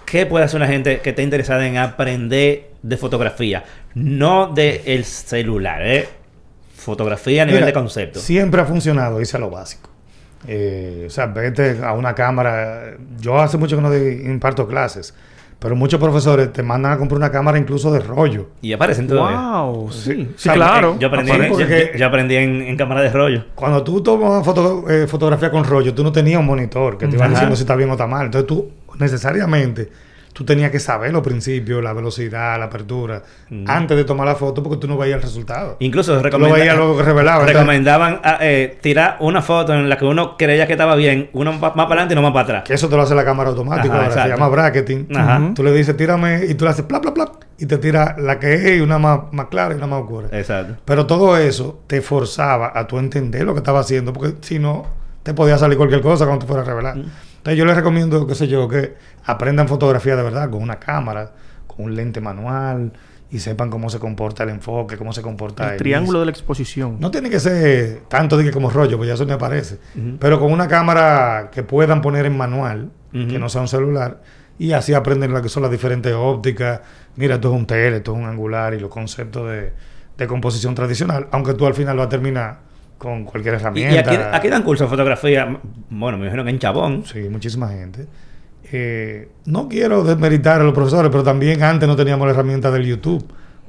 ¿qué 0.04 0.26
puede 0.26 0.44
hacer 0.46 0.56
una 0.56 0.66
gente 0.66 0.98
que 0.98 1.10
esté 1.10 1.22
interesada 1.22 1.64
en 1.64 1.76
aprender 1.76 2.70
de 2.82 2.96
fotografía? 2.96 3.62
No 3.94 4.48
de 4.48 4.82
el 4.84 5.04
celular, 5.04 5.86
¿eh? 5.86 6.08
Fotografía 6.74 7.42
a 7.42 7.46
nivel 7.46 7.60
Mira, 7.60 7.66
de 7.66 7.72
concepto. 7.72 8.18
Siempre 8.18 8.60
ha 8.60 8.64
funcionado 8.64 9.20
irse 9.20 9.36
a 9.36 9.40
lo 9.40 9.48
básico. 9.48 9.88
Eh, 10.48 11.04
o 11.06 11.10
sea, 11.10 11.26
vete 11.26 11.78
a 11.84 11.92
una 11.92 12.16
cámara. 12.16 12.96
Yo 13.20 13.38
hace 13.38 13.58
mucho 13.58 13.76
que 13.76 13.82
no 13.82 13.96
imparto 13.96 14.66
clases, 14.66 15.14
pero 15.62 15.76
muchos 15.76 16.00
profesores 16.00 16.52
te 16.52 16.62
mandan 16.62 16.92
a 16.92 16.98
comprar 16.98 17.16
una 17.18 17.30
cámara 17.30 17.56
incluso 17.58 17.92
de 17.92 18.00
rollo. 18.00 18.48
Y 18.60 18.72
aparecen 18.72 19.06
todavía. 19.06 19.38
Wow, 19.40 19.90
sí. 19.92 20.12
Sí, 20.12 20.28
O 20.34 20.38
sea, 20.38 20.54
claro. 20.54 20.96
Yo 20.98 21.06
aprendí, 21.08 21.30
yo- 21.32 21.48
porque- 21.48 21.90
yo- 21.94 21.98
yo 21.98 22.06
aprendí 22.06 22.36
en, 22.36 22.62
en 22.62 22.76
cámara 22.76 23.00
de 23.02 23.10
rollo. 23.10 23.44
Cuando 23.54 23.82
tú 23.84 24.02
tomas 24.02 24.44
foto- 24.44 24.84
eh, 24.90 25.06
fotografía 25.06 25.50
con 25.50 25.64
rollo, 25.64 25.94
tú 25.94 26.02
no 26.02 26.10
tenías 26.12 26.40
un 26.40 26.46
monitor 26.46 26.98
que 26.98 27.06
te 27.06 27.14
iba 27.16 27.24
diciendo 27.28 27.56
si 27.56 27.62
está 27.62 27.76
bien 27.76 27.88
o 27.88 27.92
está 27.92 28.06
mal. 28.06 28.26
Entonces 28.26 28.46
tú 28.48 28.68
necesariamente 28.98 29.88
tú 30.32 30.44
tenías 30.44 30.70
que 30.70 30.80
saber 30.80 31.12
los 31.12 31.22
principios, 31.22 31.82
la 31.84 31.92
velocidad, 31.92 32.58
la 32.58 32.64
apertura, 32.66 33.22
Mm. 33.50 33.64
antes 33.68 33.96
de 33.96 34.04
tomar 34.04 34.26
la 34.26 34.34
foto 34.34 34.62
porque 34.62 34.78
tú 34.78 34.88
no 34.88 34.96
veías 34.96 35.16
el 35.16 35.22
resultado. 35.22 35.76
Incluso 35.80 36.14
lo 36.14 36.22
recomenda- 36.22 36.56
veías 36.56 36.76
luego 36.76 36.96
que 36.96 37.02
revelaba. 37.02 37.44
Recomendaban 37.44 38.20
ah, 38.24 38.38
eh, 38.40 38.78
tirar 38.80 39.18
una 39.20 39.42
foto 39.42 39.74
en 39.74 39.88
la 39.88 39.98
que 39.98 40.04
uno 40.06 40.36
creía 40.38 40.66
que 40.66 40.72
estaba 40.72 40.94
bien, 40.96 41.28
uno 41.34 41.52
más, 41.52 41.72
para 41.72 41.84
adelante 41.84 42.14
y 42.14 42.16
no 42.16 42.22
más 42.22 42.32
para 42.32 42.44
atrás. 42.44 42.64
Que 42.64 42.74
eso 42.74 42.88
te 42.88 42.96
lo 42.96 43.02
hace 43.02 43.14
la 43.14 43.24
cámara 43.24 43.50
automática. 43.50 43.94
Ajá, 43.94 44.04
ahora 44.08 44.22
se 44.22 44.28
llama 44.30 44.48
bracketing. 44.48 45.08
Ajá. 45.14 45.50
Tú 45.54 45.62
le 45.62 45.72
dices, 45.72 45.96
tírame, 45.96 46.46
y 46.48 46.54
tú 46.54 46.64
le 46.64 46.70
haces 46.70 46.84
plap, 46.86 47.02
plap, 47.02 47.14
plap, 47.14 47.28
y 47.58 47.66
te 47.66 47.76
tira 47.78 48.16
la 48.18 48.38
que 48.38 48.54
es 48.54 48.78
y 48.78 48.80
una 48.80 48.98
más, 48.98 49.20
más 49.32 49.46
clara 49.48 49.74
y 49.74 49.76
una 49.76 49.86
más 49.86 50.00
oscura. 50.02 50.28
Exacto. 50.32 50.76
Pero 50.84 51.04
todo 51.06 51.36
eso 51.36 51.82
te 51.86 52.00
forzaba 52.00 52.72
a 52.74 52.86
tú 52.86 52.98
entender 52.98 53.44
lo 53.44 53.52
que 53.52 53.58
estaba 53.58 53.80
haciendo, 53.80 54.12
porque 54.14 54.34
si 54.40 54.58
no, 54.58 54.86
te 55.22 55.34
podía 55.34 55.58
salir 55.58 55.76
cualquier 55.76 56.00
cosa 56.00 56.24
cuando 56.24 56.46
te 56.46 56.48
fueras 56.48 56.66
a 56.66 56.70
revelar. 56.70 56.96
Entonces 57.42 57.58
yo 57.58 57.64
les 57.64 57.74
recomiendo, 57.74 58.24
qué 58.24 58.36
sé 58.36 58.46
yo, 58.46 58.68
que 58.68 58.94
aprendan 59.24 59.66
fotografía 59.66 60.14
de 60.14 60.22
verdad 60.22 60.48
con 60.48 60.62
una 60.62 60.78
cámara, 60.78 61.32
con 61.66 61.86
un 61.86 61.96
lente 61.96 62.20
manual 62.20 62.92
y 63.32 63.40
sepan 63.40 63.68
cómo 63.68 63.90
se 63.90 63.98
comporta 63.98 64.44
el 64.44 64.50
enfoque, 64.50 64.96
cómo 64.96 65.12
se 65.12 65.22
comporta 65.22 65.64
El 65.66 65.72
el 65.72 65.78
triángulo 65.78 66.20
de 66.20 66.26
la 66.26 66.30
exposición. 66.30 66.98
No 67.00 67.10
tiene 67.10 67.30
que 67.30 67.40
ser 67.40 68.02
tanto 68.06 68.36
de 68.36 68.44
que 68.44 68.52
como 68.52 68.70
rollo, 68.70 68.96
pues 68.96 69.08
ya 69.08 69.14
eso 69.14 69.26
me 69.26 69.32
aparece. 69.32 69.80
Ujú. 69.96 70.18
Pero 70.20 70.38
con 70.38 70.52
una 70.52 70.68
cámara 70.68 71.50
que 71.50 71.64
puedan 71.64 72.00
poner 72.00 72.26
en 72.26 72.36
manual, 72.36 72.90
que 73.10 73.40
no 73.40 73.48
sea 73.48 73.62
un 73.62 73.68
celular, 73.68 74.22
y 74.56 74.70
así 74.70 74.94
aprenden 74.94 75.32
lo 75.32 75.42
que 75.42 75.48
son 75.48 75.64
las 75.64 75.72
diferentes 75.72 76.14
ópticas. 76.14 76.80
Mira, 77.16 77.34
esto 77.34 77.52
es 77.52 77.58
un 77.58 77.66
tele, 77.66 77.96
esto 77.96 78.12
es 78.12 78.18
un 78.18 78.26
angular 78.26 78.72
y 78.72 78.78
los 78.78 78.88
conceptos 78.88 79.50
de, 79.50 79.72
de 80.16 80.26
composición 80.28 80.76
tradicional, 80.76 81.26
aunque 81.32 81.54
tú 81.54 81.66
al 81.66 81.74
final 81.74 81.96
vas 81.96 82.06
a 82.06 82.10
terminar 82.10 82.71
con 83.02 83.24
cualquier 83.24 83.54
herramienta. 83.56 83.94
y 83.94 83.98
aquí, 83.98 84.14
aquí 84.32 84.48
dan 84.48 84.62
cursos 84.62 84.86
de 84.86 84.90
fotografía, 84.90 85.58
bueno, 85.90 86.18
me 86.18 86.24
imagino 86.26 86.44
que 86.44 86.50
en 86.50 86.58
Chabón. 86.60 87.02
Sí, 87.04 87.18
muchísima 87.28 87.68
gente. 87.68 88.06
Eh, 88.70 89.28
no 89.46 89.68
quiero 89.68 90.04
desmeritar 90.04 90.60
a 90.60 90.64
los 90.64 90.72
profesores, 90.72 91.10
pero 91.10 91.24
también 91.24 91.60
antes 91.64 91.88
no 91.88 91.96
teníamos 91.96 92.26
la 92.28 92.32
herramienta 92.32 92.70
del 92.70 92.86
YouTube. 92.86 93.24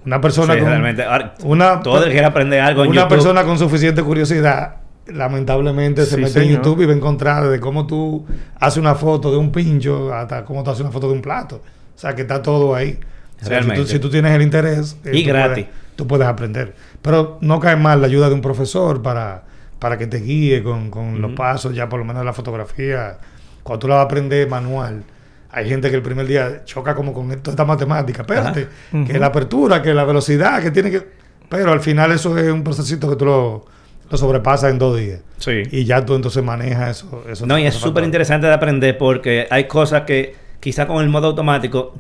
Una 0.06 0.22
persona 0.22 0.54
Sí, 0.54 0.60
con 0.60 0.70
realmente. 0.70 1.04
Ahora, 1.04 1.34
una 1.46 1.82
todo 1.82 1.98
el 2.00 2.06
que 2.06 2.12
quiera 2.12 2.28
aprender 2.28 2.60
algo 2.62 2.84
en 2.84 2.92
una 2.92 3.02
YouTube. 3.02 3.10
persona 3.10 3.44
con 3.44 3.58
suficiente 3.58 4.04
curiosidad, 4.04 4.76
lamentablemente 5.08 6.06
se 6.06 6.16
Sí, 6.18 6.22
mete 6.22 6.44
en. 6.44 6.50
YouTube 6.52 6.82
y 6.82 6.86
va 6.86 6.94
a 6.94 6.96
encontrar 6.96 7.48
de 7.50 7.60
cómo 7.60 7.88
tú 7.88 8.26
haces 8.60 8.78
una 8.78 8.94
foto 8.94 9.32
de 9.32 9.38
un 9.38 9.52
pincho 9.52 10.14
hasta 10.14 10.46
cómo 10.46 10.64
tú 10.64 10.70
haces 10.70 10.82
una 10.82 10.92
foto 10.92 11.08
de 11.08 11.14
un 11.16 11.22
plato. 11.22 11.56
O 11.96 11.98
sea, 12.00 12.14
que 12.14 12.22
está 12.22 12.42
todo 12.42 12.76
ahí. 12.76 13.00
O 13.42 13.46
sea, 13.46 13.64
si, 13.64 13.70
tú, 13.72 13.86
si 13.86 13.98
tú 14.00 14.10
tienes 14.10 14.32
el 14.34 14.42
interés, 14.44 14.96
eh, 15.06 15.12
Y 15.14 15.24
tú 15.24 15.30
gratis. 15.30 15.66
Puedes, 15.66 15.96
tú 15.96 16.08
puedes 16.08 16.28
aprender. 16.28 16.76
Pero 17.04 17.38
no 17.42 17.60
cae 17.60 17.76
mal 17.76 18.02
la 18.02 18.08
ayuda 18.08 18.30
de 18.30 18.34
un 18.34 18.42
profesor 18.42 19.04
para, 19.04 19.44
para 19.78 19.98
que 20.00 20.08
te 20.08 20.18
guíe 20.18 20.64
con, 20.64 20.90
con 20.90 21.22
los 21.22 21.34
pasos, 21.34 21.76
ya 21.76 21.88
por 21.88 22.00
lo 22.00 22.06
menos 22.06 22.26
la 22.26 22.34
fotografía. 22.34 23.18
Cuando 23.62 23.80
tú 23.80 23.88
la 23.88 23.96
vas 23.96 24.02
a 24.04 24.06
aprender 24.06 24.50
manual, 24.50 25.04
hay 25.52 25.70
gente 25.70 25.90
que 25.90 25.98
el 25.98 26.02
primer 26.02 26.26
día 26.26 26.64
choca 26.66 26.96
como 26.96 27.14
con 27.14 27.32
esto, 27.32 27.52
esta 27.52 27.66
matemática. 27.66 28.22
Espérate, 28.24 28.62
Ajá. 28.62 29.06
que 29.06 29.12
Ujú. 29.12 29.20
la 29.20 29.28
apertura, 29.28 29.82
que 29.84 29.94
la 29.94 30.06
velocidad, 30.06 30.64
que 30.64 30.72
tiene 30.72 30.90
que... 30.90 31.08
Pero 31.50 31.72
al 31.72 31.82
final 31.82 32.12
eso 32.12 32.36
es 32.38 32.50
un 32.52 32.64
procesito 32.64 33.10
que 33.10 33.16
tú 33.18 33.26
lo, 33.26 33.66
lo 34.10 34.18
sobrepasas 34.18 34.72
en 34.72 34.80
dos 34.80 34.98
días. 34.98 35.20
Sí. 35.38 35.62
Y 35.72 35.84
ya 35.86 36.04
tú 36.06 36.16
entonces 36.16 36.44
manejas 36.44 36.98
eso. 36.98 37.24
eso 37.30 37.46
No, 37.46 37.60
y 37.60 37.66
es 37.68 37.76
súper 37.76 38.04
interesante 38.06 38.48
de 38.48 38.54
aprender 38.54 38.98
porque 38.98 39.46
hay 39.52 39.66
cosas 39.68 40.04
que 40.04 40.36
quizá 40.60 40.88
con 40.88 41.04
el 41.04 41.10
modo 41.10 41.28
automático 41.28 41.94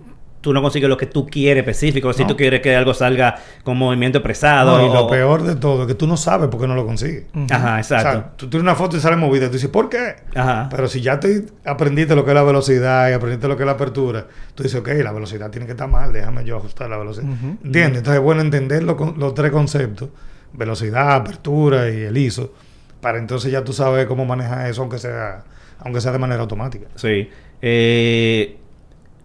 tú 0.43 0.53
no 0.53 0.61
consigues 0.61 0.89
lo 0.89 0.97
que 0.97 1.05
tú 1.07 1.25
quieres 1.25 1.61
específico. 1.61 2.11
Si 2.13 2.21
No. 2.23 2.27
tú 2.27 2.37
quieres 2.37 2.59
que 2.61 2.75
algo 2.75 2.93
salga 2.93 3.35
con 3.63 3.77
movimiento 3.77 4.17
expresado. 4.19 4.77
No, 4.77 4.85
y 4.85 4.93
lo 4.93 5.05
o- 5.05 5.09
peor 5.09 5.41
de 5.41 5.55
todo 5.55 5.81
es 5.83 5.87
que 5.87 5.95
tú 5.95 6.05
no 6.05 6.17
sabes 6.17 6.49
por 6.49 6.59
qué 6.59 6.67
no 6.67 6.75
lo 6.75 6.85
consigues. 6.85 7.23
Ajá, 7.49 7.75
O 7.75 7.77
exacto. 7.77 8.11
sea, 8.11 8.31
tú 8.35 8.49
tienes 8.49 8.61
una 8.63 8.75
foto 8.75 8.97
y 8.97 8.99
sale 8.99 9.15
movida. 9.15 9.47
Tú 9.47 9.53
dices, 9.53 9.69
¿por 9.69 9.89
qué? 9.89 10.17
Ajá. 10.35 10.67
Pero 10.69 10.87
si 10.87 10.99
ya 11.01 11.19
te 11.19 11.45
aprendiste 11.65 12.13
lo 12.15 12.25
que 12.25 12.31
es 12.31 12.35
la 12.35 12.43
velocidad 12.43 13.09
y 13.09 13.13
aprendiste 13.13 13.47
lo 13.47 13.55
que 13.55 13.63
es 13.63 13.67
la 13.67 13.71
apertura, 13.73 14.27
tú 14.53 14.63
dices, 14.63 14.79
ok, 14.81 14.89
la 15.01 15.11
velocidad 15.13 15.49
tiene 15.49 15.65
que 15.65 15.71
estar 15.71 15.87
mal, 15.89 16.11
déjame 16.11 16.43
yo 16.43 16.57
ajustar 16.57 16.89
la 16.89 16.97
velocidad. 16.97 17.25
Ujú. 17.29 17.57
¿Entiendes? 17.63 17.99
Entonces 17.99 18.15
es 18.15 18.21
bueno 18.21 18.41
entender 18.41 18.83
lo 18.83 19.15
los 19.17 19.33
tres 19.33 19.51
conceptos, 19.51 20.09
velocidad, 20.51 21.15
apertura 21.15 21.89
y 21.89 22.01
el 22.01 22.17
ISO, 22.17 22.53
para 23.01 23.17
entonces 23.17 23.51
ya 23.51 23.63
tú 23.63 23.73
sabes 23.73 24.05
cómo 24.07 24.25
manejar 24.25 24.67
eso, 24.69 24.81
aunque 24.81 24.97
sea, 24.99 25.43
aunque 25.79 26.01
sea 26.01 26.11
de 26.11 26.19
manera 26.19 26.41
automática. 26.41 26.87
Sí. 26.95 27.29
Eh, 27.61 28.57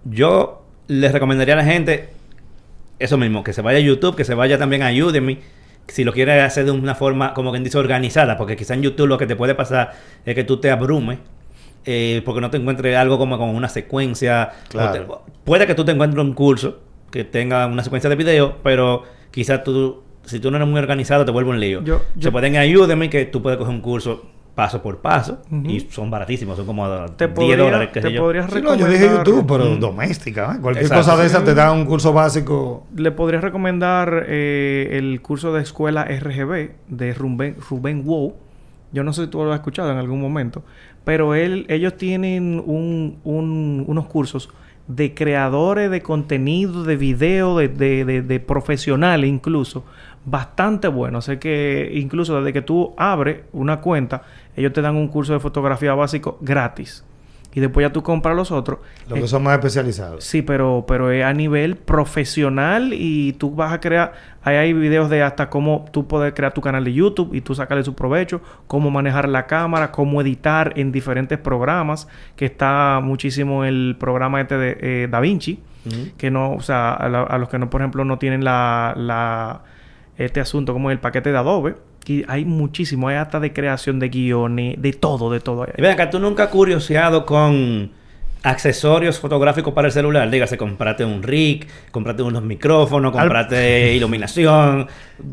yo 0.04 0.62
les 0.88 1.12
recomendaría 1.12 1.54
a 1.54 1.58
la 1.58 1.64
gente 1.64 2.08
eso 2.98 3.16
mismo, 3.16 3.44
que 3.44 3.52
se 3.52 3.62
vaya 3.62 3.78
a 3.78 3.80
YouTube, 3.82 4.16
que 4.16 4.24
se 4.24 4.34
vaya 4.34 4.58
también 4.58 4.82
a 4.82 4.90
Udemy, 4.90 5.38
si 5.86 6.04
lo 6.04 6.12
quiere 6.12 6.40
hacer 6.42 6.64
de 6.64 6.70
una 6.72 6.94
forma, 6.94 7.32
como 7.32 7.50
quien 7.52 7.62
dice, 7.64 7.78
organizada, 7.78 8.36
porque 8.36 8.56
quizá 8.56 8.74
en 8.74 8.82
YouTube 8.82 9.06
lo 9.06 9.18
que 9.18 9.26
te 9.26 9.36
puede 9.36 9.54
pasar 9.54 9.92
es 10.26 10.34
que 10.34 10.44
tú 10.44 10.58
te 10.58 10.70
abrumes. 10.70 11.18
eh, 11.90 12.20
porque 12.26 12.40
no 12.42 12.50
te 12.50 12.58
encuentres 12.58 12.94
algo 12.96 13.16
como 13.16 13.38
con 13.38 13.48
una 13.50 13.68
secuencia. 13.68 14.50
Claro. 14.68 14.90
o 15.08 15.16
te- 15.24 15.32
puede 15.44 15.66
que 15.66 15.74
tú 15.74 15.84
te 15.86 15.92
encuentres 15.92 16.22
un 16.22 16.34
curso 16.34 16.80
que 17.10 17.24
tenga 17.24 17.66
una 17.66 17.82
secuencia 17.82 18.10
de 18.10 18.16
video, 18.16 18.58
pero 18.62 19.04
quizás 19.30 19.64
tú, 19.64 20.02
si 20.24 20.38
tú 20.40 20.50
no 20.50 20.56
eres 20.58 20.68
muy 20.68 20.78
organizado, 20.80 21.24
te 21.24 21.30
vuelve 21.30 21.48
un 21.50 21.60
lío. 21.60 21.82
Yo- 21.84 22.02
Se 22.20 22.30
pueden 22.30 22.56
ir 22.56 22.60
a 22.78 22.80
Udemy 22.84 23.08
que 23.08 23.24
tú 23.24 23.40
puedes 23.40 23.58
coger 23.58 23.72
un 23.72 23.80
curso 23.80 24.26
paso 24.58 24.82
por 24.82 24.98
paso 24.98 25.38
y 25.64 25.78
son 25.88 26.10
baratísimos, 26.10 26.56
son 26.56 26.66
como 26.66 26.84
Te 27.16 27.28
10 27.28 27.30
podría, 27.36 27.56
dólares, 27.58 27.90
qué 27.94 28.00
te 28.00 28.08
sé 28.08 28.12
yo. 28.14 28.22
podrías 28.22 28.50
Sí, 28.52 28.60
no, 28.60 28.74
yo 28.74 28.88
dije 28.88 29.06
YouTube, 29.08 29.44
pero 29.46 29.66
Mm. 29.66 29.78
doméstica. 29.78 30.56
¿eh? 30.56 30.60
Cualquier 30.60 30.86
Exacto. 30.86 31.04
cosa 31.12 31.16
de 31.20 31.26
esa 31.28 31.44
te 31.44 31.54
da 31.54 31.70
un 31.70 31.84
curso 31.86 32.12
básico. 32.12 32.84
Le 32.96 33.12
podría 33.12 33.40
recomendar 33.40 34.24
eh, 34.26 34.88
el 34.98 35.22
curso 35.22 35.52
de 35.52 35.62
escuela 35.62 36.02
RGB 36.08 36.72
de 36.88 37.14
Rubén, 37.14 37.54
Rubén 37.70 38.04
Wow. 38.04 38.34
Yo 38.90 39.04
no 39.04 39.12
sé 39.12 39.26
si 39.26 39.28
tú 39.30 39.44
lo 39.44 39.52
has 39.52 39.58
escuchado 39.60 39.92
en 39.92 39.98
algún 39.98 40.20
momento, 40.20 40.64
pero 41.04 41.36
él, 41.36 41.64
ellos 41.68 41.96
tienen 41.96 42.60
un- 42.66 43.18
un- 43.22 43.84
unos 43.86 44.06
cursos 44.06 44.50
de 44.88 45.14
creadores 45.14 45.88
de 45.88 46.02
contenido, 46.02 46.82
de 46.82 46.96
video, 46.96 47.56
de, 47.56 47.68
de- 47.68 48.04
de- 48.04 48.22
de 48.22 48.40
profesionales 48.40 49.30
incluso, 49.30 49.84
bastante 50.24 50.88
buenos. 50.88 51.26
Sé 51.26 51.38
que 51.38 51.90
incluso 51.94 52.36
desde 52.38 52.52
que 52.52 52.62
tú 52.62 52.94
abres 52.96 53.40
una 53.52 53.80
cuenta, 53.80 54.22
ellos 54.58 54.72
te 54.72 54.82
dan 54.82 54.96
un 54.96 55.08
curso 55.08 55.32
de 55.32 55.40
fotografía 55.40 55.94
básico 55.94 56.38
gratis. 56.40 57.04
Y 57.54 57.60
después 57.60 57.82
ya 57.84 57.92
tú 57.92 58.02
compras 58.02 58.36
los 58.36 58.52
otros. 58.52 58.78
Los 59.08 59.18
Eh, 59.18 59.22
que 59.22 59.26
son 59.28 59.42
más 59.42 59.54
especializados. 59.54 60.22
Sí, 60.22 60.42
pero, 60.42 60.84
pero 60.86 61.10
es 61.10 61.24
a 61.24 61.32
nivel 61.32 61.76
profesional 61.76 62.92
y 62.92 63.32
tú 63.34 63.54
vas 63.54 63.72
a 63.72 63.80
crear, 63.80 64.12
ahí 64.42 64.56
hay 64.56 64.72
videos 64.74 65.08
de 65.08 65.22
hasta 65.22 65.48
cómo 65.48 65.86
tú 65.92 66.06
puedes 66.06 66.32
crear 66.34 66.52
tu 66.52 66.60
canal 66.60 66.84
de 66.84 66.92
YouTube 66.92 67.34
y 67.34 67.40
tú 67.40 67.54
sacarle 67.54 67.84
su 67.84 67.94
provecho, 67.94 68.42
cómo 68.66 68.90
manejar 68.90 69.28
la 69.28 69.46
cámara, 69.46 69.90
cómo 69.92 70.20
editar 70.20 70.72
en 70.76 70.92
diferentes 70.92 71.38
programas, 71.38 72.06
que 72.36 72.44
está 72.44 73.00
muchísimo 73.02 73.64
el 73.64 73.96
programa 73.98 74.40
este 74.40 74.58
de 74.58 74.76
eh, 74.80 75.08
DaVinci, 75.10 75.60
Ujú. 75.86 75.96
que 76.18 76.30
no, 76.30 76.52
o 76.52 76.60
sea, 76.60 76.92
a, 76.92 77.08
la- 77.08 77.22
a 77.22 77.38
los 77.38 77.48
que 77.48 77.58
no, 77.58 77.70
por 77.70 77.80
ejemplo, 77.80 78.04
no 78.04 78.18
tienen 78.18 78.44
la, 78.44 78.92
la 78.96 79.62
este 80.18 80.40
asunto 80.40 80.72
como 80.72 80.90
el 80.90 80.98
paquete 80.98 81.30
de 81.32 81.38
Adobe, 81.38 81.76
y 82.06 82.24
hay 82.28 82.44
muchísimo, 82.44 83.08
hay 83.08 83.16
hasta 83.16 83.38
de 83.40 83.52
creación 83.52 83.98
de 83.98 84.08
guiones, 84.08 84.76
de 84.80 84.92
todo, 84.92 85.30
de 85.30 85.40
todo. 85.40 85.66
Y 85.76 85.82
ven 85.82 85.92
acá, 85.92 86.08
¿tú 86.10 86.18
nunca 86.18 86.44
has 86.44 86.48
curioseado 86.50 87.26
con 87.26 87.90
accesorios 88.42 89.18
fotográficos 89.18 89.74
para 89.74 89.88
el 89.88 89.92
celular? 89.92 90.30
Dígase, 90.30 90.56
comprate 90.56 91.04
un 91.04 91.22
rig, 91.22 91.66
comprate 91.90 92.22
unos 92.22 92.42
micrófonos, 92.42 93.12
Al- 93.14 93.20
comprate 93.22 93.94
iluminación. 93.94 94.86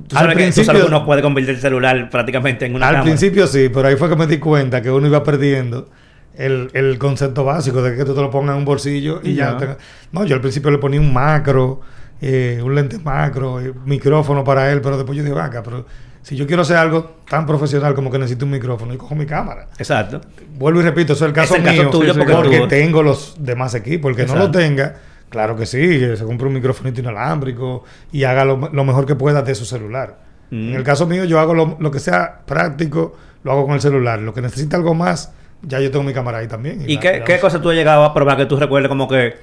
Tú 0.08 0.18
Al 0.18 0.24
sabes, 0.24 0.38
que, 0.38 0.52
tú 0.52 0.64
sabes 0.66 0.84
uno 0.84 1.06
puede 1.06 1.22
convertir 1.22 1.56
el 1.56 1.62
celular 1.62 2.10
prácticamente 2.10 2.66
en 2.66 2.76
una 2.76 2.88
Al 2.88 2.94
cámara. 2.96 3.04
principio 3.10 3.48
sí, 3.48 3.70
pero 3.74 3.88
ahí 3.88 3.96
fue 3.96 4.10
que 4.10 4.16
me 4.16 4.28
di 4.28 4.38
cuenta 4.40 4.82
que 4.82 4.92
uno 4.92 5.08
iba 5.08 5.24
perdiendo 5.24 5.90
el, 6.38 6.70
el 6.74 6.98
concepto 6.98 7.46
básico 7.46 7.82
de 7.82 7.96
que 7.96 8.04
tú 8.04 8.14
te 8.14 8.22
lo 8.22 8.30
pongas 8.30 8.54
en 8.56 8.60
un 8.60 8.66
bolsillo 8.66 9.22
y, 9.24 9.30
Y 9.30 9.36
ya. 9.36 9.52
ya. 9.52 9.58
te- 9.58 9.78
No, 10.12 10.26
yo 10.26 10.36
al 10.36 10.42
principio 10.42 10.72
le 10.72 10.80
ponía 10.80 11.00
un 11.00 11.14
macro, 11.14 11.80
eh, 12.22 12.60
un 12.64 12.76
lente 12.76 12.98
macro, 13.00 13.62
eh, 13.62 13.72
micrófono 13.86 14.44
para 14.44 14.72
él, 14.74 14.82
pero 14.82 14.98
después 14.98 15.16
yo 15.18 15.24
dije, 15.24 15.34
vaca, 15.36 15.64
pero 15.64 15.86
si 16.26 16.36
yo 16.36 16.48
quiero 16.48 16.64
hacer 16.64 16.78
algo 16.78 17.18
tan 17.30 17.46
profesional 17.46 17.94
como 17.94 18.10
que 18.10 18.18
necesito 18.18 18.46
un 18.46 18.52
micrófono, 18.52 18.92
y 18.96 18.98
cojo 18.98 19.14
mi 19.14 19.28
cámara. 19.28 19.68
Exacto. 19.78 20.22
Vuelvo 20.58 20.80
y 20.80 20.84
repito, 20.84 21.14
eso 21.14 21.24
es 21.26 21.30
el 21.30 21.36
caso 21.36 21.54
Es 21.54 21.60
el 21.60 21.66
caso 21.68 21.82
mío, 21.84 21.90
tuyo 21.92 22.14
sí, 22.14 22.18
porque 22.20 22.34
porque, 22.34 22.60
tú- 22.62 22.68
tengo 22.68 23.04
los 23.04 23.36
demás 23.38 23.76
equipos. 23.76 24.10
El 24.10 24.16
que 24.18 24.26
no 24.26 24.36
lo 24.36 24.50
tenga, 24.50 24.96
claro 25.30 25.56
que 25.56 25.68
sí, 25.68 26.00
se 26.18 26.24
compre 26.26 26.48
un 26.48 26.56
micrófonito 26.56 27.00
inalámbrico 27.00 27.84
y 28.12 28.24
haga 28.24 28.44
lo, 28.44 28.58
lo 28.74 28.84
mejor 28.84 29.06
que 29.06 29.14
pueda 29.14 29.44
de 29.44 29.54
su 29.54 29.66
celular. 29.66 30.18
Mm. 30.50 30.70
En 30.70 30.74
el 30.74 30.84
caso 30.84 31.06
mío, 31.06 31.26
yo 31.26 31.40
hago 31.40 31.54
lo, 31.54 31.78
lo 31.80 31.92
que 31.92 32.00
sea 32.00 32.40
práctico, 32.44 33.16
lo 33.44 33.52
hago 33.52 33.66
con 33.68 33.76
el 33.76 33.82
celular. 33.82 34.18
Lo 34.20 34.34
que 34.34 34.42
necesita 34.42 34.78
algo 34.78 34.96
más, 34.96 35.32
ya 35.62 35.80
yo 35.80 35.92
tengo 35.92 36.04
mi 36.04 36.14
cámara 36.14 36.40
ahí 36.40 36.48
también. 36.48 36.84
¿Y 36.90 36.96
la- 36.96 37.02
qué, 37.02 37.20
la 37.20 37.24
qué 37.26 37.40
cosa 37.40 37.62
tú 37.62 37.70
has 37.70 37.76
llegado 37.76 38.04
a 38.04 38.16
probar 38.16 38.36
que 38.38 38.48
tú 38.48 38.58
recuerdes 38.58 38.90
como 38.90 39.08
que 39.08 39.36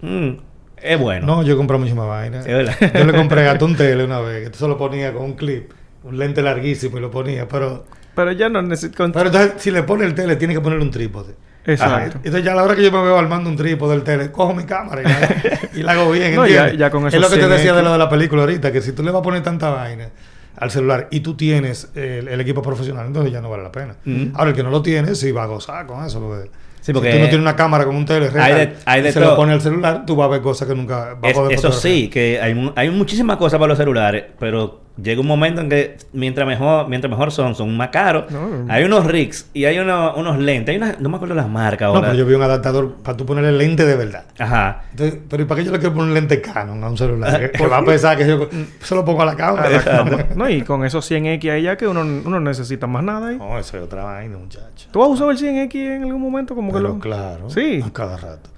mm, 0.00 0.30
es 0.78 0.98
bueno? 0.98 1.26
No, 1.26 1.42
yo 1.42 1.52
he 1.52 1.56
comprado 1.58 1.80
muchísimas 1.80 2.06
vainas. 2.08 2.46
Es 2.46 2.54
verdad. 2.56 2.74
Yo 2.98 3.04
le 3.04 3.12
compré 3.12 3.46
a 3.50 3.58
un 3.62 3.76
tele 3.76 4.04
una 4.04 4.20
vez, 4.20 4.44
que 4.44 4.48
tú 4.50 4.58
solo 4.58 4.78
ponía 4.78 5.12
con 5.12 5.24
un 5.24 5.34
clip, 5.34 5.70
un 6.04 6.18
lente 6.18 6.42
larguísimo 6.42 6.98
y 6.98 7.00
lo 7.00 7.10
ponía, 7.10 7.46
pero... 7.48 7.84
Pero 8.14 8.32
ya 8.32 8.48
no 8.48 8.60
necesito... 8.62 9.10
Pero 9.12 9.26
entonces, 9.26 9.52
si 9.58 9.70
le 9.70 9.82
pone 9.82 10.04
el 10.04 10.14
tele, 10.14 10.36
tiene 10.36 10.54
que 10.54 10.60
ponerle 10.60 10.84
un 10.84 10.90
trípode. 10.90 11.34
Exacto. 11.64 12.16
Entonces 12.18 12.42
ya 12.42 12.52
a 12.52 12.54
la 12.56 12.62
hora 12.64 12.74
que 12.74 12.82
yo 12.82 12.90
me 12.90 13.02
veo 13.02 13.18
armando 13.18 13.48
un 13.50 13.56
trípode 13.56 13.92
del 13.94 14.02
tele, 14.02 14.32
cojo 14.32 14.54
mi 14.54 14.64
cámara 14.64 15.02
y 15.02 15.04
la, 15.04 15.60
y 15.80 15.82
la 15.82 15.92
hago 15.92 16.10
bien, 16.10 16.34
No, 16.34 16.44
¿entiendes? 16.46 16.72
ya- 16.72 16.78
ya 16.78 16.90
con 16.90 17.06
es 17.06 17.14
lo 17.14 17.28
que 17.28 17.34
te 17.36 17.40
100 17.42 17.50
decía 17.50 17.72
de 17.74 17.82
lo 17.82 17.92
de 17.92 17.98
la 17.98 18.08
película 18.08 18.42
ahorita, 18.42 18.72
que 18.72 18.80
si 18.80 18.92
tú 18.92 19.02
le 19.02 19.10
vas 19.10 19.20
a 19.20 19.22
poner 19.22 19.42
tanta 19.42 19.70
vaina 19.70 20.08
al 20.56 20.70
celular 20.70 21.08
y 21.10 21.20
tú 21.20 21.34
tienes 21.36 21.90
el, 21.94 22.28
el 22.28 22.40
equipo 22.40 22.60
profesional, 22.62 23.06
entonces 23.06 23.32
ya 23.32 23.40
no 23.40 23.48
vale 23.50 23.62
la 23.62 23.72
pena. 23.72 23.96
Ahora, 24.34 24.50
el 24.50 24.56
que 24.56 24.62
no 24.62 24.70
lo 24.70 24.82
tiene, 24.82 25.14
sí 25.14 25.32
va 25.32 25.44
a 25.44 25.46
gozar 25.46 25.86
con 25.86 26.04
eso, 26.04 26.18
porque 26.20 26.50
Sí, 26.80 26.94
porque 26.94 27.10
si 27.12 27.18
tú 27.18 27.22
no 27.24 27.28
tienes 27.28 27.42
una 27.42 27.56
cámara 27.56 27.84
con 27.84 27.94
un 27.94 28.06
tele 28.06 28.30
real 28.30 28.42
hay 28.52 28.54
de- 28.66 28.76
hay 28.86 29.02
de 29.02 29.12
se 29.12 29.20
todo. 29.20 29.30
lo 29.32 29.36
pone 29.36 29.52
al 29.52 29.60
celular, 29.60 30.04
tú 30.06 30.16
vas 30.16 30.26
a 30.28 30.30
ver 30.30 30.40
cosas 30.40 30.66
que 30.66 30.74
nunca 30.74 31.14
vas 31.20 31.32
a 31.32 31.34
poder 31.34 31.52
eso 31.58 31.72
sí, 31.72 32.08
que 32.08 32.40
hay, 32.40 32.54
mu- 32.54 32.72
hay 32.74 32.88
muchísimas 32.90 33.36
cosas 33.36 33.58
para 33.58 33.68
los 33.68 33.76
celulares, 33.78 34.24
pero 34.38 34.80
llega 34.96 35.20
un 35.20 35.26
momento 35.26 35.60
en 35.60 35.68
que 35.68 35.96
mientras 36.12 36.46
mejor, 36.46 36.88
mientras 36.88 37.10
mejor 37.10 37.32
son, 37.32 37.54
son 37.54 37.76
más 37.76 37.88
caros. 37.88 38.30
No. 38.30 38.66
Hay 38.68 38.84
unos 38.84 39.06
rigs 39.06 39.48
y 39.54 39.64
hay 39.64 39.78
unos, 39.78 40.16
unos 40.16 40.38
lentes. 40.38 40.72
Hay 40.72 40.76
una, 40.76 40.96
no 40.98 41.08
me 41.08 41.16
acuerdo 41.16 41.34
las 41.34 41.48
marcas 41.48 41.88
No, 41.88 41.96
ahora. 41.96 42.08
pero 42.08 42.18
yo 42.18 42.26
vi 42.26 42.34
un 42.34 42.42
adaptador 42.42 42.94
para 43.02 43.16
tú 43.16 43.26
ponerle 43.26 43.52
lente 43.52 43.84
de 43.84 43.96
verdad. 43.96 44.24
Ajá. 44.38 44.84
Entonces, 44.90 45.20
pero 45.28 45.42
¿y 45.42 45.46
para 45.46 45.60
qué 45.60 45.66
yo 45.66 45.72
le 45.72 45.78
quiero 45.78 45.94
poner 45.94 46.08
un 46.08 46.14
lente 46.14 46.40
Canon 46.40 46.82
a 46.82 46.88
un 46.88 46.98
celular? 46.98 47.50
Que, 47.60 47.66
va 47.66 47.78
a 47.78 47.84
pensar 47.84 48.16
que 48.16 48.26
yo 48.26 48.48
se 48.80 48.94
lo 48.94 49.04
pongo 49.04 49.22
a 49.22 49.26
la 49.26 49.36
cámara. 49.36 49.66
A 49.66 49.70
la 49.70 49.84
cámara. 49.84 50.26
No, 50.34 50.48
y 50.48 50.62
con 50.62 50.84
esos 50.84 51.10
100X 51.10 51.50
ahí 51.50 51.62
ya 51.62 51.76
que 51.76 51.86
uno, 51.86 52.00
uno 52.00 52.20
no 52.22 52.40
necesita 52.40 52.86
más 52.86 53.02
nada 53.02 53.28
ahí. 53.28 53.36
No, 53.36 53.58
eso 53.58 53.76
es 53.76 53.82
otra 53.82 54.04
vaina, 54.04 54.36
muchacho. 54.38 54.88
¿Tú 54.90 55.02
has 55.02 55.10
usado 55.10 55.30
el 55.30 55.38
100X 55.38 55.74
en 55.74 56.02
algún 56.04 56.20
momento? 56.20 56.54
Como 56.54 56.72
que 56.72 56.80
lo... 56.80 56.98
claro. 56.98 57.50
Sí. 57.50 57.82
A 57.84 57.92
cada 57.92 58.16
rato. 58.16 58.50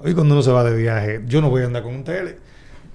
Hoy 0.00 0.14
cuando 0.14 0.34
uno 0.34 0.42
se 0.42 0.52
va 0.52 0.62
de 0.62 0.76
viaje, 0.76 1.22
yo 1.26 1.40
no 1.40 1.50
voy 1.50 1.62
a 1.62 1.66
andar 1.66 1.82
con 1.82 1.94
un 1.94 2.04
tele. 2.04 2.36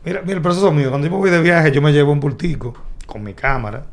Mira, 0.06 0.22
mira 0.22 0.36
el 0.36 0.41
proceso 0.41 0.72
mío. 0.72 0.89
Cuando 0.89 1.08
yo 1.08 1.12
me 1.14 1.18
voy 1.20 1.30
de 1.30 1.41
viaje, 1.41 1.72
yo 1.72 1.82
me 1.82 1.91
llevo 1.93 2.12
un 2.12 2.20
bultico 2.20 2.74
con 3.06 3.24
mi 3.24 3.34
cámara 3.34 3.84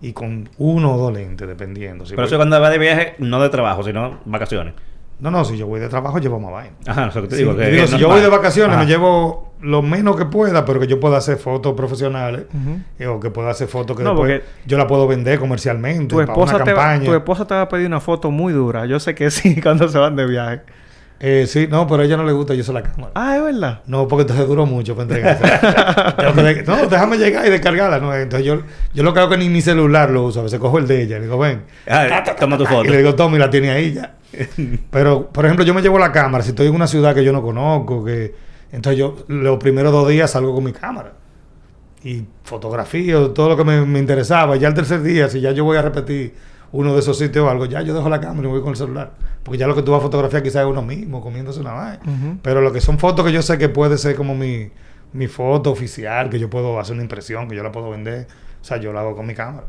y 0.00 0.12
con 0.12 0.48
uno 0.58 0.94
o 0.94 0.98
dos 0.98 1.12
lentes, 1.12 1.46
dependiendo. 1.46 2.04
Si 2.04 2.10
Pero 2.10 2.22
voy- 2.22 2.26
eso 2.28 2.36
cuando 2.36 2.60
va 2.60 2.70
de 2.70 2.78
viaje, 2.78 3.14
no 3.18 3.40
de 3.40 3.48
trabajo, 3.48 3.82
sino 3.82 4.18
vacaciones. 4.24 4.74
No, 5.20 5.30
no, 5.30 5.44
si 5.44 5.56
yo 5.56 5.66
voy 5.68 5.78
de 5.80 5.88
trabajo, 5.88 6.18
llevo 6.18 6.40
más 6.40 6.50
vaina. 6.52 6.74
Ajá, 6.86 7.06
eso 7.06 7.22
que 7.22 7.28
te 7.28 7.36
Sí, 7.36 7.42
digo. 7.42 7.56
Que, 7.56 7.66
digo, 7.70 7.82
que 7.82 7.86
si 7.86 7.92
no- 7.94 7.98
yo 8.00 8.08
voy 8.08 8.20
de 8.20 8.28
vacaciones, 8.28 8.76
Ajá. 8.76 8.84
me 8.84 8.90
llevo 8.90 9.54
lo 9.60 9.80
menos 9.80 10.16
que 10.16 10.24
pueda, 10.26 10.64
pero 10.64 10.80
que 10.80 10.86
yo 10.88 10.98
pueda 11.00 11.16
hacer 11.18 11.38
fotos 11.38 11.72
profesionales 11.74 12.42
eh, 12.98 13.06
o 13.06 13.20
que 13.20 13.30
pueda 13.30 13.50
hacer 13.50 13.68
fotos 13.68 13.96
que 13.96 14.02
No, 14.02 14.10
después 14.10 14.42
yo 14.66 14.76
la 14.76 14.86
puedo 14.88 15.06
vender 15.06 15.38
comercialmente 15.38 16.08
Tu 16.08 16.16
para 16.16 16.32
esposa, 16.32 16.56
una 16.56 16.64
te 16.64 16.72
va, 16.74 16.82
campaña. 16.82 17.04
tu 17.04 17.14
esposa 17.14 17.46
te 17.46 17.54
va 17.54 17.62
a 17.62 17.68
pedir 17.68 17.86
una 17.86 18.00
foto 18.00 18.30
muy 18.32 18.52
dura. 18.52 18.84
Yo 18.86 18.98
sé 19.00 19.14
que 19.14 19.30
sí, 19.30 19.58
cuando 19.62 19.88
se 19.88 19.98
van 19.98 20.16
de 20.16 20.26
viaje. 20.26 20.60
Eh, 21.26 21.46
sí, 21.46 21.66
no, 21.70 21.86
pero 21.86 22.02
a 22.02 22.04
ella 22.04 22.18
no 22.18 22.24
le 22.24 22.32
gusta, 22.32 22.52
yo 22.52 22.62
soy 22.62 22.74
la 22.74 22.82
cámara. 22.82 23.12
Ah, 23.14 23.36
es 23.38 23.42
verdad. 23.42 23.80
No, 23.86 24.06
porque 24.06 24.22
entonces 24.22 24.46
duró 24.46 24.66
mucho 24.66 24.94
para 24.94 25.06
de- 25.14 26.64
no, 26.66 26.86
déjame 26.86 27.16
llegar 27.16 27.46
y 27.46 27.50
descargarla. 27.50 27.98
No, 27.98 28.14
entonces 28.14 28.46
yo, 28.46 28.60
yo 28.92 29.02
lo 29.02 29.14
que 29.14 29.20
hago 29.20 29.30
que 29.30 29.38
ni 29.38 29.48
mi 29.48 29.62
celular 29.62 30.10
lo 30.10 30.24
uso. 30.24 30.40
A 30.40 30.42
veces 30.42 30.58
cojo 30.58 30.78
el 30.78 30.86
de 30.86 31.02
ella. 31.02 31.16
Le 31.16 31.22
digo, 31.24 31.38
ven. 31.38 31.62
Ah, 31.88 32.22
toma 32.38 32.58
tu 32.58 32.66
foto. 32.66 32.84
Y 32.84 32.88
le 32.90 32.98
digo, 32.98 33.14
toma, 33.14 33.36
y 33.36 33.38
la 33.38 33.48
tiene 33.48 33.70
ahí 33.70 33.94
ya. 33.94 34.16
Pero, 34.90 35.28
por 35.28 35.46
ejemplo, 35.46 35.64
yo 35.64 35.72
me 35.72 35.80
llevo 35.80 35.98
la 35.98 36.12
cámara. 36.12 36.44
Si 36.44 36.50
estoy 36.50 36.66
en 36.66 36.74
una 36.74 36.86
ciudad 36.86 37.14
que 37.14 37.24
yo 37.24 37.32
no 37.32 37.40
conozco, 37.40 38.04
que 38.04 38.34
entonces 38.70 38.98
yo 38.98 39.16
los 39.28 39.56
primeros 39.56 39.92
dos 39.92 40.06
días 40.08 40.30
salgo 40.30 40.54
con 40.54 40.64
mi 40.64 40.72
cámara. 40.72 41.12
Y 42.02 42.24
fotografío, 42.42 43.30
todo 43.30 43.48
lo 43.48 43.56
que 43.56 43.64
me, 43.64 43.80
me 43.86 43.98
interesaba. 43.98 44.56
Ya 44.56 44.68
el 44.68 44.74
tercer 44.74 45.00
día, 45.02 45.30
si 45.30 45.40
ya 45.40 45.52
yo 45.52 45.64
voy 45.64 45.78
a 45.78 45.82
repetir 45.82 46.34
uno 46.74 46.92
de 46.92 46.98
esos 46.98 47.16
sitios 47.16 47.46
o 47.46 47.50
algo, 47.50 47.66
ya 47.66 47.82
yo 47.82 47.94
dejo 47.94 48.08
la 48.08 48.20
cámara 48.20 48.40
y 48.40 48.42
me 48.42 48.48
voy 48.48 48.60
con 48.60 48.70
el 48.70 48.76
celular. 48.76 49.12
Porque 49.44 49.58
ya 49.58 49.68
lo 49.68 49.76
que 49.76 49.82
tú 49.82 49.92
vas 49.92 50.00
a 50.00 50.02
fotografiar 50.02 50.42
quizás 50.42 50.62
es 50.62 50.68
uno 50.68 50.82
mismo, 50.82 51.20
comiéndose 51.20 51.60
una 51.60 51.72
vaina. 51.72 52.38
Pero 52.42 52.60
lo 52.60 52.72
que 52.72 52.80
son 52.80 52.98
fotos 52.98 53.24
que 53.24 53.32
yo 53.32 53.42
sé 53.42 53.58
que 53.58 53.68
puede 53.68 53.96
ser 53.96 54.16
como 54.16 54.34
mi, 54.34 54.70
mi 55.12 55.28
foto 55.28 55.70
oficial, 55.70 56.28
que 56.28 56.40
yo 56.40 56.50
puedo 56.50 56.80
hacer 56.80 56.94
una 56.94 57.02
impresión, 57.02 57.48
que 57.48 57.54
yo 57.54 57.62
la 57.62 57.70
puedo 57.70 57.90
vender. 57.90 58.26
O 58.60 58.64
sea, 58.64 58.78
yo 58.78 58.92
la 58.92 59.00
hago 59.00 59.14
con 59.14 59.24
mi 59.24 59.34
cámara. 59.34 59.68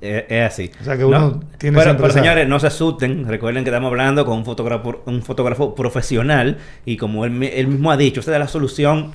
Es, 0.00 0.24
es 0.28 0.46
así. 0.46 0.70
O 0.80 0.84
sea, 0.84 0.96
que 0.96 1.04
uno 1.04 1.40
tiene 1.58 1.76
pero, 1.76 1.96
pero 1.96 2.12
señores, 2.12 2.46
no 2.46 2.60
se 2.60 2.68
asusten. 2.68 3.26
Recuerden 3.26 3.64
que 3.64 3.70
estamos 3.70 3.88
hablando 3.88 4.24
con 4.24 4.38
un 4.38 4.44
fotógrafo, 4.44 5.02
un 5.06 5.20
fotógrafo 5.20 5.74
profesional 5.74 6.58
y 6.84 6.96
como 6.96 7.24
él, 7.24 7.42
él 7.42 7.66
mismo 7.66 7.90
ha 7.90 7.96
dicho, 7.96 8.20
esta 8.20 8.32
es 8.32 8.38
la 8.38 8.46
solución 8.46 9.10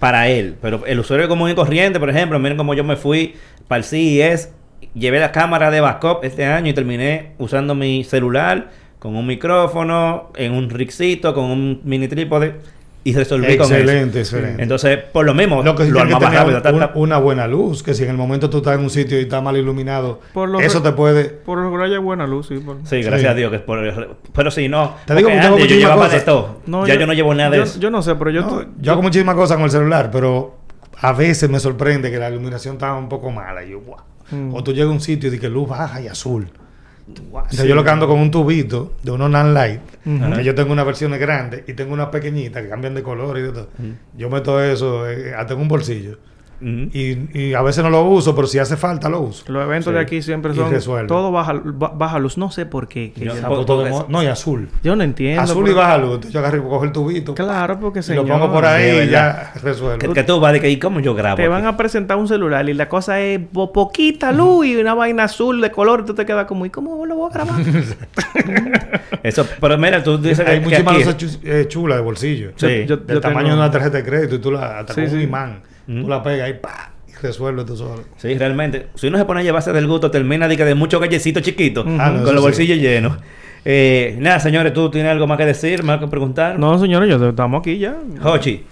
para 0.00 0.28
él. 0.28 0.56
Pero 0.60 0.84
el 0.84 0.98
usuario 0.98 1.28
común 1.28 1.50
y 1.50 1.54
corriente, 1.54 2.00
por 2.00 2.10
ejemplo, 2.10 2.40
miren 2.40 2.56
cómo 2.58 2.74
yo 2.74 2.82
me 2.82 2.96
fui 2.96 3.36
para 3.68 3.78
el 3.78 3.84
CES, 3.84 4.50
llevé 4.94 5.20
la 5.20 5.32
cámara 5.32 5.70
de 5.70 5.80
backup 5.80 6.20
este 6.24 6.44
año 6.46 6.70
y 6.70 6.74
terminé 6.74 7.32
usando 7.38 7.74
mi 7.74 8.04
celular 8.04 8.70
con 8.98 9.16
un 9.16 9.26
micrófono, 9.26 10.30
en 10.36 10.52
un 10.52 10.68
rixito, 10.70 11.32
con 11.34 11.44
un 11.44 11.80
mini 11.84 12.06
trípode 12.08 12.54
y 13.02 13.14
resolví 13.14 13.56
con 13.56 13.64
eso. 13.64 13.76
Excelente, 13.76 14.18
excelente. 14.20 14.62
Entonces, 14.62 14.98
por 15.10 15.24
lo 15.24 15.32
mismo, 15.32 15.62
Lo 15.62 15.74
que 15.74 15.86
sí 15.86 15.90
lo 15.90 16.00
que 16.06 16.12
rápido. 16.12 16.60
ta, 16.60 16.70
una, 16.70 16.92
ta. 16.92 16.98
una 16.98 17.16
buena 17.16 17.46
luz, 17.46 17.82
que 17.82 17.94
si 17.94 18.04
en 18.04 18.10
el 18.10 18.18
momento 18.18 18.50
tú 18.50 18.58
estás 18.58 18.74
en 18.76 18.80
un 18.84 18.90
sitio 18.90 19.18
y 19.18 19.22
está 19.22 19.40
mal 19.40 19.56
iluminado, 19.56 20.20
Por 20.34 20.50
lo 20.50 20.60
eso 20.60 20.82
que- 20.82 20.90
te 20.90 20.94
puede... 20.94 21.24
Por 21.24 21.56
lo 21.58 21.74
que 21.74 21.82
haya 21.84 21.98
buena 21.98 22.26
luz, 22.26 22.48
sí. 22.48 22.58
por- 22.58 22.76
Sí, 22.84 22.96
gracias 23.00 23.22
Sí. 23.22 23.26
a 23.28 23.34
Dios 23.34 23.50
que 23.50 23.56
es 23.56 23.62
por 23.62 23.78
Pero 24.34 24.50
si 24.50 24.68
no, 24.68 24.96
Te 25.06 25.14
digo 25.14 25.28
tengo 25.30 25.40
antes 25.40 25.50
yo 25.50 25.56
muchísimas 25.56 25.78
llevaba 25.82 26.04
cosas. 26.04 26.20
de 26.20 26.26
todo. 26.26 26.60
No, 26.66 26.86
ya 26.86 26.94
yo, 26.96 27.06
no 27.06 27.14
llevo 27.14 27.34
nada 27.34 27.48
de 27.50 27.56
yo, 27.56 27.62
eso. 27.62 27.80
Yo 27.80 27.90
no 27.90 28.02
sé, 28.02 28.14
pero 28.16 28.30
yo... 28.32 28.42
No, 28.42 28.64
yo 28.82 28.92
hago 28.92 29.00
muchísimas 29.00 29.34
cosas 29.34 29.56
con 29.56 29.64
el 29.64 29.70
celular, 29.70 30.10
pero 30.12 30.58
a 31.00 31.14
veces 31.14 31.48
me 31.48 31.58
sorprende 31.58 32.10
que 32.10 32.18
la 32.18 32.28
iluminación 32.28 32.74
está 32.74 32.92
un 32.92 33.08
poco 33.08 33.30
mala. 33.30 33.64
Y 33.64 33.70
yo, 33.70 33.80
wow. 33.80 33.96
Mm. 34.30 34.54
O 34.54 34.62
tú 34.64 34.72
llegas 34.72 34.88
a 34.88 34.92
un 34.92 35.00
sitio 35.00 35.28
y 35.28 35.32
dices 35.32 35.50
luz 35.50 35.68
baja 35.68 36.00
y 36.00 36.08
azul. 36.08 36.48
Guau, 37.06 37.42
Entonces 37.42 37.60
sí. 37.60 37.68
yo 37.68 37.74
lo 37.74 37.82
que 37.82 37.90
ando 37.90 38.06
con 38.06 38.18
un 38.18 38.30
tubito 38.30 38.94
de 39.02 39.10
unos 39.10 39.30
nan 39.30 39.52
light, 39.52 39.80
que 40.04 40.44
yo 40.44 40.54
tengo 40.54 40.72
unas 40.72 40.86
versiones 40.86 41.18
grandes 41.18 41.64
y 41.66 41.74
tengo 41.74 41.92
unas 41.92 42.08
pequeñitas 42.08 42.62
que 42.62 42.68
cambian 42.68 42.94
de 42.94 43.02
color 43.02 43.38
y 43.38 43.42
de 43.42 43.52
todo. 43.52 43.68
Yo 44.16 44.30
meto 44.30 44.62
eso 44.62 45.10
eh, 45.10 45.34
hasta 45.34 45.54
en 45.54 45.60
un 45.60 45.68
bolsillo. 45.68 46.18
Y, 46.62 47.18
y 47.38 47.54
a 47.54 47.62
veces 47.62 47.82
no 47.82 47.88
lo 47.90 48.04
uso, 48.04 48.34
pero 48.34 48.46
si 48.46 48.58
hace 48.58 48.76
falta 48.76 49.08
lo 49.08 49.20
uso. 49.22 49.44
Los 49.48 49.62
eventos 49.64 49.90
Sí. 49.90 49.94
de 49.94 50.00
aquí 50.00 50.20
siempre 50.22 50.52
son... 50.54 51.06
Todo 51.06 51.32
baja, 51.32 51.54
ba- 51.64 51.92
baja 51.94 52.18
luz. 52.18 52.36
No 52.36 52.50
sé 52.50 52.66
por 52.66 52.86
qué. 52.86 53.12
que 53.12 53.24
Yo- 53.24 53.34
todo. 53.64 54.06
No, 54.08 54.22
y 54.22 54.26
azul. 54.26 54.68
yo 54.82 54.94
no 54.96 55.02
entiendo. 55.02 55.40
azul 55.42 55.68
y 55.68 55.72
baja 55.72 55.96
luz. 55.98 56.28
Yo 56.28 56.38
agarro 56.40 56.58
y 56.58 56.60
cojo 56.60 56.84
el 56.84 56.92
tubito. 56.92 57.34
Claro, 57.34 57.80
porque 57.80 58.00
y 58.00 58.02
señor... 58.02 58.26
lo 58.28 58.34
pongo 58.34 58.52
por 58.52 58.64
ahí 58.66 59.06
y 59.06 59.08
ya 59.10 59.52
resuelvo. 59.62 59.98
Que, 59.98 60.08
que 60.12 60.22
tú 60.22 60.38
vas 60.38 60.52
de 60.52 60.60
que, 60.60 60.68
¿y 60.70 60.78
cómo 60.78 61.00
yo 61.00 61.14
grabo? 61.14 61.36
Te 61.36 61.48
van 61.48 61.66
a 61.66 61.76
presentar 61.76 62.16
un 62.18 62.28
celular 62.28 62.68
y 62.68 62.74
la 62.74 62.88
cosa 62.88 63.20
es 63.20 63.40
po- 63.52 63.72
poquita 63.72 64.30
luz 64.32 64.66
y 64.66 64.76
una 64.76 64.94
vaina 64.94 65.24
azul 65.24 65.60
de 65.60 65.70
color 65.70 66.00
y 66.00 66.04
tú 66.06 66.14
te 66.14 66.26
quedas 66.26 66.44
como, 66.46 66.66
¿y 66.66 66.70
cómo 66.70 67.06
lo 67.06 67.16
voy 67.16 67.30
a 67.30 67.32
grabar? 67.34 67.60
Eso, 69.22 69.46
pero 69.60 69.76
mira, 69.78 70.02
tú 70.02 70.18
dices 70.18 70.40
que, 70.44 70.50
Hay 70.50 70.58
que 70.60 70.64
muchísimas 70.64 70.94
cosas 71.14 71.38
eh, 71.44 71.66
chulas 71.68 71.98
de 71.98 72.02
bolsillo. 72.04 72.50
Sí. 72.56 72.84
Yo- 72.86 72.96
Del 72.98 73.16
yo 73.16 73.20
tamaño 73.20 73.48
tengo- 73.48 73.56
de 73.56 73.62
una 73.62 73.70
tarjeta 73.70 73.96
de 73.98 74.04
crédito 74.04 74.34
y 74.36 74.38
tú 74.38 74.50
la 74.50 74.84
con 74.86 75.02
un 75.04 75.10
sí. 75.10 75.16
imán. 75.22 75.60
Mm. 75.86 76.02
Tú 76.02 76.08
la 76.08 76.22
pegas 76.22 76.50
y 76.50 76.54
pa 76.54 76.92
y 77.08 77.12
resuelve 77.22 77.64
tú 77.64 77.76
solo. 77.76 78.02
Sí, 78.16 78.36
realmente. 78.36 78.88
Si 78.94 79.06
uno 79.08 79.18
se 79.18 79.24
pone 79.24 79.40
a 79.40 79.42
llevarse 79.42 79.72
del 79.72 79.86
gusto, 79.86 80.10
termina 80.10 80.46
de 80.48 80.56
que 80.56 80.64
de 80.64 80.74
muchos 80.74 81.00
gallecitos 81.00 81.42
chiquitos. 81.42 81.84
Ah, 81.98 82.10
no, 82.10 82.24
con 82.24 82.34
los 82.34 82.42
sí. 82.44 82.48
bolsillos 82.48 82.78
llenos. 82.78 83.18
Eh, 83.64 84.16
nada, 84.18 84.40
señores, 84.40 84.72
¿tú 84.72 84.90
tienes 84.90 85.12
algo 85.12 85.26
más 85.26 85.36
que 85.36 85.44
decir, 85.46 85.82
más 85.82 85.98
que 85.98 86.06
preguntar? 86.08 86.58
no, 86.58 86.78
señores, 86.78 87.08
yo 87.10 87.28
estamos 87.28 87.60
aquí 87.60 87.78
ya. 87.78 87.96
Hochi, 88.22 88.64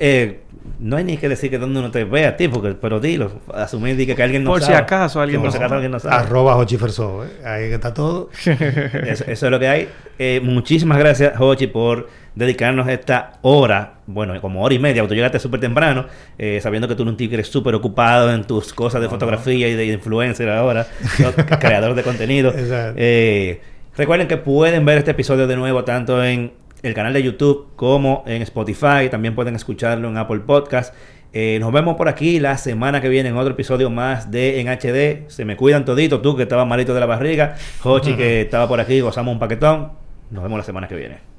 eh, 0.00 0.40
no 0.80 0.96
hay 0.96 1.04
ni 1.04 1.16
que 1.18 1.28
decir 1.28 1.50
que 1.50 1.58
donde 1.58 1.78
uno 1.78 1.90
te 1.90 2.04
ve 2.04 2.26
a 2.26 2.36
ti, 2.36 2.48
porque, 2.48 2.74
pero 2.74 2.98
dilo, 2.98 3.30
asumir 3.54 3.96
que, 3.96 4.16
que 4.16 4.22
alguien 4.22 4.42
no 4.42 4.50
Por 4.50 4.60
si 4.60 4.66
sabe. 4.66 4.78
acaso 4.78 5.20
alguien 5.20 5.40
por 5.40 5.46
no 5.46 5.52
si 5.52 5.56
sabe. 5.56 5.64
acaso 5.66 5.74
alguien 5.76 5.92
no 5.92 6.00
sabe. 6.00 6.16
Arroba 6.16 6.56
Hochiferso, 6.56 7.24
¿eh? 7.24 7.46
Ahí 7.46 7.72
está 7.72 7.94
todo. 7.94 8.30
Eso, 8.44 9.24
eso 9.26 9.46
es 9.46 9.50
lo 9.50 9.60
que 9.60 9.68
hay. 9.68 9.88
Eh, 10.18 10.40
muchísimas 10.42 10.98
gracias, 10.98 11.34
Hochi, 11.38 11.66
por 11.68 12.08
dedicarnos 12.34 12.88
esta 12.88 13.34
hora, 13.42 13.94
bueno, 14.06 14.38
como 14.40 14.62
hora 14.62 14.74
y 14.74 14.78
media, 14.78 15.06
tú 15.06 15.14
llegaste 15.14 15.38
súper 15.38 15.60
temprano, 15.60 16.06
eh, 16.38 16.60
sabiendo 16.60 16.88
que 16.88 16.94
tú 16.94 17.02
eres 17.02 17.12
un 17.12 17.16
tigre 17.16 17.44
súper 17.44 17.74
ocupado 17.74 18.32
en 18.32 18.44
tus 18.44 18.72
cosas 18.72 19.00
de 19.00 19.08
fotografía 19.08 19.68
y 19.68 19.74
de 19.74 19.86
influencer 19.86 20.48
ahora, 20.50 20.86
creador 21.60 21.94
de 21.94 22.02
contenido. 22.02 22.52
Eh, 22.56 23.60
recuerden 23.96 24.28
que 24.28 24.36
pueden 24.36 24.84
ver 24.84 24.98
este 24.98 25.12
episodio 25.12 25.46
de 25.46 25.56
nuevo 25.56 25.84
tanto 25.84 26.24
en 26.24 26.52
el 26.82 26.94
canal 26.94 27.12
de 27.12 27.22
YouTube 27.22 27.68
como 27.76 28.24
en 28.26 28.42
Spotify. 28.42 29.08
También 29.10 29.34
pueden 29.34 29.56
escucharlo 29.56 30.08
en 30.08 30.16
Apple 30.18 30.40
Podcast. 30.40 30.94
Eh, 31.32 31.58
nos 31.58 31.72
vemos 31.72 31.96
por 31.96 32.08
aquí 32.08 32.38
la 32.38 32.56
semana 32.58 33.00
que 33.00 33.08
viene 33.08 33.30
en 33.30 33.36
otro 33.36 33.54
episodio 33.54 33.90
más 33.90 34.30
de 34.30 34.60
En 34.60 34.68
HD. 34.68 35.28
Se 35.28 35.44
me 35.44 35.56
cuidan 35.56 35.84
toditos, 35.84 36.22
tú 36.22 36.36
que 36.36 36.44
estabas 36.44 36.66
malito 36.66 36.94
de 36.94 37.00
la 37.00 37.06
barriga, 37.06 37.56
Hochi 37.82 38.14
que 38.14 38.40
estaba 38.42 38.68
por 38.68 38.78
aquí, 38.78 39.00
gozamos 39.00 39.32
un 39.32 39.40
paquetón. 39.40 39.92
Nos 40.30 40.42
vemos 40.42 40.58
la 40.58 40.64
semana 40.64 40.86
que 40.86 40.94
viene. 40.94 41.33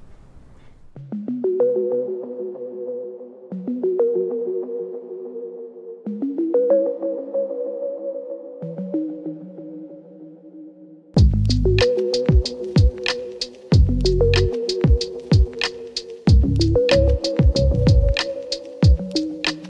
thank 0.97 1.29
you 1.29 1.34